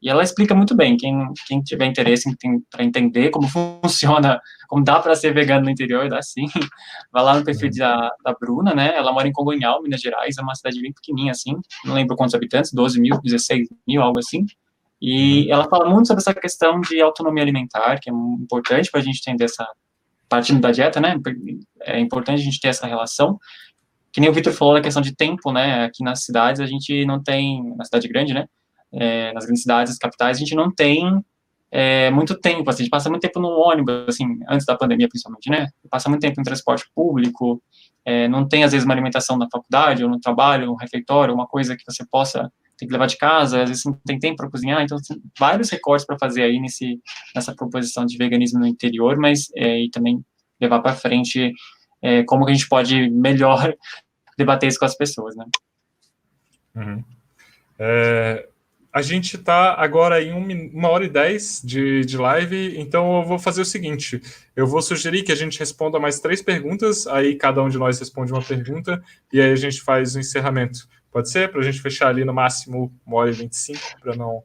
E 0.00 0.08
ela 0.08 0.22
explica 0.22 0.54
muito 0.54 0.76
bem. 0.76 0.96
Quem, 0.96 1.32
quem 1.46 1.60
tiver 1.60 1.86
interesse 1.86 2.30
para 2.70 2.84
entender 2.84 3.30
como 3.30 3.48
funciona, 3.82 4.40
como 4.68 4.84
dá 4.84 5.00
para 5.00 5.16
ser 5.16 5.34
vegano 5.34 5.64
no 5.64 5.70
interior, 5.70 6.08
dá 6.08 6.22
sim. 6.22 6.46
Vai 7.12 7.24
lá 7.24 7.38
no 7.38 7.44
perfil 7.44 7.70
da, 7.76 8.10
da 8.24 8.34
Bruna, 8.38 8.74
né? 8.74 8.94
Ela 8.96 9.12
mora 9.12 9.26
em 9.26 9.32
Congonhal, 9.32 9.82
Minas 9.82 10.00
Gerais, 10.00 10.36
é 10.38 10.42
uma 10.42 10.54
cidade 10.54 10.80
bem 10.80 10.92
pequenininha, 10.92 11.32
assim. 11.32 11.54
Não 11.84 11.94
lembro 11.94 12.16
quantos 12.16 12.34
habitantes, 12.34 12.72
12 12.72 13.00
mil, 13.00 13.20
16 13.22 13.68
mil, 13.86 14.02
algo 14.02 14.18
assim. 14.18 14.46
E 15.00 15.46
uhum. 15.46 15.52
ela 15.52 15.68
fala 15.68 15.88
muito 15.88 16.06
sobre 16.08 16.20
essa 16.20 16.34
questão 16.34 16.80
de 16.80 17.00
autonomia 17.00 17.42
alimentar, 17.42 17.98
que 18.00 18.10
é 18.10 18.12
importante 18.12 18.90
para 18.90 19.00
a 19.00 19.02
gente 19.02 19.20
entender 19.20 19.44
essa 19.44 19.66
partindo 20.28 20.60
da 20.60 20.70
dieta, 20.70 21.00
né? 21.00 21.16
É 21.80 21.98
importante 21.98 22.40
a 22.40 22.44
gente 22.44 22.60
ter 22.60 22.68
essa 22.68 22.86
relação. 22.86 23.38
Que 24.12 24.20
nem 24.20 24.28
o 24.28 24.32
Victor 24.32 24.52
falou 24.52 24.74
da 24.74 24.80
questão 24.80 25.00
de 25.02 25.14
tempo, 25.14 25.52
né? 25.52 25.84
Aqui 25.84 26.04
nas 26.04 26.24
cidades 26.24 26.60
a 26.60 26.66
gente 26.66 27.04
não 27.06 27.22
tem, 27.22 27.74
na 27.76 27.84
cidade 27.84 28.06
grande, 28.08 28.34
né? 28.34 28.46
É, 28.92 29.32
nas 29.32 29.44
grandes 29.44 29.62
cidades, 29.62 29.92
as 29.92 29.98
capitais, 29.98 30.36
a 30.36 30.40
gente 30.40 30.54
não 30.54 30.70
tem 30.70 31.22
é, 31.70 32.10
muito 32.10 32.38
tempo, 32.38 32.68
assim, 32.70 32.82
a 32.82 32.84
gente 32.84 32.90
passa 32.90 33.10
muito 33.10 33.22
tempo 33.22 33.40
no 33.40 33.48
ônibus, 33.48 34.08
assim, 34.08 34.38
antes 34.48 34.64
da 34.66 34.76
pandemia 34.76 35.08
principalmente, 35.08 35.50
né? 35.50 35.68
Passa 35.90 36.08
muito 36.08 36.22
tempo 36.22 36.40
em 36.40 36.44
transporte 36.44 36.84
público, 36.94 37.62
é, 38.04 38.26
não 38.28 38.48
tem 38.48 38.64
às 38.64 38.72
vezes 38.72 38.84
uma 38.84 38.94
alimentação 38.94 39.36
na 39.36 39.48
faculdade 39.50 40.02
ou 40.02 40.10
no 40.10 40.18
trabalho, 40.18 40.72
um 40.72 40.76
refeitório, 40.76 41.34
uma 41.34 41.46
coisa 41.46 41.76
que 41.76 41.84
você 41.86 42.04
possa 42.10 42.50
ter 42.78 42.86
que 42.86 42.92
levar 42.92 43.06
de 43.06 43.18
casa, 43.18 43.62
às 43.62 43.68
vezes 43.68 43.84
não 43.84 43.92
tem 44.06 44.18
tempo 44.18 44.36
para 44.36 44.50
cozinhar, 44.50 44.80
então 44.80 44.96
tem 45.06 45.20
vários 45.38 45.68
recortes 45.68 46.06
para 46.06 46.16
fazer 46.18 46.42
aí 46.42 46.58
nesse, 46.60 47.00
nessa 47.34 47.54
proposição 47.54 48.06
de 48.06 48.16
veganismo 48.16 48.60
no 48.60 48.66
interior, 48.66 49.18
mas 49.18 49.48
é, 49.54 49.84
e 49.84 49.90
também 49.90 50.24
levar 50.60 50.80
para 50.80 50.94
frente 50.94 51.52
é, 52.00 52.22
como 52.22 52.44
que 52.44 52.52
a 52.52 52.54
gente 52.54 52.68
pode 52.68 53.10
melhor 53.10 53.74
debater 54.38 54.68
isso 54.68 54.78
com 54.78 54.84
as 54.84 54.96
pessoas, 54.96 55.36
né? 55.36 55.44
Uhum. 56.76 57.04
É, 57.78 58.48
a 58.92 59.02
gente 59.02 59.36
está 59.36 59.74
agora 59.74 60.22
em 60.22 60.32
um, 60.32 60.70
uma 60.72 60.88
hora 60.88 61.04
e 61.04 61.08
dez 61.08 61.60
de, 61.62 62.04
de 62.04 62.16
live, 62.16 62.78
então 62.78 63.20
eu 63.20 63.24
vou 63.24 63.38
fazer 63.38 63.60
o 63.60 63.64
seguinte: 63.64 64.20
eu 64.56 64.66
vou 64.66 64.80
sugerir 64.80 65.22
que 65.22 65.32
a 65.32 65.36
gente 65.36 65.58
responda 65.58 65.98
mais 65.98 66.20
três 66.20 66.40
perguntas, 66.42 67.06
aí 67.06 67.34
cada 67.34 67.62
um 67.62 67.68
de 67.68 67.78
nós 67.78 67.98
responde 67.98 68.32
uma 68.32 68.42
pergunta, 68.42 69.02
e 69.32 69.40
aí 69.40 69.52
a 69.52 69.56
gente 69.56 69.82
faz 69.82 70.14
o 70.14 70.20
encerramento. 70.20 70.88
Pode 71.12 71.30
ser? 71.30 71.50
Para 71.50 71.60
a 71.60 71.64
gente 71.64 71.80
fechar 71.80 72.08
ali 72.08 72.24
no 72.24 72.32
máximo 72.32 72.92
uma 73.06 73.16
hora 73.18 73.30
e 73.30 73.32
vinte 73.32 73.52
e 73.52 73.56
cinco, 73.56 73.80
para 74.00 74.14
não, 74.14 74.42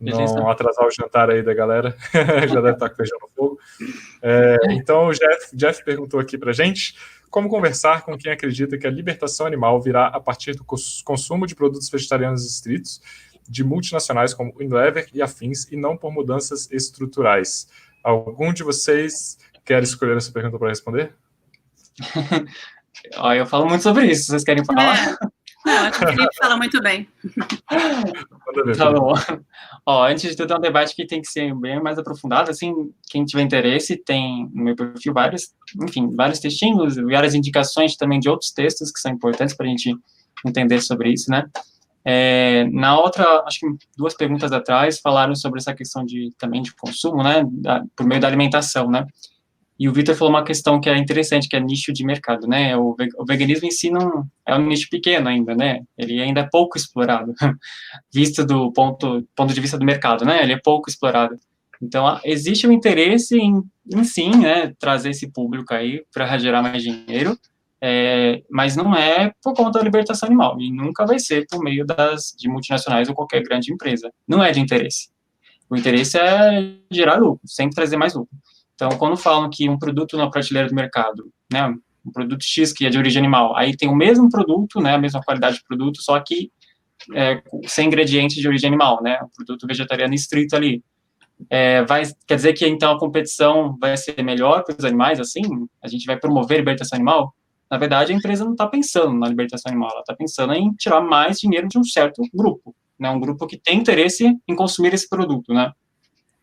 não 0.00 0.50
atrasar 0.50 0.86
o 0.86 0.90
jantar 0.90 1.30
aí 1.30 1.42
da 1.42 1.54
galera. 1.54 1.96
Já 2.48 2.60
deve 2.60 2.72
estar 2.72 2.88
com 2.88 2.96
feijão 2.96 3.18
no 3.20 3.28
fogo. 3.28 3.58
É, 4.22 4.56
então, 4.70 5.06
o 5.06 5.12
Jeff, 5.12 5.56
Jeff 5.56 5.84
perguntou 5.84 6.18
aqui 6.20 6.36
para 6.38 6.50
a 6.50 6.54
gente 6.54 6.94
como 7.30 7.48
conversar 7.48 8.02
com 8.02 8.16
quem 8.16 8.30
acredita 8.30 8.78
que 8.78 8.86
a 8.86 8.90
libertação 8.90 9.44
animal 9.44 9.80
virá 9.82 10.06
a 10.06 10.20
partir 10.20 10.54
do 10.54 10.64
consumo 10.64 11.48
de 11.48 11.56
produtos 11.56 11.90
vegetarianos 11.90 12.46
estritos 12.46 13.00
de 13.48 13.64
multinacionais 13.64 14.32
como 14.32 14.54
Unilever 14.58 15.08
e 15.12 15.22
afins, 15.22 15.70
e 15.70 15.76
não 15.76 15.96
por 15.96 16.12
mudanças 16.12 16.70
estruturais. 16.70 17.68
Algum 18.02 18.52
de 18.52 18.62
vocês 18.62 19.38
quer 19.64 19.82
escolher 19.82 20.16
essa 20.16 20.32
pergunta 20.32 20.58
para 20.58 20.68
responder? 20.68 21.14
Ó, 23.16 23.32
eu 23.32 23.46
falo 23.46 23.66
muito 23.66 23.82
sobre 23.82 24.06
isso, 24.06 24.26
vocês 24.26 24.44
querem 24.44 24.64
falar? 24.64 24.96
É. 25.10 25.16
Não, 25.64 25.72
acho 25.78 25.98
que 25.98 26.04
o 26.04 26.08
Felipe 26.08 26.36
fala 26.36 26.56
muito 26.58 26.82
bem. 26.82 27.08
tá 28.76 28.92
bom. 28.92 29.14
Ó, 29.86 30.06
antes 30.06 30.30
de 30.30 30.36
tudo, 30.36 30.52
é 30.52 30.56
um 30.58 30.60
debate 30.60 30.94
que 30.94 31.06
tem 31.06 31.22
que 31.22 31.28
ser 31.28 31.54
bem 31.54 31.82
mais 31.82 31.98
aprofundado, 31.98 32.50
assim, 32.50 32.92
quem 33.08 33.24
tiver 33.24 33.42
interesse, 33.42 33.96
tem 33.96 34.50
no 34.52 34.62
meu 34.62 34.76
perfil 34.76 35.14
vários, 35.14 35.54
enfim, 35.82 36.14
vários 36.14 36.38
textinhos, 36.38 36.96
várias 36.96 37.34
indicações 37.34 37.96
também 37.96 38.20
de 38.20 38.28
outros 38.28 38.52
textos 38.52 38.90
que 38.92 39.00
são 39.00 39.12
importantes 39.12 39.56
para 39.56 39.64
a 39.64 39.68
gente 39.70 39.96
entender 40.46 40.82
sobre 40.82 41.10
isso, 41.10 41.30
né? 41.30 41.48
É, 42.06 42.64
na 42.70 42.98
outra, 42.98 43.42
acho 43.46 43.60
que 43.60 43.66
duas 43.96 44.14
perguntas 44.14 44.52
atrás, 44.52 45.00
falaram 45.00 45.34
sobre 45.34 45.58
essa 45.58 45.74
questão 45.74 46.04
de 46.04 46.30
também 46.36 46.60
de 46.60 46.74
consumo, 46.74 47.22
né, 47.22 47.42
da, 47.50 47.82
por 47.96 48.06
meio 48.06 48.20
da 48.20 48.28
alimentação, 48.28 48.90
né, 48.90 49.06
e 49.78 49.88
o 49.88 49.92
Vitor 49.92 50.14
falou 50.14 50.32
uma 50.32 50.44
questão 50.44 50.80
que 50.80 50.88
é 50.88 50.96
interessante, 50.96 51.48
que 51.48 51.56
é 51.56 51.60
nicho 51.60 51.92
de 51.92 52.04
mercado, 52.04 52.46
né, 52.46 52.76
o, 52.76 52.94
o, 53.18 53.24
veganismo 53.24 53.66
em 53.66 53.70
si 53.70 53.90
não 53.90 54.26
é 54.46 54.54
um 54.54 54.66
nicho 54.66 54.88
pequeno 54.90 55.28
ainda, 55.28 55.54
né, 55.54 55.80
ele 55.96 56.20
ainda 56.20 56.40
é 56.40 56.48
pouco 56.50 56.76
explorado, 56.76 57.32
visto 58.12 58.44
do 58.44 58.70
ponto, 58.72 59.26
ponto 59.34 59.54
de 59.54 59.60
vista 59.60 59.78
do 59.78 59.84
mercado, 59.84 60.26
né, 60.26 60.42
ele 60.42 60.52
é 60.52 60.60
pouco 60.62 60.90
explorado. 60.90 61.36
Então, 61.82 62.20
existe 62.24 62.66
um 62.66 62.72
interesse 62.72 63.36
em, 63.36 63.62
em 63.92 64.04
sim, 64.04 64.30
né, 64.30 64.72
trazer 64.78 65.10
esse 65.10 65.30
público 65.30 65.74
aí 65.74 66.02
para 66.12 66.38
gerar 66.38 66.62
mais 66.62 66.82
dinheiro, 66.82 67.36
é, 67.86 68.42
mas 68.50 68.74
não 68.74 68.96
é 68.96 69.30
por 69.42 69.52
conta 69.52 69.78
da 69.78 69.84
libertação 69.84 70.26
animal, 70.26 70.58
e 70.58 70.72
nunca 70.72 71.04
vai 71.04 71.18
ser 71.18 71.46
por 71.50 71.62
meio 71.62 71.84
das, 71.84 72.34
de 72.34 72.48
multinacionais 72.48 73.10
ou 73.10 73.14
qualquer 73.14 73.42
grande 73.42 73.70
empresa. 73.70 74.10
Não 74.26 74.42
é 74.42 74.50
de 74.50 74.58
interesse. 74.58 75.10
O 75.68 75.76
interesse 75.76 76.16
é 76.18 76.76
gerar 76.90 77.16
lucro, 77.16 77.42
sempre 77.44 77.74
trazer 77.74 77.98
mais 77.98 78.14
lucro. 78.14 78.34
Então, 78.74 78.88
quando 78.96 79.18
falam 79.18 79.50
que 79.50 79.68
um 79.68 79.78
produto 79.78 80.16
na 80.16 80.30
prateleira 80.30 80.66
do 80.66 80.74
mercado, 80.74 81.30
né, 81.52 81.74
um 82.06 82.10
produto 82.10 82.42
X 82.42 82.72
que 82.72 82.86
é 82.86 82.88
de 82.90 82.96
origem 82.96 83.20
animal, 83.20 83.54
aí 83.54 83.76
tem 83.76 83.90
o 83.90 83.94
mesmo 83.94 84.30
produto, 84.30 84.80
né, 84.80 84.94
a 84.94 84.98
mesma 84.98 85.20
qualidade 85.20 85.56
de 85.58 85.64
produto, 85.64 86.02
só 86.02 86.18
que 86.20 86.50
é, 87.14 87.42
sem 87.66 87.88
ingredientes 87.88 88.38
de 88.38 88.48
origem 88.48 88.68
animal, 88.68 89.02
né, 89.02 89.18
um 89.22 89.28
produto 89.36 89.66
vegetariano 89.66 90.14
estrito 90.14 90.56
ali. 90.56 90.82
É, 91.50 91.84
vai, 91.84 92.04
quer 92.26 92.36
dizer 92.36 92.54
que 92.54 92.66
então 92.66 92.92
a 92.92 92.98
competição 92.98 93.76
vai 93.78 93.94
ser 93.98 94.22
melhor 94.22 94.64
para 94.64 94.74
os 94.74 94.84
animais, 94.86 95.20
assim? 95.20 95.42
A 95.82 95.88
gente 95.88 96.06
vai 96.06 96.16
promover 96.16 96.56
a 96.56 96.60
libertação 96.60 96.96
animal? 96.96 97.34
Na 97.74 97.78
verdade, 97.78 98.12
a 98.12 98.14
empresa 98.14 98.44
não 98.44 98.52
está 98.52 98.68
pensando 98.68 99.18
na 99.18 99.26
libertação 99.26 99.68
animal, 99.68 99.90
ela 99.90 99.98
está 99.98 100.14
pensando 100.14 100.52
em 100.52 100.72
tirar 100.74 101.00
mais 101.00 101.40
dinheiro 101.40 101.66
de 101.66 101.76
um 101.76 101.82
certo 101.82 102.22
grupo, 102.32 102.72
né? 102.96 103.10
Um 103.10 103.18
grupo 103.18 103.48
que 103.48 103.58
tem 103.58 103.80
interesse 103.80 104.32
em 104.46 104.54
consumir 104.54 104.94
esse 104.94 105.08
produto, 105.08 105.52
né? 105.52 105.72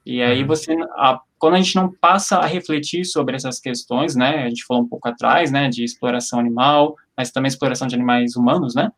E 0.05 0.21
aí 0.21 0.41
uhum. 0.41 0.47
você, 0.47 0.75
a, 0.97 1.21
quando 1.39 1.53
a 1.53 1.57
gente 1.61 1.73
não 1.77 1.89
passa 1.89 2.39
a 2.39 2.45
refletir 2.45 3.05
sobre 3.05 3.37
essas 3.37 3.61
questões, 3.61 4.13
né? 4.13 4.43
A 4.43 4.49
gente 4.49 4.65
falou 4.65 4.83
um 4.83 4.89
pouco 4.89 5.07
atrás, 5.07 5.53
né? 5.53 5.69
De 5.69 5.85
exploração 5.85 6.37
animal, 6.37 6.97
mas 7.15 7.31
também 7.31 7.47
exploração 7.47 7.87
de 7.87 7.95
animais 7.95 8.35
humanos, 8.35 8.75
né? 8.75 8.91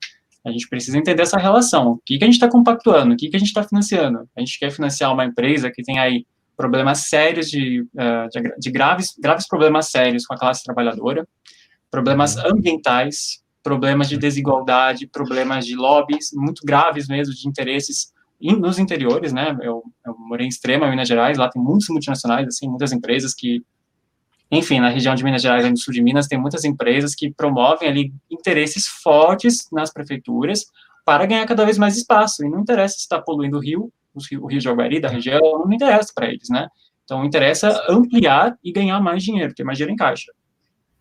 A 0.44 0.50
gente 0.50 0.68
precisa 0.68 0.98
entender 0.98 1.22
essa 1.22 1.38
relação. 1.38 1.92
O 1.92 2.02
que, 2.04 2.18
que 2.18 2.24
a 2.24 2.28
gente 2.28 2.38
está 2.38 2.50
compactuando? 2.50 3.14
O 3.14 3.16
que, 3.16 3.30
que 3.30 3.36
a 3.36 3.40
gente 3.40 3.50
está 3.50 3.62
financiando? 3.62 4.28
A 4.36 4.40
gente 4.40 4.58
quer 4.58 4.72
financiar 4.72 5.14
uma 5.14 5.24
empresa 5.24 5.70
que 5.70 5.84
tem 5.84 6.00
aí 6.00 6.26
problemas 6.58 7.02
sérios 7.02 7.48
de, 7.52 7.82
uh, 7.82 8.28
de, 8.32 8.56
de 8.58 8.72
graves, 8.72 9.16
graves 9.20 9.48
problemas 9.48 9.92
sérios 9.92 10.26
com 10.26 10.34
a 10.34 10.38
classe 10.38 10.64
trabalhadora, 10.64 11.28
problemas 11.94 12.36
uhum. 12.38 12.54
ambientais, 12.54 13.44
problemas 13.62 14.10
de 14.10 14.18
desigualdade, 14.18 15.06
problemas 15.06 15.64
de 15.64 15.76
lobbies 15.76 16.32
muito 16.34 16.66
graves 16.66 17.08
mesmo, 17.08 17.36
de 17.36 17.48
interesses 17.48 18.12
in, 18.42 18.56
nos 18.56 18.80
interiores, 18.80 19.32
né? 19.32 19.56
Eu, 19.62 19.84
eu 20.04 20.16
morei 20.18 20.48
em 20.48 20.50
Extrema, 20.50 20.90
Minas 20.90 21.08
Gerais, 21.08 21.38
lá 21.38 21.48
tem 21.48 21.62
muitas 21.62 21.88
multinacionais, 21.90 22.48
assim, 22.48 22.68
muitas 22.68 22.92
empresas 22.92 23.36
que, 23.36 23.64
enfim, 24.50 24.80
na 24.80 24.90
região 24.90 25.14
de 25.14 25.24
Minas 25.24 25.44
Gerais, 25.44 25.70
no 25.70 25.78
sul 25.78 25.94
de 25.94 26.02
Minas, 26.02 26.26
tem 26.26 26.40
muitas 26.40 26.64
empresas 26.64 27.14
que 27.14 27.32
promovem 27.32 27.88
ali 27.88 28.12
interesses 28.28 28.88
fortes 28.88 29.68
nas 29.72 29.94
prefeituras 29.94 30.66
para 31.06 31.28
ganhar 31.28 31.46
cada 31.46 31.64
vez 31.64 31.78
mais 31.78 31.96
espaço. 31.96 32.44
E 32.44 32.50
não 32.50 32.62
interessa 32.62 32.96
se 32.96 33.02
está 33.02 33.22
poluindo 33.22 33.58
o 33.58 33.62
rio, 33.62 33.94
o 34.16 34.48
rio 34.48 34.58
de 34.58 34.64
Jaguari, 34.64 35.00
da 35.00 35.10
região, 35.10 35.40
não 35.40 35.72
interessa 35.72 36.12
para 36.16 36.26
eles, 36.26 36.50
né? 36.50 36.68
Então, 37.04 37.24
interessa 37.24 37.86
ampliar 37.88 38.58
e 38.64 38.72
ganhar 38.72 39.00
mais 39.00 39.22
dinheiro, 39.22 39.54
ter 39.54 39.64
mais 39.64 39.78
dinheiro 39.78 39.94
em 39.94 39.96
caixa. 39.96 40.32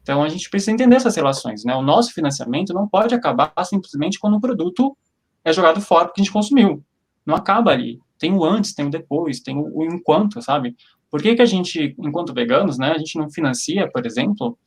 Então, 0.02 0.22
a 0.22 0.28
gente 0.28 0.50
precisa 0.50 0.72
entender 0.72 0.96
essas 0.96 1.14
relações, 1.14 1.64
né? 1.64 1.74
O 1.74 1.82
nosso 1.82 2.12
financiamento 2.12 2.74
não 2.74 2.88
pode 2.88 3.14
acabar 3.14 3.52
simplesmente 3.64 4.18
quando 4.18 4.34
o 4.34 4.40
produto 4.40 4.96
é 5.44 5.52
jogado 5.52 5.80
fora 5.80 6.06
porque 6.06 6.20
a 6.20 6.24
gente 6.24 6.32
consumiu. 6.32 6.82
Não 7.24 7.34
acaba 7.34 7.70
ali. 7.70 8.00
Tem 8.18 8.32
o 8.32 8.44
antes, 8.44 8.74
tem 8.74 8.86
o 8.86 8.90
depois, 8.90 9.40
tem 9.40 9.56
o, 9.56 9.84
enquanto, 9.84 10.42
sabe? 10.42 10.76
Por 11.10 11.22
que, 11.22 11.34
que 11.34 11.42
a 11.42 11.46
gente, 11.46 11.94
enquanto 11.98 12.34
veganos, 12.34 12.78
né, 12.78 12.92
a 12.92 12.98
gente 12.98 13.18
não 13.18 13.30
financia, 13.30 13.88
por 13.90 14.04
exemplo, 14.06 14.58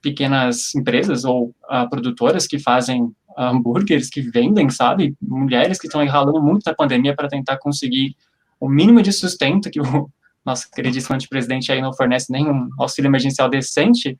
pequenas 0.00 0.74
empresas 0.74 1.24
ou 1.24 1.54
uh, 1.70 1.88
produtoras 1.88 2.46
que 2.46 2.58
fazem 2.58 3.10
hambúrgueres, 3.36 4.08
que 4.08 4.20
vendem, 4.20 4.70
sabe? 4.70 5.16
Mulheres 5.20 5.78
que 5.78 5.86
estão 5.86 6.04
ralando 6.06 6.40
muito 6.40 6.62
na 6.64 6.74
pandemia 6.74 7.14
para 7.14 7.28
tentar 7.28 7.58
conseguir 7.58 8.16
o 8.58 8.68
mínimo 8.68 9.02
de 9.02 9.12
sustento 9.12 9.70
que 9.70 9.80
o 9.80 9.84
nosso 10.44 10.70
queridíssimo 10.70 11.14
antepresidente 11.14 11.70
aí 11.72 11.82
não 11.82 11.92
fornece 11.92 12.32
nenhum 12.32 12.68
auxílio 12.78 13.08
emergencial 13.08 13.48
decente, 13.48 14.18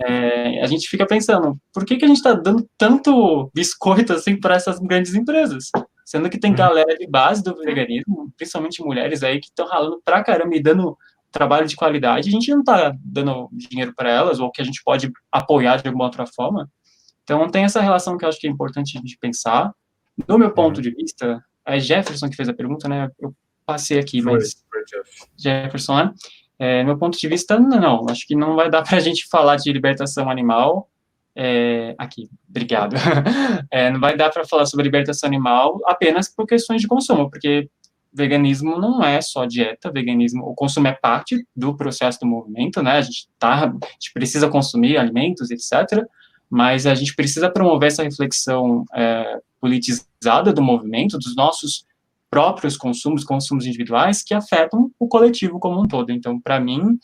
é, 0.00 0.62
a 0.62 0.66
gente 0.66 0.88
fica 0.88 1.06
pensando, 1.06 1.58
por 1.72 1.84
que, 1.84 1.96
que 1.96 2.04
a 2.04 2.08
gente 2.08 2.18
está 2.18 2.34
dando 2.34 2.68
tanto 2.76 3.50
biscoito 3.54 4.12
assim 4.12 4.38
para 4.38 4.56
essas 4.56 4.78
grandes 4.78 5.14
empresas? 5.14 5.70
Sendo 6.04 6.28
que 6.28 6.38
tem 6.38 6.50
uhum. 6.50 6.56
galera 6.56 6.96
de 6.96 7.06
base 7.06 7.42
do 7.42 7.56
veganismo, 7.56 8.32
principalmente 8.36 8.82
mulheres 8.82 9.22
aí, 9.22 9.40
que 9.40 9.46
estão 9.46 9.66
ralando 9.66 10.00
pra 10.04 10.22
caramba 10.22 10.54
e 10.54 10.62
dando 10.62 10.96
trabalho 11.30 11.66
de 11.66 11.74
qualidade, 11.74 12.28
a 12.28 12.32
gente 12.32 12.50
não 12.50 12.60
está 12.60 12.94
dando 13.02 13.48
dinheiro 13.52 13.92
para 13.96 14.10
elas, 14.10 14.38
ou 14.38 14.52
que 14.52 14.62
a 14.62 14.64
gente 14.64 14.82
pode 14.84 15.10
apoiar 15.32 15.82
de 15.82 15.88
alguma 15.88 16.04
outra 16.04 16.26
forma. 16.26 16.70
Então, 17.24 17.48
tem 17.50 17.64
essa 17.64 17.80
relação 17.80 18.16
que 18.16 18.24
eu 18.24 18.28
acho 18.28 18.38
que 18.38 18.46
é 18.46 18.50
importante 18.50 18.96
a 18.96 19.00
gente 19.00 19.18
pensar. 19.18 19.72
Do 20.28 20.38
meu 20.38 20.52
ponto 20.52 20.76
uhum. 20.76 20.82
de 20.82 20.90
vista, 20.90 21.42
é 21.66 21.80
Jefferson 21.80 22.28
que 22.28 22.36
fez 22.36 22.48
a 22.48 22.54
pergunta, 22.54 22.88
né? 22.88 23.08
Eu 23.18 23.34
passei 23.66 23.98
aqui, 23.98 24.20
mas. 24.22 24.62
Jefferson, 25.36 25.96
né? 25.96 26.14
É, 26.58 26.84
meu 26.84 26.96
ponto 26.96 27.18
de 27.18 27.28
vista, 27.28 27.58
não, 27.58 28.06
acho 28.08 28.26
que 28.26 28.34
não 28.34 28.54
vai 28.54 28.70
dar 28.70 28.82
para 28.86 28.96
a 28.96 29.00
gente 29.00 29.26
falar 29.28 29.56
de 29.56 29.72
libertação 29.72 30.30
animal. 30.30 30.88
É, 31.36 31.94
aqui, 31.98 32.28
obrigado. 32.48 32.96
É, 33.70 33.90
não 33.90 33.98
vai 33.98 34.16
dar 34.16 34.30
para 34.30 34.44
falar 34.44 34.66
sobre 34.66 34.84
libertação 34.84 35.26
animal 35.26 35.80
apenas 35.86 36.28
por 36.28 36.46
questões 36.46 36.80
de 36.80 36.86
consumo, 36.86 37.28
porque 37.28 37.68
veganismo 38.12 38.78
não 38.78 39.02
é 39.02 39.20
só 39.20 39.44
dieta, 39.44 39.90
veganismo, 39.90 40.44
o 40.44 40.54
consumo 40.54 40.86
é 40.86 40.92
parte 40.92 41.44
do 41.56 41.76
processo 41.76 42.20
do 42.20 42.26
movimento, 42.26 42.80
né? 42.80 42.92
A 42.92 43.00
gente 43.00 43.28
tá, 43.36 43.64
a 43.64 43.66
gente 43.66 44.12
precisa 44.12 44.48
consumir 44.48 44.96
alimentos, 44.96 45.50
etc. 45.50 46.04
Mas 46.48 46.86
a 46.86 46.94
gente 46.94 47.16
precisa 47.16 47.50
promover 47.50 47.88
essa 47.88 48.04
reflexão 48.04 48.84
é, 48.94 49.40
politizada 49.60 50.52
do 50.52 50.62
movimento, 50.62 51.18
dos 51.18 51.34
nossos 51.34 51.84
próprios 52.34 52.76
consumos, 52.76 53.22
consumos 53.22 53.64
individuais, 53.64 54.24
que 54.24 54.34
afetam 54.34 54.90
o 54.98 55.06
coletivo 55.06 55.60
como 55.60 55.80
um 55.80 55.86
todo. 55.86 56.10
Então, 56.10 56.40
para 56.40 56.58
mim, 56.58 56.98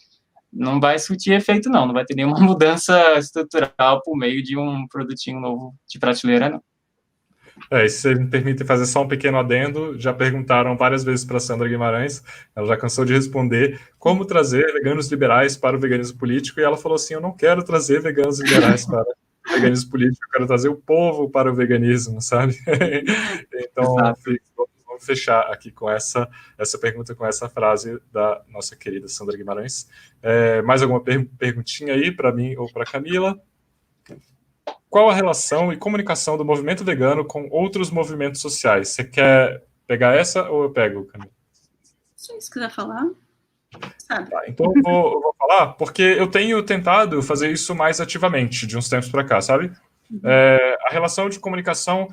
não 0.53 0.81
vai 0.81 0.99
surtir 0.99 1.35
efeito, 1.35 1.71
não. 1.71 1.87
Não 1.87 1.95
vai 1.95 2.05
ter 2.05 2.17
nenhuma 2.17 2.39
mudança 2.43 3.17
estrutural 3.17 4.03
por 4.03 4.17
meio 4.17 4.43
de 4.43 4.59
um 4.59 4.89
produtinho 4.89 5.39
novo 5.39 5.73
de 5.89 6.01
prateleira, 6.01 6.51
não. 6.51 6.61
É, 7.71 7.87
se 7.87 8.01
você 8.01 8.15
me 8.17 8.27
permite 8.27 8.65
fazer 8.65 8.87
só 8.87 9.03
um 9.03 9.09
pequeno 9.09 9.39
adendo, 9.39 9.97
já 10.01 10.13
perguntaram 10.13 10.77
várias 10.77 11.05
vezes 11.05 11.25
para 11.25 11.39
Sandra 11.39 11.69
Guimarães, 11.69 12.25
ela 12.57 12.67
já 12.67 12.77
cansou 12.77 13.05
de 13.05 13.13
responder 13.13 13.79
como 13.99 14.25
trazer 14.25 14.73
veganos 14.73 15.09
liberais 15.09 15.57
para 15.57 15.77
o 15.77 15.81
veganismo 15.81 16.19
político, 16.19 16.59
e 16.59 16.65
ela 16.65 16.77
falou 16.77 16.97
assim: 16.97 17.15
Eu 17.15 17.21
não 17.21 17.33
quero 17.33 17.63
trazer 17.63 18.01
veganos 18.01 18.41
liberais 18.41 18.85
para 18.87 19.03
o 19.03 19.53
veganismo 19.53 19.91
político, 19.91 20.25
eu 20.25 20.31
quero 20.33 20.47
trazer 20.47 20.69
o 20.71 20.77
povo 20.77 21.31
para 21.31 21.53
o 21.53 21.55
veganismo, 21.55 22.21
sabe? 22.21 22.57
então, 23.55 23.95
fechar 25.01 25.41
aqui 25.53 25.71
com 25.71 25.91
essa, 25.91 26.29
essa 26.59 26.79
pergunta, 26.79 27.15
com 27.15 27.27
essa 27.27 27.49
frase 27.49 28.01
da 28.13 28.43
nossa 28.49 28.77
querida 28.77 29.09
Sandra 29.09 29.37
Guimarães. 29.37 29.89
É, 30.23 30.63
mais 30.63 30.83
alguma 30.83 31.03
per 31.03 31.27
perguntinha 31.39 31.95
aí 31.95 32.13
para 32.13 32.33
mim 32.33 32.57
ou 32.57 32.71
para 32.73 32.85
Camila? 32.85 33.41
Qual 34.89 35.09
a 35.09 35.15
relação 35.15 35.73
e 35.73 35.77
comunicação 35.77 36.37
do 36.37 36.45
movimento 36.45 36.85
vegano 36.85 37.25
com 37.25 37.49
outros 37.51 37.91
movimentos 37.91 38.41
sociais? 38.41 38.89
Você 38.89 39.05
quer 39.05 39.65
pegar 39.87 40.15
essa 40.17 40.49
ou 40.51 40.65
eu 40.65 40.71
pego, 40.71 41.07
Camila? 41.07 41.31
Se 42.17 42.35
você 42.35 42.51
quiser 42.53 42.71
falar. 42.71 43.09
Tá, 44.09 44.43
então 44.49 44.67
eu 44.75 44.83
vou, 44.83 45.13
eu 45.13 45.21
vou, 45.21 45.35
falar, 45.39 45.69
porque 45.75 46.03
eu 46.03 46.27
tenho 46.27 46.61
tentado 46.65 47.23
fazer 47.23 47.53
isso 47.53 47.73
mais 47.75 48.01
ativamente 48.01 48.67
de 48.67 48.77
uns 48.77 48.89
tempos 48.89 49.09
para 49.09 49.23
cá, 49.23 49.41
sabe? 49.41 49.71
Uhum. 50.11 50.21
É, 50.25 50.77
a 50.89 50.93
relação 50.93 51.29
de 51.29 51.39
comunicação 51.39 52.09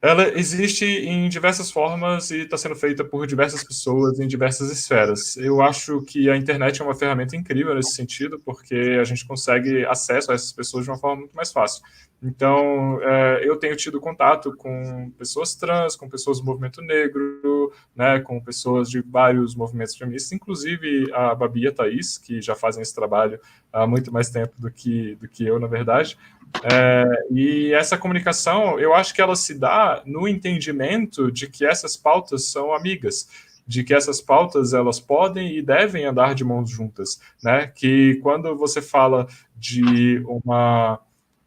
ela 0.00 0.28
existe 0.38 0.84
em 0.84 1.28
diversas 1.28 1.70
formas 1.70 2.30
e 2.30 2.42
está 2.42 2.56
sendo 2.56 2.76
feita 2.76 3.04
por 3.04 3.26
diversas 3.26 3.64
pessoas 3.64 4.20
em 4.20 4.28
diversas 4.28 4.70
esferas. 4.70 5.36
Eu 5.36 5.60
acho 5.60 6.02
que 6.02 6.30
a 6.30 6.36
internet 6.36 6.80
é 6.80 6.84
uma 6.84 6.94
ferramenta 6.94 7.36
incrível 7.36 7.74
nesse 7.74 7.92
sentido, 7.94 8.40
porque 8.44 8.96
a 9.00 9.04
gente 9.04 9.26
consegue 9.26 9.84
acesso 9.86 10.30
a 10.30 10.34
essas 10.34 10.52
pessoas 10.52 10.84
de 10.84 10.90
uma 10.90 10.98
forma 10.98 11.22
muito 11.22 11.34
mais 11.34 11.50
fácil. 11.50 11.82
Então, 12.22 13.00
é, 13.00 13.48
eu 13.48 13.56
tenho 13.56 13.76
tido 13.76 14.00
contato 14.00 14.52
com 14.56 15.10
pessoas 15.16 15.54
trans, 15.54 15.94
com 15.94 16.08
pessoas 16.08 16.40
do 16.40 16.44
movimento 16.44 16.82
negro, 16.82 17.72
né, 17.94 18.18
com 18.20 18.40
pessoas 18.40 18.90
de 18.90 19.00
vários 19.00 19.54
movimentos 19.54 19.96
feministas, 19.96 20.32
inclusive 20.32 21.12
a 21.12 21.32
Babi 21.34 21.62
e 21.62 21.68
a 21.68 21.72
Thaís, 21.72 22.18
que 22.18 22.42
já 22.42 22.56
fazem 22.56 22.82
esse 22.82 22.94
trabalho 22.94 23.38
há 23.72 23.86
muito 23.86 24.12
mais 24.12 24.30
tempo 24.30 24.52
do 24.58 24.70
que, 24.70 25.14
do 25.16 25.28
que 25.28 25.46
eu, 25.46 25.60
na 25.60 25.68
verdade. 25.68 26.18
É, 26.64 27.04
e 27.30 27.72
essa 27.72 27.96
comunicação, 27.96 28.80
eu 28.80 28.94
acho 28.94 29.14
que 29.14 29.20
ela 29.20 29.36
se 29.36 29.54
dá 29.54 30.02
no 30.04 30.26
entendimento 30.26 31.30
de 31.30 31.48
que 31.48 31.64
essas 31.64 31.96
pautas 31.96 32.50
são 32.50 32.74
amigas, 32.74 33.28
de 33.66 33.84
que 33.84 33.94
essas 33.94 34.20
pautas 34.20 34.72
elas 34.72 34.98
podem 34.98 35.56
e 35.56 35.62
devem 35.62 36.06
andar 36.06 36.34
de 36.34 36.42
mãos 36.42 36.70
juntas, 36.70 37.20
né? 37.44 37.66
Que 37.66 38.16
quando 38.22 38.56
você 38.56 38.80
fala 38.80 39.26
de 39.54 40.22
uma, 40.26 40.98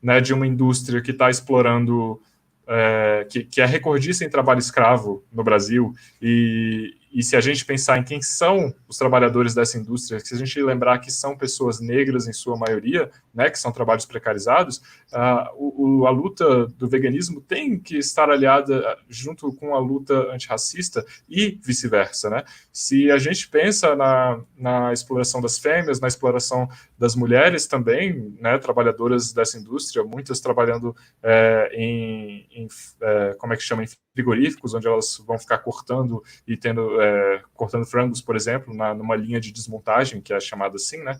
né, 0.01 0.19
de 0.19 0.33
uma 0.33 0.47
indústria 0.47 1.01
que 1.01 1.11
está 1.11 1.29
explorando 1.29 2.21
é, 2.67 3.25
que, 3.29 3.43
que, 3.43 3.61
é 3.61 3.65
recordista 3.65 4.23
em 4.23 4.29
trabalho 4.29 4.59
escravo 4.59 5.23
no 5.31 5.43
Brasil 5.43 5.93
e, 6.21 6.95
e 7.13 7.21
se 7.21 7.35
a 7.35 7.41
gente 7.41 7.65
pensar 7.65 7.97
em 7.97 8.03
quem 8.03 8.21
são 8.21 8.73
os 8.87 8.97
trabalhadores 8.97 9.53
dessa 9.53 9.77
indústria, 9.77 10.19
se 10.21 10.33
a 10.33 10.37
gente 10.37 10.61
lembrar 10.61 10.99
que 10.99 11.11
são 11.11 11.37
pessoas 11.37 11.81
negras 11.81 12.27
em 12.27 12.33
sua 12.33 12.55
maioria, 12.55 13.11
né, 13.33 13.49
que 13.49 13.59
são 13.59 13.71
trabalhos 13.71 14.05
precarizados, 14.05 14.77
uh, 15.11 15.51
o, 15.57 16.07
a 16.07 16.09
luta 16.09 16.67
do 16.67 16.87
veganismo 16.87 17.41
tem 17.41 17.77
que 17.77 17.97
estar 17.97 18.29
aliada 18.29 18.97
junto 19.09 19.51
com 19.51 19.75
a 19.75 19.79
luta 19.79 20.31
antirracista 20.31 21.05
e 21.29 21.59
vice-versa, 21.61 22.29
né? 22.29 22.43
Se 22.71 23.11
a 23.11 23.17
gente 23.17 23.49
pensa 23.49 23.95
na, 23.95 24.39
na 24.57 24.93
exploração 24.93 25.41
das 25.41 25.59
fêmeas, 25.59 25.99
na 25.99 26.07
exploração 26.07 26.69
das 27.01 27.15
mulheres 27.15 27.65
também, 27.65 28.37
né, 28.39 28.59
trabalhadoras 28.59 29.33
dessa 29.33 29.57
indústria, 29.57 30.03
muitas 30.03 30.39
trabalhando 30.39 30.95
é, 31.23 31.71
em, 31.73 32.47
em 32.51 32.67
é, 33.01 33.33
como 33.39 33.51
é 33.53 33.57
que 33.57 33.63
chama, 33.63 33.83
em 33.83 33.87
frigoríficos, 34.13 34.75
onde 34.75 34.85
elas 34.85 35.17
vão 35.25 35.39
ficar 35.39 35.57
cortando 35.57 36.23
e 36.47 36.55
tendo, 36.55 37.01
é, 37.01 37.41
cortando 37.55 37.87
frangos, 37.87 38.21
por 38.21 38.35
exemplo, 38.35 38.71
na, 38.71 38.93
numa 38.93 39.15
linha 39.15 39.41
de 39.41 39.51
desmontagem, 39.51 40.21
que 40.21 40.31
é 40.31 40.39
chamada 40.39 40.75
assim, 40.75 41.03
né, 41.03 41.17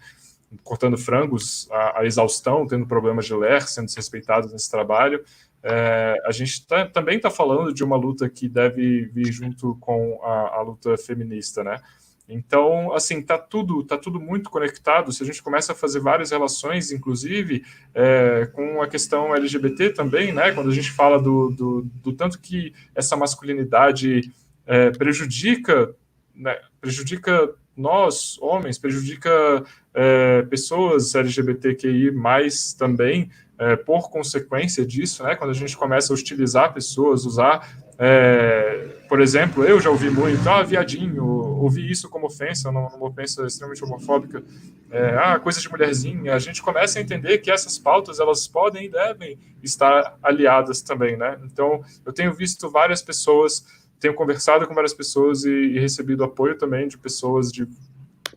cortando 0.64 1.00
frangos 1.00 1.68
a, 1.72 2.02
a 2.02 2.06
exaustão, 2.06 2.68
tendo 2.68 2.86
problemas 2.86 3.26
de 3.26 3.34
ler, 3.34 3.64
sendo 3.64 3.88
desrespeitados 3.88 4.52
nesse 4.54 4.70
trabalho, 4.70 5.26
é, 5.64 6.16
a 6.28 6.32
gente 6.32 6.68
tá, 6.68 6.86
também 6.86 7.18
está 7.18 7.32
falando 7.32 7.74
de 7.74 7.84
uma 7.84 7.98
luta 7.98 8.30
que 8.30 8.48
deve 8.48 9.06
vir 9.08 9.32
junto 9.32 9.76
com 9.82 10.20
a, 10.24 10.58
a 10.58 10.62
luta 10.62 10.96
feminista, 10.96 11.64
né, 11.64 11.82
então, 12.28 12.94
assim, 12.94 13.22
tá 13.22 13.38
tudo, 13.38 13.84
tá 13.84 13.98
tudo 13.98 14.20
muito 14.20 14.50
conectado. 14.50 15.12
Se 15.12 15.22
a 15.22 15.26
gente 15.26 15.44
começa 15.44 15.74
a 15.74 15.76
fazer 15.76 16.00
várias 16.00 16.32
relações, 16.32 16.92
inclusive 16.92 17.64
é, 17.94 18.50
com 18.54 18.82
a 18.82 18.88
questão 18.88 19.36
LGBT 19.36 19.90
também, 19.90 20.32
né? 20.32 20.52
Quando 20.52 20.70
a 20.70 20.74
gente 20.74 20.92
fala 20.92 21.22
do, 21.22 21.50
do, 21.50 21.82
do 22.04 22.14
tanto 22.14 22.40
que 22.40 22.74
essa 22.96 23.16
masculinidade 23.18 24.32
é, 24.66 24.92
prejudica, 24.92 25.94
né, 26.34 26.58
prejudica 26.80 27.54
nós, 27.76 28.38
homens, 28.42 28.78
prejudica 28.78 29.64
é, 29.94 30.44
pessoas 30.44 31.16
LGBTQI 31.16 32.12
mais 32.12 32.74
também, 32.74 33.30
é, 33.58 33.76
por 33.76 34.10
consequência 34.10 34.86
disso, 34.86 35.24
né? 35.24 35.36
Quando 35.36 35.52
a 35.52 35.56
gente 35.56 35.78
começa 35.78 36.12
a 36.12 36.16
hostilizar 36.16 36.74
pessoas, 36.74 37.26
usar 37.26 37.81
é, 38.04 39.04
por 39.08 39.22
exemplo, 39.22 39.64
eu 39.64 39.80
já 39.80 39.92
ouvi 39.92 40.10
muito, 40.10 40.50
ah, 40.50 40.64
viadinho, 40.64 41.24
ouvi 41.24 41.92
isso 41.92 42.10
como 42.10 42.26
ofensa, 42.26 42.68
uma 42.72 43.06
ofensa 43.06 43.46
extremamente 43.46 43.84
homofóbica, 43.84 44.44
é, 44.90 45.16
ah, 45.20 45.40
coisa 45.40 45.62
de 45.62 45.70
mulherzinha. 45.70 46.34
A 46.34 46.40
gente 46.40 46.64
começa 46.64 46.98
a 46.98 47.02
entender 47.04 47.38
que 47.38 47.52
essas 47.52 47.78
pautas, 47.78 48.20
elas 48.20 48.48
podem 48.48 48.86
e 48.86 48.90
devem 48.90 49.38
estar 49.62 50.18
aliadas 50.24 50.82
também, 50.82 51.16
né? 51.16 51.40
Então, 51.44 51.84
eu 52.04 52.12
tenho 52.12 52.34
visto 52.34 52.72
várias 52.72 53.04
pessoas, 53.04 53.68
tenho 54.00 54.16
conversado 54.16 54.66
com 54.66 54.74
várias 54.74 54.96
pessoas 54.96 55.46
e, 55.46 55.52
e 55.52 55.80
recebido 55.80 56.24
apoio 56.24 56.58
também 56.58 56.88
de 56.88 56.98
pessoas 56.98 57.52
de, 57.52 57.68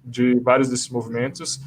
de 0.05 0.35
vários 0.41 0.69
desses 0.69 0.91
movimentos 0.91 1.59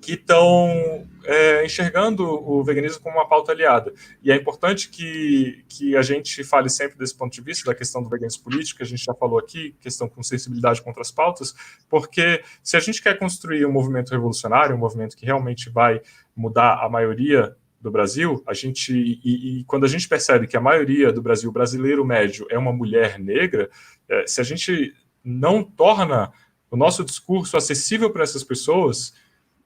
que 0.00 0.12
estão 0.12 1.08
é, 1.24 1.64
enxergando 1.64 2.24
o 2.24 2.62
veganismo 2.62 3.00
como 3.00 3.16
uma 3.16 3.28
pauta 3.28 3.52
aliada. 3.52 3.92
E 4.22 4.30
é 4.30 4.36
importante 4.36 4.88
que, 4.88 5.64
que 5.68 5.96
a 5.96 6.02
gente 6.02 6.42
fale 6.44 6.68
sempre 6.68 6.98
desse 6.98 7.16
ponto 7.16 7.32
de 7.32 7.40
vista, 7.40 7.70
da 7.70 7.74
questão 7.74 8.02
do 8.02 8.08
veganismo 8.08 8.42
político, 8.42 8.78
que 8.78 8.82
a 8.82 8.86
gente 8.86 9.04
já 9.04 9.14
falou 9.14 9.38
aqui, 9.38 9.74
questão 9.80 10.08
com 10.08 10.22
sensibilidade 10.22 10.82
contra 10.82 11.02
as 11.02 11.10
pautas, 11.10 11.54
porque 11.88 12.42
se 12.62 12.76
a 12.76 12.80
gente 12.80 13.02
quer 13.02 13.18
construir 13.18 13.66
um 13.66 13.72
movimento 13.72 14.10
revolucionário, 14.10 14.76
um 14.76 14.78
movimento 14.78 15.16
que 15.16 15.26
realmente 15.26 15.70
vai 15.70 16.00
mudar 16.36 16.84
a 16.84 16.88
maioria 16.88 17.56
do 17.80 17.90
Brasil, 17.90 18.42
a 18.46 18.54
gente 18.54 19.20
e, 19.22 19.60
e, 19.60 19.64
quando 19.64 19.84
a 19.84 19.88
gente 19.88 20.08
percebe 20.08 20.46
que 20.46 20.56
a 20.56 20.60
maioria 20.60 21.12
do 21.12 21.20
Brasil 21.20 21.52
brasileiro 21.52 22.02
médio 22.02 22.46
é 22.48 22.58
uma 22.58 22.72
mulher 22.72 23.18
negra, 23.18 23.68
é, 24.08 24.26
se 24.26 24.40
a 24.40 24.44
gente 24.44 24.94
não 25.22 25.62
torna 25.62 26.32
o 26.70 26.76
nosso 26.76 27.04
discurso 27.04 27.56
acessível 27.56 28.10
para 28.10 28.22
essas 28.22 28.42
pessoas, 28.42 29.14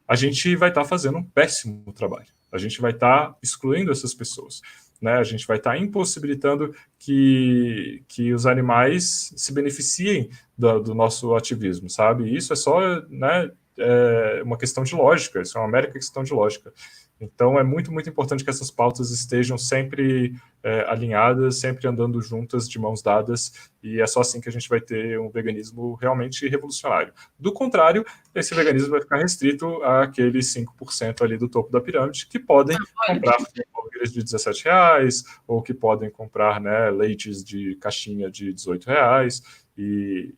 a 0.09 0.16
gente 0.16 0.56
vai 0.56 0.70
estar 0.70 0.82
tá 0.82 0.89
fazendo 0.89 1.18
um 1.18 1.22
péssimo 1.22 1.93
trabalho. 1.93 2.26
A 2.51 2.56
gente 2.56 2.80
vai 2.80 2.93
estar 2.93 3.28
tá 3.28 3.36
excluindo 3.43 3.93
essas 3.93 4.14
pessoas. 4.14 4.62
Né? 5.01 5.12
A 5.12 5.22
gente 5.22 5.47
vai 5.47 5.59
estar 5.59 5.72
tá 5.72 5.78
impossibilitando 5.78 6.74
que, 6.98 8.02
que 8.09 8.32
os 8.32 8.47
animais 8.47 9.32
se 9.36 9.52
beneficiem 9.52 10.30
do, 10.56 10.80
do 10.80 10.94
nosso 10.94 11.36
ativismo, 11.36 11.90
sabe? 11.90 12.35
Isso 12.35 12.52
é 12.52 12.56
só 12.56 12.80
né, 13.09 13.51
é 13.78 14.43
uma 14.43 14.59
questão 14.59 14.82
de 14.82 14.94
lógica, 14.94 15.40
isso 15.40 15.56
é 15.56 15.60
uma 15.60 15.70
mera 15.70 15.90
questão 15.90 16.24
de 16.24 16.32
lógica. 16.32 16.72
Então, 17.20 17.58
é 17.58 17.64
muito, 17.64 17.92
muito 17.92 18.08
importante 18.08 18.44
que 18.44 18.50
essas 18.50 18.70
pautas 18.70 19.10
estejam 19.10 19.58
sempre 19.58 20.34
é, 20.62 20.82
alinhadas, 20.88 21.58
sempre 21.58 21.88
andando 21.88 22.20
juntas, 22.20 22.68
de 22.68 22.78
mãos 22.78 23.02
dadas, 23.02 23.70
e 23.82 24.00
é 24.00 24.06
só 24.06 24.20
assim 24.20 24.40
que 24.40 24.48
a 24.48 24.52
gente 24.52 24.68
vai 24.68 24.80
ter 24.80 25.18
um 25.18 25.28
veganismo 25.28 25.94
realmente 25.94 26.46
revolucionário. 26.48 27.12
Do 27.38 27.52
contrário, 27.52 28.04
esse 28.34 28.54
veganismo 28.54 28.90
vai 28.90 29.00
ficar 29.00 29.18
restrito 29.18 29.82
àqueles 29.82 30.46
5% 30.54 31.22
ali 31.22 31.36
do 31.36 31.48
topo 31.48 31.70
da 31.72 31.80
pirâmide, 31.80 32.26
que 32.26 32.38
podem 32.38 32.76
ah, 32.76 33.14
comprar 33.14 33.36
hambúrgueres 33.76 34.12
de 34.12 34.22
17 34.22 34.64
reais, 34.64 35.24
ou 35.46 35.60
que 35.60 35.74
podem 35.74 36.10
comprar 36.10 36.60
né, 36.60 36.90
leites 36.90 37.42
de 37.42 37.74
caixinha 37.76 38.30
de 38.30 38.52
18 38.52 38.86
reais, 38.86 39.42
e, 39.76 40.34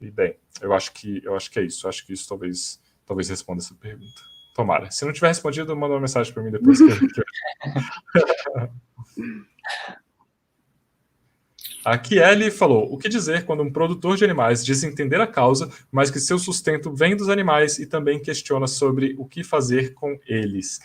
e 0.00 0.10
bem, 0.10 0.36
eu 0.60 0.72
acho 0.74 0.92
que 0.92 1.22
eu 1.24 1.34
acho 1.34 1.50
que 1.50 1.58
é 1.58 1.62
isso. 1.62 1.86
Eu 1.86 1.88
acho 1.90 2.06
que 2.06 2.12
isso 2.12 2.28
talvez 2.28 2.80
talvez 3.04 3.28
responda 3.28 3.62
essa 3.62 3.74
pergunta. 3.74 4.31
Tomara. 4.54 4.90
Se 4.90 5.04
não 5.04 5.12
tiver 5.12 5.28
respondido, 5.28 5.74
manda 5.74 5.94
uma 5.94 6.00
mensagem 6.00 6.32
para 6.32 6.42
mim 6.42 6.50
depois. 6.50 6.78
Que... 6.78 7.22
A 11.84 11.96
Kieli 11.96 12.50
falou: 12.52 12.92
o 12.92 12.98
que 12.98 13.08
dizer 13.08 13.44
quando 13.44 13.62
um 13.62 13.72
produtor 13.72 14.16
de 14.16 14.24
animais 14.24 14.64
diz 14.64 14.82
entender 14.82 15.20
a 15.20 15.26
causa, 15.26 15.70
mas 15.90 16.10
que 16.10 16.20
seu 16.20 16.38
sustento 16.38 16.94
vem 16.94 17.16
dos 17.16 17.28
animais 17.28 17.78
e 17.78 17.86
também 17.86 18.20
questiona 18.20 18.66
sobre 18.66 19.14
o 19.18 19.24
que 19.24 19.42
fazer 19.42 19.94
com 19.94 20.18
eles? 20.26 20.80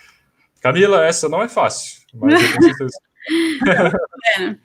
Camila, 0.61 1.06
essa 1.06 1.27
não 1.27 1.44
é 1.44 1.49
fácil, 1.49 2.02
mas 2.14 2.34
eu 2.34 2.49
tenho 2.49 2.64
certeza. 2.64 2.99
é. 4.39 4.56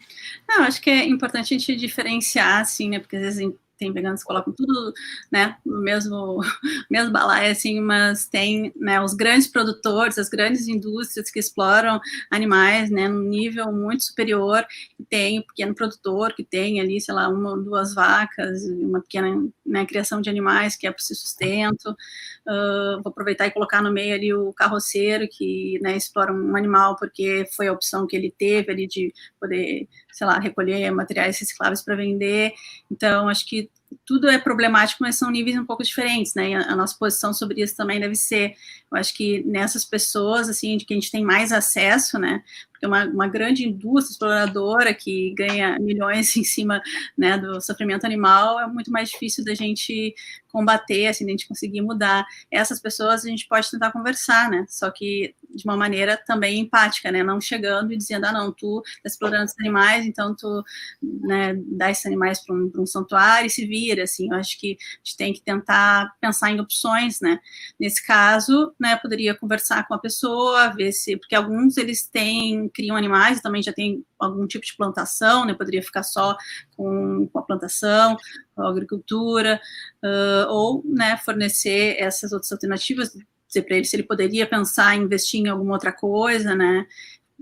Não, 0.49 0.65
acho 0.65 0.81
que 0.81 0.91
é 0.91 1.07
importante 1.07 1.55
a 1.55 1.59
gente 1.59 1.74
diferenciar, 1.77 2.61
assim, 2.61 2.89
né? 2.91 2.99
Porque 2.99 3.16
às 3.16 3.23
vezes 3.23 3.53
tem 3.83 3.93
veganos 3.93 4.21
que 4.21 4.27
colocam 4.27 4.53
tudo, 4.53 4.93
né, 5.31 5.57
mesmo, 5.67 6.41
mesmo 6.89 7.13
balaio, 7.13 7.51
assim, 7.51 7.81
mas 7.81 8.27
tem, 8.27 8.73
né, 8.77 9.01
os 9.01 9.13
grandes 9.13 9.49
produtores, 9.49 10.19
as 10.19 10.29
grandes 10.29 10.69
indústrias 10.69 11.31
que 11.31 11.41
exploram 11.41 12.01
animais, 12.31 12.91
né, 12.91 13.09
num 13.09 13.23
nível 13.23 13.73
muito 13.73 14.05
superior, 14.05 14.65
e 14.99 15.05
tem 15.05 15.41
o 15.41 15.47
pequeno 15.47 15.75
produtor 15.75 16.33
que 16.33 16.45
tem 16.45 16.81
ali, 16.81 17.01
sei 17.01 17.15
lá, 17.15 17.29
uma 17.29 17.57
duas 17.57 17.95
vacas, 17.95 18.63
uma 18.65 19.01
pequena 19.01 19.49
né, 19.67 19.85
criação 19.85 20.21
de 20.21 20.31
animais 20.31 20.77
que 20.77 20.87
é 20.87 20.91
para 20.91 21.03
si 21.03 21.15
sustento, 21.15 21.91
uh, 21.91 23.03
vou 23.03 23.11
aproveitar 23.11 23.47
e 23.47 23.51
colocar 23.51 23.83
no 23.83 23.93
meio 23.93 24.15
ali 24.15 24.33
o 24.33 24.53
carroceiro 24.53 25.27
que, 25.29 25.79
né, 25.83 25.97
explora 25.97 26.33
um 26.33 26.57
animal 26.57 26.97
porque 26.97 27.47
foi 27.57 27.67
a 27.67 27.73
opção 27.73 28.07
que 28.07 28.15
ele 28.17 28.31
teve 28.31 28.71
ali 28.71 28.87
de 28.87 29.13
poder 29.41 29.89
sei 30.12 30.26
lá, 30.26 30.39
recolher 30.39 30.90
materiais 30.90 31.39
recicláveis 31.39 31.82
para 31.82 31.97
vender. 31.97 32.52
Então, 32.90 33.28
acho 33.28 33.47
que 33.47 33.70
tudo 34.05 34.28
é 34.28 34.39
problemático, 34.39 35.02
mas 35.02 35.16
são 35.16 35.30
níveis 35.30 35.56
um 35.56 35.64
pouco 35.64 35.82
diferentes, 35.82 36.34
né? 36.34 36.55
A, 36.55 36.72
a 36.72 36.76
nossa 36.76 36.97
posição 36.98 37.32
sobre 37.32 37.62
isso 37.62 37.76
também 37.76 38.01
deve 38.01 38.14
ser, 38.14 38.55
eu 38.93 38.98
acho 38.98 39.14
que 39.14 39.43
nessas 39.44 39.85
pessoas, 39.86 40.51
assim, 40.51 40.77
de 40.77 40.85
que 40.85 40.93
a 40.93 40.97
gente 40.97 41.10
tem 41.10 41.24
mais 41.24 41.51
acesso, 41.51 42.19
né? 42.19 42.43
Porque 42.70 42.86
uma, 42.86 43.05
uma 43.06 43.28
grande 43.28 43.66
indústria 43.66 44.12
exploradora 44.12 44.93
que 44.93 45.32
ganha 45.35 45.78
milhões 45.78 46.35
em 46.36 46.44
cima, 46.44 46.82
né, 47.16 47.39
do 47.39 47.60
sofrimento 47.60 48.05
animal, 48.05 48.60
é 48.60 48.66
muito 48.66 48.90
mais 48.90 49.09
difícil 49.09 49.44
da 49.44 49.55
gente 49.55 50.14
combater, 50.52 51.06
assim, 51.06 51.24
da 51.24 51.31
gente 51.31 51.48
conseguir 51.48 51.81
mudar. 51.81 52.27
Essas 52.51 52.78
pessoas 52.78 53.24
a 53.24 53.28
gente 53.28 53.48
pode 53.48 53.70
tentar 53.70 53.90
conversar, 53.90 54.51
né? 54.51 54.66
Só 54.69 54.90
que 54.90 55.35
de 55.55 55.64
uma 55.64 55.77
maneira 55.77 56.16
também 56.16 56.60
empática, 56.60 57.10
né? 57.10 57.23
Não 57.23 57.40
chegando 57.40 57.93
e 57.93 57.97
dizendo, 57.97 58.27
ah, 58.27 58.32
não, 58.32 58.52
tu 58.52 58.82
está 58.85 59.09
explorando 59.09 59.44
esses 59.44 59.59
animais, 59.59 60.05
então 60.05 60.36
tu 60.36 60.62
né, 61.02 61.55
dá 61.69 61.90
esses 61.90 62.05
animais 62.05 62.44
para 62.44 62.55
um, 62.55 62.70
um, 62.78 62.86
santuário 62.86 63.47
e 63.47 63.51
se 63.51 63.66
vira, 63.66 64.02
assim. 64.02 64.28
Eu 64.31 64.36
acho 64.36 64.59
que 64.60 64.77
a 64.78 64.98
gente 65.02 65.16
tem 65.16 65.32
que 65.32 65.40
tentar 65.40 66.14
pensar 66.20 66.51
em 66.51 66.60
opções, 66.60 67.20
né? 67.20 67.40
Nesse 67.81 68.05
caso, 68.06 68.74
né, 68.83 68.97
poderia 68.97 69.33
conversar 69.35 69.87
com 69.87 69.95
a 69.95 69.99
pessoa, 69.99 70.71
ver 70.71 70.91
se, 70.91 71.17
porque 71.17 71.37
alguns 71.37 71.77
eles 71.77 72.05
têm, 72.05 72.69
criam 72.69 72.97
animais 72.97 73.41
também 73.41 73.63
já 73.63 73.73
tem 73.73 74.05
algum 74.19 74.45
tipo 74.45 74.67
de 74.67 74.77
plantação, 74.77 75.45
né? 75.47 75.55
Poderia 75.55 75.83
ficar 75.83 76.03
só 76.03 76.37
com, 76.77 77.29
com 77.33 77.39
a 77.39 77.43
plantação, 77.43 78.17
com 78.55 78.63
a 78.63 78.69
agricultura, 78.69 79.61
uh, 80.03 80.51
ou, 80.51 80.83
né, 80.85 81.17
fornecer 81.19 81.97
essas 81.99 82.33
outras 82.33 82.51
alternativas 82.51 83.17
dizer 83.47 83.63
para 83.63 83.77
ele 83.77 83.85
se 83.85 83.95
ele 83.95 84.03
poderia 84.03 84.47
pensar 84.47 84.97
em 84.97 85.03
investir 85.03 85.41
em 85.41 85.49
alguma 85.49 85.75
outra 85.75 85.93
coisa, 85.93 86.55
né? 86.55 86.87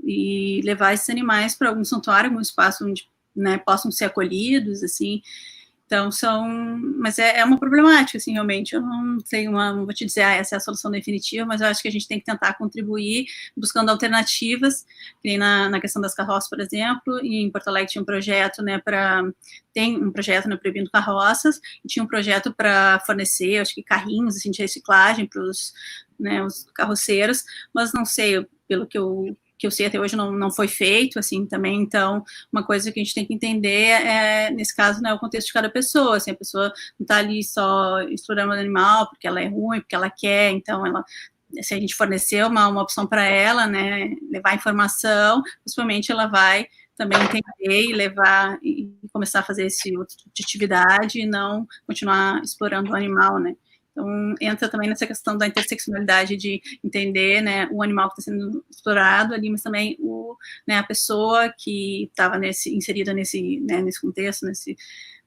E 0.04 0.60
levar 0.62 0.92
esses 0.92 1.08
animais 1.08 1.54
para 1.54 1.68
algum 1.68 1.84
santuário, 1.84 2.28
algum 2.28 2.40
espaço 2.40 2.86
onde 2.86 3.08
né, 3.34 3.58
possam 3.58 3.90
ser 3.90 4.06
acolhidos, 4.06 4.82
assim. 4.82 5.22
Então, 5.90 6.12
são. 6.12 6.48
Mas 6.98 7.18
é, 7.18 7.38
é, 7.40 7.44
uma 7.44 7.58
problemática, 7.58 8.16
assim, 8.16 8.32
realmente. 8.32 8.76
Eu 8.76 8.80
não 8.80 9.18
tenho 9.18 9.50
uma. 9.50 9.72
Não 9.72 9.84
vou 9.84 9.92
te 9.92 10.06
dizer, 10.06 10.22
ah, 10.22 10.34
essa 10.34 10.54
é 10.54 10.58
a 10.58 10.60
solução 10.60 10.88
definitiva, 10.88 11.44
mas 11.44 11.60
eu 11.60 11.66
acho 11.66 11.82
que 11.82 11.88
a 11.88 11.90
gente 11.90 12.06
tem 12.06 12.20
que 12.20 12.24
tentar 12.24 12.54
contribuir 12.54 13.26
buscando 13.56 13.90
alternativas, 13.90 14.86
que 15.20 15.36
na, 15.36 15.68
na 15.68 15.80
questão 15.80 16.00
das 16.00 16.14
carroças, 16.14 16.48
por 16.48 16.60
exemplo, 16.60 17.18
e 17.24 17.42
em 17.42 17.50
Porto 17.50 17.66
Alegre 17.66 17.90
tinha 17.90 18.02
um 18.02 18.04
projeto, 18.04 18.62
né, 18.62 18.78
para. 18.78 19.24
Tem 19.74 20.00
um 20.00 20.12
projeto, 20.12 20.48
né, 20.48 20.56
proibindo 20.56 20.88
carroças, 20.92 21.60
e 21.84 21.88
tinha 21.88 22.04
um 22.04 22.08
projeto 22.08 22.54
para 22.54 23.00
fornecer, 23.00 23.58
acho 23.58 23.74
que 23.74 23.82
carrinhos, 23.82 24.36
assim, 24.36 24.52
de 24.52 24.62
reciclagem 24.62 25.26
para 25.26 25.42
né, 26.20 26.40
os 26.44 26.66
carroceiros, 26.72 27.44
mas 27.74 27.92
não 27.92 28.04
sei, 28.04 28.46
pelo 28.68 28.86
que 28.86 28.96
eu 28.98 29.36
que 29.60 29.66
eu 29.66 29.70
sei 29.70 29.86
até 29.86 30.00
hoje 30.00 30.16
não, 30.16 30.32
não 30.32 30.50
foi 30.50 30.66
feito, 30.66 31.18
assim, 31.18 31.44
também, 31.46 31.82
então, 31.82 32.24
uma 32.50 32.64
coisa 32.64 32.90
que 32.90 32.98
a 32.98 33.04
gente 33.04 33.14
tem 33.14 33.26
que 33.26 33.34
entender 33.34 33.90
é, 34.06 34.50
nesse 34.50 34.74
caso, 34.74 35.02
né, 35.02 35.12
o 35.12 35.18
contexto 35.18 35.48
de 35.48 35.52
cada 35.52 35.68
pessoa, 35.68 36.16
assim, 36.16 36.30
a 36.30 36.34
pessoa 36.34 36.72
não 36.98 37.04
está 37.04 37.18
ali 37.18 37.44
só 37.44 38.00
explorando 38.02 38.52
o 38.52 38.56
animal 38.56 39.08
porque 39.10 39.26
ela 39.26 39.40
é 39.40 39.46
ruim, 39.48 39.80
porque 39.80 39.94
ela 39.94 40.10
quer, 40.10 40.50
então, 40.50 40.86
ela 40.86 41.04
se 41.62 41.74
a 41.74 41.80
gente 41.80 41.94
fornecer 41.94 42.46
uma, 42.46 42.68
uma 42.68 42.82
opção 42.82 43.06
para 43.06 43.24
ela, 43.24 43.66
né, 43.66 44.14
levar 44.30 44.54
informação, 44.54 45.42
principalmente 45.62 46.10
ela 46.10 46.26
vai 46.26 46.66
também 46.96 47.18
entender 47.20 47.90
e 47.90 47.92
levar 47.92 48.58
e 48.62 48.88
começar 49.12 49.40
a 49.40 49.42
fazer 49.42 49.66
esse 49.66 49.96
outro 49.96 50.16
tipo 50.16 50.30
de 50.32 50.42
atividade 50.42 51.20
e 51.20 51.26
não 51.26 51.66
continuar 51.86 52.40
explorando 52.42 52.92
o 52.92 52.94
animal, 52.94 53.38
né. 53.38 53.54
Então, 53.90 54.34
entra 54.40 54.68
também 54.68 54.88
nessa 54.88 55.06
questão 55.06 55.36
da 55.36 55.46
interseccionalidade 55.46 56.36
de 56.36 56.62
entender 56.82 57.40
né, 57.40 57.68
o 57.72 57.82
animal 57.82 58.08
que 58.08 58.20
está 58.20 58.30
sendo 58.30 58.64
explorado 58.70 59.34
ali, 59.34 59.50
mas 59.50 59.62
também 59.62 59.96
o, 59.98 60.36
né, 60.66 60.78
a 60.78 60.82
pessoa 60.82 61.52
que 61.56 62.04
estava 62.04 62.38
nesse, 62.38 62.74
inserida 62.74 63.12
nesse, 63.12 63.60
né, 63.60 63.82
nesse 63.82 64.00
contexto, 64.00 64.46
nesse, 64.46 64.76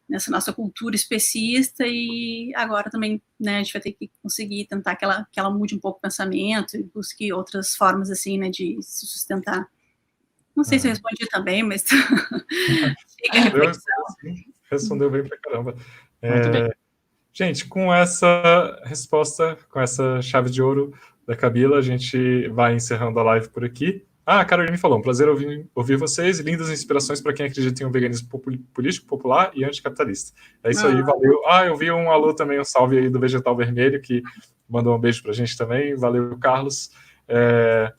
nessa 0.07 0.31
nossa 0.31 0.53
cultura 0.53 0.95
especista, 0.95 1.85
e 1.85 2.53
agora 2.55 2.89
também 2.89 3.21
né, 3.39 3.57
a 3.57 3.63
gente 3.63 3.73
vai 3.73 3.81
ter 3.81 3.91
que 3.91 4.09
conseguir 4.21 4.65
tentar 4.65 4.95
que 4.95 5.03
ela, 5.03 5.27
que 5.31 5.39
ela 5.39 5.51
mude 5.51 5.75
um 5.75 5.79
pouco 5.79 5.99
o 5.99 6.01
pensamento 6.01 6.77
e 6.77 6.83
busque 6.83 7.33
outras 7.33 7.75
formas 7.75 8.09
assim, 8.09 8.37
né, 8.37 8.49
de 8.49 8.77
se 8.81 9.05
sustentar. 9.05 9.67
Não 10.55 10.63
sei 10.63 10.77
uhum. 10.77 10.81
se 10.81 10.87
eu 10.87 10.89
uhum. 10.89 10.93
respondi 10.93 11.29
também, 11.29 11.63
mas 11.63 11.83
fica 13.21 13.37
a 13.37 13.41
reflexão. 13.41 14.05
Respondeu 14.71 15.11
bem 15.11 15.23
pra 15.27 15.37
caramba. 15.37 15.75
Muito 16.21 16.47
é... 16.47 16.49
bem. 16.49 16.82
Gente, 17.33 17.65
com 17.65 17.91
essa 17.91 18.79
resposta, 18.85 19.57
com 19.71 19.79
essa 19.79 20.21
chave 20.21 20.51
de 20.51 20.61
ouro 20.61 20.93
da 21.25 21.35
Kabila, 21.35 21.79
a 21.79 21.81
gente 21.81 22.47
vai 22.49 22.75
encerrando 22.75 23.19
a 23.19 23.23
live 23.23 23.49
por 23.49 23.65
aqui. 23.65 24.05
Ah, 24.23 24.39
a 24.39 24.45
Caroline 24.45 24.77
falou, 24.77 24.99
um 24.99 25.01
prazer 25.01 25.27
ouvir, 25.27 25.67
ouvir 25.73 25.97
vocês 25.97 26.39
e 26.39 26.43
lindas 26.43 26.69
inspirações 26.69 27.19
para 27.19 27.33
quem 27.33 27.47
acredita 27.47 27.83
em 27.83 27.87
um 27.87 27.91
veganismo 27.91 28.29
político, 28.71 29.07
popular 29.07 29.51
e 29.55 29.65
anticapitalista. 29.65 30.31
É 30.63 30.69
isso 30.69 30.85
ah. 30.85 30.89
aí, 30.89 31.01
valeu. 31.01 31.41
Ah, 31.47 31.65
eu 31.65 31.75
vi 31.75 31.91
um 31.91 32.11
alô 32.11 32.35
também, 32.35 32.59
um 32.59 32.63
salve 32.63 32.99
aí 32.99 33.09
do 33.09 33.19
Vegetal 33.19 33.55
Vermelho, 33.55 33.99
que 33.99 34.21
mandou 34.69 34.95
um 34.95 34.99
beijo 34.99 35.23
para 35.23 35.31
a 35.31 35.35
gente 35.35 35.57
também. 35.57 35.95
Valeu, 35.95 36.37
Carlos. 36.37 36.91
É, 37.27 37.91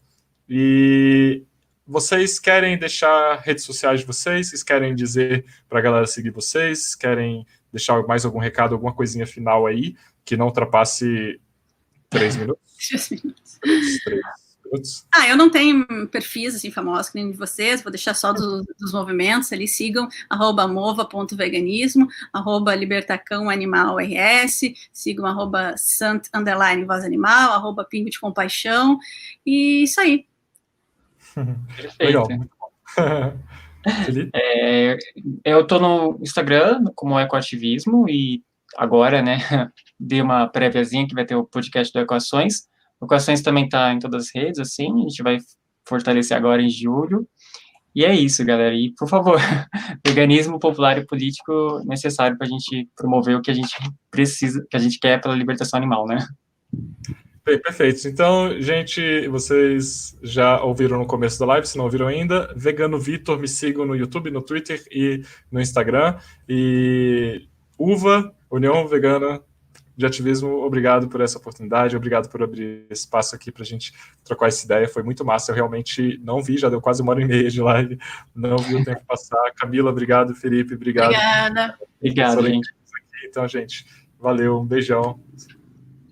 e 0.49 1.43
vocês 1.85 2.39
querem 2.39 2.79
deixar 2.79 3.41
redes 3.41 3.65
sociais 3.65 4.01
de 4.01 4.07
vocês? 4.07 4.49
Vocês 4.49 4.63
querem 4.63 4.95
dizer 4.95 5.45
para 5.69 5.81
a 5.81 5.83
galera 5.83 6.07
seguir 6.07 6.31
vocês? 6.31 6.95
Querem 6.95 7.45
deixar 7.75 8.03
mais 8.07 8.25
algum 8.25 8.39
recado, 8.39 8.75
alguma 8.75 8.95
coisinha 8.95 9.27
final 9.27 9.67
aí, 9.67 9.97
que 10.25 10.37
não 10.37 10.47
ultrapasse 10.47 11.41
Três 12.15 12.37
minutos? 12.37 12.63
Três 12.89 13.11
minutos. 13.11 13.59
Três 13.61 14.05
minutos. 14.65 15.07
Ah, 15.15 15.29
eu 15.29 15.37
não 15.37 15.51
tenho 15.51 15.87
perfis 16.09 16.57
assim 16.57 16.71
famosos 16.71 17.11
que 17.11 17.17
nem 17.17 17.31
de 17.31 17.37
vocês, 17.37 17.83
vou 17.83 17.93
deixar 17.93 18.15
só 18.15 18.33
dos, 18.33 18.65
dos 18.79 18.93
movimentos 18.93 19.53
ali, 19.53 19.69
sigam 19.69 20.09
arroba 20.29 20.67
mova.veganismo, 20.67 22.09
arroba 22.33 22.75
libertacão 22.75 23.49
animal 23.49 23.99
RS, 23.99 24.73
sigam 24.93 25.27
arroba 25.27 25.75
sant 25.77 26.29
underline 26.35 26.85
voz 26.85 27.05
animal, 27.05 27.53
arroba 27.53 27.85
pingo 27.85 28.11
de 28.11 28.19
compaixão, 28.19 28.99
e 29.47 29.85
isso 29.85 30.01
aí. 30.01 30.27
Perfeito. 31.77 31.97
Legal, 32.01 32.29
muito 32.29 32.57
bom. 32.59 32.69
É, 34.35 34.97
eu 35.45 35.67
tô 35.67 35.79
no 35.79 36.19
Instagram 36.23 36.85
como 36.95 37.19
Ecoativismo 37.19 38.09
e 38.09 38.43
agora, 38.77 39.23
né, 39.23 39.39
dei 39.99 40.21
uma 40.21 40.47
préviazinha 40.49 41.07
que 41.07 41.15
vai 41.15 41.25
ter 41.25 41.35
o 41.35 41.45
podcast 41.45 41.93
do 41.93 42.01
Equações. 42.01 42.63
O 43.01 43.07
Equações 43.07 43.43
também 43.43 43.69
tá 43.69 43.93
em 43.93 43.99
todas 43.99 44.27
as 44.27 44.35
redes, 44.35 44.59
assim, 44.59 44.91
a 44.91 45.09
gente 45.09 45.23
vai 45.23 45.39
fortalecer 45.87 46.37
agora 46.37 46.63
em 46.63 46.71
julho. 46.71 47.29
E 47.95 48.05
é 48.05 48.13
isso, 48.13 48.45
galera. 48.45 48.75
E, 48.75 48.93
por 48.99 49.09
favor, 49.09 49.39
veganismo 50.05 50.59
popular 50.59 50.99
e 50.99 51.07
político 51.07 51.81
necessário 51.85 52.37
para 52.37 52.47
a 52.47 52.51
gente 52.51 52.89
promover 52.97 53.37
o 53.37 53.41
que 53.41 53.51
a 53.51 53.55
gente 53.55 53.73
precisa, 54.11 54.67
que 54.69 54.77
a 54.77 54.81
gente 54.81 54.99
quer 54.99 55.21
pela 55.21 55.37
libertação 55.37 55.77
animal, 55.77 56.07
né? 56.07 56.19
Bem, 57.47 57.61
perfeito. 57.61 58.09
Então, 58.09 58.59
gente, 58.59 59.29
vocês 59.29 60.17
já 60.23 60.63
ouviram 60.63 60.99
no 60.99 61.07
começo 61.07 61.39
da 61.39 61.45
live, 61.45 61.67
se 61.67 61.77
não 61.77 61.85
ouviram 61.85 62.07
ainda, 62.07 62.51
Vegano 62.57 62.99
Vitor, 62.99 63.39
me 63.39 63.47
sigam 63.47 63.85
no 63.85 63.95
YouTube, 63.95 64.31
no 64.31 64.41
Twitter 64.41 64.83
e 64.91 65.23
no 65.53 65.61
Instagram. 65.61 66.17
E 66.49 67.47
UVA, 67.79 68.35
União 68.51 68.89
Vegana 68.89 69.43
de 69.95 70.07
Ativismo, 70.07 70.65
obrigado 70.65 71.07
por 71.07 71.21
essa 71.21 71.37
oportunidade, 71.37 71.95
obrigado 71.95 72.31
por 72.31 72.43
abrir 72.43 72.87
espaço 72.91 73.37
aqui 73.37 73.53
para 73.53 73.63
a 73.63 73.67
gente 73.67 73.93
trocar 74.25 74.49
essa 74.49 74.65
ideia, 74.65 74.89
foi 74.89 75.03
muito 75.03 75.23
massa. 75.23 75.53
Eu 75.53 75.57
realmente 75.57 76.19
não 76.25 76.43
vi, 76.43 76.57
já 76.57 76.71
deu 76.71 76.81
quase 76.81 77.03
uma 77.03 77.13
hora 77.13 77.21
e 77.21 77.27
meia 77.27 77.51
de 77.51 77.61
live, 77.61 77.99
não 78.35 78.57
vi 78.57 78.77
o 78.77 78.85
tempo 78.85 79.03
passar. 79.07 79.53
Camila, 79.55 79.91
obrigado. 79.91 80.35
Felipe, 80.35 80.75
obrigado. 80.75 81.09
Obrigada. 81.09 81.79
Obrigado, 82.01 82.47
gente. 82.47 82.75
Então, 83.27 83.47
gente, 83.47 83.85
valeu, 84.19 84.61
um 84.61 84.67
beijão. 84.67 85.21